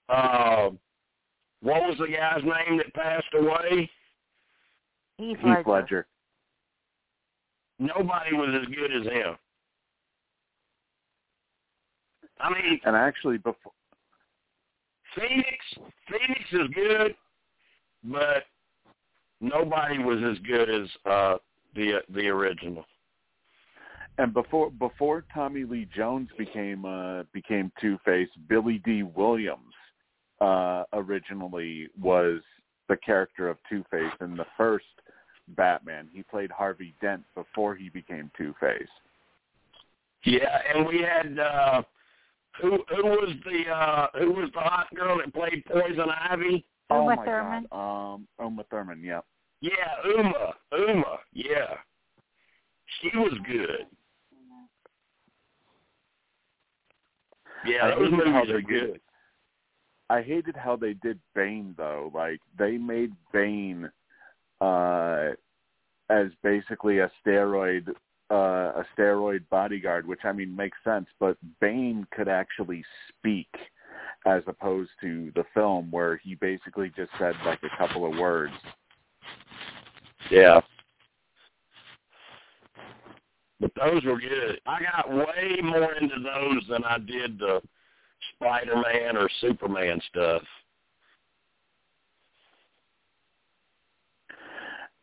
[0.08, 0.70] uh
[1.60, 3.88] what was the guy's name that passed away?
[5.18, 5.66] Heath Heath Ledger.
[5.66, 6.06] Ledger.
[7.78, 9.36] Nobody was as good as him.
[12.40, 13.72] I mean, And actually, before
[15.14, 15.58] Phoenix
[16.08, 17.14] Phoenix is good,
[18.04, 18.44] but
[19.40, 21.36] nobody was as good as uh
[21.74, 22.84] the the original.
[24.18, 29.74] and before before Tommy Lee Jones became uh, became Two Face, Billy Dee Williams
[30.40, 32.40] uh, originally was
[32.88, 34.84] the character of Two Face in the first
[35.48, 36.08] Batman.
[36.12, 38.82] He played Harvey Dent before he became Two Face.
[40.24, 41.82] Yeah, and we had uh
[42.60, 46.64] who who was the uh who was the hot girl that played Poison Ivy?
[46.92, 47.66] Oh Uma my Thurman?
[47.70, 48.14] God.
[48.14, 49.02] Um, Uma Thurman.
[49.02, 49.20] Yeah.
[49.60, 49.70] Yeah,
[50.18, 50.54] Uma.
[50.72, 51.74] Uma, yeah.
[53.00, 53.86] She was good.
[57.64, 59.00] Yeah, those movies they are did- good.
[60.10, 62.10] I hated how they did Bane though.
[62.12, 63.88] Like they made Bane
[64.60, 65.30] uh
[66.10, 67.88] as basically a steroid
[68.30, 68.34] uh
[68.82, 73.48] a steroid bodyguard, which I mean makes sense, but Bane could actually speak
[74.26, 78.52] as opposed to the film where he basically just said like a couple of words.
[80.30, 80.60] Yeah.
[83.60, 84.60] But those were good.
[84.66, 87.60] I got way more into those than I did the
[88.34, 90.42] Spider-Man or Superman stuff.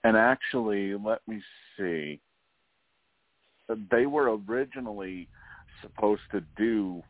[0.04, 1.42] And actually, let me
[1.78, 2.20] see.
[3.92, 5.28] They were originally
[5.82, 7.04] supposed to do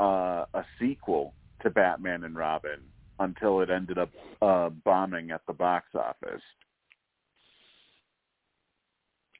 [0.00, 2.80] uh, a sequel to Batman and Robin
[3.18, 4.10] until it ended up
[4.40, 6.42] uh, bombing at the box office.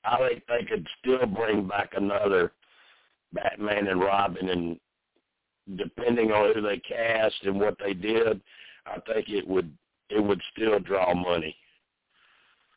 [0.04, 2.52] I think they could still bring back another
[3.32, 4.80] Batman and Robin, and
[5.76, 8.40] depending on who they cast and what they did,
[8.86, 9.72] I think it would
[10.10, 11.56] it would still draw money.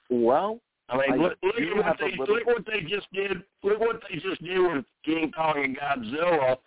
[0.10, 3.44] Well, I mean, I look, look what they little- look what they just did.
[3.64, 6.58] Look what they just did with King Kong and Godzilla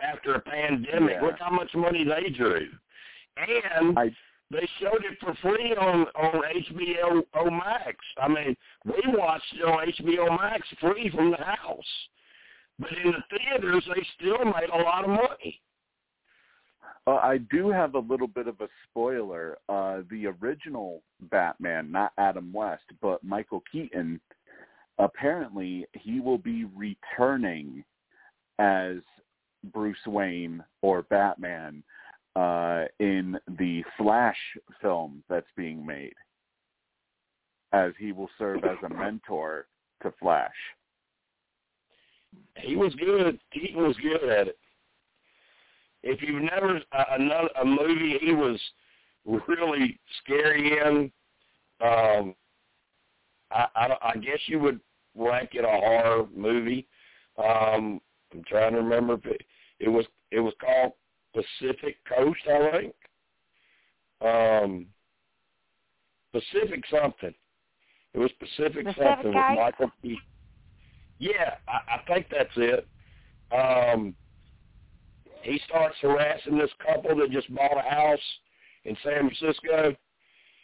[0.00, 1.16] after a pandemic.
[1.20, 1.26] Yeah.
[1.26, 2.68] Look how much money they drew,
[3.36, 4.10] and I
[4.50, 7.96] they showed it for free on on HBO Max.
[8.18, 11.84] I mean, we watched it on HBO Max free from the house,
[12.78, 15.60] but in the theaters they still made a lot of money.
[17.06, 19.58] Uh, I do have a little bit of a spoiler.
[19.68, 24.20] Uh, the original Batman, not Adam West, but Michael Keaton,
[24.98, 27.84] apparently he will be returning
[28.58, 28.96] as
[29.72, 31.82] Bruce Wayne or Batman
[32.36, 34.36] uh, in the Flash
[34.80, 36.14] film that's being made,
[37.72, 39.66] as he will serve as a mentor
[40.02, 40.50] to Flash.
[42.56, 43.38] He was good.
[43.50, 44.58] He was good at it.
[46.02, 48.60] If you've never uh, another a movie he was
[49.24, 51.12] really scary in,
[51.80, 52.34] um,
[53.50, 54.80] I, I I guess you would
[55.16, 56.86] rank it a horror movie.
[57.38, 58.00] Um,
[58.32, 59.42] I'm trying to remember if it,
[59.84, 60.92] it was it was called
[61.34, 62.94] Pacific Coast, I think.
[64.20, 64.86] Um,
[66.32, 67.34] Pacific something.
[68.14, 69.50] It was Pacific, Pacific something Guy?
[69.50, 70.18] with Michael Keaton.
[71.18, 72.88] Yeah, I, I think that's it.
[73.52, 74.14] Um,
[75.42, 78.18] he starts harassing this couple that just bought a house
[78.84, 79.94] in San Francisco,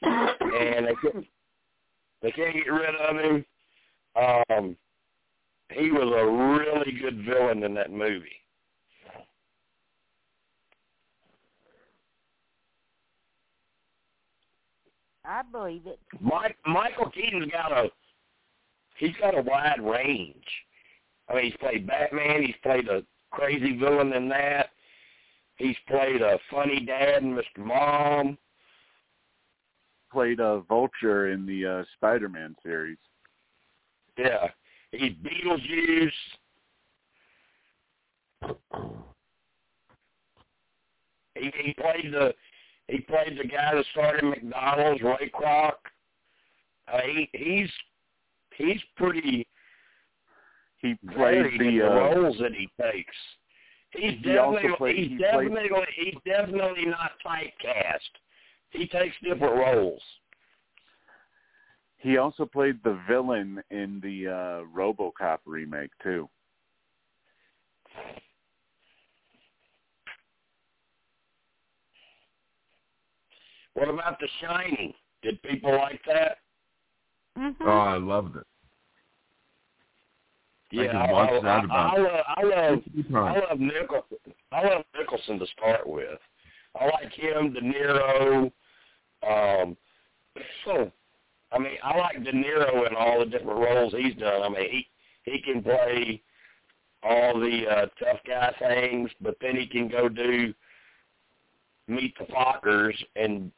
[0.02, 1.26] and they can't,
[2.22, 3.44] they can't get rid of him.
[4.16, 4.76] Um,
[5.72, 8.39] he was a really good villain in that movie.
[15.24, 15.98] I believe it.
[16.20, 17.90] Mike Michael Keaton's got a
[18.96, 20.44] he's got a wide range.
[21.28, 22.42] I mean, he's played Batman.
[22.42, 24.70] He's played a crazy villain in that.
[25.56, 27.64] He's played a funny dad in Mr.
[27.64, 28.38] Mom.
[30.10, 32.98] Played a vulture in the uh, Spider-Man series.
[34.18, 34.48] Yeah,
[34.90, 36.10] he's Beetlejuice.
[41.36, 42.34] He, he played the
[42.90, 45.72] he played the guy that started McDonald's, Ray Kroc.
[46.92, 47.70] Uh, he he's
[48.56, 49.46] he's pretty
[50.78, 53.14] He played the uh, roles that he takes.
[53.92, 58.10] He's He definitely played- he's he played- definitely he's definitely not typecast.
[58.70, 60.02] He takes different roles.
[61.98, 66.28] he also played the villain in the uh, RoboCop remake too.
[73.74, 74.92] What about The Shining?
[75.22, 76.38] Did people like that?
[77.38, 77.62] Mm-hmm.
[77.66, 78.46] Oh, I loved it.
[80.72, 82.82] Yeah, could watch I, that I, about I, love I love
[83.12, 84.18] I love Nicholson.
[84.52, 86.18] I love Nicholson to start with.
[86.80, 88.52] I like him, De Niro.
[89.28, 89.76] Um,
[90.64, 90.92] so,
[91.52, 94.42] I mean, I like De Niro in all the different roles he's done.
[94.42, 94.86] I mean, he
[95.24, 96.22] he can play
[97.02, 100.54] all the uh, tough guy things, but then he can go do
[101.88, 103.50] Meet the Fockers and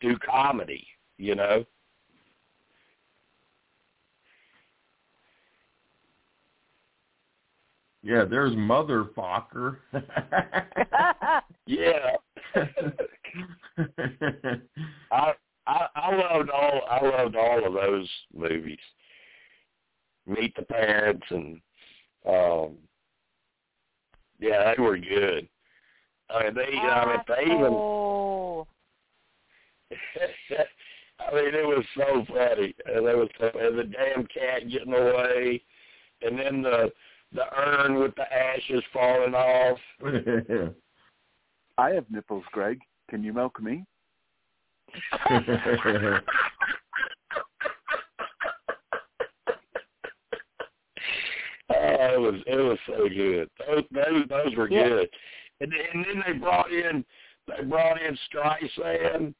[0.00, 0.86] do comedy.
[1.16, 1.64] You know.
[8.02, 9.78] Yeah, there's Motherfucker.
[11.68, 12.16] Yeah.
[15.12, 15.34] I
[15.66, 18.78] I I loved all I loved all of those movies.
[20.26, 21.60] Meet the Parents and
[22.26, 22.78] um
[24.40, 25.46] yeah, they were good.
[26.30, 28.66] I mean they I mean they even Oh,
[31.20, 32.74] I mean it was so funny.
[32.86, 35.62] And they was so and the damn cat getting away
[36.22, 36.92] and then the
[37.32, 39.78] the urn with the ashes falling off.
[41.78, 42.80] I have nipples, Greg.
[43.10, 43.84] Can you milk me?
[51.70, 53.48] Oh, it was it was so good.
[53.66, 54.88] Those those, those were Yeah.
[54.88, 55.10] good.
[55.60, 57.04] And then, and then they brought in
[57.46, 59.34] they brought in Streisand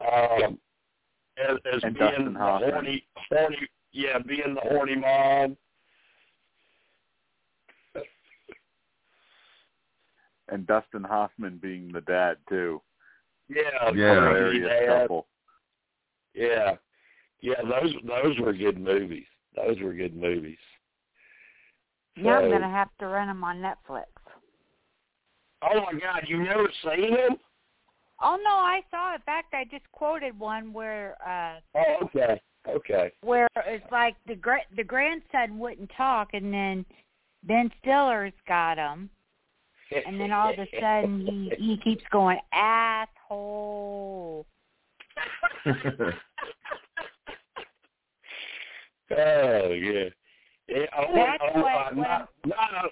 [0.00, 0.58] um,
[1.38, 2.70] as, as And being Dustin the Hoffman.
[2.72, 3.56] horny horny
[3.92, 5.56] yeah being the horny mom.
[10.50, 12.80] And Dustin Hoffman being the dad too.
[13.48, 13.62] Yeah,
[13.94, 14.30] Yeah.
[14.30, 15.00] crazy Hilarious dad.
[15.02, 15.26] couple.
[16.34, 16.76] Yeah,
[17.40, 17.60] yeah.
[17.62, 19.26] Those those were good movies.
[19.54, 20.58] Those were good movies.
[22.16, 24.04] yeah, I'm gonna have to rent them on Netflix.
[25.62, 27.36] Oh my God, you never seen them?
[28.20, 29.14] Oh no, I saw.
[29.14, 33.12] In fact, I just quoted one where uh Oh, okay, okay.
[33.22, 36.84] where it's like the gra- the grandson wouldn't talk, and then
[37.44, 39.08] Ben Stiller's got him,
[40.06, 44.46] and then all of a sudden he he keeps going asshole.
[49.10, 50.08] Oh yeah.
[50.68, 52.88] yeah Owen, That's Owen, what- uh, what not, no,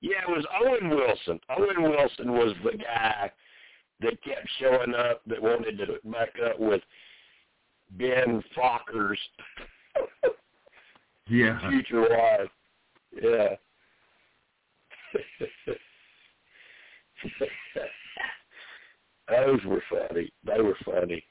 [0.00, 1.38] yeah, it was Owen Wilson.
[1.56, 3.30] Owen Wilson was the guy
[4.00, 6.82] that kept showing up that wanted to back up with
[7.92, 9.18] Ben Focker's
[11.28, 11.58] yeah.
[11.70, 12.50] future wife.
[13.22, 13.56] Yeah.
[19.28, 20.30] Those were funny.
[20.44, 21.24] They were funny.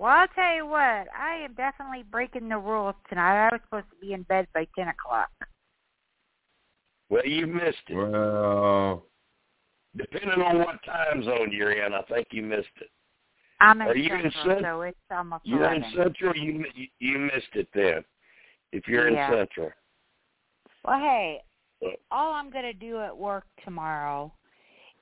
[0.00, 0.80] Well, I'll tell you what,
[1.14, 3.48] I am definitely breaking the rules tonight.
[3.48, 5.28] I was supposed to be in bed by ten o'clock.
[7.10, 7.94] Well, you missed it.
[7.94, 9.04] Well,
[9.96, 12.90] Depending on what time zone you're in, I think you missed it.
[13.60, 15.84] I'm in Are you in Central, Cent- so it's almost You're in.
[15.94, 16.34] Central.
[16.36, 16.64] You
[17.00, 18.04] you missed it then.
[18.72, 19.30] If you're Yeah.
[19.32, 19.72] in Central,
[20.84, 21.42] Well, hey,
[21.84, 24.32] uh, all I'm going to do at work tomorrow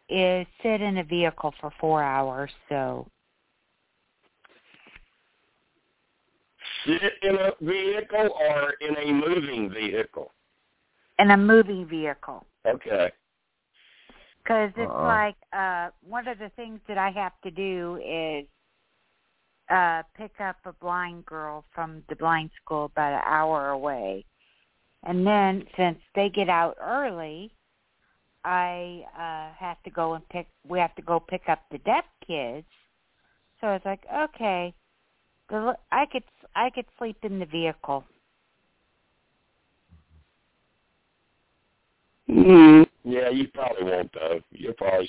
[0.08, 2.50] is sit in a vehicle for four hours.
[2.68, 3.06] So
[6.86, 10.32] Sit in a vehicle or in a moving vehicle?
[11.18, 12.46] in a moving vehicle.
[12.66, 13.10] Okay.
[14.48, 15.04] Because it's Uh-uh.
[15.04, 18.46] like uh one of the things that I have to do is
[19.68, 24.24] uh pick up a blind girl from the blind school about an hour away.
[25.04, 27.52] And then since they get out early,
[28.44, 32.06] I uh have to go and pick we have to go pick up the deaf
[32.26, 32.66] kids.
[33.60, 34.72] So it's like, okay,
[35.50, 36.24] the, I could
[36.56, 38.04] I could sleep in the vehicle.
[42.30, 44.40] Mm, yeah, you probably won't though.
[44.50, 45.08] You probably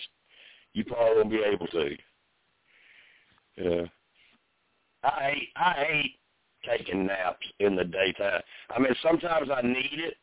[0.74, 1.96] you probably won't be able to.
[3.58, 3.86] Yeah.
[5.04, 6.16] I hate I hate
[6.68, 8.42] taking naps in the daytime.
[8.70, 10.16] I mean sometimes I need it.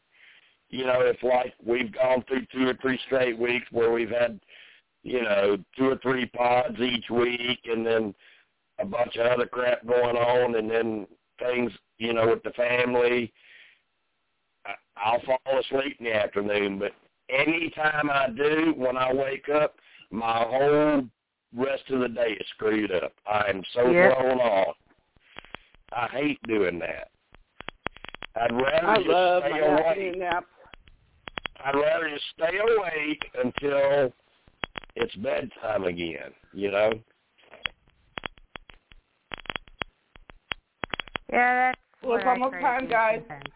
[0.68, 4.40] You know, if like we've gone through two or three straight weeks where we've had,
[5.02, 8.14] you know, two or three pods each week and then
[8.78, 11.06] a bunch of other crap going on and then
[11.38, 13.32] things, you know, with the family.
[14.96, 16.92] I- I'll fall asleep in the afternoon, but
[17.28, 19.76] anytime I do, when I wake up,
[20.10, 21.08] my whole
[21.54, 23.12] rest of the day is screwed up.
[23.26, 24.16] I am so Yep.
[24.16, 24.76] thrown off.
[25.92, 27.10] I hate doing that.
[28.34, 30.16] I'd rather I just love stay my awake.
[30.16, 30.44] nap.
[31.64, 34.12] I'd rather just stay awake until
[34.94, 36.92] it's bedtime again, you know?
[41.32, 43.20] Yeah, that's Well, what it's almost time, guys.
[43.20, 43.52] sometimes.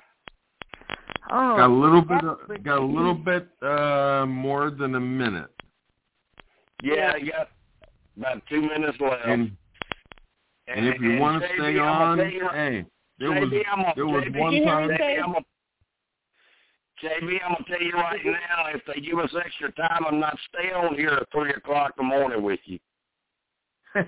[1.33, 2.25] Oh, Got a little bit.
[2.25, 5.50] Of, got a little bit uh, more than a minute.
[6.83, 7.49] Yeah, you got
[8.18, 9.26] about two minutes left.
[9.26, 9.52] And
[10.67, 12.84] and if you want to stay I'm on, you- hey,
[13.18, 14.99] there was I'm gonna- there was JB, one you hear me time.
[14.99, 15.44] JB, I'm gonna,
[17.02, 20.36] JB, I'm gonna tell you right now, if they give us extra time, I'm not
[20.49, 22.78] staying on here at three o'clock in the morning with you.
[23.94, 24.02] I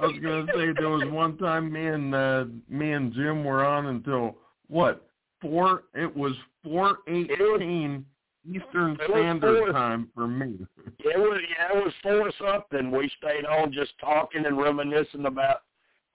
[0.00, 3.86] was gonna say there was one time me and uh, me and Jim were on
[3.86, 4.36] until
[4.68, 5.08] what
[5.44, 5.84] four?
[5.94, 6.32] It was
[6.62, 8.04] four eighteen
[8.48, 9.72] Eastern Standard four.
[9.72, 10.58] Time for me.
[10.98, 12.90] It was yeah, it was four something.
[12.90, 15.62] We stayed on just talking and reminiscing about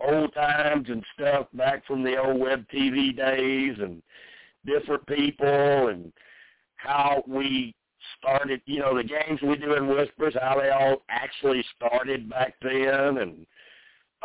[0.02, 4.02] old times and stuff back from the old web TV days and
[4.66, 6.12] different people and
[6.76, 7.76] how we
[8.18, 12.56] started, you know, the games we do in Whispers, how they all actually started back
[12.62, 13.46] then and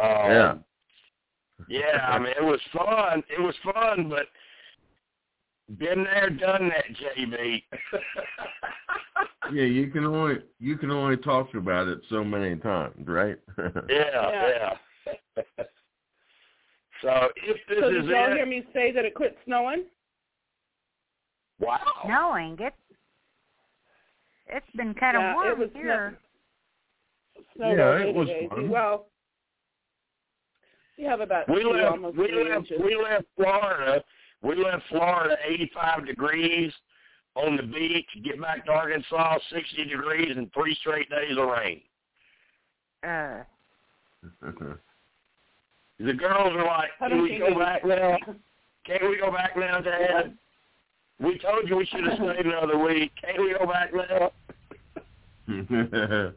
[0.03, 0.55] um Yeah.
[1.69, 3.23] yeah, I mean it was fun.
[3.29, 4.27] It was fun, but
[5.79, 6.85] been there, done that,
[7.19, 7.63] JB.
[9.53, 13.39] Yeah, you can only you can only talk about it so many times, right?
[13.91, 14.75] Yeah, yeah.
[17.03, 19.85] so if this So is did y'all it, hear me say that it quit snowing?
[21.61, 21.79] wow.
[22.07, 22.57] snowing.
[22.59, 22.73] It
[24.47, 26.19] it's been kind of Yeah, warm it was here.
[27.57, 28.49] Snowed Yeah, it was today.
[28.49, 28.71] fun.
[28.71, 29.07] Well,
[30.97, 31.99] we have about We two, left.
[32.17, 32.57] We left.
[32.71, 32.81] inches.
[32.83, 34.03] We left Florida.
[34.45, 36.71] We left Florida 85 degrees
[37.35, 38.07] on the beach.
[38.23, 41.81] Get back to Arkansas 60 degrees and three straight days of rain.
[43.03, 43.43] Uh,
[46.01, 48.19] The girls are like, "Can we go back now?
[48.85, 50.37] Can't we go back now, Dad?
[51.21, 53.13] We told you we should have stayed another week.
[53.23, 54.33] Can't we go back now?"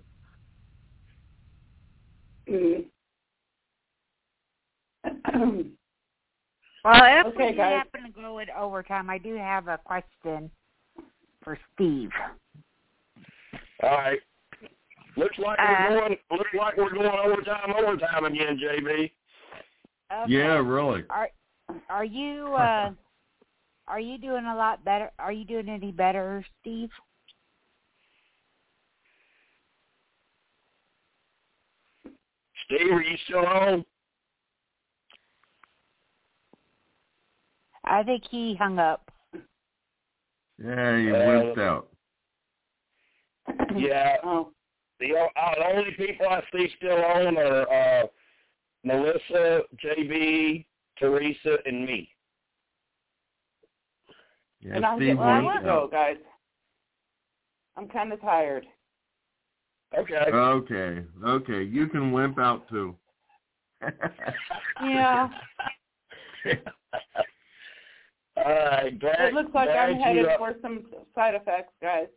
[2.49, 2.85] Mm.
[6.87, 7.83] well, if Okay, we guys.
[7.83, 10.49] happen to go in overtime, I do have a question
[11.43, 12.09] for Steve.
[13.83, 14.19] All right.
[15.15, 16.17] Looks like Uh, we're going.
[16.31, 19.11] Looks like we're going overtime, overtime again, JB.
[20.11, 20.31] Okay.
[20.31, 21.03] yeah, really.
[21.09, 21.29] Are
[21.89, 22.91] are you uh
[23.87, 25.11] are you doing a lot better?
[25.19, 26.89] Are you doing any better, Steve?
[32.65, 33.85] Steve, are you still on?
[37.89, 39.09] I think he hung up.
[40.57, 41.87] Yeah, you Uh, whipped out.
[43.75, 44.17] Yeah.
[44.23, 44.51] Oh,
[44.99, 48.07] The, uh, the only people I see still on are uh,
[48.83, 50.65] Melissa, JB,
[50.97, 52.09] Teresa, and me.
[54.59, 56.17] Yeah, and I'm Steve getting ready whipped to go, guys.
[57.75, 58.65] I'm kind of tired.
[59.95, 60.15] Okay.
[60.15, 62.95] Okay, okay, you can wimp out too.
[64.81, 65.29] Yeah.
[68.37, 68.99] All right.
[68.99, 70.85] Glad, It looks like I'm headed for some
[71.15, 72.07] side effects, guys.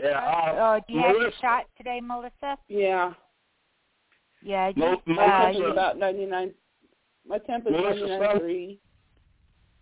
[0.00, 0.18] Yeah.
[0.18, 2.56] Uh, Oh, do you have your shot today, Melissa?
[2.68, 3.12] Yeah.
[4.42, 4.72] Yeah.
[4.76, 6.54] Mo- My uh, temp is about 99.
[7.26, 8.78] My temp is Melissa, 99.3.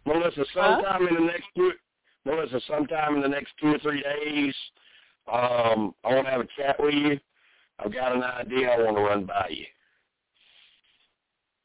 [0.06, 1.06] Melissa, sometime huh?
[1.08, 1.72] in the next two,
[2.24, 4.54] Melissa, sometime in the next two or three days,
[5.30, 7.18] um, I want to have a chat with you.
[7.78, 9.66] I've got an idea I want to run by you.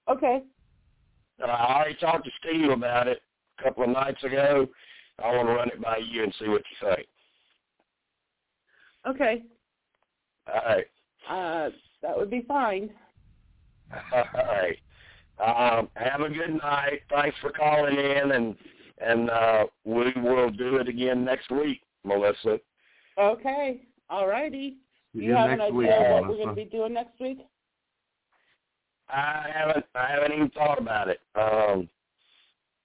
[0.09, 0.41] Okay.
[1.41, 3.21] Uh, I already talked to Steve about it
[3.63, 4.67] a couple of nights ago.
[5.23, 7.07] I want to run it by you and see what you think.
[9.07, 9.43] Okay.
[10.47, 10.85] All right.
[11.29, 11.69] Uh,
[12.01, 12.89] that would be fine.
[14.13, 14.77] All right.
[15.39, 17.01] Um, have a good night.
[17.09, 18.55] Thanks for calling in, and
[18.99, 22.59] and uh, we will do it again next week, Melissa.
[23.19, 23.81] Okay.
[24.09, 24.77] All righty.
[25.15, 26.27] Do you have an idea week, what Melissa.
[26.29, 27.39] we're going to be doing next week?
[29.09, 29.85] I haven't.
[29.95, 31.19] I haven't even thought about it.
[31.35, 31.89] Um,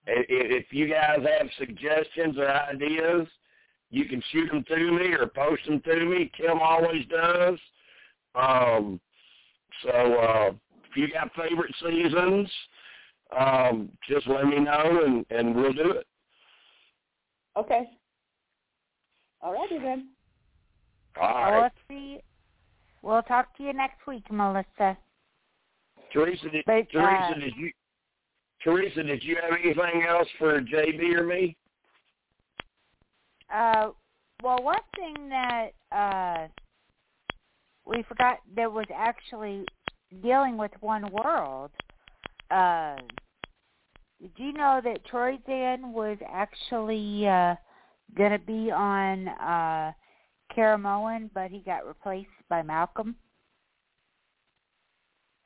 [0.08, 3.26] if, if you guys have suggestions or ideas,
[3.90, 6.30] you can shoot them to me or post them to me.
[6.36, 7.58] Kim always does.
[8.34, 9.00] Um,
[9.82, 10.50] so uh,
[10.84, 12.50] if you got favorite seasons,
[13.38, 16.06] um, just let me know and, and we'll do it.
[17.56, 17.88] Okay.
[19.40, 20.08] All righty then.
[21.20, 21.72] All right.
[21.88, 22.18] We'll see.
[23.02, 24.96] We'll talk to you next week, Melissa.
[26.12, 27.70] Teresa, did, But, Teresa, uh, did you
[28.62, 31.56] Teresa, did you have anything else for JB or me?
[33.52, 33.90] Uh,
[34.42, 36.48] well, one thing that uh,
[37.86, 39.64] we forgot that was actually
[40.22, 41.70] dealing with One World.
[42.50, 42.96] Uh,
[44.20, 47.54] did you know that Troy Troyzan was actually uh,
[48.16, 49.92] going to be on uh,
[50.54, 53.16] Caramoan, but he got replaced by Malcolm?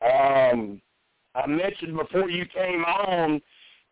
[0.03, 0.81] Um,
[1.35, 3.41] I mentioned before you came on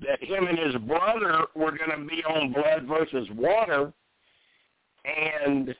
[0.00, 3.92] that him and his brother were going to be on Blood versus Water,
[5.04, 5.74] and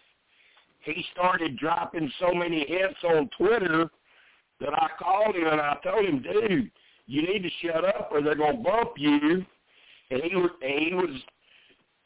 [0.83, 3.91] he started dropping so many hits on Twitter
[4.61, 6.71] that I called him and I told him, dude,
[7.07, 9.45] you need to shut up or they're going to bump you.
[10.11, 11.21] And he was, and he was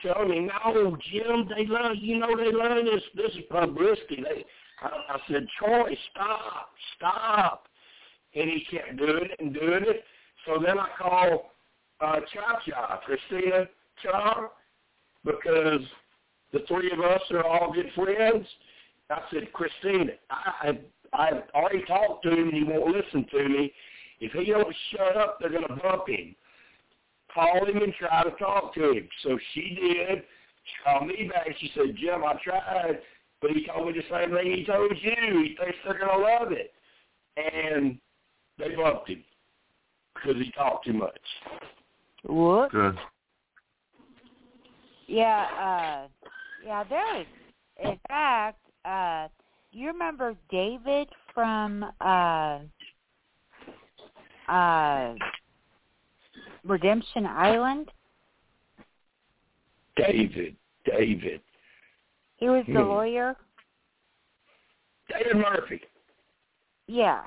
[0.01, 4.23] telling me, no, Jim, they love, you know, they love this, this is publicity.
[4.23, 4.45] They,
[4.83, 7.67] I, I said, Troy, stop, stop.
[8.35, 10.05] And he kept doing it and doing it.
[10.47, 11.43] So then I called
[12.01, 13.67] uh, Cha Cha, Christina
[14.03, 14.49] Cha,
[15.25, 15.81] because
[16.53, 18.47] the three of us are all good friends.
[19.11, 20.71] I said, Christina, I,
[21.13, 23.73] I, I've already talked to him and he won't listen to me.
[24.21, 26.35] If he don't shut up, they're going to bump him.
[27.33, 29.09] Call him and try to talk to him.
[29.23, 30.23] So she did.
[30.65, 31.49] She called me back.
[31.61, 33.01] She said, Jim, I tried,
[33.43, 35.43] but he told me the same thing he told you.
[35.43, 36.73] He thinks they're going to love it.
[37.37, 37.99] And
[38.59, 39.25] they bumped him
[40.15, 41.19] because he talked too much.
[42.25, 42.71] What?
[42.71, 42.97] Good.
[45.07, 46.09] Yeah, uh,
[46.65, 47.27] yeah, there is.
[47.83, 49.29] In fact, uh,
[49.73, 52.61] you remember David from uh,
[54.49, 55.15] uh,
[56.65, 57.91] Redemption Island?
[59.97, 61.41] David, David.
[62.37, 62.89] He was the Hmm.
[62.89, 63.37] lawyer.
[65.09, 65.81] David Murphy.
[66.87, 67.23] Yeah.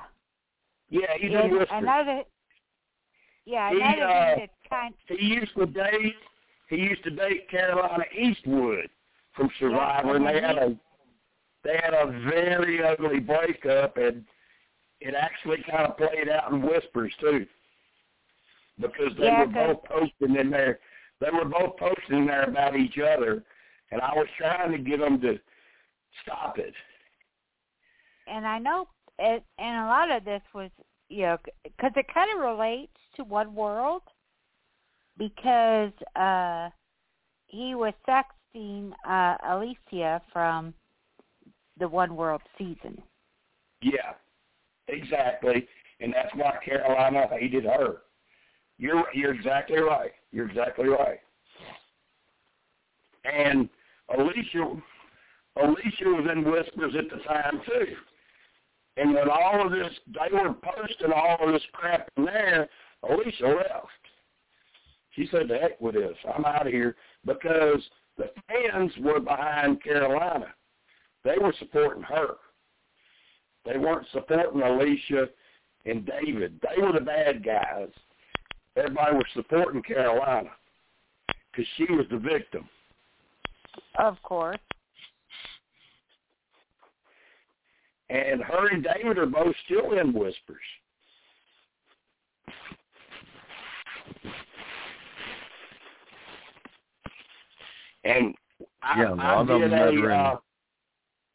[0.90, 1.74] Yeah, he's And in Worcester.
[1.76, 2.22] another.
[3.44, 4.94] Yeah, He, another uh, thing that's kind.
[5.08, 6.14] He used to date.
[6.68, 8.88] He used to date Carolina Eastwood
[9.34, 10.76] from Survivor, and they had a
[11.64, 14.24] they had a very ugly breakup, and
[15.00, 17.46] it actually kind of played out in whispers too,
[18.80, 20.78] because they Yeah, were both posting in there.
[21.20, 23.42] They were both posting in there about each other,
[23.90, 25.38] and I was trying to get them to
[26.22, 26.74] stop it.
[28.26, 28.88] and I know
[29.18, 30.70] it, and a lot of this was,
[31.08, 34.02] you know, because it kind of relates to One World,
[35.18, 36.70] because uh
[37.46, 40.74] he was sexting uh Alicia from
[41.78, 43.00] the One World season.
[43.80, 44.12] Yeah,
[44.88, 45.66] exactly,
[46.00, 47.98] and that's why Carolina hated her.
[48.78, 50.12] You're you're exactly right.
[50.30, 51.18] You're exactly right.
[53.24, 53.68] And
[54.16, 54.80] Alicia,
[55.56, 57.94] Alicia was in whispers at the time too.
[58.98, 62.68] And when all of this, they were posting all of this crap in there,
[63.08, 63.86] Alicia left.
[65.14, 66.16] She said, "The heck with this.
[66.34, 70.52] I'm out of here," because the fans were behind Carolina.
[71.22, 72.36] They were supporting her.
[73.64, 75.28] They weren't supporting Alicia
[75.84, 76.60] and David.
[76.60, 77.90] They were the bad guys.
[78.76, 80.50] Everybody was supporting Carolina
[81.50, 82.68] because she was the victim.
[83.96, 84.58] Of course.
[88.10, 90.56] And her and David are both still in whispers.
[98.04, 98.34] And
[98.82, 100.36] I, Yeah, I did a, uh,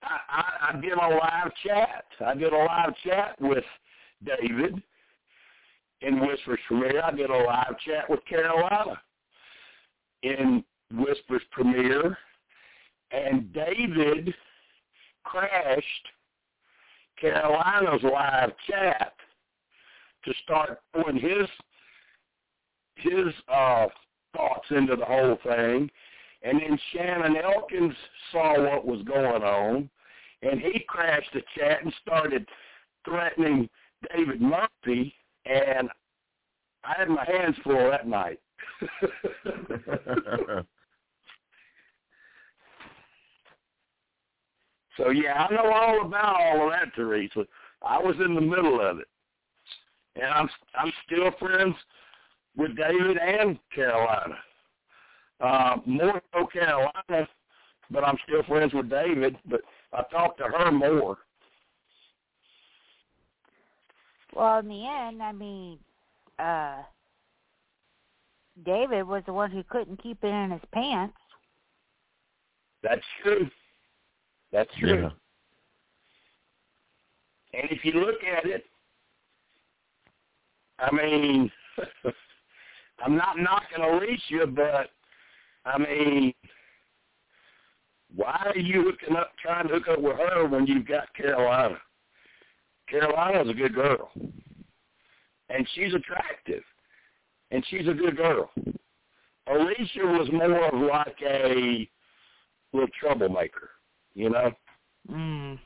[0.01, 2.05] I, I, I did a live chat.
[2.25, 3.63] I did a live chat with
[4.25, 4.81] David
[6.01, 7.01] in Whispers from here.
[7.03, 8.99] I did a live chat with Carolina.
[10.23, 12.17] in Whispers premiere,
[13.11, 14.33] and David
[15.23, 16.07] crashed
[17.19, 19.13] Carolina's live chat
[20.25, 21.47] to start putting his
[22.95, 23.87] his uh,
[24.35, 25.89] thoughts into the whole thing.
[26.43, 27.95] And then Shannon Elkins
[28.31, 29.89] saw what was going on,
[30.41, 32.47] and he crashed the chat and started
[33.05, 33.69] threatening
[34.13, 35.89] David Murphy, and
[36.83, 38.39] I had my hands full that night.
[44.97, 47.45] so yeah, I know all about all of that, Teresa.
[47.81, 49.07] I was in the middle of it,
[50.15, 51.75] and I'm I'm still friends
[52.55, 54.35] with David and Carolina.
[55.41, 57.27] Uh, more so Carolina,
[57.91, 59.35] but I'm still friends with David.
[59.49, 61.17] But I talk to her more.
[64.35, 65.79] Well, in the end, I mean,
[66.39, 66.83] uh
[68.65, 71.17] David was the one who couldn't keep it in his pants.
[72.83, 73.49] That's true.
[74.53, 75.01] That's true.
[75.01, 75.09] Yeah.
[77.59, 78.63] And if you look at it,
[80.79, 81.51] I mean,
[83.03, 84.91] I'm not knocking Alicia, but
[85.65, 86.33] I mean,
[88.15, 91.77] why are you hooking up, trying to hook up with her when you've got Carolina?
[92.87, 94.11] Carolina's a good girl,
[95.49, 96.63] and she's attractive,
[97.49, 98.51] and she's a good girl.
[99.47, 101.89] Alicia was more of like a
[102.71, 103.69] little troublemaker,
[104.15, 104.51] you know.
[105.09, 105.59] Mm.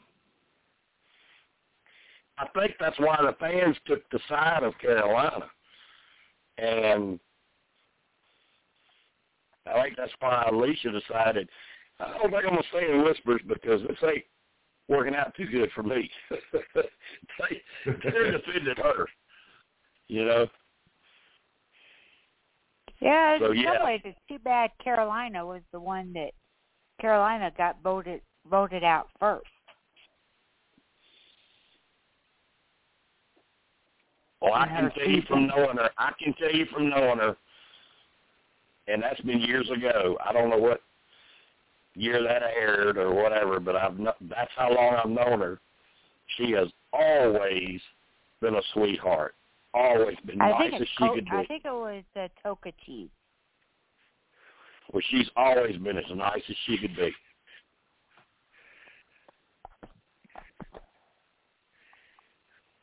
[2.39, 5.45] I think that's why the fans took the side of Carolina,
[6.57, 7.19] and
[9.65, 11.49] I think that's why Alicia decided.
[11.99, 14.23] I don't think I'm gonna stay in Whispers because this ain't
[14.87, 16.09] working out too good for me.
[16.29, 19.07] they they defended her,
[20.07, 20.47] you know.
[23.01, 23.77] Yeah, So, in yeah.
[23.77, 26.31] some ways it's too bad Carolina was the one that
[26.99, 29.47] Carolina got voted voted out first.
[34.41, 35.89] Well, I can tell you from knowing her.
[35.97, 37.35] I can tell you from knowing her,
[38.87, 40.17] and that's been years ago.
[40.23, 40.81] I don't know what
[41.95, 45.59] year that aired or whatever, but I've kno- that's how long I've known her.
[46.37, 47.81] She has always
[48.41, 49.33] been a sweetheart.
[49.73, 51.31] Always been I nice as she Co- could be.
[51.31, 53.09] I think it was uh, Toka Chief.
[54.93, 57.11] Well, she's always been as nice as she could be.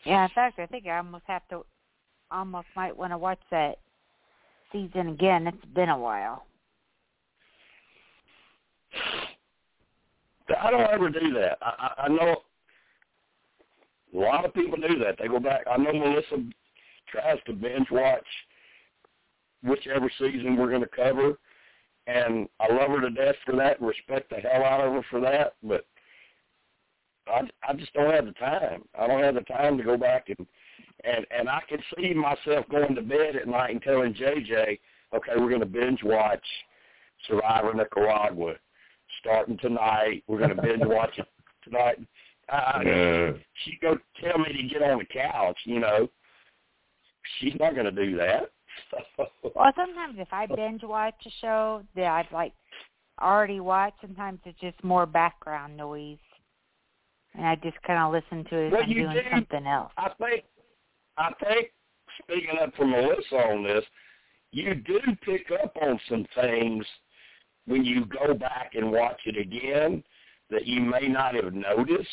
[0.05, 1.65] Yeah, in fact, I think I almost have to,
[2.31, 3.79] almost might want to watch that
[4.73, 5.47] season again.
[5.47, 6.45] It's been a while.
[10.61, 11.59] I don't ever do that.
[11.63, 12.37] I, I, know
[14.15, 15.17] a lot of people do that.
[15.19, 15.63] They go back.
[15.71, 16.45] I know Melissa
[17.11, 18.27] tries to binge watch
[19.63, 21.39] whichever season we're going to cover,
[22.07, 25.21] and I love her to death for that respect the hell out of her for
[25.21, 25.55] that.
[25.63, 25.87] But
[27.27, 28.83] I, I just don't have the time.
[28.99, 30.47] I don't have the time to go back and
[31.05, 34.79] and and I can see myself going to bed at night and telling JJ,
[35.15, 36.45] okay, we're going to binge watch
[37.27, 38.55] Survivor Nicaragua
[39.21, 40.23] starting tonight.
[40.27, 41.27] We're going to binge watch it
[41.65, 41.99] tonight.
[42.53, 43.33] Uh, Yeah.
[43.65, 46.09] she go tell me to get on the couch, you know.
[47.39, 48.51] She's not going to do that.
[49.55, 52.53] Well, sometimes if I binge watch a show that I've like
[53.23, 56.19] already watched, sometimes it's just more background noise,
[57.35, 59.21] and I just kind of listen to it as I'm doing do.
[59.33, 59.93] something else.
[59.97, 60.45] I think,
[61.19, 61.71] I think,
[62.23, 63.85] speaking up for Melissa on this,
[64.53, 66.85] you do pick up on some things
[67.67, 70.03] when you go back and watch it again
[70.51, 72.09] that you may not have noticed.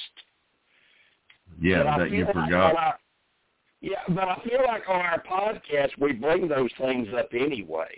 [1.62, 2.76] Yeah, But that you like forgot.
[2.76, 3.00] our-
[3.82, 7.90] yeah, but I feel like on our podcast we bring those things up anyway.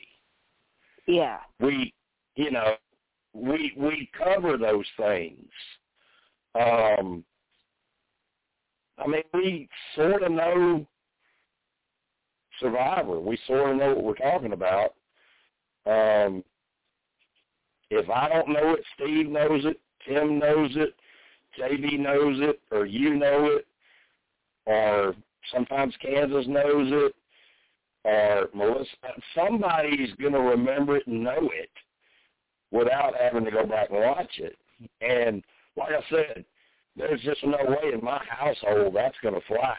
[1.05, 1.39] Yeah.
[1.59, 1.93] We,
[2.35, 2.75] you know,
[3.33, 5.49] we we cover those things.
[6.55, 7.23] Um,
[8.97, 10.85] I mean, we sort of know
[12.59, 13.19] Survivor.
[13.19, 14.93] We sort of know what we're talking about.
[15.85, 16.43] Um,
[17.89, 20.95] if I don't know it, Steve knows it, Tim knows it,
[21.59, 23.67] JB knows it, or you know it,
[24.65, 25.15] or
[25.53, 27.15] sometimes Kansas knows it,
[28.05, 28.87] or Melissa.
[29.35, 31.69] Somebody's going to remember it and know it
[32.71, 34.57] without having to go back and watch it.
[35.01, 35.43] And
[35.77, 36.45] like I said,
[36.95, 39.75] there's just no way in my household that's going to fly.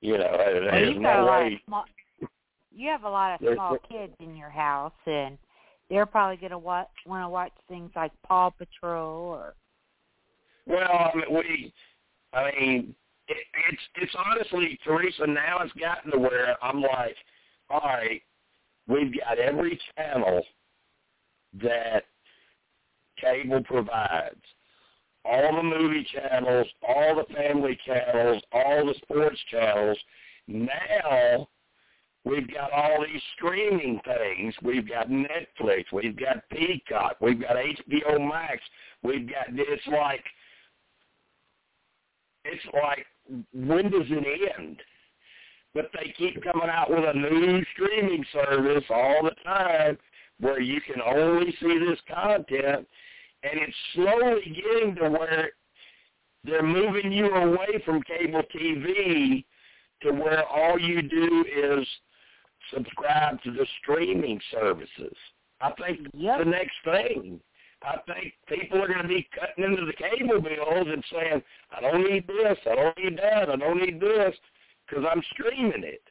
[0.00, 1.60] You know, Well, there's you've a no way.
[1.66, 1.84] small.
[2.70, 5.38] You have a lot of small kids in your house, and
[5.90, 9.54] they're probably going to wa- want to watch things like Paw Patrol or
[10.66, 11.72] Well, I mean, we,
[12.34, 12.94] I mean,
[13.26, 13.38] it,
[13.70, 15.26] it's it's honestly, Teresa.
[15.26, 17.16] Now it's gotten to where I'm like,
[17.70, 18.22] all right,
[18.86, 20.44] we've got every channel
[21.62, 22.04] that
[23.20, 24.36] cable provides.
[25.24, 29.98] All the movie channels, all the family channels, all the sports channels.
[30.46, 31.48] Now
[32.24, 34.54] we've got all these streaming things.
[34.62, 38.62] We've got Netflix, we've got Peacock, we've got HBO Max.
[39.02, 40.24] We've got it's like
[42.44, 43.06] it's like
[43.52, 44.78] when does it end?
[45.74, 49.98] But they keep coming out with a new streaming service all the time
[50.40, 52.86] where you can only see this content
[53.42, 55.50] and it's slowly getting to where
[56.44, 59.44] they're moving you away from cable TV
[60.02, 61.86] to where all you do is
[62.72, 65.16] subscribe to the streaming services.
[65.60, 66.38] I think yep.
[66.38, 67.40] the next thing.
[67.82, 71.42] I think people are going to be cutting into the cable bills and saying,
[71.76, 74.34] I don't need this, I don't need that, I don't need this,
[74.86, 76.02] because I'm streaming it.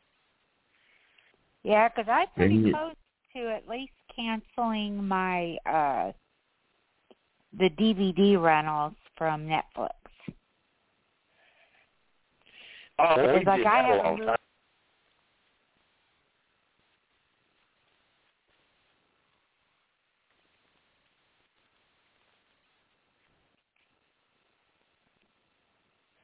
[1.63, 2.95] Yeah, because I'm pretty close
[3.35, 6.11] to at least canceling my uh
[7.57, 9.91] the DVD rentals from Netflix.
[12.99, 14.37] Oh, we like did I that a